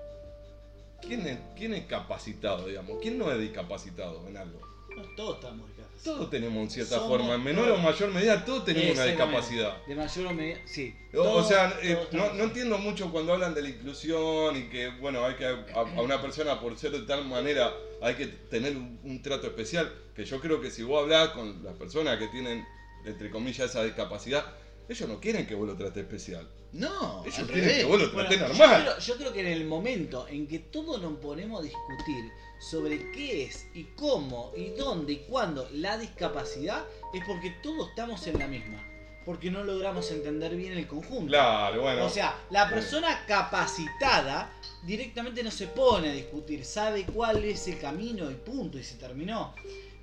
¿quién 1.01 1.27
es, 1.27 1.39
¿quién 1.56 1.74
es 1.74 1.86
capacitado, 1.86 2.66
digamos? 2.66 2.98
¿Quién 3.01 3.18
no 3.18 3.31
es 3.31 3.40
discapacitado 3.40 4.27
en 4.28 4.36
algo? 4.36 4.60
No, 4.94 5.02
todos 5.16 5.36
estamos 5.36 5.66
discapacitados. 5.68 5.90
Todos 6.18 6.31
tenemos 6.31 6.62
en 6.62 6.70
cierta 6.70 6.94
Somos 6.97 7.10
forma, 7.10 7.35
en 7.35 7.44
menor 7.44 7.70
o 7.70 7.78
mayor 7.78 8.10
medida, 8.10 8.44
todos 8.44 8.64
tenemos 8.64 8.97
una 8.97 9.05
discapacidad. 9.05 9.86
De 9.86 9.94
mayor 9.94 10.27
o 10.27 10.35
medida, 10.35 10.59
sí. 10.64 10.94
O, 11.14 11.43
sea, 11.43 11.78
eh, 11.82 11.98
no, 12.12 12.43
entiendo 12.43 12.78
mucho 12.78 13.10
cuando 13.12 13.35
hablan 13.35 13.55
de 13.55 13.62
la 13.62 13.68
inclusión 13.68 14.56
y 14.56 14.68
que, 14.70 14.89
bueno, 15.01 15.24
hay 15.24 15.35
que 15.35 15.44
a, 15.44 15.56
a 15.74 16.02
una 16.02 16.20
persona 16.22 16.59
por 16.60 16.77
ser 16.78 16.93
de 16.93 17.02
tal 17.02 17.27
manera 17.27 17.72
hay 18.01 18.14
que 18.14 18.27
tener 18.27 18.77
un, 18.77 18.98
un 19.05 19.22
trato 19.22 19.47
especial. 19.47 19.93
Que 20.14 20.24
yo 20.24 20.40
creo 20.40 20.60
que 20.60 20.70
si 20.70 20.82
vos 20.82 21.02
hablás 21.02 21.31
con 21.31 21.62
las 21.62 21.74
personas 21.74 22.18
que 22.18 22.28
tienen, 22.28 22.64
entre 23.05 23.31
comillas, 23.31 23.70
esa 23.70 23.85
discapacidad, 23.85 24.44
ellos 24.91 25.09
no 25.09 25.21
quieren 25.21 25.47
que 25.47 25.55
vos 25.55 25.67
lo 25.69 25.77
trates 25.77 26.03
especial. 26.03 26.49
No, 26.73 27.23
Ellos 27.25 27.35
quieren 27.47 27.55
revés. 27.65 27.79
que 27.79 27.85
vos 27.85 28.01
lo 28.01 28.12
Bueno, 28.12 28.29
trates 28.29 28.39
yo 28.41 28.49
normal. 28.49 28.83
creo, 28.83 28.99
yo 28.99 29.17
creo 29.17 29.33
que 29.33 29.41
en 29.41 29.47
el 29.47 29.65
momento 29.65 30.27
en 30.29 30.47
que 30.47 30.59
todos 30.59 31.01
nos 31.01 31.15
ponemos 31.19 31.61
a 31.61 31.62
discutir 31.62 32.31
sobre 32.61 33.11
qué 33.12 33.45
es 33.45 33.67
y 33.75 33.85
cómo 33.97 34.53
y 34.57 34.71
dónde 34.71 35.15
y 35.15 35.17
cuándo 35.29 35.69
la 35.73 35.97
discapacidad, 35.99 36.85
es 37.15 37.25
porque 37.27 37.51
todos 37.62 37.89
estamos 37.89 38.27
en 38.27 38.39
la 38.39 38.47
misma. 38.47 38.87
Porque 39.25 39.51
no 39.51 39.62
logramos 39.65 40.11
entender 40.12 40.57
bien 40.57 40.73
el 40.73 40.87
conjunto. 40.87 41.27
Claro, 41.29 41.83
bueno. 41.83 42.07
O 42.07 42.09
sea, 42.11 42.39
la 42.51 42.69
persona 42.71 43.25
capacitada 43.27 44.51
directamente 44.83 45.43
no 45.43 45.51
se 45.51 45.67
pone 45.67 46.09
a 46.09 46.12
discutir, 46.12 46.65
sabe 46.65 47.05
cuál 47.05 47.45
es 47.45 47.67
el 47.69 47.79
camino 47.79 48.31
y 48.31 48.35
punto, 48.35 48.79
y 48.79 48.83
se 48.85 48.97
terminó. 48.97 49.55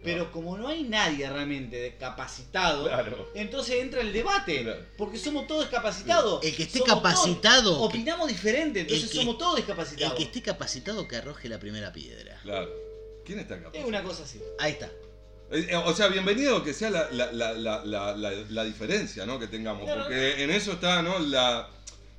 Pero 0.03 0.31
como 0.31 0.57
no 0.57 0.67
hay 0.67 0.83
nadie 0.83 1.27
realmente 1.29 1.95
capacitado, 1.99 2.85
claro. 2.85 3.29
entonces 3.33 3.75
entra 3.81 3.99
el 4.01 4.13
debate, 4.13 4.63
Claro. 4.63 4.79
porque 4.97 5.17
somos 5.17 5.47
todos 5.47 5.61
discapacitados. 5.63 6.43
El 6.43 6.55
que 6.55 6.63
esté 6.63 6.79
Somos 6.79 6.95
capacitado, 6.95 7.73
todos- 7.73 7.89
opinamos 7.89 8.27
diferente, 8.27 8.81
entonces 8.81 9.05
el 9.05 9.09
que- 9.11 9.17
somos 9.17 9.37
todos 9.37 9.55
El 9.57 9.65
discapacitados. 9.65 10.13
que 10.15 10.23
esté 10.23 10.41
capacitado 10.41 11.07
que 11.07 11.15
arroje 11.17 11.49
la 11.49 11.59
primera 11.59 11.91
piedra. 11.91 12.39
Claro. 12.43 12.69
¿Quién 13.25 13.39
está 13.39 13.61
capaz? 13.61 13.77
Es 13.77 13.83
una 13.85 14.03
cosa 14.03 14.23
así. 14.23 14.39
Ahí 14.59 14.73
está. 14.73 14.85
Eh, 15.51 15.67
eh, 15.69 15.75
O 15.75 15.93
sea, 15.95 16.07
bienvenido 16.07 16.63
que 16.63 16.73
sea 16.73 16.89
la, 16.89 17.09
la, 17.11 17.31
la, 17.31 17.53
la, 17.53 17.83
la, 17.85 18.15
la- 18.15 18.31
la 18.31 18.63
diferencia 18.63 19.25
¿no? 19.25 19.39
que 19.39 19.47
tengamos, 19.47 19.83
Claro. 19.85 20.03
porque 20.03 20.43
en 20.43 20.49
eso 20.51 20.73
está 20.73 21.01
¿no? 21.01 21.19
la, 21.19 21.69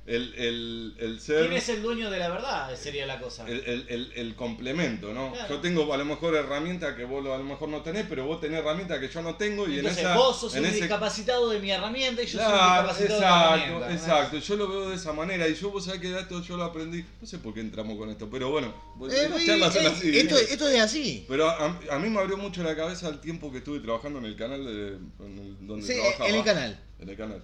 el, 0.05 0.33
el, 0.35 0.95
el 0.97 1.19
ser, 1.19 1.41
¿Quién 1.41 1.53
es 1.53 1.69
el 1.69 1.83
dueño 1.83 2.09
de 2.09 2.17
la 2.17 2.29
verdad? 2.29 2.75
Sería 2.75 3.05
la 3.05 3.19
cosa. 3.19 3.47
el, 3.47 3.59
el- 3.65 3.85
el- 3.89 4.11
el 4.15 4.35
complemento. 4.35 5.13
¿no? 5.13 5.31
Claro. 5.33 5.49
Yo 5.55 5.61
tengo 5.61 5.93
a 5.93 5.97
lo 5.97 6.05
mejor 6.05 6.35
herramientas 6.35 6.95
que 6.95 7.03
vos 7.05 7.23
lo- 7.23 7.33
a 7.33 7.37
lo 7.37 7.43
mejor 7.43 7.69
no 7.69 7.81
tenés, 7.83 8.05
pero 8.09 8.25
vos 8.25 8.41
tenés 8.41 8.59
herramientas 8.59 8.97
que 8.99 9.07
yo 9.07 9.21
no 9.21 9.35
tengo 9.35 9.67
y 9.67 9.77
Entonces 9.77 9.99
en 10.01 10.05
esa... 10.07 10.15
vos 10.17 10.39
sos 10.39 10.55
en 10.55 10.61
un 10.61 10.65
ese- 10.69 10.77
discapacitado 10.77 11.49
de 11.51 11.59
mi 11.59 11.69
herramienta 11.69 12.23
y 12.23 12.25
yo 12.25 12.39
soy 12.39 12.41
un 12.41 12.47
Claro, 12.51 12.87
discapacitado 12.87 13.19
de 13.19 13.25
la 13.25 13.29
exacto, 13.29 13.65
herramienta. 13.65 13.93
exacto. 13.93 14.37
Yo 14.39 14.55
lo 14.55 14.67
veo 14.67 14.89
de 14.89 14.95
esa 14.95 15.13
manera 15.13 15.47
y 15.47 15.53
yo 15.53 15.69
vos 15.69 15.85
sabés 15.85 16.01
que 16.01 16.17
esto 16.19 16.41
yo 16.41 16.57
lo 16.57 16.63
aprendí. 16.63 17.05
No 17.21 17.27
sé 17.27 17.37
por 17.37 17.53
qué 17.53 17.59
entramos 17.59 17.95
con 17.97 18.09
esto, 18.09 18.27
pero 18.31 18.49
bueno, 18.49 18.73
vos- 18.95 19.13
Eh, 19.13 19.29
las 19.29 19.73
son 19.73 19.83
eh, 19.85 19.87
así. 19.89 20.17
esto, 20.17 20.37
esto 20.37 20.67
es 20.69 20.81
así. 20.81 21.25
Pero 21.27 21.47
a, 21.49 21.77
a 21.91 21.99
mí 21.99 22.09
me 22.09 22.19
abrió 22.19 22.37
mucho 22.37 22.63
la 22.63 22.75
cabeza 22.75 23.09
el 23.09 23.19
tiempo 23.19 23.51
que 23.51 23.59
estuve 23.59 23.79
trabajando 23.79 24.17
en 24.19 24.25
el 24.25 24.35
canal 24.35 24.65
de, 24.65 24.87
en 25.25 25.37
el- 25.39 25.67
donde 25.67 25.85
Sí, 25.85 25.93
trabajaba. 25.93 26.29
en 26.29 26.35
el 26.35 26.43
canal. 26.43 26.79
En 26.99 27.09
el 27.09 27.15
canal. 27.17 27.43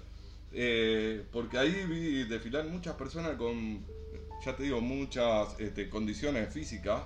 Eh, 0.58 1.22
porque 1.34 1.58
ahí 1.58 1.86
vi 1.86 2.24
desfilar 2.24 2.66
muchas 2.66 2.96
personas 2.96 3.36
con, 3.36 3.86
ya 4.46 4.56
te 4.56 4.64
digo, 4.64 4.80
muchas 4.80 5.60
este, 5.60 5.90
condiciones 5.90 6.52
físicas. 6.54 7.04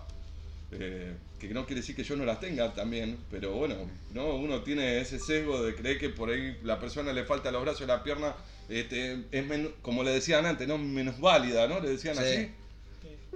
eh, 0.72 1.16
que 1.40 1.48
no 1.50 1.66
quiere 1.66 1.82
decir 1.82 1.96
que 1.96 2.04
yo 2.04 2.16
no 2.16 2.26
las 2.26 2.40
tenga 2.40 2.72
también, 2.76 3.18
pero 3.32 3.54
bueno, 3.54 3.76
¿no? 4.14 4.36
uno 4.36 4.62
tiene 4.62 5.00
ese 5.00 5.18
sesgo 5.18 5.64
de 5.64 5.74
creer 5.74 5.98
que 5.98 6.10
por 6.10 6.30
ahí 6.30 6.60
la 6.64 6.80
persona 6.80 7.12
le 7.12 7.24
falta 7.24 7.50
los 7.50 7.64
brazos, 7.64 7.88
la 7.88 8.04
pierna, 8.04 8.36
este, 8.68 9.24
es 9.32 9.46
como 9.82 10.04
le 10.04 10.12
decían 10.12 10.46
antes, 10.46 10.68
¿no? 10.68 10.78
menos 10.78 11.20
válida, 11.20 11.68
¿no? 11.68 11.80
Le 11.80 11.90
decían 11.90 12.16
Sí. 12.18 12.22
así. 12.22 12.52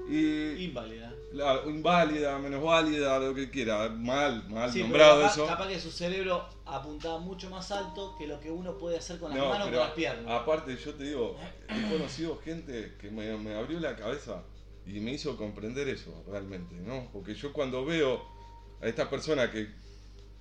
Y, 0.07 0.65
Inválida. 0.65 1.13
Claro, 1.31 1.69
inválida, 1.69 2.37
menos 2.37 2.61
válida, 2.61 3.17
lo 3.19 3.33
que 3.33 3.49
quiera, 3.49 3.89
mal, 3.89 4.47
mal 4.49 4.71
Sí, 4.71 4.81
nombrado 4.81 5.21
capaz, 5.21 5.33
eso. 5.33 5.47
capaz 5.47 5.67
que 5.67 5.79
su 5.79 5.91
cerebro 5.91 6.45
apuntaba 6.65 7.17
mucho 7.19 7.49
más 7.49 7.71
alto 7.71 8.15
que 8.17 8.27
lo 8.27 8.39
que 8.39 8.51
uno 8.51 8.77
puede 8.77 8.97
hacer 8.97 9.17
con 9.17 9.29
las 9.31 9.39
No, 9.39 9.49
manos 9.49 9.67
o 9.67 9.71
con 9.71 9.79
las 9.79 9.91
piernas. 9.91 10.25
aparte 10.27 10.75
yo 10.77 10.93
te 10.93 11.05
digo, 11.05 11.35
he 11.69 11.89
conocido 11.91 12.37
gente 12.43 12.93
que 12.99 13.09
me, 13.09 13.35
me 13.37 13.55
abrió 13.55 13.79
la 13.79 13.95
cabeza 13.95 14.43
y 14.85 14.99
me 14.99 15.13
hizo 15.13 15.35
comprender 15.37 15.87
eso 15.87 16.23
realmente, 16.27 16.75
¿no? 16.75 17.09
Porque 17.11 17.33
yo 17.33 17.51
cuando 17.53 17.83
veo 17.85 18.21
a 18.81 18.85
esta 18.87 19.09
persona 19.09 19.49
que, 19.49 19.69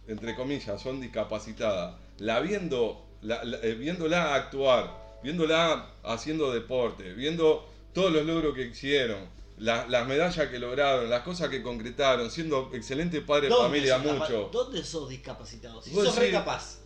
entre 0.09 0.34
comillas, 0.34 0.82
son 0.82 1.01
discapacitadas, 1.01 1.94
la 2.18 2.40
viendo, 2.40 3.06
la, 3.22 3.43
la- 3.44 3.59
eh, 3.62 3.74
viéndola 3.74 4.34
actuar, 4.34 5.18
viéndola 5.22 5.89
haciendo 6.02 6.52
deporte, 6.52 7.14
viendo 7.14 7.66
todos 7.94 8.12
los 8.12 8.26
logros 8.26 8.55
que 8.55 8.62
hicieron, 8.66 9.20
la- 9.58 9.86
las 9.88 10.06
medallas 10.08 10.48
que 10.48 10.58
lograron, 10.58 11.08
las 11.10 11.22
cosas 11.22 11.48
que 11.48 11.62
concretaron, 11.62 12.30
siendo 12.30 12.70
excelente 12.72 13.20
padre 13.20 13.48
de 13.48 13.54
familia 13.64 13.98
mucho. 13.98 14.48
¿Dónde 14.52 14.82
sos 14.84 15.08
discapacitado? 15.08 15.80
Si 15.82 15.90
sos 15.94 16.16
re 16.16 16.26
decís- 16.30 16.32
capaz. 16.38 16.78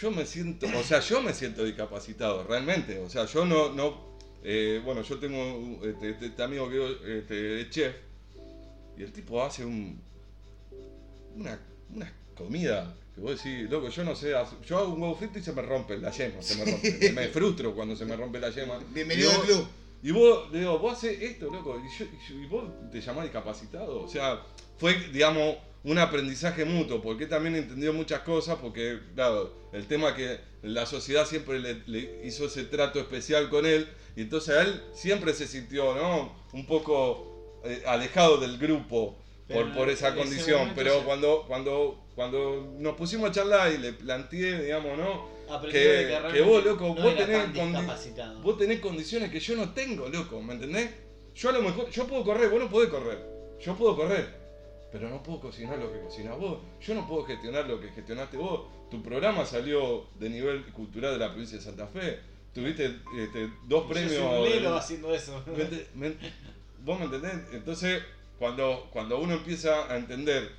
Yo 0.00 0.10
me 0.10 0.26
siento, 0.26 0.66
o 0.66 0.82
sea, 0.82 0.98
yo 1.00 1.22
me 1.22 1.32
siento 1.32 1.64
discapacitado, 1.64 2.44
realmente. 2.44 2.98
O 2.98 3.08
sea, 3.08 3.26
yo 3.26 3.44
no, 3.44 3.72
no, 3.72 4.16
eh, 4.42 4.80
bueno, 4.84 5.02
yo 5.02 5.18
tengo 5.18 5.80
este, 5.84 6.10
este- 6.10 6.26
este 6.26 6.42
amigo 6.42 6.68
que 6.68 7.18
este, 7.18 7.60
es 7.60 7.70
chef 7.70 7.94
y 8.98 9.02
el 9.04 9.12
tipo 9.12 9.42
hace 9.44 9.64
un, 9.64 10.00
una, 11.36 11.58
una 11.94 12.12
comida 12.36 12.94
que 13.14 13.20
vos 13.20 13.36
decís, 13.42 13.70
loco, 13.70 13.88
yo 13.88 14.02
no 14.04 14.16
sé, 14.16 14.32
yo 14.66 14.78
hago 14.78 14.94
un 14.94 15.02
huevo 15.02 15.14
frito 15.14 15.38
y 15.38 15.42
se 15.42 15.52
me 15.52 15.62
rompe 15.62 15.96
la 15.98 16.10
yema, 16.10 16.42
se 16.42 16.56
me 16.56 16.64
rompe, 16.72 17.12
me 17.12 17.28
frustro 17.28 17.72
cuando 17.74 17.94
se 17.94 18.04
me 18.04 18.16
rompe 18.16 18.40
la 18.40 18.50
yema. 18.50 18.78
Bienvenido 18.92 19.30
al 19.30 19.40
club. 19.42 19.66
Y 20.04 20.10
vos, 20.12 20.52
le 20.52 20.60
digo, 20.60 20.78
vos 20.78 20.92
haces 20.92 21.20
esto, 21.20 21.46
loco, 21.50 21.80
y, 21.84 21.98
yo- 21.98 22.36
y 22.42 22.46
vos 22.46 22.64
te 22.92 23.00
llamás 23.00 23.24
discapacitado. 23.24 24.02
O 24.02 24.08
sea, 24.08 24.40
fue, 24.78 24.94
digamos, 25.12 25.56
un 25.82 25.98
aprendizaje 25.98 26.64
mutuo, 26.64 27.02
porque 27.02 27.24
él 27.24 27.30
también 27.30 27.56
entendió 27.56 27.92
muchas 27.92 28.20
cosas, 28.20 28.58
porque, 28.60 29.00
claro, 29.14 29.52
el 29.72 29.86
tema 29.86 30.14
que 30.14 30.38
la 30.62 30.86
sociedad 30.86 31.26
siempre 31.26 31.58
le, 31.58 31.82
le 31.86 32.20
hizo 32.24 32.46
ese 32.46 32.64
trato 32.64 33.00
especial 33.00 33.48
con 33.50 33.66
él, 33.66 33.88
y 34.16 34.22
entonces 34.22 34.54
a 34.54 34.62
él 34.62 34.82
siempre 34.92 35.32
se 35.34 35.46
sintió, 35.46 35.94
¿no? 35.94 36.32
Un 36.52 36.66
poco 36.66 37.60
eh, 37.64 37.82
alejado 37.86 38.36
del 38.38 38.58
grupo 38.58 39.16
por, 39.48 39.72
por 39.74 39.88
esa 39.90 40.08
condición, 40.14 40.60
pero 40.74 40.90
cuando, 41.06 41.44
cuando, 41.48 42.04
cuando 42.14 42.74
nos 42.78 42.94
pusimos 42.96 43.28
a 43.30 43.32
charlar 43.32 43.72
y 43.72 43.78
le 43.78 43.92
planteé, 43.92 44.62
digamos, 44.62 44.96
¿no? 44.98 45.33
Que- 45.72 45.78
de 45.78 46.02
que 46.02 46.08
realmente 46.08 46.42
vos, 46.42 46.64
loco, 46.64 46.84
no 46.88 46.94
vos 46.94 47.14
tenés. 47.16 47.52
Vos 48.42 48.56
condiciones 48.80 49.30
que 49.30 49.40
yo 49.40 49.56
no 49.56 49.70
tengo, 49.72 50.08
loco, 50.08 50.40
¿me 50.42 50.54
entendés? 50.54 50.90
Yo 51.34 51.48
a 51.48 51.52
lo 51.52 51.62
mejor, 51.62 51.90
yo 51.90 52.06
puedo 52.06 52.24
correr, 52.24 52.48
vos 52.50 52.60
no 52.60 52.68
podés 52.70 52.88
correr. 52.90 53.18
Yo 53.60 53.74
puedo 53.76 53.96
correr, 53.96 54.28
pero 54.92 55.08
no 55.08 55.22
puedo 55.22 55.40
cocinar 55.40 55.78
lo 55.78 55.92
que 55.92 56.00
cocinás 56.00 56.38
vos. 56.38 56.58
Yo 56.80 56.94
no 56.94 57.06
puedo 57.08 57.24
gestionar 57.24 57.66
lo 57.66 57.80
que 57.80 57.88
gestionaste 57.88 58.36
vos. 58.36 58.62
Tu 58.90 59.02
programa 59.02 59.44
salió 59.44 60.06
de 60.18 60.28
nivel 60.30 60.64
cultural 60.72 61.12
de 61.12 61.18
la 61.18 61.30
provincia 61.30 61.58
de 61.58 61.64
Santa 61.64 61.86
Fe. 61.86 62.18
Tuviste 62.52 62.84
este, 63.18 63.50
dos 63.66 63.82
Yo 63.84 63.88
premios. 63.88 64.12
soy 64.14 64.42
un 64.42 64.48
lelo 64.50 64.74
haciendo 64.76 65.12
eso. 65.14 65.42
¿Me 65.46 65.64
ent- 65.64 65.86
me- 65.94 66.14
¿Vos 66.84 66.98
me 66.98 67.06
entendés? 67.06 67.32
Entonces, 67.52 68.02
cuando, 68.38 68.86
cuando 68.92 69.18
uno 69.18 69.34
empieza 69.34 69.90
a 69.92 69.96
entender 69.96 70.50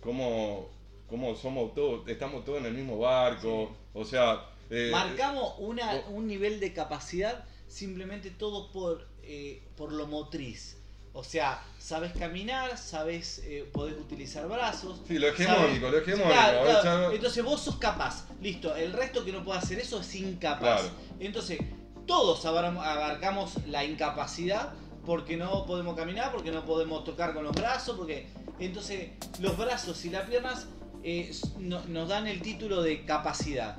cómo, 0.00 0.70
cómo 1.08 1.34
somos 1.34 1.74
todos, 1.74 2.08
estamos 2.08 2.44
todos 2.44 2.60
en 2.60 2.66
el 2.66 2.74
mismo 2.74 2.98
barco, 2.98 3.76
o 3.94 4.04
sea... 4.04 4.44
eh, 4.70 4.90
Marcamos 4.92 5.54
una, 5.58 5.94
vos- 5.94 6.04
un 6.10 6.26
nivel 6.26 6.60
de 6.60 6.72
capacidad 6.74 7.44
simplemente 7.68 8.30
todo 8.30 8.70
por, 8.70 9.06
eh, 9.22 9.62
por 9.76 9.90
lo 9.92 10.06
motriz. 10.06 10.76
O 11.16 11.22
sea, 11.22 11.62
sabes 11.78 12.12
caminar, 12.12 12.76
sabes, 12.76 13.38
eh, 13.44 13.68
podés 13.72 13.94
utilizar 13.96 14.48
brazos. 14.48 15.00
Sí, 15.06 15.18
lo 15.18 15.28
hegemónico, 15.28 15.88
lo 15.88 15.98
hegemónico. 15.98 16.28
Claro, 16.32 16.80
claro. 16.82 17.12
Entonces 17.12 17.44
vos 17.44 17.60
sos 17.60 17.76
capaz. 17.76 18.26
Listo, 18.42 18.74
el 18.74 18.92
resto 18.92 19.24
que 19.24 19.30
no 19.32 19.44
puede 19.44 19.60
hacer 19.60 19.78
eso 19.78 20.00
es 20.00 20.14
incapaz. 20.16 20.80
Claro. 20.80 20.88
Entonces, 21.20 21.60
todos 22.06 22.44
abar- 22.44 22.76
abarcamos 22.76 23.54
la 23.68 23.84
incapacidad 23.84 24.72
porque 25.06 25.36
no 25.36 25.66
podemos 25.66 25.94
caminar, 25.96 26.32
porque 26.32 26.50
no 26.50 26.64
podemos 26.64 27.04
tocar 27.04 27.32
con 27.32 27.44
los 27.44 27.54
brazos, 27.54 27.96
porque 27.96 28.26
entonces 28.58 29.10
los 29.38 29.56
brazos 29.56 30.04
y 30.04 30.10
las 30.10 30.28
piernas 30.28 30.66
eh, 31.04 31.30
no- 31.58 31.84
nos 31.84 32.08
dan 32.08 32.26
el 32.26 32.42
título 32.42 32.82
de 32.82 33.04
capacidad. 33.04 33.76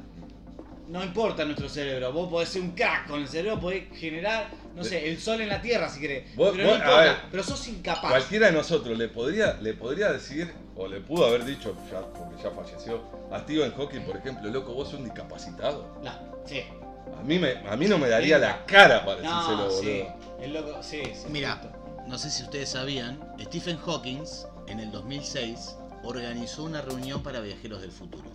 No 0.88 1.04
importa 1.04 1.44
nuestro 1.46 1.68
cerebro, 1.68 2.12
vos 2.14 2.30
podés 2.30 2.50
ser 2.50 2.62
un 2.62 2.72
crack 2.72 3.08
con 3.08 3.20
el 3.22 3.28
cerebro, 3.28 3.60
podés 3.60 3.86
generar, 3.98 4.50
no 4.76 4.84
sé, 4.84 5.10
el 5.10 5.20
sol 5.20 5.42
en 5.42 5.50
la 5.50 5.60
tierra 5.62 5.90
si 5.90 6.00
querés. 6.00 6.36
Vos- 6.36 6.52
pero 6.56 6.70
vos- 6.70 6.78
no 6.78 6.84
importa, 6.86 7.02
ver, 7.02 7.16
pero 7.32 7.44
sos 7.44 7.68
incapaz. 7.68 8.12
Cualquiera 8.12 8.48
de 8.48 8.52
nosotros 8.54 8.96
le 8.98 9.08
podría, 9.08 9.54
le 9.62 9.74
podría 9.74 10.12
decir, 10.12 10.54
o 10.76 10.88
le 10.88 11.02
pudo 11.02 11.26
haber 11.26 11.44
dicho, 11.44 11.76
ya, 11.92 12.02
porque 12.02 12.44
ya 12.44 12.52
falleció, 12.52 13.02
a 13.32 13.40
Stephen 13.40 13.72
Hawking, 13.76 14.02
por 14.02 14.18
ejemplo, 14.18 14.50
loco, 14.52 14.74
vos 14.74 14.90
sos 14.90 15.00
un 15.00 15.06
discapacitado. 15.06 15.98
No, 16.04 16.12
sí. 16.46 16.62
A 17.18 17.24
mí, 17.24 17.40
me, 17.40 17.54
a 17.68 17.76
mí 17.76 17.88
no 17.88 17.98
me 17.98 18.08
daría 18.10 18.38
la 18.38 18.66
cara 18.66 19.04
para 19.04 19.22
decírselo, 19.22 19.58
No, 19.58 19.64
boludo. 19.66 19.82
sí. 19.82 20.04
El 20.42 20.54
loco, 20.54 20.84
sí, 20.84 21.02
sí. 21.16 21.26
Mira, 21.30 21.62
no 22.08 22.18
sé 22.20 22.30
si 22.30 22.44
ustedes 22.44 22.70
sabían, 22.70 23.20
Stephen 23.42 23.78
Hawking 23.78 24.24
en 24.68 24.80
el 24.80 24.92
2006 24.92 25.78
organizó 26.04 26.64
una 26.64 26.82
reunión 26.82 27.24
para 27.24 27.40
viajeros 27.40 27.82
del 27.82 27.92
futuro. 27.92 28.30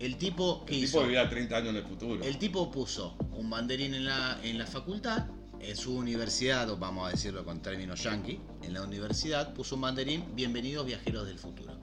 El 0.00 0.16
tipo 0.16 0.64
que 0.64 0.74
El 0.74 0.84
hizo. 0.84 0.92
tipo 0.98 1.04
vivía 1.04 1.28
30 1.28 1.56
años 1.56 1.68
en 1.68 1.76
el 1.76 1.84
futuro. 1.84 2.24
El 2.24 2.38
tipo 2.38 2.70
puso 2.70 3.16
un 3.32 3.50
banderín 3.50 3.92
en 3.92 4.06
la, 4.06 4.40
en 4.42 4.56
la 4.56 4.66
facultad, 4.66 5.26
en 5.60 5.76
su 5.76 5.94
universidad, 5.94 6.70
o 6.70 6.78
vamos 6.78 7.06
a 7.06 7.10
decirlo 7.10 7.44
con 7.44 7.60
términos 7.60 8.02
yankee, 8.02 8.40
en 8.62 8.72
la 8.72 8.82
universidad 8.82 9.52
puso 9.52 9.74
un 9.74 9.82
banderín, 9.82 10.24
bienvenidos 10.34 10.86
viajeros 10.86 11.26
del 11.26 11.38
futuro. 11.38 11.74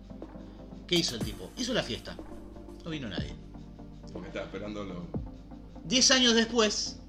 ¿Qué 0.88 0.96
hizo 0.96 1.16
el 1.16 1.22
tipo? 1.22 1.52
Hizo 1.58 1.76
la 1.76 1.84
fiesta. 1.84 2.18
No 2.84 2.90
vino 2.90 3.08
nadie. 3.08 3.36
Porque 4.12 4.30
estaba 4.30 4.46
esperando 4.46 4.84
lo... 4.84 5.06
Diez 5.84 6.10
años 6.10 6.34
después, 6.34 7.00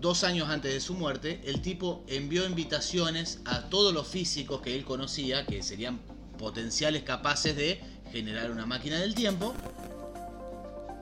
dos 0.00 0.24
años 0.24 0.48
antes 0.48 0.72
de 0.72 0.80
su 0.80 0.94
muerte, 0.94 1.42
el 1.44 1.60
tipo 1.60 2.04
envió 2.08 2.46
invitaciones 2.46 3.40
a 3.44 3.68
todos 3.68 3.92
los 3.92 4.08
físicos 4.08 4.62
que 4.62 4.74
él 4.74 4.86
conocía, 4.86 5.44
que 5.44 5.62
serían 5.62 6.00
potenciales 6.38 7.02
capaces 7.02 7.54
de 7.54 7.82
generar 8.10 8.50
una 8.50 8.64
máquina 8.64 8.98
del 8.98 9.14
tiempo, 9.14 9.52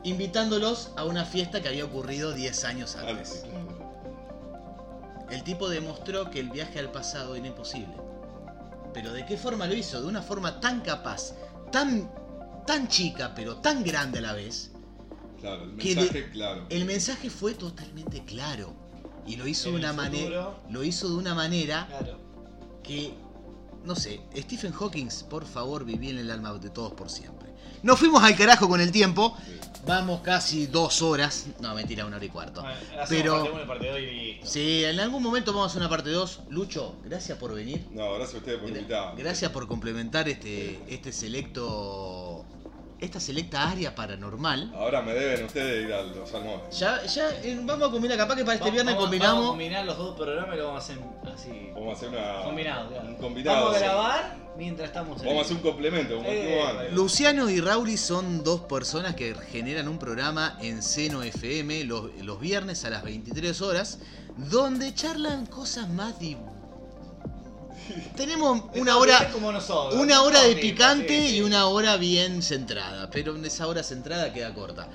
invitándolos 0.05 0.91
a 0.97 1.05
una 1.05 1.25
fiesta 1.25 1.61
que 1.63 1.69
había 1.69 1.85
ocurrido 1.85 2.33
10 2.33 2.65
años 2.65 2.97
antes. 2.97 3.45
El 5.31 5.43
tipo 5.45 5.69
demostró 5.69 6.31
que 6.31 6.41
el 6.41 6.51
viaje 6.51 6.79
al 6.79 6.91
pasado 6.91 7.35
era 7.37 7.47
imposible. 7.47 7.95
Pero 8.93 9.13
¿de 9.13 9.25
qué 9.25 9.37
forma 9.39 9.67
lo 9.67 9.75
hizo? 9.75 10.01
De 10.03 10.07
una 10.07 10.21
forma 10.23 10.61
tan 10.61 10.81
capaz, 10.83 11.33
tan, 11.71 12.11
tan 12.67 12.89
chica, 12.89 13.33
pero 13.35 13.57
tan 13.57 13.83
grande 13.83 14.19
a 14.19 14.23
la 14.23 14.33
vez. 14.35 14.71
Claro, 15.41 15.65
el 15.65 15.77
Que 15.77 15.95
mensaje, 15.95 16.23
de- 16.23 16.31
claro. 16.31 16.67
El 16.69 16.85
mensaje 16.85 17.31
fue 17.31 17.55
totalmente 17.55 18.25
claro. 18.25 18.75
Y 19.27 19.37
lo 19.37 19.47
hizo 19.47 19.69
En 19.69 19.75
de 19.77 19.81
una 19.81 19.93
manera. 19.93 20.25
futuro. 20.45 20.61
Lo 20.69 20.85
hizo 20.85 21.09
de 21.09 21.15
una 21.17 21.35
manera 21.35 21.87
Claro. 21.89 22.19
que. 22.83 23.15
No 23.85 23.97
sé, 23.97 24.21
Stephen 24.37 24.73
Hawking, 24.73 25.09
por 25.29 25.45
favor, 25.45 25.85
viví 25.85 26.11
en 26.11 26.19
el 26.19 26.31
alma 26.31 26.53
de 26.55 26.71
todos 26.71 26.93
por 26.93 27.09
siempre. 27.11 27.42
Nos 27.83 27.99
fuimos 27.99 28.23
al 28.23 28.37
carajo 28.37 28.69
con 28.69 28.81
el 28.81 28.93
tiempo. 28.93 29.37
Vamos 29.85 30.21
casi 30.21 30.67
dos 30.69 31.03
horas. 31.03 31.47
No, 31.61 31.75
mentira, 31.75 32.07
una 32.07 32.17
hora 32.17 32.25
y 32.25 32.29
cuarto. 32.29 32.61
Bueno, 32.63 32.77
Pero- 33.09 33.33
parte 33.35 33.51
uno 33.53 33.63
y 33.63 33.67
parte 33.67 33.89
dos 33.91 33.99
y 33.99 34.07
listo. 34.07 34.47
Sí, 34.47 34.85
en 34.85 35.01
algún 35.01 35.23
momento 35.23 35.53
vamos 35.53 35.67
a 35.67 35.71
hacer 35.71 35.81
una 35.83 35.89
parte 35.91 36.11
2. 36.11 36.41
Lucho, 36.51 36.95
gracias 37.05 37.37
por 37.39 37.53
venir. 37.53 37.85
No, 37.91 38.15
gracias 38.15 38.35
a 38.35 38.39
ustedes 38.39 38.59
por 38.61 38.69
invitar. 38.69 39.17
Gracias 39.17 39.51
por 39.51 39.67
complementar 39.67 40.29
este, 40.29 40.81
este 40.89 41.11
selecto. 41.13 42.45
Esta 43.03 43.19
selecta 43.19 43.69
área 43.69 43.93
paranormal. 43.97 44.73
Ahora 44.77 45.03
me 45.03 45.13
deben 45.13 45.45
ustedes 45.47 45.87
ir 45.87 45.93
a 45.93 46.03
los 46.03 46.31
salmones. 46.31 46.79
Ya, 46.79 47.05
ya 47.05 47.31
eh, 47.43 47.59
vamos 47.65 47.89
a 47.89 47.91
combinar, 47.91 48.17
capaz 48.17 48.37
que 48.37 48.45
para 48.45 48.55
este 48.55 48.67
Vamos- 48.71 48.73
viernes 48.75 48.95
vamos- 48.95 49.05
combinamos. 49.09 49.35
Vamos 49.35 49.47
a 49.49 49.51
combinar 49.51 49.85
los 49.85 49.99
dos 49.99 50.17
programas 50.17 50.55
y 50.55 50.59
lo 50.59 50.67
vamos 50.69 50.81
a 50.81 50.85
hacer 50.85 50.99
así. 51.35 51.71
Vamos 51.75 51.89
a 51.89 51.93
hacer 51.97 52.09
una... 52.11 52.45
Combinado, 52.45 52.89
claro. 52.91 53.09
Un 53.09 53.15
combinado. 53.17 53.57
Vamos 53.59 53.75
a 53.75 53.79
sí. 53.81 53.85
grabar 53.85 54.37
mientras 54.57 54.89
estamos 54.89 55.21
en 55.21 55.27
Vamos 55.27 55.43
a 55.43 55.45
hacer 55.47 55.57
un 55.57 55.63
complemento, 55.63 56.17
como 56.17 56.29
Eh, 56.29 56.63
antes. 56.63 56.93
Luciano 56.93 57.51
y 57.51 57.61
Rauli 57.61 57.97
son 57.97 58.45
dos 58.45 58.61
personas 58.61 59.17
que 59.17 59.35
generan 59.51 59.89
un 59.89 59.99
programa 59.99 60.57
en 60.63 60.81
Seno 60.81 61.25
FM 61.25 61.83
los, 61.85 62.15
los 62.23 62.39
viernes 62.39 62.85
a 62.85 62.91
las 62.91 63.03
23 63.03 63.61
horas, 63.63 63.99
donde 64.37 64.95
charlan 64.95 65.47
cosas 65.47 65.89
más 65.89 66.21
di- 66.21 66.37
Tenemos 68.17 68.63
una 68.75 68.97
hora, 68.97 69.31
como 69.33 69.53
nosotros. 69.53 70.01
una 70.01 70.23
hora 70.23 70.43
de 70.43 70.57
picante 70.57 71.21
sí, 71.23 71.29
sí. 71.29 71.37
y 71.37 71.41
una 71.43 71.67
hora 71.67 71.97
bien 71.97 72.43
centrada, 72.43 73.11
pero 73.11 73.37
esa 73.45 73.67
hora 73.67 73.83
centrada 73.83 74.33
queda 74.33 74.53
corta. 74.55 74.89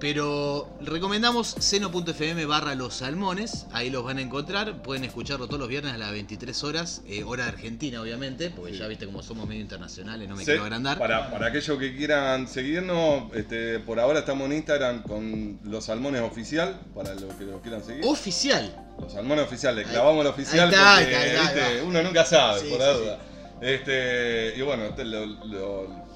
Pero 0.00 0.66
recomendamos 0.80 1.56
seno.fm 1.58 2.46
barra 2.46 2.74
los 2.74 2.94
salmones, 2.94 3.66
ahí 3.72 3.90
los 3.90 4.02
van 4.02 4.16
a 4.16 4.22
encontrar, 4.22 4.80
pueden 4.82 5.04
escucharlo 5.04 5.46
todos 5.46 5.60
los 5.60 5.68
viernes 5.68 5.92
a 5.92 5.98
las 5.98 6.10
23 6.10 6.64
horas, 6.64 7.02
eh, 7.06 7.22
hora 7.22 7.44
de 7.44 7.50
Argentina 7.50 8.00
obviamente, 8.00 8.48
porque 8.48 8.72
Sí. 8.72 8.78
ya 8.78 8.86
viste 8.88 9.04
como 9.04 9.22
somos 9.22 9.46
medio 9.46 9.60
internacionales, 9.60 10.26
no 10.26 10.36
me 10.36 10.40
Sí, 10.40 10.46
quiero 10.46 10.62
agrandar. 10.62 10.98
Para, 10.98 11.30
para 11.30 11.48
aquellos 11.48 11.78
que 11.78 11.94
quieran 11.94 12.48
seguirnos, 12.48 13.24
este, 13.34 13.78
por 13.80 14.00
ahora 14.00 14.20
estamos 14.20 14.46
en 14.46 14.54
Instagram 14.56 15.02
con 15.02 15.60
los 15.64 15.84
salmones 15.84 16.22
oficial, 16.22 16.80
para 16.94 17.14
los 17.14 17.34
que 17.34 17.44
lo 17.44 17.60
quieran 17.60 17.84
seguir. 17.84 18.02
Oficial. 18.06 18.74
Los 18.98 19.12
salmones 19.12 19.44
oficiales, 19.44 19.86
clavamos 19.86 20.22
el 20.22 20.28
oficial 20.28 20.72
está, 20.72 20.96
porque 20.98 21.82
uno 21.86 22.02
nunca 22.02 22.24
sabe, 22.24 22.60
Sí, 22.60 22.68
por 22.70 22.78
la 22.80 22.92
duda. 22.92 23.18
Este, 23.60 24.54
y 24.56 24.62
bueno, 24.62 24.94
te 24.94 25.04
lo- 25.04 25.26
lo- 25.26 26.09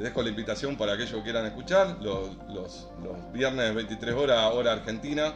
les 0.00 0.08
dejo 0.08 0.22
la 0.22 0.30
invitación 0.30 0.76
para 0.76 0.94
aquellos 0.94 1.12
que 1.12 1.22
quieran 1.22 1.44
escuchar. 1.46 1.96
Los, 2.00 2.30
los- 2.48 2.88
los 3.04 3.32
viernes 3.32 3.74
23 3.74 4.14
horas, 4.14 4.50
hora 4.54 4.72
argentina, 4.72 5.34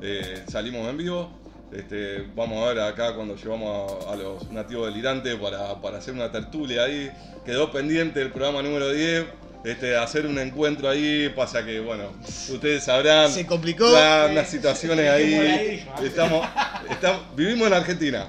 eh, 0.00 0.44
salimos 0.48 0.88
en 0.88 0.96
vivo. 0.96 1.30
Este, 1.72 2.24
vamos 2.36 2.62
a 2.64 2.68
ver 2.72 2.80
acá 2.84 3.14
cuando 3.14 3.34
llevamos 3.34 4.06
a, 4.06 4.12
a 4.12 4.16
los 4.16 4.48
nativos 4.52 4.86
delirantes 4.86 5.34
para, 5.36 5.80
para 5.80 5.98
hacer 5.98 6.14
una 6.14 6.30
tertulia 6.30 6.84
ahí. 6.84 7.10
Quedó 7.44 7.72
pendiente 7.72 8.22
el 8.22 8.30
programa 8.30 8.62
número 8.62 8.90
10. 8.92 9.24
Este, 9.64 9.96
hacer 9.96 10.26
un 10.26 10.38
encuentro 10.38 10.88
ahí, 10.90 11.30
pasa 11.34 11.64
que, 11.64 11.80
bueno, 11.80 12.04
ustedes 12.52 12.84
sabrán. 12.84 13.30
Se 13.32 13.46
complicó. 13.46 13.90
Unas 14.30 14.48
situaciones 14.48 15.10
ahí. 15.10 15.84
Estamos, 16.04 16.46
estamos- 16.90 17.22
vivimos 17.34 17.66
en 17.68 17.74
Argentina. 17.74 18.28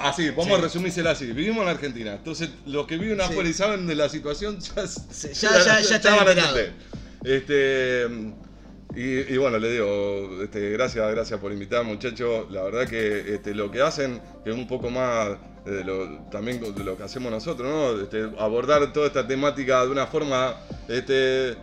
Así, 0.00 0.30
vamos 0.30 0.46
Sí. 0.46 0.52
a 0.52 0.56
resumírsela 0.58 1.10
así. 1.12 1.26
Vivimos 1.26 1.62
en 1.64 1.68
Argentina. 1.68 2.14
Entonces, 2.14 2.50
los 2.66 2.86
que 2.86 2.96
viven 2.98 3.18
Sí. 3.18 3.24
afuera 3.24 3.48
y 3.48 3.52
saben 3.52 3.86
de 3.86 3.94
la 3.94 4.08
situación, 4.08 4.58
ya, 4.60 4.86
Se- 4.86 5.32
ya- 5.34 5.80
ya- 5.82 6.00
ya 6.00 6.24
van 6.24 6.38
a. 6.38 6.52
Este, 7.24 8.06
y, 8.96 9.34
y 9.34 9.36
bueno, 9.36 9.58
le 9.58 9.72
digo, 9.72 10.42
este, 10.42 10.70
gracias, 10.70 11.10
gracias 11.12 11.38
por 11.40 11.52
invitar, 11.52 11.84
muchachos. 11.84 12.50
La 12.50 12.62
verdad 12.62 12.88
que 12.88 13.34
este, 13.34 13.54
lo 13.54 13.70
que 13.70 13.82
hacen, 13.82 14.20
que 14.42 14.50
es 14.50 14.56
un 14.56 14.66
poco 14.66 14.90
más 14.90 15.30
de 15.64 15.84
lo, 15.84 16.22
también 16.30 16.60
de 16.74 16.84
lo 16.84 16.96
que 16.96 17.02
hacemos 17.02 17.30
nosotros, 17.30 17.68
¿no? 17.68 18.02
Este, 18.02 18.30
abordar 18.38 18.92
toda 18.92 19.06
esta 19.06 19.26
temática 19.26 19.82
de 19.84 19.90
una 19.90 20.06
forma 20.06 20.56
este, 20.88 21.54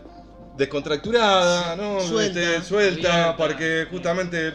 descontracturada, 0.57 1.75
¿no? 1.75 1.99
Suelta, 2.01 2.39
Este, 2.39 2.61
suelta, 2.63 3.35
porque 3.37 3.87
justamente 3.89 4.53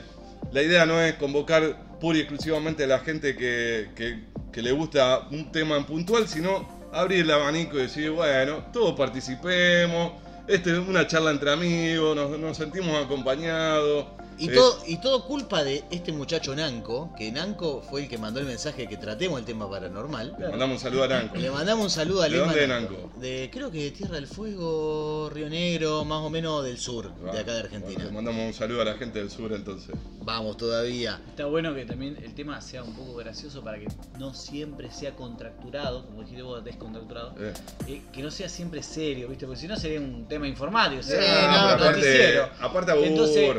la 0.53 0.63
idea 0.63 0.87
no 0.87 1.01
es 1.01 1.15
convocar 1.15 1.77
pura 2.03 2.19
y 2.19 2.23
exclusivamente 2.23 2.83
a 2.83 2.89
la 2.89 2.99
gente 2.99 3.37
que, 3.37 3.89
que- 3.95 4.61
le 4.61 4.73
gusta 4.73 5.29
un 5.31 5.51
tema 5.53 5.77
en 5.77 5.85
puntual, 5.85 6.27
sino 6.29 6.69
abrir 6.93 7.21
el 7.21 7.31
abanico 7.31 7.79
y 7.79 7.83
decir, 7.83 8.11
bueno, 8.11 8.65
todos 8.73 8.95
participemos, 8.95 10.13
este 10.47 10.73
es 10.73 10.79
una 10.79 11.07
charla 11.07 11.31
entre 11.31 11.53
amigos, 11.53 12.15
nos 12.39 12.57
sentimos 12.57 13.03
acompañados. 13.03 14.07
Y 14.43 14.49
Eh, 14.49 14.55
todo, 14.55 14.79
y 14.89 14.97
todo 14.97 15.25
culpa 15.25 15.63
de 15.63 15.85
este 15.91 16.11
muchacho 16.13 16.55
Nanco, 16.57 17.15
que 17.17 17.31
Nanco 17.31 17.81
fue 17.81 18.03
el 18.03 18.09
que 18.09 18.19
mandó 18.19 18.41
el 18.41 18.47
mensaje 18.47 18.89
que 18.89 18.97
tratemos 18.97 19.39
el 19.39 19.45
tema 19.45 19.71
paranormal. 19.71 20.35
le 20.39 20.49
mandamos 20.49 20.77
un 20.79 20.81
saludo 20.83 21.05
a 21.05 21.09
Nanco. 21.09 21.37
Le 21.37 21.51
mandamos 21.51 21.85
un 21.85 21.91
saludo 21.91 22.23
a 22.23 22.25
¿De 22.25 22.31
Lema 22.31 22.47
dónde 22.47 22.63
es 22.63 22.69
Nanco. 22.69 23.11
De, 23.21 23.51
creo 23.53 23.71
que 23.71 23.85
de 23.85 23.91
Tierra 23.93 24.17
del 24.17 24.27
Fuego, 24.27 25.31
Río 25.33 25.49
Negro, 25.49 26.05
más 26.05 26.23
o 26.23 26.31
menos 26.31 26.65
del 26.65 26.77
sur, 26.79 27.15
de 27.15 27.39
acá 27.39 27.53
de 27.53 27.61
Argentina. 27.61 27.95
Bueno, 27.95 28.09
le 28.09 28.15
mandamos 28.17 28.47
un 28.47 28.53
saludo 28.55 28.83
a 28.83 28.85
la 28.85 28.95
gente 28.95 29.21
del 29.21 29.31
sur 29.31 29.53
entonces. 29.53 29.95
Vamos 30.25 30.57
todavía. 30.57 31.21
Está 31.29 31.47
bueno 31.47 31.73
que 31.75 31.85
también 31.85 32.17
el 32.23 32.35
tema 32.35 32.61
sea 32.61 32.83
un 32.83 32.95
poco 32.95 33.15
gracioso 33.15 33.63
para 33.63 33.79
que 33.79 33.87
no 34.19 34.35
siempre 34.35 34.91
sea 34.91 35.15
contracturado, 35.15 36.05
como 36.07 36.23
dijiste 36.23 36.43
vos, 36.43 36.65
descontracturado. 36.65 37.35
Eh, 37.39 37.53
eh, 37.87 38.03
que 38.13 38.23
no 38.23 38.31
sea 38.33 38.49
siempre 38.49 38.83
serio, 38.83 39.29
¿viste? 39.29 39.47
Porque 39.47 39.61
si 39.61 39.69
no 39.69 39.77
sería 39.77 40.01
un 40.01 40.27
tema 40.27 40.49
informático, 40.49 41.03
Sí, 41.03 41.11
sería 41.11 41.47
no, 41.47 41.73
un 41.75 41.79
pero 41.79 41.91
aparte, 41.91 42.41
aparte 42.61 42.91
aburre. 42.93 43.09
Entonces, 43.09 43.51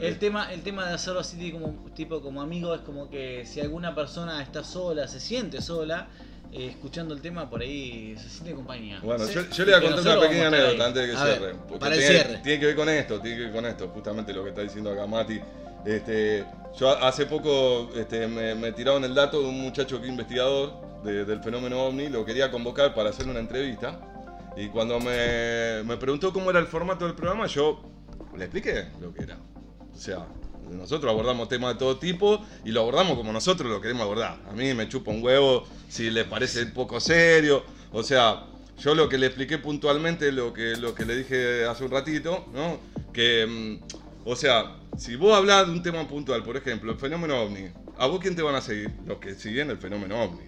el 0.00 0.18
tema, 0.18 0.29
el 0.52 0.62
tema 0.62 0.86
de 0.86 0.94
hacerlo 0.94 1.20
así 1.20 1.52
como 1.52 1.74
tipo 1.94 2.20
como 2.20 2.40
amigo 2.42 2.74
es 2.74 2.80
como 2.82 3.08
que 3.10 3.44
si 3.46 3.60
alguna 3.60 3.94
persona 3.94 4.42
está 4.42 4.62
sola, 4.64 5.06
se 5.08 5.20
siente 5.20 5.60
sola, 5.60 6.08
eh, 6.52 6.66
escuchando 6.70 7.14
el 7.14 7.20
tema 7.20 7.48
por 7.48 7.60
ahí 7.62 8.14
se 8.18 8.28
siente 8.28 8.54
compañía. 8.54 9.00
Bueno, 9.02 9.24
Sí. 9.26 9.34
yo, 9.34 9.42
yo 9.50 9.64
le 9.64 9.78
voy 9.78 9.86
a 9.88 9.94
contar 9.94 10.18
una 10.18 10.26
pequeña 10.28 10.46
anécdota 10.48 10.86
antes 10.86 11.02
de 11.06 11.12
que 11.12 11.16
A 11.18 11.24
ver, 11.24 11.38
cierre. 11.38 11.54
porque 11.68 11.78
para 11.78 11.94
el 11.94 12.00
tiene, 12.00 12.14
cierre. 12.24 12.38
tiene 12.42 12.60
que 12.60 12.66
ver 12.66 12.76
con 12.76 12.88
esto, 12.88 13.20
tiene 13.20 13.36
que 13.36 13.42
ver 13.44 13.52
con 13.52 13.66
esto, 13.66 13.88
justamente 13.88 14.32
lo 14.32 14.42
que 14.44 14.48
está 14.50 14.62
diciendo 14.62 14.90
acá 14.92 15.06
Mati. 15.06 15.40
Este, 15.84 16.44
yo 16.78 16.90
hace 16.90 17.26
poco 17.26 17.90
este, 17.96 18.26
me, 18.26 18.54
me 18.54 18.72
tiraron 18.72 19.02
el 19.04 19.14
dato 19.14 19.40
de 19.40 19.46
un 19.48 19.60
muchacho 19.60 19.98
que 19.98 20.04
es 20.06 20.10
investigador 20.10 20.72
de- 21.04 21.24
del 21.24 21.42
fenómeno 21.42 21.82
ovni, 21.84 22.08
lo 22.08 22.24
quería 22.24 22.50
convocar 22.50 22.94
para 22.94 23.10
hacer 23.10 23.26
una 23.28 23.40
entrevista. 23.40 23.98
Y 24.56 24.68
cuando 24.68 24.98
me, 25.00 25.82
me 25.84 25.96
preguntó 25.96 26.32
cómo 26.32 26.50
era 26.50 26.58
el 26.58 26.66
formato 26.66 27.06
del 27.06 27.14
programa, 27.14 27.46
yo 27.46 27.80
le 28.36 28.44
expliqué 28.44 28.88
lo 29.00 29.14
que 29.14 29.22
era. 29.22 29.38
O 29.94 29.98
sea, 29.98 30.26
nosotros 30.70 31.10
abordamos 31.10 31.48
temas 31.48 31.74
de 31.74 31.78
todo 31.78 31.98
tipo 31.98 32.44
y 32.64 32.70
lo 32.70 32.80
abordamos 32.80 33.16
como 33.16 33.32
nosotros 33.32 33.70
lo 33.70 33.80
queremos 33.80 34.02
abordar. 34.02 34.38
A 34.48 34.52
mí 34.52 34.72
me 34.74 34.88
chupa 34.88 35.10
un 35.10 35.22
huevo 35.22 35.64
si 35.88 36.10
le 36.10 36.24
parece 36.24 36.66
poco 36.66 37.00
serio. 37.00 37.64
O 37.92 38.02
sea, 38.02 38.46
yo 38.78 38.94
lo 38.94 39.08
que 39.08 39.18
le 39.18 39.26
expliqué 39.26 39.58
puntualmente, 39.58 40.32
lo 40.32 40.52
que, 40.52 40.76
lo 40.76 40.94
que 40.94 41.04
le 41.04 41.16
dije 41.16 41.64
hace 41.66 41.84
un 41.84 41.90
ratito, 41.90 42.46
¿no? 42.54 42.78
Que, 43.12 43.46
mm, 43.46 44.28
o 44.28 44.36
sea, 44.36 44.76
si 44.96 45.16
vos 45.16 45.36
hablas 45.36 45.66
de 45.66 45.72
un 45.72 45.82
tema 45.82 46.06
puntual, 46.08 46.42
por 46.42 46.56
ejemplo, 46.56 46.92
el 46.92 46.98
fenómeno 46.98 47.40
ovni, 47.40 47.68
¿a 47.98 48.06
vos 48.06 48.20
quién 48.20 48.36
te 48.36 48.42
van 48.42 48.54
a 48.54 48.60
seguir? 48.60 48.90
Los 49.06 49.18
que 49.18 49.34
siguen 49.34 49.70
el 49.70 49.78
fenómeno 49.78 50.22
ovni, 50.22 50.46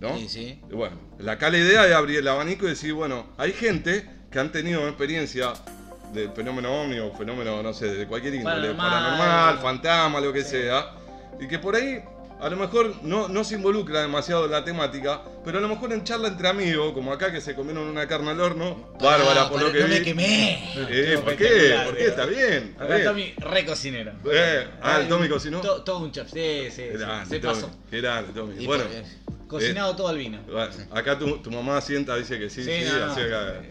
¿no? 0.00 0.16
Sí, 0.18 0.28
sí. 0.28 0.60
Y 0.70 0.74
Bueno, 0.74 0.96
la, 1.18 1.32
acá 1.32 1.50
la 1.50 1.58
idea 1.58 1.86
es 1.86 1.94
abrir 1.94 2.18
el 2.18 2.28
abanico 2.28 2.66
y 2.66 2.70
decir, 2.70 2.92
bueno, 2.92 3.26
hay 3.38 3.52
gente 3.52 4.08
que 4.30 4.38
han 4.38 4.52
tenido 4.52 4.86
experiencia 4.86 5.52
del 6.14 6.30
fenómeno 6.32 6.82
ovni 6.82 6.98
o 6.98 7.12
fenómeno, 7.12 7.62
no 7.62 7.72
sé, 7.74 7.86
de 7.94 8.06
cualquier 8.06 8.34
índole, 8.36 8.72
Paranormal. 8.74 8.90
paranormal, 9.18 9.58
fantasma, 9.58 10.20
lo 10.20 10.32
que 10.32 10.42
Sí. 10.42 10.50
sea, 10.50 10.92
y 11.40 11.46
que 11.48 11.58
por 11.58 11.74
ahí 11.76 12.00
a 12.40 12.48
lo 12.50 12.56
mejor 12.56 12.92
no, 13.02 13.28
no 13.28 13.42
se 13.44 13.54
involucra 13.54 14.02
demasiado 14.02 14.44
en 14.44 14.50
la 14.50 14.64
temática, 14.64 15.22
pero 15.44 15.58
a 15.58 15.60
lo 15.60 15.68
mejor 15.68 15.92
en 15.92 16.04
charla 16.04 16.28
entre 16.28 16.48
amigos, 16.48 16.92
como 16.92 17.12
acá 17.12 17.32
que 17.32 17.40
se 17.40 17.54
comieron 17.54 17.84
una 17.84 18.06
carne 18.06 18.30
al 18.32 18.40
horno, 18.40 18.92
bárbara 19.00 19.48
por 19.48 19.62
lo 19.62 19.72
que 19.72 19.80
no 19.80 19.88
me 19.88 19.98
vi. 20.00 20.04
quemé. 20.04 20.52
Eh, 20.76 21.18
¿Por 21.24 21.36
qué? 21.36 21.76
¿Por 21.84 21.96
qué? 21.96 22.04
eh. 22.04 22.08
Está 22.08 22.26
bien. 22.26 22.68
está 22.72 22.84
Acá 22.84 22.94
bien. 22.96 23.06
Tommy, 23.08 23.34
re 23.38 23.64
cocinero. 23.64 24.12
Eh, 24.30 24.68
ah, 24.82 24.98
el 25.00 25.08
Tommy 25.08 25.28
cocinó. 25.28 25.60
To- 25.60 25.82
Todo 25.82 25.98
un 26.00 26.12
chef, 26.12 26.28
sí, 26.30 26.68
sí, 26.70 26.82
grande, 26.92 27.26
se 27.30 27.40
Tommy. 27.40 27.54
pasó. 27.54 27.70
Qué 27.90 28.00
grande, 28.00 28.32
Tommy. 28.34 28.62
Y 28.62 28.66
Bueno, 28.66 28.84
por- 28.84 29.24
Cocinado 29.46 29.94
todo 29.94 30.08
al 30.08 30.18
vino. 30.18 30.38
acá 30.90 31.16
tu, 31.18 31.38
tu 31.38 31.50
mamá 31.50 31.80
sienta, 31.80 32.16
dice 32.16 32.38
que 32.38 32.50
sí, 32.50 32.64
sí, 32.64 32.70
Sí, 32.82 32.84
no, 32.90 33.04
así 33.12 33.20
no. 33.20 33.26
acá. 33.26 33.62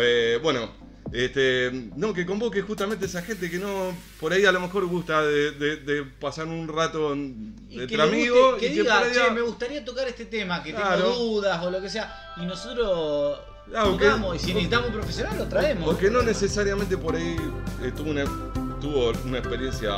Eh, 0.00 0.38
bueno, 0.42 0.70
este, 1.12 1.70
no, 1.96 2.12
que 2.14 2.24
convoque 2.24 2.62
justamente 2.62 3.06
esa 3.06 3.22
gente 3.22 3.50
que 3.50 3.58
no, 3.58 3.94
por 4.18 4.32
ahí 4.32 4.44
a 4.46 4.52
lo 4.52 4.60
mejor 4.60 4.86
gusta 4.86 5.22
de, 5.22 5.50
de- 5.52 5.76
de 5.76 6.02
pasar 6.04 6.46
un 6.46 6.66
rato 6.68 7.12
entre 7.12 8.02
amigos 8.02 8.58
que 8.58 8.66
y 8.66 8.68
que 8.70 8.74
diga, 8.82 8.98
por 8.98 9.06
ahí 9.08 9.12
che, 9.14 9.22
a- 9.22 9.30
me 9.30 9.40
gustaría 9.42 9.84
tocar 9.84 10.08
este 10.08 10.24
tema, 10.26 10.62
que 10.62 10.72
Claro. 10.72 11.02
tengo 11.04 11.16
dudas 11.16 11.62
o 11.62 11.70
lo 11.70 11.80
que 11.82 11.90
sea. 11.90 12.34
Y 12.40 12.46
nosotros 12.46 13.38
que- 13.66 13.72
tocamos, 13.72 14.36
y 14.36 14.38
si 14.38 14.46
necesitamos 14.54 14.88
un 14.88 14.94
profesional 14.94 15.36
lo 15.38 15.46
traemos. 15.48 15.84
Porque 15.84 16.10
no 16.10 16.22
necesariamente 16.22 16.96
por 16.96 17.14
ahí 17.16 17.36
eh, 17.82 17.92
tuvo, 17.96 18.10
una, 18.10 18.24
tuvo 18.82 19.12
una 19.24 19.38
experiencia 19.38 19.94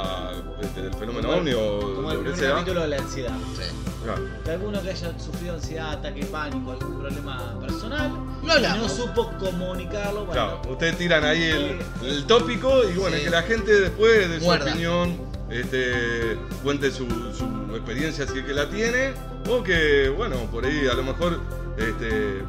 este, 0.63 0.83
del 0.83 0.95
fenómeno 0.95 1.29
Como- 1.29 1.41
ovni 1.41 1.53
o 1.55 1.81
Como 1.97 2.11
el 2.13 2.19
lo 2.19 2.23
que 2.25 2.31
primer 2.31 2.37
sea. 2.39 2.51
capítulo 2.53 2.81
de 2.83 2.89
la 2.89 2.97
ansiedad. 2.99 3.37
Sí. 3.57 3.63
Claro. 4.05 4.23
Que 4.45 4.51
alguno 4.51 4.83
que 4.83 4.91
haya 4.91 5.19
sufrido 5.19 5.55
ansiedad, 5.55 5.93
ataque, 5.93 6.25
pánico, 6.27 6.73
algún 6.73 7.01
problema 7.01 7.59
personal, 7.59 8.13
Lo 8.45 8.59
y 8.59 8.63
no 8.63 8.89
supo 8.89 9.33
comunicarlo, 9.41 10.27
bueno, 10.27 10.33
Claro, 10.33 10.61
ustedes 10.71 10.99
tiran 10.99 11.25
ahí 11.25 11.43
el, 11.43 11.79
el 12.07 12.25
tópico 12.27 12.85
y 12.89 12.93
bueno, 12.99 13.17
Sí. 13.17 13.25
que 13.25 13.31
la 13.31 13.43
gente 13.43 13.73
después 13.81 14.29
de 14.29 14.41
su 14.41 14.51
opinión 14.51 15.17
este, 15.51 16.37
cuente 16.63 16.91
su, 16.91 17.07
su 17.09 17.75
experiencia 17.77 18.27
si 18.27 18.39
es 18.41 18.45
que 18.45 18.53
la 18.53 18.69
tiene 18.69 19.13
o 19.49 19.63
que, 19.63 20.11
bueno, 20.11 20.37
por 20.53 20.67
ahí 20.67 20.87
a 20.87 20.95
lo 20.95 21.03
mejor 21.03 21.41
este, 21.79 22.43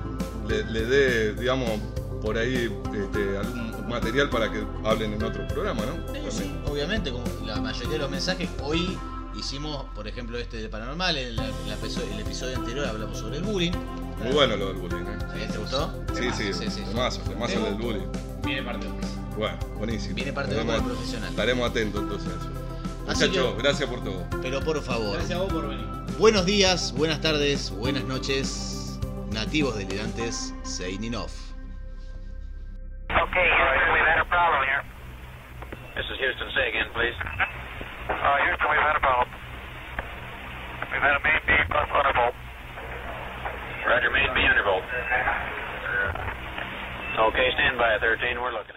le, 0.49 0.63
le 0.65 0.85
dé, 0.85 1.33
digamos, 1.35 1.69
por 2.21 2.37
ahí 2.37 2.69
este, 2.93 3.37
algún 3.37 3.64
material 3.87 4.29
para 4.29 4.51
que 4.51 4.63
hablen 4.83 5.13
en 5.13 5.23
otro 5.23 5.47
programa, 5.47 5.81
¿no? 5.85 6.13
Sí, 6.13 6.43
sí, 6.43 6.51
obviamente, 6.67 7.11
como 7.11 7.23
la 7.45 7.59
mayoría 7.61 7.89
de 7.93 7.99
los 7.99 8.09
mensajes, 8.09 8.49
hoy 8.63 8.97
hicimos, 9.37 9.85
por 9.95 10.07
ejemplo, 10.07 10.37
este 10.37 10.57
de 10.57 10.69
Paranormal, 10.69 11.17
en 11.17 11.35
la- 11.35 11.45
en 11.47 11.69
la 11.69 11.75
episo- 11.77 12.01
el 12.13 12.19
episodio 12.19 12.57
anterior 12.57 12.85
hablamos 12.87 13.17
sobre 13.17 13.37
el 13.37 13.43
bullying. 13.43 13.71
Muy 14.23 14.33
bueno 14.33 14.55
lo 14.55 14.67
del 14.67 14.77
bullying, 14.77 15.03
¿eh? 15.05 15.17
¿Sí? 15.45 15.51
¿Te 15.51 15.57
gustó? 15.57 15.93
Sí, 16.13 16.23
sí, 16.35 16.53
sí, 16.53 16.69
sí. 16.71 16.81
temazo, 16.81 17.21
temazo 17.21 17.59
del 17.59 17.75
bullying. 17.75 18.07
viene 18.45 18.63
parte 18.63 18.85
dos. 18.87 18.95
Bueno, 19.37 19.57
buenísimo. 19.77 20.15
Viene 20.15 20.31
parte 20.31 20.53
de 20.53 20.61
Estaremos- 20.61 20.81
como 20.83 20.95
profesional. 20.95 21.29
Estaremos 21.31 21.69
atentos 21.69 22.01
entonces 22.03 22.29
a 22.29 22.35
eso. 22.35 22.49
Así 23.07 23.23
Muchachos, 23.27 23.55
que- 23.55 23.61
gracias 23.61 23.89
por 23.89 24.03
todo. 24.03 24.23
Pero 24.41 24.61
por 24.63 24.81
favor, 24.81 25.13
Gracias 25.17 25.37
a 25.39 25.41
vos 25.43 25.51
por 25.53 25.67
venir. 25.67 25.85
buenos 26.17 26.45
días, 26.45 26.93
buenas 26.95 27.21
tardes, 27.21 27.69
buenas 27.71 28.03
noches, 28.05 28.97
nativos 29.31 29.75
delirantes, 29.75 30.53
signing 30.63 31.15
off. 31.15 31.31
Okay, 33.15 33.47
Houston, 33.47 33.91
we've 33.93 34.09
had 34.11 34.19
a 34.19 34.27
problem 34.27 34.61
here. 34.67 34.83
This 35.95 36.03
is 36.11 36.17
Houston. 36.19 36.49
Say 36.51 36.67
again, 36.67 36.89
please. 36.91 37.15
Uh, 38.11 38.37
Houston, 38.43 38.67
we've 38.67 38.83
had 38.83 38.97
a 38.97 39.03
problem. 39.03 39.29
We've 40.91 41.05
had 41.05 41.15
a 41.15 41.23
main 41.23 41.39
beam 41.47 41.65
plus 41.71 41.87
undervolt. 41.95 42.35
Roger, 43.87 44.11
main 44.11 44.31
B 44.33 44.41
undervolt. 44.41 44.83
Okay, 47.29 47.47
stand 47.53 47.77
by, 47.77 47.95
13. 48.01 48.41
We're 48.41 48.51
looking. 48.51 48.73